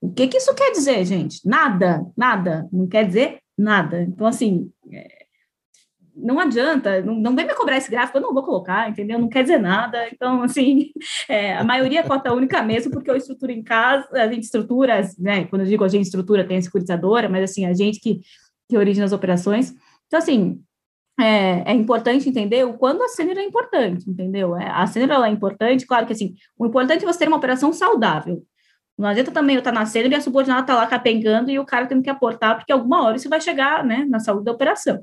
O 0.01 0.12
que, 0.12 0.28
que 0.28 0.38
isso 0.38 0.55
quer 0.55 0.72
dizer, 0.72 1.05
gente? 1.05 1.46
Nada, 1.46 2.05
nada. 2.16 2.66
Não 2.72 2.86
quer 2.86 3.07
dizer 3.07 3.38
nada. 3.57 4.03
Então, 4.03 4.26
assim, 4.26 4.70
é, 4.90 5.20
não 6.16 6.38
adianta, 6.38 7.03
não, 7.03 7.14
não 7.14 7.36
vem 7.36 7.46
me 7.46 7.55
cobrar 7.55 7.76
esse 7.76 7.90
gráfico, 7.90 8.18
eu 8.18 8.22
não 8.22 8.34
vou 8.34 8.42
colocar, 8.42 8.88
entendeu? 8.88 9.18
Não 9.18 9.28
quer 9.28 9.42
dizer 9.42 9.59
nada. 9.59 10.09
Então, 10.12 10.42
assim, 10.42 10.90
é, 11.28 11.55
a 11.55 11.64
maioria 11.64 12.01
é 12.01 12.03
cota 12.03 12.32
única 12.32 12.62
mesmo, 12.62 12.90
porque 12.90 13.11
eu 13.11 13.16
estruturo 13.16 13.53
em 13.53 13.62
casa, 13.62 14.09
a 14.12 14.26
gente 14.26 14.44
estrutura, 14.44 15.01
né? 15.18 15.44
Quando 15.46 15.62
eu 15.62 15.68
digo 15.68 15.84
a 15.84 15.88
gente 15.88 16.05
estrutura, 16.05 16.46
tem 16.46 16.59
a 16.59 16.62
securitizadora, 16.62 17.28
mas, 17.28 17.51
assim, 17.51 17.66
a 17.66 17.74
gente 17.74 18.01
que, 18.01 18.20
que 18.68 18.76
origina 18.76 19.05
as 19.05 19.12
operações. 19.12 19.74
Então, 20.07 20.18
assim, 20.18 20.61
é, 21.20 21.62
é, 21.66 21.72
importante 21.74 22.28
entender 22.28 22.64
o 22.64 22.74
quando 22.74 23.02
a 23.02 23.08
sênior 23.08 23.38
é 23.38 23.44
importante, 23.44 24.08
entendeu? 24.08 24.56
É, 24.56 24.68
a 24.68 24.86
sênior 24.86 25.24
é 25.24 25.28
importante, 25.28 25.86
claro 25.86 26.06
que 26.06 26.12
assim, 26.12 26.34
o 26.58 26.66
importante 26.66 27.04
é 27.04 27.06
você 27.06 27.20
ter 27.20 27.28
uma 27.28 27.36
operação 27.36 27.72
saudável. 27.72 28.42
Não 28.98 29.08
adianta 29.08 29.30
também 29.30 29.56
eu 29.56 29.60
estar 29.60 29.72
na 29.72 29.86
sênior 29.86 30.12
e 30.12 30.14
a 30.14 30.20
subordinada 30.20 30.60
estar 30.60 30.74
tá 30.74 30.80
lá 30.80 30.86
capengando 30.86 31.50
e 31.50 31.58
o 31.58 31.64
cara 31.64 31.86
tendo 31.86 32.02
que 32.02 32.10
aportar, 32.10 32.56
porque 32.56 32.72
alguma 32.72 33.02
hora 33.04 33.16
isso 33.16 33.28
vai 33.28 33.40
chegar 33.40 33.84
né, 33.84 34.06
na 34.08 34.18
saúde 34.20 34.44
da 34.44 34.52
operação. 34.52 35.02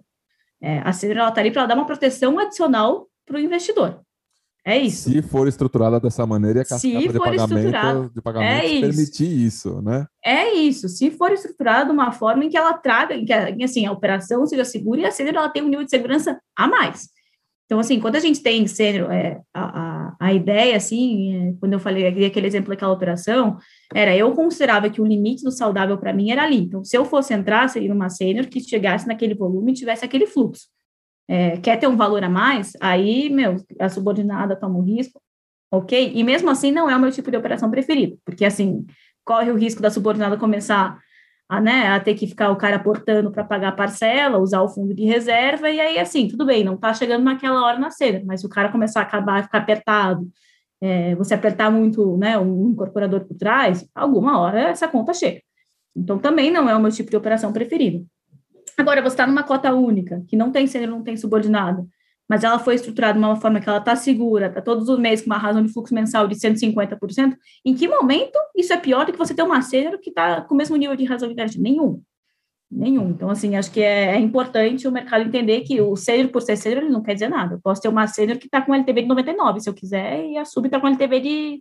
É, 0.61 0.79
a 0.79 0.91
sênior 0.93 1.27
está 1.27 1.41
ali 1.41 1.51
para 1.51 1.65
dar 1.65 1.75
uma 1.75 1.85
proteção 1.85 2.37
adicional 2.39 3.07
para 3.25 3.37
o 3.37 3.39
investidor. 3.39 4.01
É 4.67 4.77
isso. 4.77 5.09
Se 5.09 5.21
for 5.21 5.47
estruturada 5.47 5.97
dessa 5.97 6.25
maneira, 6.25 6.59
e 6.59 6.61
a 6.61 6.65
cascata 6.65 6.99
de 6.99 7.19
pagamento, 7.19 8.13
de 8.13 8.21
pagamento 8.21 8.65
é 8.65 8.81
permitir 8.81 9.45
isso, 9.45 9.81
né? 9.81 10.05
É 10.21 10.53
isso. 10.53 10.89
Se 10.89 11.09
for 11.09 11.31
estruturada 11.31 11.85
de 11.85 11.91
uma 11.93 12.11
forma 12.11 12.43
em 12.43 12.49
que 12.49 12.57
ela 12.57 12.73
traga, 12.73 13.15
em 13.15 13.23
que 13.23 13.63
assim, 13.63 13.85
a 13.85 13.93
operação 13.93 14.45
seja 14.45 14.65
segura 14.65 14.99
e 14.99 15.05
a 15.05 15.11
sênior 15.11 15.37
ela 15.37 15.47
tem 15.47 15.63
um 15.63 15.69
nível 15.69 15.85
de 15.85 15.89
segurança 15.89 16.37
a 16.53 16.67
mais. 16.67 17.07
Então, 17.63 17.79
assim, 17.79 17.97
quando 18.01 18.17
a 18.17 18.19
gente 18.19 18.43
tem 18.43 18.67
sênior, 18.67 19.09
é, 19.09 19.39
a, 19.53 19.61
a, 19.61 20.15
a, 20.19 20.33
ideia, 20.33 20.75
assim, 20.75 21.49
é, 21.49 21.53
quando 21.61 21.71
eu 21.71 21.79
falei 21.79 22.05
aquele 22.25 22.47
exemplo 22.47 22.69
daquela 22.69 22.91
operação, 22.91 23.57
era 23.95 24.15
eu 24.17 24.33
considerava 24.33 24.89
que 24.89 25.01
o 25.01 25.05
limite 25.05 25.43
do 25.43 25.51
saudável 25.51 25.97
para 25.97 26.11
mim 26.11 26.29
era 26.29 26.43
ali. 26.43 26.57
Então, 26.57 26.83
se 26.83 26.97
eu 26.97 27.05
fosse 27.05 27.33
entrar, 27.33 27.69
seria 27.69 27.93
uma 27.93 28.09
sênior 28.09 28.47
que 28.47 28.59
chegasse 28.59 29.07
naquele 29.07 29.33
volume 29.33 29.71
e 29.71 29.75
tivesse 29.75 30.03
aquele 30.03 30.25
fluxo 30.25 30.67
é, 31.27 31.57
quer 31.57 31.77
ter 31.77 31.87
um 31.87 31.97
valor 31.97 32.23
a 32.23 32.29
mais, 32.29 32.73
aí, 32.79 33.29
meu, 33.29 33.57
a 33.79 33.89
subordinada 33.89 34.55
toma 34.55 34.79
o 34.79 34.81
risco, 34.81 35.21
ok? 35.71 36.11
E 36.15 36.23
mesmo 36.23 36.49
assim 36.49 36.71
não 36.71 36.89
é 36.89 36.95
o 36.95 36.99
meu 36.99 37.11
tipo 37.11 37.29
de 37.29 37.37
operação 37.37 37.69
preferido, 37.69 38.17
porque 38.25 38.45
assim, 38.45 38.85
corre 39.25 39.51
o 39.51 39.55
risco 39.55 39.81
da 39.81 39.91
subordinada 39.91 40.37
começar 40.37 40.97
a, 41.49 41.61
né, 41.61 41.87
a 41.87 41.99
ter 41.99 42.15
que 42.15 42.27
ficar 42.27 42.51
o 42.51 42.57
cara 42.57 42.77
aportando 42.77 43.31
para 43.31 43.43
pagar 43.43 43.69
a 43.69 43.73
parcela, 43.73 44.37
usar 44.37 44.61
o 44.61 44.69
fundo 44.69 44.93
de 44.93 45.05
reserva, 45.05 45.69
e 45.69 45.79
aí, 45.79 45.99
assim, 45.99 46.27
tudo 46.27 46.45
bem, 46.45 46.63
não 46.63 46.75
está 46.75 46.93
chegando 46.93 47.23
naquela 47.23 47.65
hora 47.65 47.79
na 47.79 47.89
cena, 47.89 48.21
mas 48.25 48.41
se 48.41 48.45
o 48.45 48.49
cara 48.49 48.71
começar 48.71 49.01
a 49.01 49.03
acabar, 49.03 49.43
ficar 49.43 49.59
apertado, 49.59 50.29
é, 50.81 51.15
você 51.15 51.33
apertar 51.33 51.71
muito, 51.71 52.17
né, 52.17 52.37
um 52.37 52.69
incorporador 52.69 53.25
por 53.25 53.35
trás, 53.37 53.87
alguma 53.95 54.39
hora 54.39 54.69
essa 54.69 54.87
conta 54.87 55.13
chega. 55.13 55.41
Então, 55.95 56.19
também 56.19 56.51
não 56.51 56.69
é 56.69 56.75
o 56.75 56.79
meu 56.79 56.91
tipo 56.91 57.09
de 57.09 57.17
operação 57.17 57.51
preferido. 57.51 58.05
Agora, 58.77 59.01
você 59.01 59.15
está 59.15 59.25
numa 59.25 59.43
cota 59.43 59.73
única, 59.73 60.23
que 60.27 60.35
não 60.35 60.51
tem 60.51 60.67
sênior, 60.67 60.91
não 60.91 61.03
tem 61.03 61.17
subordinado, 61.17 61.87
mas 62.29 62.43
ela 62.43 62.59
foi 62.59 62.75
estruturada 62.75 63.17
de 63.17 63.25
uma 63.25 63.35
forma 63.35 63.59
que 63.59 63.67
ela 63.67 63.79
está 63.79 63.95
segura, 63.95 64.47
está 64.47 64.61
todos 64.61 64.87
os 64.87 64.99
meses 64.99 65.25
com 65.25 65.31
uma 65.31 65.37
razão 65.37 65.63
de 65.63 65.71
fluxo 65.71 65.93
mensal 65.93 66.27
de 66.27 66.35
150%, 66.35 67.35
em 67.65 67.73
que 67.73 67.87
momento 67.87 68.37
isso 68.55 68.73
é 68.73 68.77
pior 68.77 69.05
do 69.05 69.11
que 69.11 69.17
você 69.17 69.33
ter 69.33 69.43
uma 69.43 69.61
sênior 69.61 69.97
que 69.99 70.09
está 70.09 70.41
com 70.41 70.53
o 70.53 70.57
mesmo 70.57 70.75
nível 70.75 70.95
de 70.95 71.05
razão 71.05 71.27
de 71.27 71.35
garantia? 71.35 71.61
Nenhum. 71.61 72.01
Nenhum. 72.69 73.11
Então, 73.11 73.29
assim, 73.29 73.55
acho 73.55 73.71
que 73.71 73.81
é, 73.81 74.15
é 74.15 74.19
importante 74.19 74.87
o 74.87 74.91
mercado 74.91 75.23
entender 75.23 75.61
que 75.61 75.79
o 75.79 75.95
sênior, 75.95 76.29
por 76.29 76.41
ser 76.41 76.57
sênior, 76.57 76.83
ele 76.83 76.91
não 76.91 77.01
quer 77.01 77.13
dizer 77.13 77.29
nada. 77.29 77.55
Eu 77.55 77.61
posso 77.61 77.81
ter 77.81 77.87
uma 77.87 78.05
sênior 78.07 78.37
que 78.37 78.45
está 78.45 78.61
com 78.61 78.75
LTV 78.75 79.03
de 79.03 79.07
99, 79.07 79.61
se 79.61 79.69
eu 79.69 79.73
quiser, 79.73 80.25
e 80.25 80.37
a 80.37 80.43
sub 80.43 80.67
está 80.67 80.79
com 80.79 80.87
LTV 80.87 81.19
de 81.21 81.59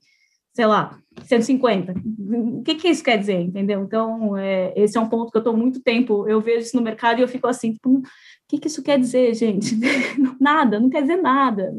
sei 0.57 0.65
lá, 0.65 0.99
150. 1.23 1.93
O 1.93 2.63
que, 2.63 2.77
que 2.77 2.89
isso 2.89 3.05
quer 3.05 3.19
dizer, 3.19 3.39
entendeu? 3.39 3.83
Então, 3.83 4.35
é, 4.39 4.73
esse 4.75 4.97
é 4.97 5.01
um 5.01 5.09
ponto 5.09 5.31
que 5.31 5.37
eu 5.37 5.41
estou 5.41 5.55
muito 5.55 5.83
tempo, 5.83 6.27
eu 6.27 6.41
vejo 6.41 6.61
isso 6.61 6.77
no 6.77 6.83
mercado 6.83 7.19
e 7.19 7.23
eu 7.23 7.29
fico 7.29 7.47
assim, 7.47 7.75
tipo, 7.75 7.99
o 7.99 8.03
que, 8.49 8.59
que 8.59 8.67
isso 8.67 8.83
quer 8.83 8.99
dizer, 8.99 9.35
gente? 9.35 9.77
nada, 10.41 10.81
não 10.81 10.89
quer 10.89 11.03
dizer 11.03 11.17
nada. 11.17 11.71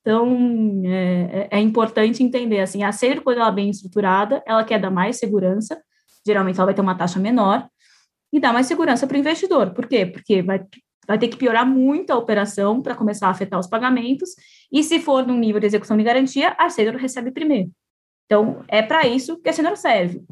Então, 0.00 0.80
é, 0.84 1.48
é, 1.50 1.58
é 1.58 1.60
importante 1.60 2.22
entender, 2.22 2.60
assim, 2.60 2.84
a 2.84 2.92
ser 2.92 3.20
quando 3.20 3.38
ela 3.38 3.48
é 3.48 3.52
bem 3.52 3.68
estruturada, 3.68 4.40
ela 4.46 4.62
quer 4.62 4.78
dar 4.78 4.92
mais 4.92 5.16
segurança, 5.16 5.82
geralmente 6.24 6.56
ela 6.56 6.66
vai 6.66 6.74
ter 6.74 6.82
uma 6.82 6.94
taxa 6.94 7.18
menor, 7.18 7.68
e 8.32 8.38
dar 8.38 8.52
mais 8.52 8.68
segurança 8.68 9.08
para 9.08 9.16
o 9.16 9.20
investidor. 9.20 9.74
Por 9.74 9.88
quê? 9.88 10.06
Porque 10.06 10.40
vai, 10.40 10.64
vai 11.04 11.18
ter 11.18 11.26
que 11.26 11.36
piorar 11.36 11.66
muito 11.66 12.12
a 12.12 12.16
operação 12.16 12.80
para 12.80 12.94
começar 12.94 13.26
a 13.26 13.30
afetar 13.30 13.58
os 13.58 13.66
pagamentos, 13.66 14.30
e 14.70 14.84
se 14.84 15.00
for 15.00 15.26
num 15.26 15.36
nível 15.36 15.58
de 15.58 15.66
execução 15.66 15.96
de 15.96 16.04
garantia, 16.04 16.54
a 16.56 16.70
Cedro 16.70 16.96
recebe 16.96 17.32
primeiro. 17.32 17.72
Então, 18.26 18.64
é 18.68 18.82
para 18.82 19.06
isso 19.06 19.36
que 19.38 19.48
a 19.48 19.52
cenoura 19.52 19.76
serve. 19.76 20.24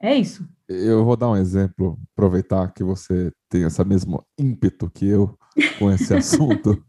É 0.00 0.14
isso. 0.14 0.46
Eu 0.68 1.04
vou 1.04 1.16
dar 1.16 1.30
um 1.30 1.36
exemplo, 1.36 1.98
aproveitar 2.12 2.72
que 2.72 2.82
você 2.82 3.32
tem 3.48 3.62
esse 3.62 3.84
mesmo 3.84 4.24
ímpeto 4.38 4.90
que 4.90 5.06
eu 5.06 5.38
com 5.78 5.90
esse 5.90 6.12
assunto. 6.14 6.82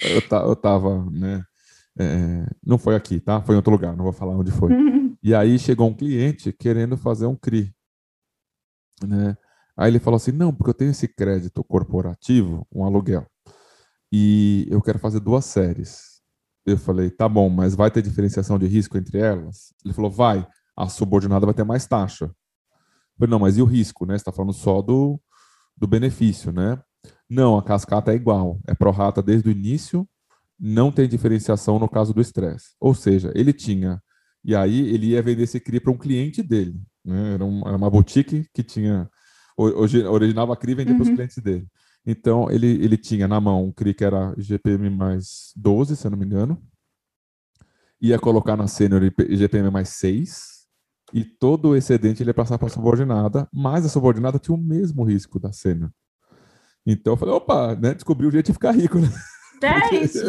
eu, 0.00 0.20
eu 0.46 0.56
tava, 0.56 1.04
né? 1.10 1.42
É, 1.98 2.46
não 2.64 2.78
foi 2.78 2.96
aqui, 2.96 3.20
tá? 3.20 3.40
Foi 3.42 3.54
em 3.54 3.56
outro 3.56 3.72
lugar, 3.72 3.96
não 3.96 4.04
vou 4.04 4.12
falar 4.12 4.36
onde 4.36 4.50
foi. 4.50 4.70
E 5.22 5.34
aí 5.34 5.58
chegou 5.58 5.88
um 5.88 5.94
cliente 5.94 6.52
querendo 6.52 6.98
fazer 6.98 7.24
um 7.24 7.34
CRI. 7.34 7.74
Né? 9.02 9.34
Aí 9.74 9.90
ele 9.90 9.98
falou 9.98 10.16
assim: 10.16 10.32
não, 10.32 10.52
porque 10.54 10.68
eu 10.68 10.74
tenho 10.74 10.90
esse 10.90 11.08
crédito 11.08 11.64
corporativo, 11.64 12.66
um 12.70 12.84
aluguel, 12.84 13.26
e 14.12 14.66
eu 14.70 14.82
quero 14.82 14.98
fazer 14.98 15.20
duas 15.20 15.46
séries. 15.46 16.13
Eu 16.66 16.78
falei, 16.78 17.10
tá 17.10 17.28
bom, 17.28 17.48
mas 17.48 17.74
vai 17.74 17.90
ter 17.90 18.02
diferenciação 18.02 18.58
de 18.58 18.66
risco 18.66 18.96
entre 18.96 19.18
elas? 19.18 19.74
Ele 19.84 19.92
falou, 19.92 20.10
vai. 20.10 20.46
A 20.76 20.88
subordinada 20.88 21.46
vai 21.46 21.54
ter 21.54 21.64
mais 21.64 21.86
taxa. 21.86 22.24
Eu 22.24 23.18
falei, 23.18 23.30
não, 23.30 23.38
mas 23.38 23.56
e 23.58 23.62
o 23.62 23.66
risco, 23.66 24.06
né? 24.06 24.14
Você 24.14 24.22
está 24.22 24.32
falando 24.32 24.52
só 24.52 24.80
do, 24.80 25.20
do 25.76 25.86
benefício, 25.86 26.50
né? 26.50 26.80
Não, 27.28 27.58
a 27.58 27.62
cascata 27.62 28.12
é 28.12 28.16
igual. 28.16 28.58
É 28.66 28.74
pró-rata 28.74 29.22
desde 29.22 29.48
o 29.48 29.52
início, 29.52 30.08
não 30.58 30.90
tem 30.90 31.08
diferenciação 31.08 31.78
no 31.78 31.88
caso 31.88 32.14
do 32.14 32.20
estresse. 32.20 32.74
Ou 32.80 32.94
seja, 32.94 33.32
ele 33.34 33.52
tinha 33.52 34.00
E 34.44 34.54
aí 34.54 34.88
ele 34.94 35.08
ia 35.08 35.22
vender 35.22 35.44
esse 35.44 35.60
CRI 35.60 35.80
para 35.80 35.92
um 35.92 35.98
cliente 35.98 36.42
dele. 36.42 36.80
Né? 37.04 37.34
Era, 37.34 37.44
uma, 37.44 37.68
era 37.68 37.76
uma 37.76 37.90
boutique 37.90 38.48
que 38.54 38.62
tinha 38.62 39.08
originava 39.56 40.56
CRI 40.56 40.72
e 40.72 40.74
vendia 40.74 40.92
uhum. 40.94 40.98
para 40.98 41.10
os 41.10 41.14
clientes 41.14 41.38
dele. 41.42 41.68
Então 42.06 42.50
ele, 42.50 42.66
ele 42.84 42.96
tinha 42.96 43.26
na 43.26 43.40
mão 43.40 43.64
um 43.64 43.72
CRI 43.72 43.94
que 43.94 44.04
era 44.04 44.34
GPM 44.36 44.90
mais 44.90 45.52
12, 45.56 45.96
se 45.96 46.06
eu 46.06 46.10
não 46.10 46.18
me 46.18 46.26
engano. 46.26 46.62
Ia 48.00 48.18
colocar 48.18 48.56
na 48.56 48.66
sênior 48.66 49.02
GPM 49.30 49.70
mais 49.70 49.88
6. 49.90 50.64
E 51.12 51.24
todo 51.24 51.68
o 51.68 51.76
excedente 51.76 52.22
ele 52.22 52.30
ia 52.30 52.34
passar 52.34 52.58
para 52.58 52.66
a 52.66 52.70
subordinada, 52.70 53.48
mas 53.52 53.86
a 53.86 53.88
subordinada 53.88 54.38
tinha 54.38 54.54
o 54.54 54.60
mesmo 54.60 55.04
risco 55.04 55.38
da 55.38 55.52
sênior. 55.52 55.90
Então 56.86 57.14
eu 57.14 57.16
falei, 57.16 57.34
opa, 57.34 57.74
né? 57.76 57.94
Descobri 57.94 58.26
o 58.26 58.30
jeito 58.30 58.46
de 58.46 58.52
ficar 58.52 58.72
rico, 58.72 58.98
né? 58.98 59.08
É 59.62 59.94
isso. 60.02 60.24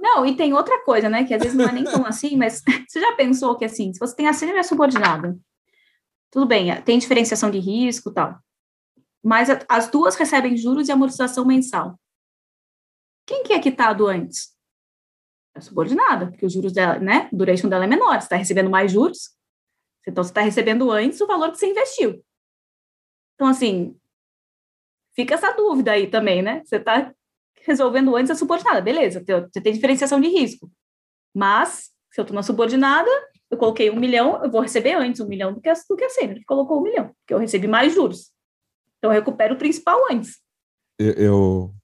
Não, 0.00 0.24
e 0.26 0.36
tem 0.36 0.52
outra 0.52 0.82
coisa, 0.84 1.08
né? 1.08 1.24
Que 1.24 1.34
às 1.34 1.42
vezes 1.42 1.56
não 1.56 1.66
é 1.66 1.72
nem 1.72 1.84
tão 1.84 2.06
assim, 2.06 2.36
mas 2.36 2.62
você 2.88 3.00
já 3.00 3.12
pensou 3.14 3.56
que 3.56 3.64
assim, 3.64 3.92
se 3.92 3.98
você 3.98 4.16
tem 4.16 4.26
a 4.26 4.32
sênior 4.32 4.56
e 4.56 4.60
a 4.60 4.64
subordinada, 4.64 5.36
tudo 6.30 6.46
bem, 6.46 6.74
tem 6.82 6.98
diferenciação 6.98 7.50
de 7.50 7.58
risco 7.58 8.12
tal, 8.12 8.38
mas 9.26 9.48
as 9.68 9.90
duas 9.90 10.14
recebem 10.14 10.56
juros 10.56 10.86
e 10.86 10.92
amortização 10.92 11.44
mensal. 11.44 11.98
Quem 13.26 13.42
que 13.42 13.52
é 13.52 13.58
quitado 13.58 14.06
antes? 14.06 14.56
A 15.52 15.60
subordinada, 15.60 16.28
porque 16.28 16.46
os 16.46 16.52
juros 16.52 16.72
dela, 16.72 17.00
né? 17.00 17.28
O 17.32 17.36
duration 17.36 17.68
dela 17.68 17.82
é 17.82 17.88
menor, 17.88 18.20
você 18.20 18.26
está 18.26 18.36
recebendo 18.36 18.70
mais 18.70 18.92
juros, 18.92 19.36
então 20.06 20.22
você 20.22 20.30
está 20.30 20.42
recebendo 20.42 20.92
antes 20.92 21.20
o 21.20 21.26
valor 21.26 21.50
que 21.50 21.58
você 21.58 21.66
investiu. 21.66 22.24
Então, 23.34 23.48
assim, 23.48 23.98
fica 25.16 25.34
essa 25.34 25.50
dúvida 25.50 25.90
aí 25.90 26.08
também, 26.08 26.40
né? 26.40 26.62
Você 26.64 26.76
está 26.76 27.12
resolvendo 27.62 28.14
antes 28.14 28.30
a 28.30 28.36
subordinada. 28.36 28.80
Beleza, 28.80 29.24
você 29.26 29.60
tem 29.60 29.72
diferenciação 29.72 30.20
de 30.20 30.28
risco. 30.28 30.70
Mas, 31.34 31.90
se 32.12 32.20
eu 32.20 32.22
estou 32.22 32.34
na 32.34 32.44
subordinada, 32.44 33.10
eu 33.50 33.58
coloquei 33.58 33.90
um 33.90 33.98
milhão, 33.98 34.40
eu 34.44 34.48
vou 34.52 34.60
receber 34.60 34.92
antes 34.92 35.20
um 35.20 35.26
milhão 35.26 35.52
do 35.52 35.60
que 35.60 35.68
a, 35.68 35.74
do 35.74 35.96
que 35.96 36.04
a 36.04 36.10
sênior, 36.10 36.38
que 36.38 36.44
colocou 36.44 36.78
um 36.78 36.82
milhão, 36.84 37.08
porque 37.18 37.34
eu 37.34 37.38
recebi 37.38 37.66
mais 37.66 37.92
juros. 37.92 38.35
Então, 38.98 39.10
eu 39.10 39.18
recupero 39.18 39.54
o 39.54 39.58
principal 39.58 39.98
antes. 40.10 40.38
Eu, 40.98 41.12
eu, 41.12 41.74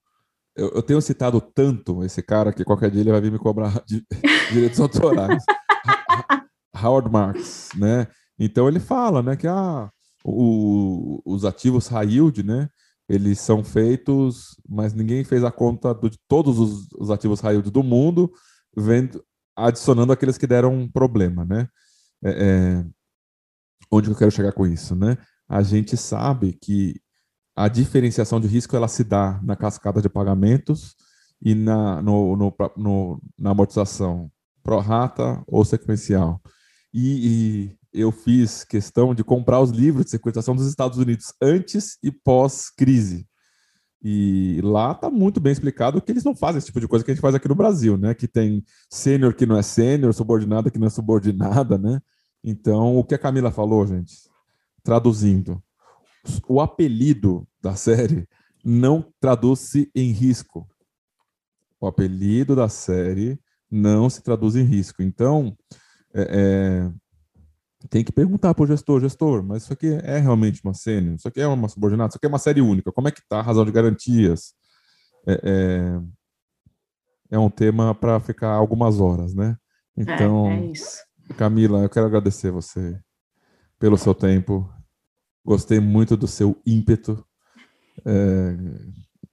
eu, 0.56 0.82
tenho 0.82 1.00
citado 1.00 1.40
tanto 1.40 2.02
esse 2.04 2.22
cara 2.22 2.52
que 2.52 2.64
qualquer 2.64 2.90
dia 2.90 3.00
ele 3.00 3.12
vai 3.12 3.20
vir 3.20 3.32
me 3.32 3.38
cobrar 3.38 3.82
de, 3.86 4.04
direitos 4.50 4.80
autorais. 4.80 5.42
Howard 6.74 7.10
Marks, 7.10 7.68
né? 7.76 8.08
Então 8.38 8.66
ele 8.66 8.80
fala, 8.80 9.22
né, 9.22 9.36
que 9.36 9.46
ah, 9.46 9.90
o, 10.24 11.22
os 11.24 11.44
ativos 11.44 11.86
high 11.86 12.08
yield, 12.08 12.42
né, 12.42 12.68
eles 13.08 13.38
são 13.40 13.62
feitos, 13.62 14.56
mas 14.68 14.94
ninguém 14.94 15.22
fez 15.22 15.44
a 15.44 15.52
conta 15.52 15.94
de 15.94 16.18
todos 16.26 16.58
os, 16.58 16.88
os 16.98 17.10
ativos 17.10 17.40
high 17.40 17.52
yield 17.52 17.70
do 17.70 17.82
mundo, 17.82 18.32
vendo, 18.76 19.22
adicionando 19.56 20.12
aqueles 20.12 20.38
que 20.38 20.46
deram 20.46 20.88
problema, 20.88 21.44
né? 21.44 21.68
É, 22.24 22.30
é, 22.30 22.84
onde 23.90 24.10
eu 24.10 24.16
quero 24.16 24.30
chegar 24.30 24.52
com 24.52 24.66
isso, 24.66 24.96
né? 24.96 25.18
A 25.52 25.60
gente 25.60 25.98
sabe 25.98 26.54
que 26.54 26.98
a 27.54 27.68
diferenciação 27.68 28.40
de 28.40 28.48
risco 28.48 28.74
ela 28.74 28.88
se 28.88 29.04
dá 29.04 29.38
na 29.42 29.54
cascada 29.54 30.00
de 30.00 30.08
pagamentos 30.08 30.96
e 31.42 31.54
na, 31.54 32.00
no, 32.00 32.34
no, 32.34 32.54
no, 32.74 33.22
na 33.38 33.50
amortização 33.50 34.30
pro 34.62 34.78
rata 34.78 35.44
ou 35.46 35.62
sequencial. 35.62 36.40
E, 36.90 37.68
e 37.92 38.00
eu 38.00 38.10
fiz 38.10 38.64
questão 38.64 39.14
de 39.14 39.22
comprar 39.22 39.60
os 39.60 39.68
livros 39.68 40.06
de 40.06 40.12
securitização 40.12 40.56
dos 40.56 40.66
Estados 40.66 40.96
Unidos 40.96 41.34
antes 41.38 41.98
e 42.02 42.10
pós-crise. 42.10 43.26
E 44.02 44.58
lá 44.64 44.92
está 44.92 45.10
muito 45.10 45.38
bem 45.38 45.52
explicado 45.52 46.00
que 46.00 46.12
eles 46.12 46.24
não 46.24 46.34
fazem 46.34 46.60
esse 46.60 46.68
tipo 46.68 46.80
de 46.80 46.88
coisa 46.88 47.04
que 47.04 47.10
a 47.10 47.14
gente 47.14 47.20
faz 47.20 47.34
aqui 47.34 47.46
no 47.46 47.54
Brasil, 47.54 47.98
né? 47.98 48.14
Que 48.14 48.26
tem 48.26 48.64
sênior 48.90 49.34
que 49.34 49.44
não 49.44 49.58
é 49.58 49.62
sênior, 49.62 50.14
subordinada 50.14 50.70
que 50.70 50.78
não 50.78 50.86
é 50.86 50.90
subordinada, 50.90 51.76
né? 51.76 52.00
Então, 52.42 52.96
o 52.96 53.04
que 53.04 53.14
a 53.14 53.18
Camila 53.18 53.52
falou, 53.52 53.86
gente, 53.86 54.31
traduzindo, 54.82 55.62
o 56.48 56.60
apelido 56.60 57.46
da 57.60 57.74
série 57.74 58.28
não 58.64 59.12
traduz-se 59.20 59.90
em 59.94 60.10
risco. 60.10 60.68
O 61.80 61.86
apelido 61.86 62.54
da 62.54 62.68
série 62.68 63.40
não 63.70 64.08
se 64.08 64.22
traduz 64.22 64.54
em 64.54 64.64
risco. 64.64 65.02
Então, 65.02 65.56
é, 66.14 66.90
é 66.90 67.02
tem 67.88 68.04
que 68.04 68.12
perguntar 68.12 68.54
para 68.54 68.62
o 68.62 68.66
gestor, 68.66 69.00
gestor, 69.00 69.42
mas 69.42 69.64
isso 69.64 69.72
aqui 69.72 69.88
é 70.04 70.18
realmente 70.18 70.60
uma 70.62 70.74
sênior? 70.74 71.16
Isso 71.16 71.26
aqui 71.26 71.40
é 71.40 71.46
uma 71.46 71.68
subordinada? 71.68 72.10
Isso 72.10 72.16
aqui 72.16 72.26
é 72.26 72.28
uma 72.28 72.38
série 72.38 72.60
única? 72.60 72.92
Como 72.92 73.08
é 73.08 73.10
que 73.10 73.20
está 73.20 73.40
a 73.40 73.42
razão 73.42 73.64
de 73.64 73.72
garantias? 73.72 74.54
É, 75.26 75.40
é, 75.42 76.00
é 77.32 77.38
um 77.38 77.50
tema 77.50 77.94
para 77.94 78.20
ficar 78.20 78.52
algumas 78.52 79.00
horas, 79.00 79.34
né? 79.34 79.56
Então, 79.96 80.46
é, 80.48 80.58
é 80.58 80.66
isso. 80.66 80.98
Camila, 81.36 81.82
eu 81.82 81.88
quero 81.88 82.06
agradecer 82.06 82.50
você 82.50 82.98
pelo 83.82 83.98
seu 83.98 84.14
tempo. 84.14 84.72
Gostei 85.44 85.80
muito 85.80 86.16
do 86.16 86.28
seu 86.28 86.56
ímpeto. 86.64 87.26
É, 88.06 88.56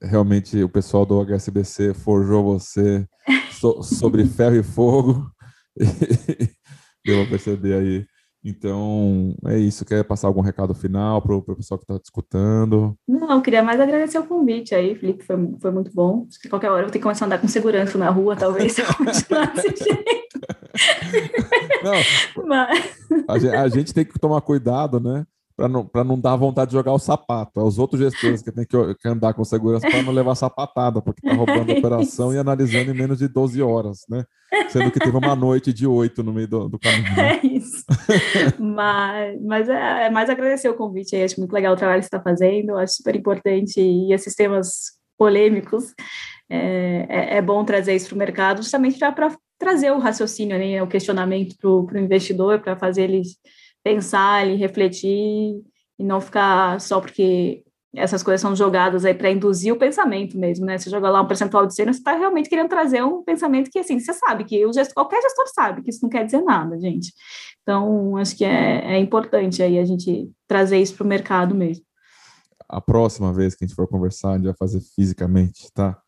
realmente, 0.02 0.60
o 0.60 0.68
pessoal 0.68 1.06
do 1.06 1.20
HSBC 1.24 1.94
forjou 1.94 2.42
você 2.42 3.06
so, 3.52 3.80
sobre 3.80 4.26
ferro 4.26 4.56
e 4.56 4.62
fogo. 4.64 5.30
Deu 7.06 7.20
para 7.20 7.30
perceber 7.30 7.74
aí 7.74 8.06
então, 8.42 9.34
é 9.46 9.58
isso. 9.58 9.84
Quer 9.84 10.02
passar 10.02 10.26
algum 10.26 10.40
recado 10.40 10.74
final 10.74 11.20
para 11.20 11.36
o 11.36 11.42
pessoal 11.56 11.78
que 11.78 11.84
está 11.84 12.00
escutando? 12.02 12.96
Não, 13.06 13.40
queria 13.42 13.62
mais 13.62 13.78
agradecer 13.78 14.18
o 14.18 14.26
convite 14.26 14.74
aí, 14.74 14.94
Felipe. 14.94 15.22
Foi, 15.24 15.36
foi 15.60 15.70
muito 15.70 15.92
bom. 15.94 16.26
Acho 16.28 16.40
que 16.40 16.48
qualquer 16.48 16.70
hora 16.70 16.80
eu 16.80 16.84
vou 16.86 16.92
ter 16.92 16.98
que 16.98 17.02
começar 17.02 17.24
a 17.24 17.26
andar 17.26 17.38
com 17.38 17.46
segurança 17.46 17.98
na 17.98 18.08
rua, 18.08 18.34
talvez, 18.34 18.72
se 18.72 18.80
eu 18.82 18.86
continuar 18.94 19.54
desse 19.54 19.84
jeito. 19.84 20.19
Não, 21.82 22.44
Mas... 22.46 22.98
a, 23.28 23.38
gente, 23.38 23.54
a 23.54 23.68
gente 23.68 23.94
tem 23.94 24.04
que 24.04 24.18
tomar 24.18 24.40
cuidado, 24.40 25.00
né? 25.00 25.26
para 25.60 25.68
não, 25.68 25.90
não 26.04 26.18
dar 26.18 26.36
vontade 26.36 26.70
de 26.70 26.76
jogar 26.76 26.92
o 26.92 26.98
sapato. 26.98 27.60
É 27.60 27.62
os 27.62 27.78
outros 27.78 28.00
gestores 28.00 28.40
que 28.42 28.50
tem 28.50 28.64
que, 28.64 28.94
que 28.94 29.08
andar 29.08 29.34
com 29.34 29.44
segurança 29.44 29.86
para 29.86 30.02
não 30.02 30.12
levar 30.12 30.34
sapatada, 30.34 31.02
porque 31.02 31.20
está 31.22 31.36
roubando 31.36 31.70
a 31.70 31.78
operação 31.78 32.32
e 32.32 32.38
analisando 32.38 32.90
em 32.90 32.94
menos 32.94 33.18
de 33.18 33.28
12 33.28 33.60
horas, 33.60 34.06
né? 34.08 34.24
Sendo 34.70 34.90
que 34.90 34.98
teve 34.98 35.16
uma 35.16 35.36
noite 35.36 35.72
de 35.72 35.86
oito 35.86 36.22
no 36.22 36.32
meio 36.32 36.48
do, 36.48 36.68
do 36.68 36.78
caminho. 36.78 37.14
Né? 37.14 37.40
É 37.42 37.46
isso. 37.46 37.84
mas 38.58 39.40
mas 39.42 39.68
é, 39.68 40.06
é, 40.06 40.10
mais 40.10 40.30
agradecer 40.30 40.68
o 40.68 40.74
convite 40.74 41.14
aí. 41.14 41.24
Acho 41.24 41.38
muito 41.38 41.52
legal 41.52 41.74
o 41.74 41.76
trabalho 41.76 42.00
que 42.00 42.08
você 42.08 42.16
está 42.16 42.22
fazendo, 42.22 42.76
acho 42.76 42.94
super 42.94 43.14
importante 43.16 43.80
e 43.80 44.12
esses 44.12 44.34
temas 44.34 44.92
polêmicos. 45.18 45.92
É, 46.48 47.06
é, 47.08 47.36
é 47.36 47.42
bom 47.42 47.64
trazer 47.64 47.94
isso 47.94 48.08
para 48.08 48.16
o 48.16 48.18
mercado, 48.18 48.62
justamente 48.62 48.98
para 48.98 49.36
trazer 49.60 49.92
o 49.92 49.98
raciocínio, 49.98 50.58
né, 50.58 50.82
o 50.82 50.88
questionamento 50.88 51.54
para 51.58 51.68
o 51.68 51.98
investidor, 51.98 52.60
para 52.60 52.74
fazer 52.76 53.02
ele 53.02 53.22
pensar 53.84 54.48
e 54.48 54.56
refletir 54.56 55.62
e 55.98 56.04
não 56.04 56.20
ficar 56.20 56.80
só 56.80 56.98
porque 56.98 57.62
essas 57.94 58.22
coisas 58.22 58.40
são 58.40 58.56
jogadas 58.56 59.04
aí 59.04 59.12
para 59.12 59.30
induzir 59.30 59.72
o 59.74 59.78
pensamento 59.78 60.38
mesmo, 60.38 60.64
né? 60.64 60.78
Você 60.78 60.88
joga 60.88 61.10
lá 61.10 61.20
um 61.20 61.26
percentual 61.26 61.66
de 61.66 61.74
cena, 61.74 61.92
você 61.92 61.98
está 61.98 62.16
realmente 62.16 62.48
querendo 62.48 62.68
trazer 62.68 63.02
um 63.02 63.22
pensamento 63.22 63.68
que, 63.68 63.80
assim, 63.80 63.98
você 63.98 64.12
sabe 64.12 64.44
que 64.44 64.64
o 64.64 64.72
gestor, 64.72 64.94
qualquer 64.94 65.20
gestor 65.20 65.46
sabe 65.48 65.82
que 65.82 65.90
isso 65.90 66.00
não 66.02 66.08
quer 66.08 66.24
dizer 66.24 66.40
nada, 66.40 66.78
gente. 66.78 67.12
Então, 67.62 68.16
acho 68.16 68.36
que 68.36 68.44
é, 68.44 68.94
é 68.94 68.98
importante 68.98 69.62
aí 69.62 69.78
a 69.78 69.84
gente 69.84 70.30
trazer 70.46 70.80
isso 70.80 70.94
para 70.94 71.04
o 71.04 71.08
mercado 71.08 71.54
mesmo. 71.54 71.84
A 72.68 72.80
próxima 72.80 73.32
vez 73.32 73.56
que 73.56 73.64
a 73.64 73.66
gente 73.66 73.74
for 73.74 73.88
conversar, 73.88 74.30
a 74.30 74.36
gente 74.36 74.44
vai 74.44 74.54
fazer 74.56 74.80
fisicamente, 74.94 75.70
tá? 75.74 76.00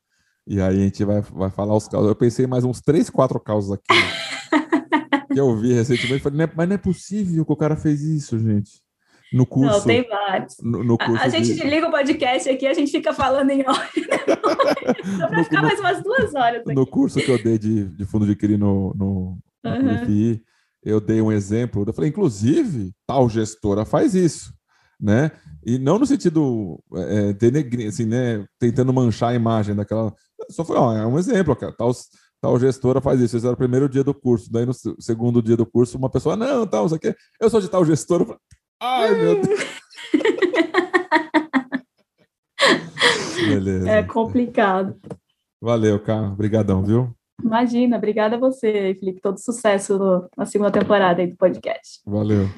E 0.46 0.60
aí 0.60 0.80
a 0.80 0.84
gente 0.84 1.04
vai, 1.04 1.20
vai 1.20 1.50
falar 1.50 1.76
os 1.76 1.88
casos. 1.88 2.08
Eu 2.08 2.16
pensei 2.16 2.46
mais 2.46 2.64
uns 2.64 2.80
três, 2.80 3.08
quatro 3.08 3.38
casos 3.38 3.72
aqui. 3.72 3.84
que 5.32 5.40
eu 5.40 5.56
vi 5.56 5.72
recentemente. 5.72 6.22
Falei, 6.22 6.48
mas 6.54 6.68
não 6.68 6.74
é 6.74 6.78
possível 6.78 7.44
que 7.44 7.52
o 7.52 7.56
cara 7.56 7.76
fez 7.76 8.02
isso, 8.02 8.38
gente. 8.38 8.82
No 9.32 9.46
curso. 9.46 9.78
Não, 9.78 9.84
tem 9.84 10.06
vários. 10.06 10.56
No, 10.60 10.84
no 10.84 10.98
curso 10.98 11.22
a, 11.22 11.24
a 11.24 11.28
de... 11.28 11.44
gente 11.44 11.66
liga 11.66 11.88
o 11.88 11.90
podcast 11.90 12.48
aqui, 12.50 12.66
a 12.66 12.74
gente 12.74 12.92
fica 12.92 13.14
falando 13.14 13.50
em 13.50 13.62
hora. 13.66 13.88
Dá 15.18 15.28
para 15.28 15.44
ficar 15.44 15.62
no, 15.62 15.68
mais 15.68 15.80
umas 15.80 16.02
duas 16.02 16.34
horas. 16.34 16.60
Aqui. 16.60 16.74
No 16.74 16.86
curso 16.86 17.18
que 17.18 17.30
eu 17.30 17.42
dei 17.42 17.58
de, 17.58 17.84
de 17.84 18.04
fundo 18.04 18.26
de 18.26 18.36
CRI 18.36 18.58
no, 18.58 18.92
no, 18.94 19.38
uhum. 19.64 20.06
FI, 20.06 20.42
eu 20.84 21.00
dei 21.00 21.22
um 21.22 21.32
exemplo. 21.32 21.84
Eu 21.86 21.94
falei, 21.94 22.10
inclusive, 22.10 22.92
tal 23.06 23.28
gestora 23.28 23.86
faz 23.86 24.14
isso. 24.14 24.52
Né? 25.00 25.32
E 25.64 25.78
não 25.78 25.98
no 25.98 26.06
sentido 26.06 26.78
é, 26.94 27.32
denegrir, 27.32 27.88
assim, 27.88 28.04
né? 28.04 28.44
Tentando 28.58 28.92
manchar 28.92 29.30
a 29.30 29.34
imagem 29.34 29.74
daquela. 29.74 30.14
Só 30.50 30.64
foi, 30.64 30.76
ó, 30.76 30.92
é 30.92 31.06
um 31.06 31.18
exemplo, 31.18 31.56
cara. 31.56 31.72
Tal, 31.72 31.90
tal 32.40 32.58
gestora 32.58 33.00
faz 33.00 33.20
isso. 33.20 33.36
Esse 33.36 33.46
era 33.46 33.54
o 33.54 33.58
primeiro 33.58 33.88
dia 33.88 34.04
do 34.04 34.14
curso. 34.14 34.52
Daí, 34.52 34.66
no 34.66 34.72
segundo 35.00 35.42
dia 35.42 35.56
do 35.56 35.66
curso, 35.66 35.98
uma 35.98 36.10
pessoa, 36.10 36.36
não, 36.36 36.66
tal, 36.66 36.86
isso 36.86 36.94
aqui, 36.94 37.14
eu 37.40 37.50
sou 37.50 37.60
de 37.60 37.68
tal 37.68 37.84
gestora. 37.84 38.36
Ai, 38.80 39.14
meu 39.14 39.40
Deus. 39.40 39.60
Beleza. 43.46 43.90
É 43.90 44.02
complicado. 44.02 44.96
Valeu, 45.60 46.00
cara. 46.00 46.28
Obrigadão, 46.28 46.84
viu? 46.84 47.14
Imagina, 47.42 47.96
obrigada 47.96 48.36
a 48.36 48.38
você, 48.38 48.94
Felipe. 48.98 49.20
Todo 49.20 49.38
sucesso 49.38 50.28
na 50.36 50.46
segunda 50.46 50.70
temporada 50.70 51.20
aí 51.20 51.28
do 51.28 51.36
podcast. 51.36 52.00
Valeu. 52.06 52.48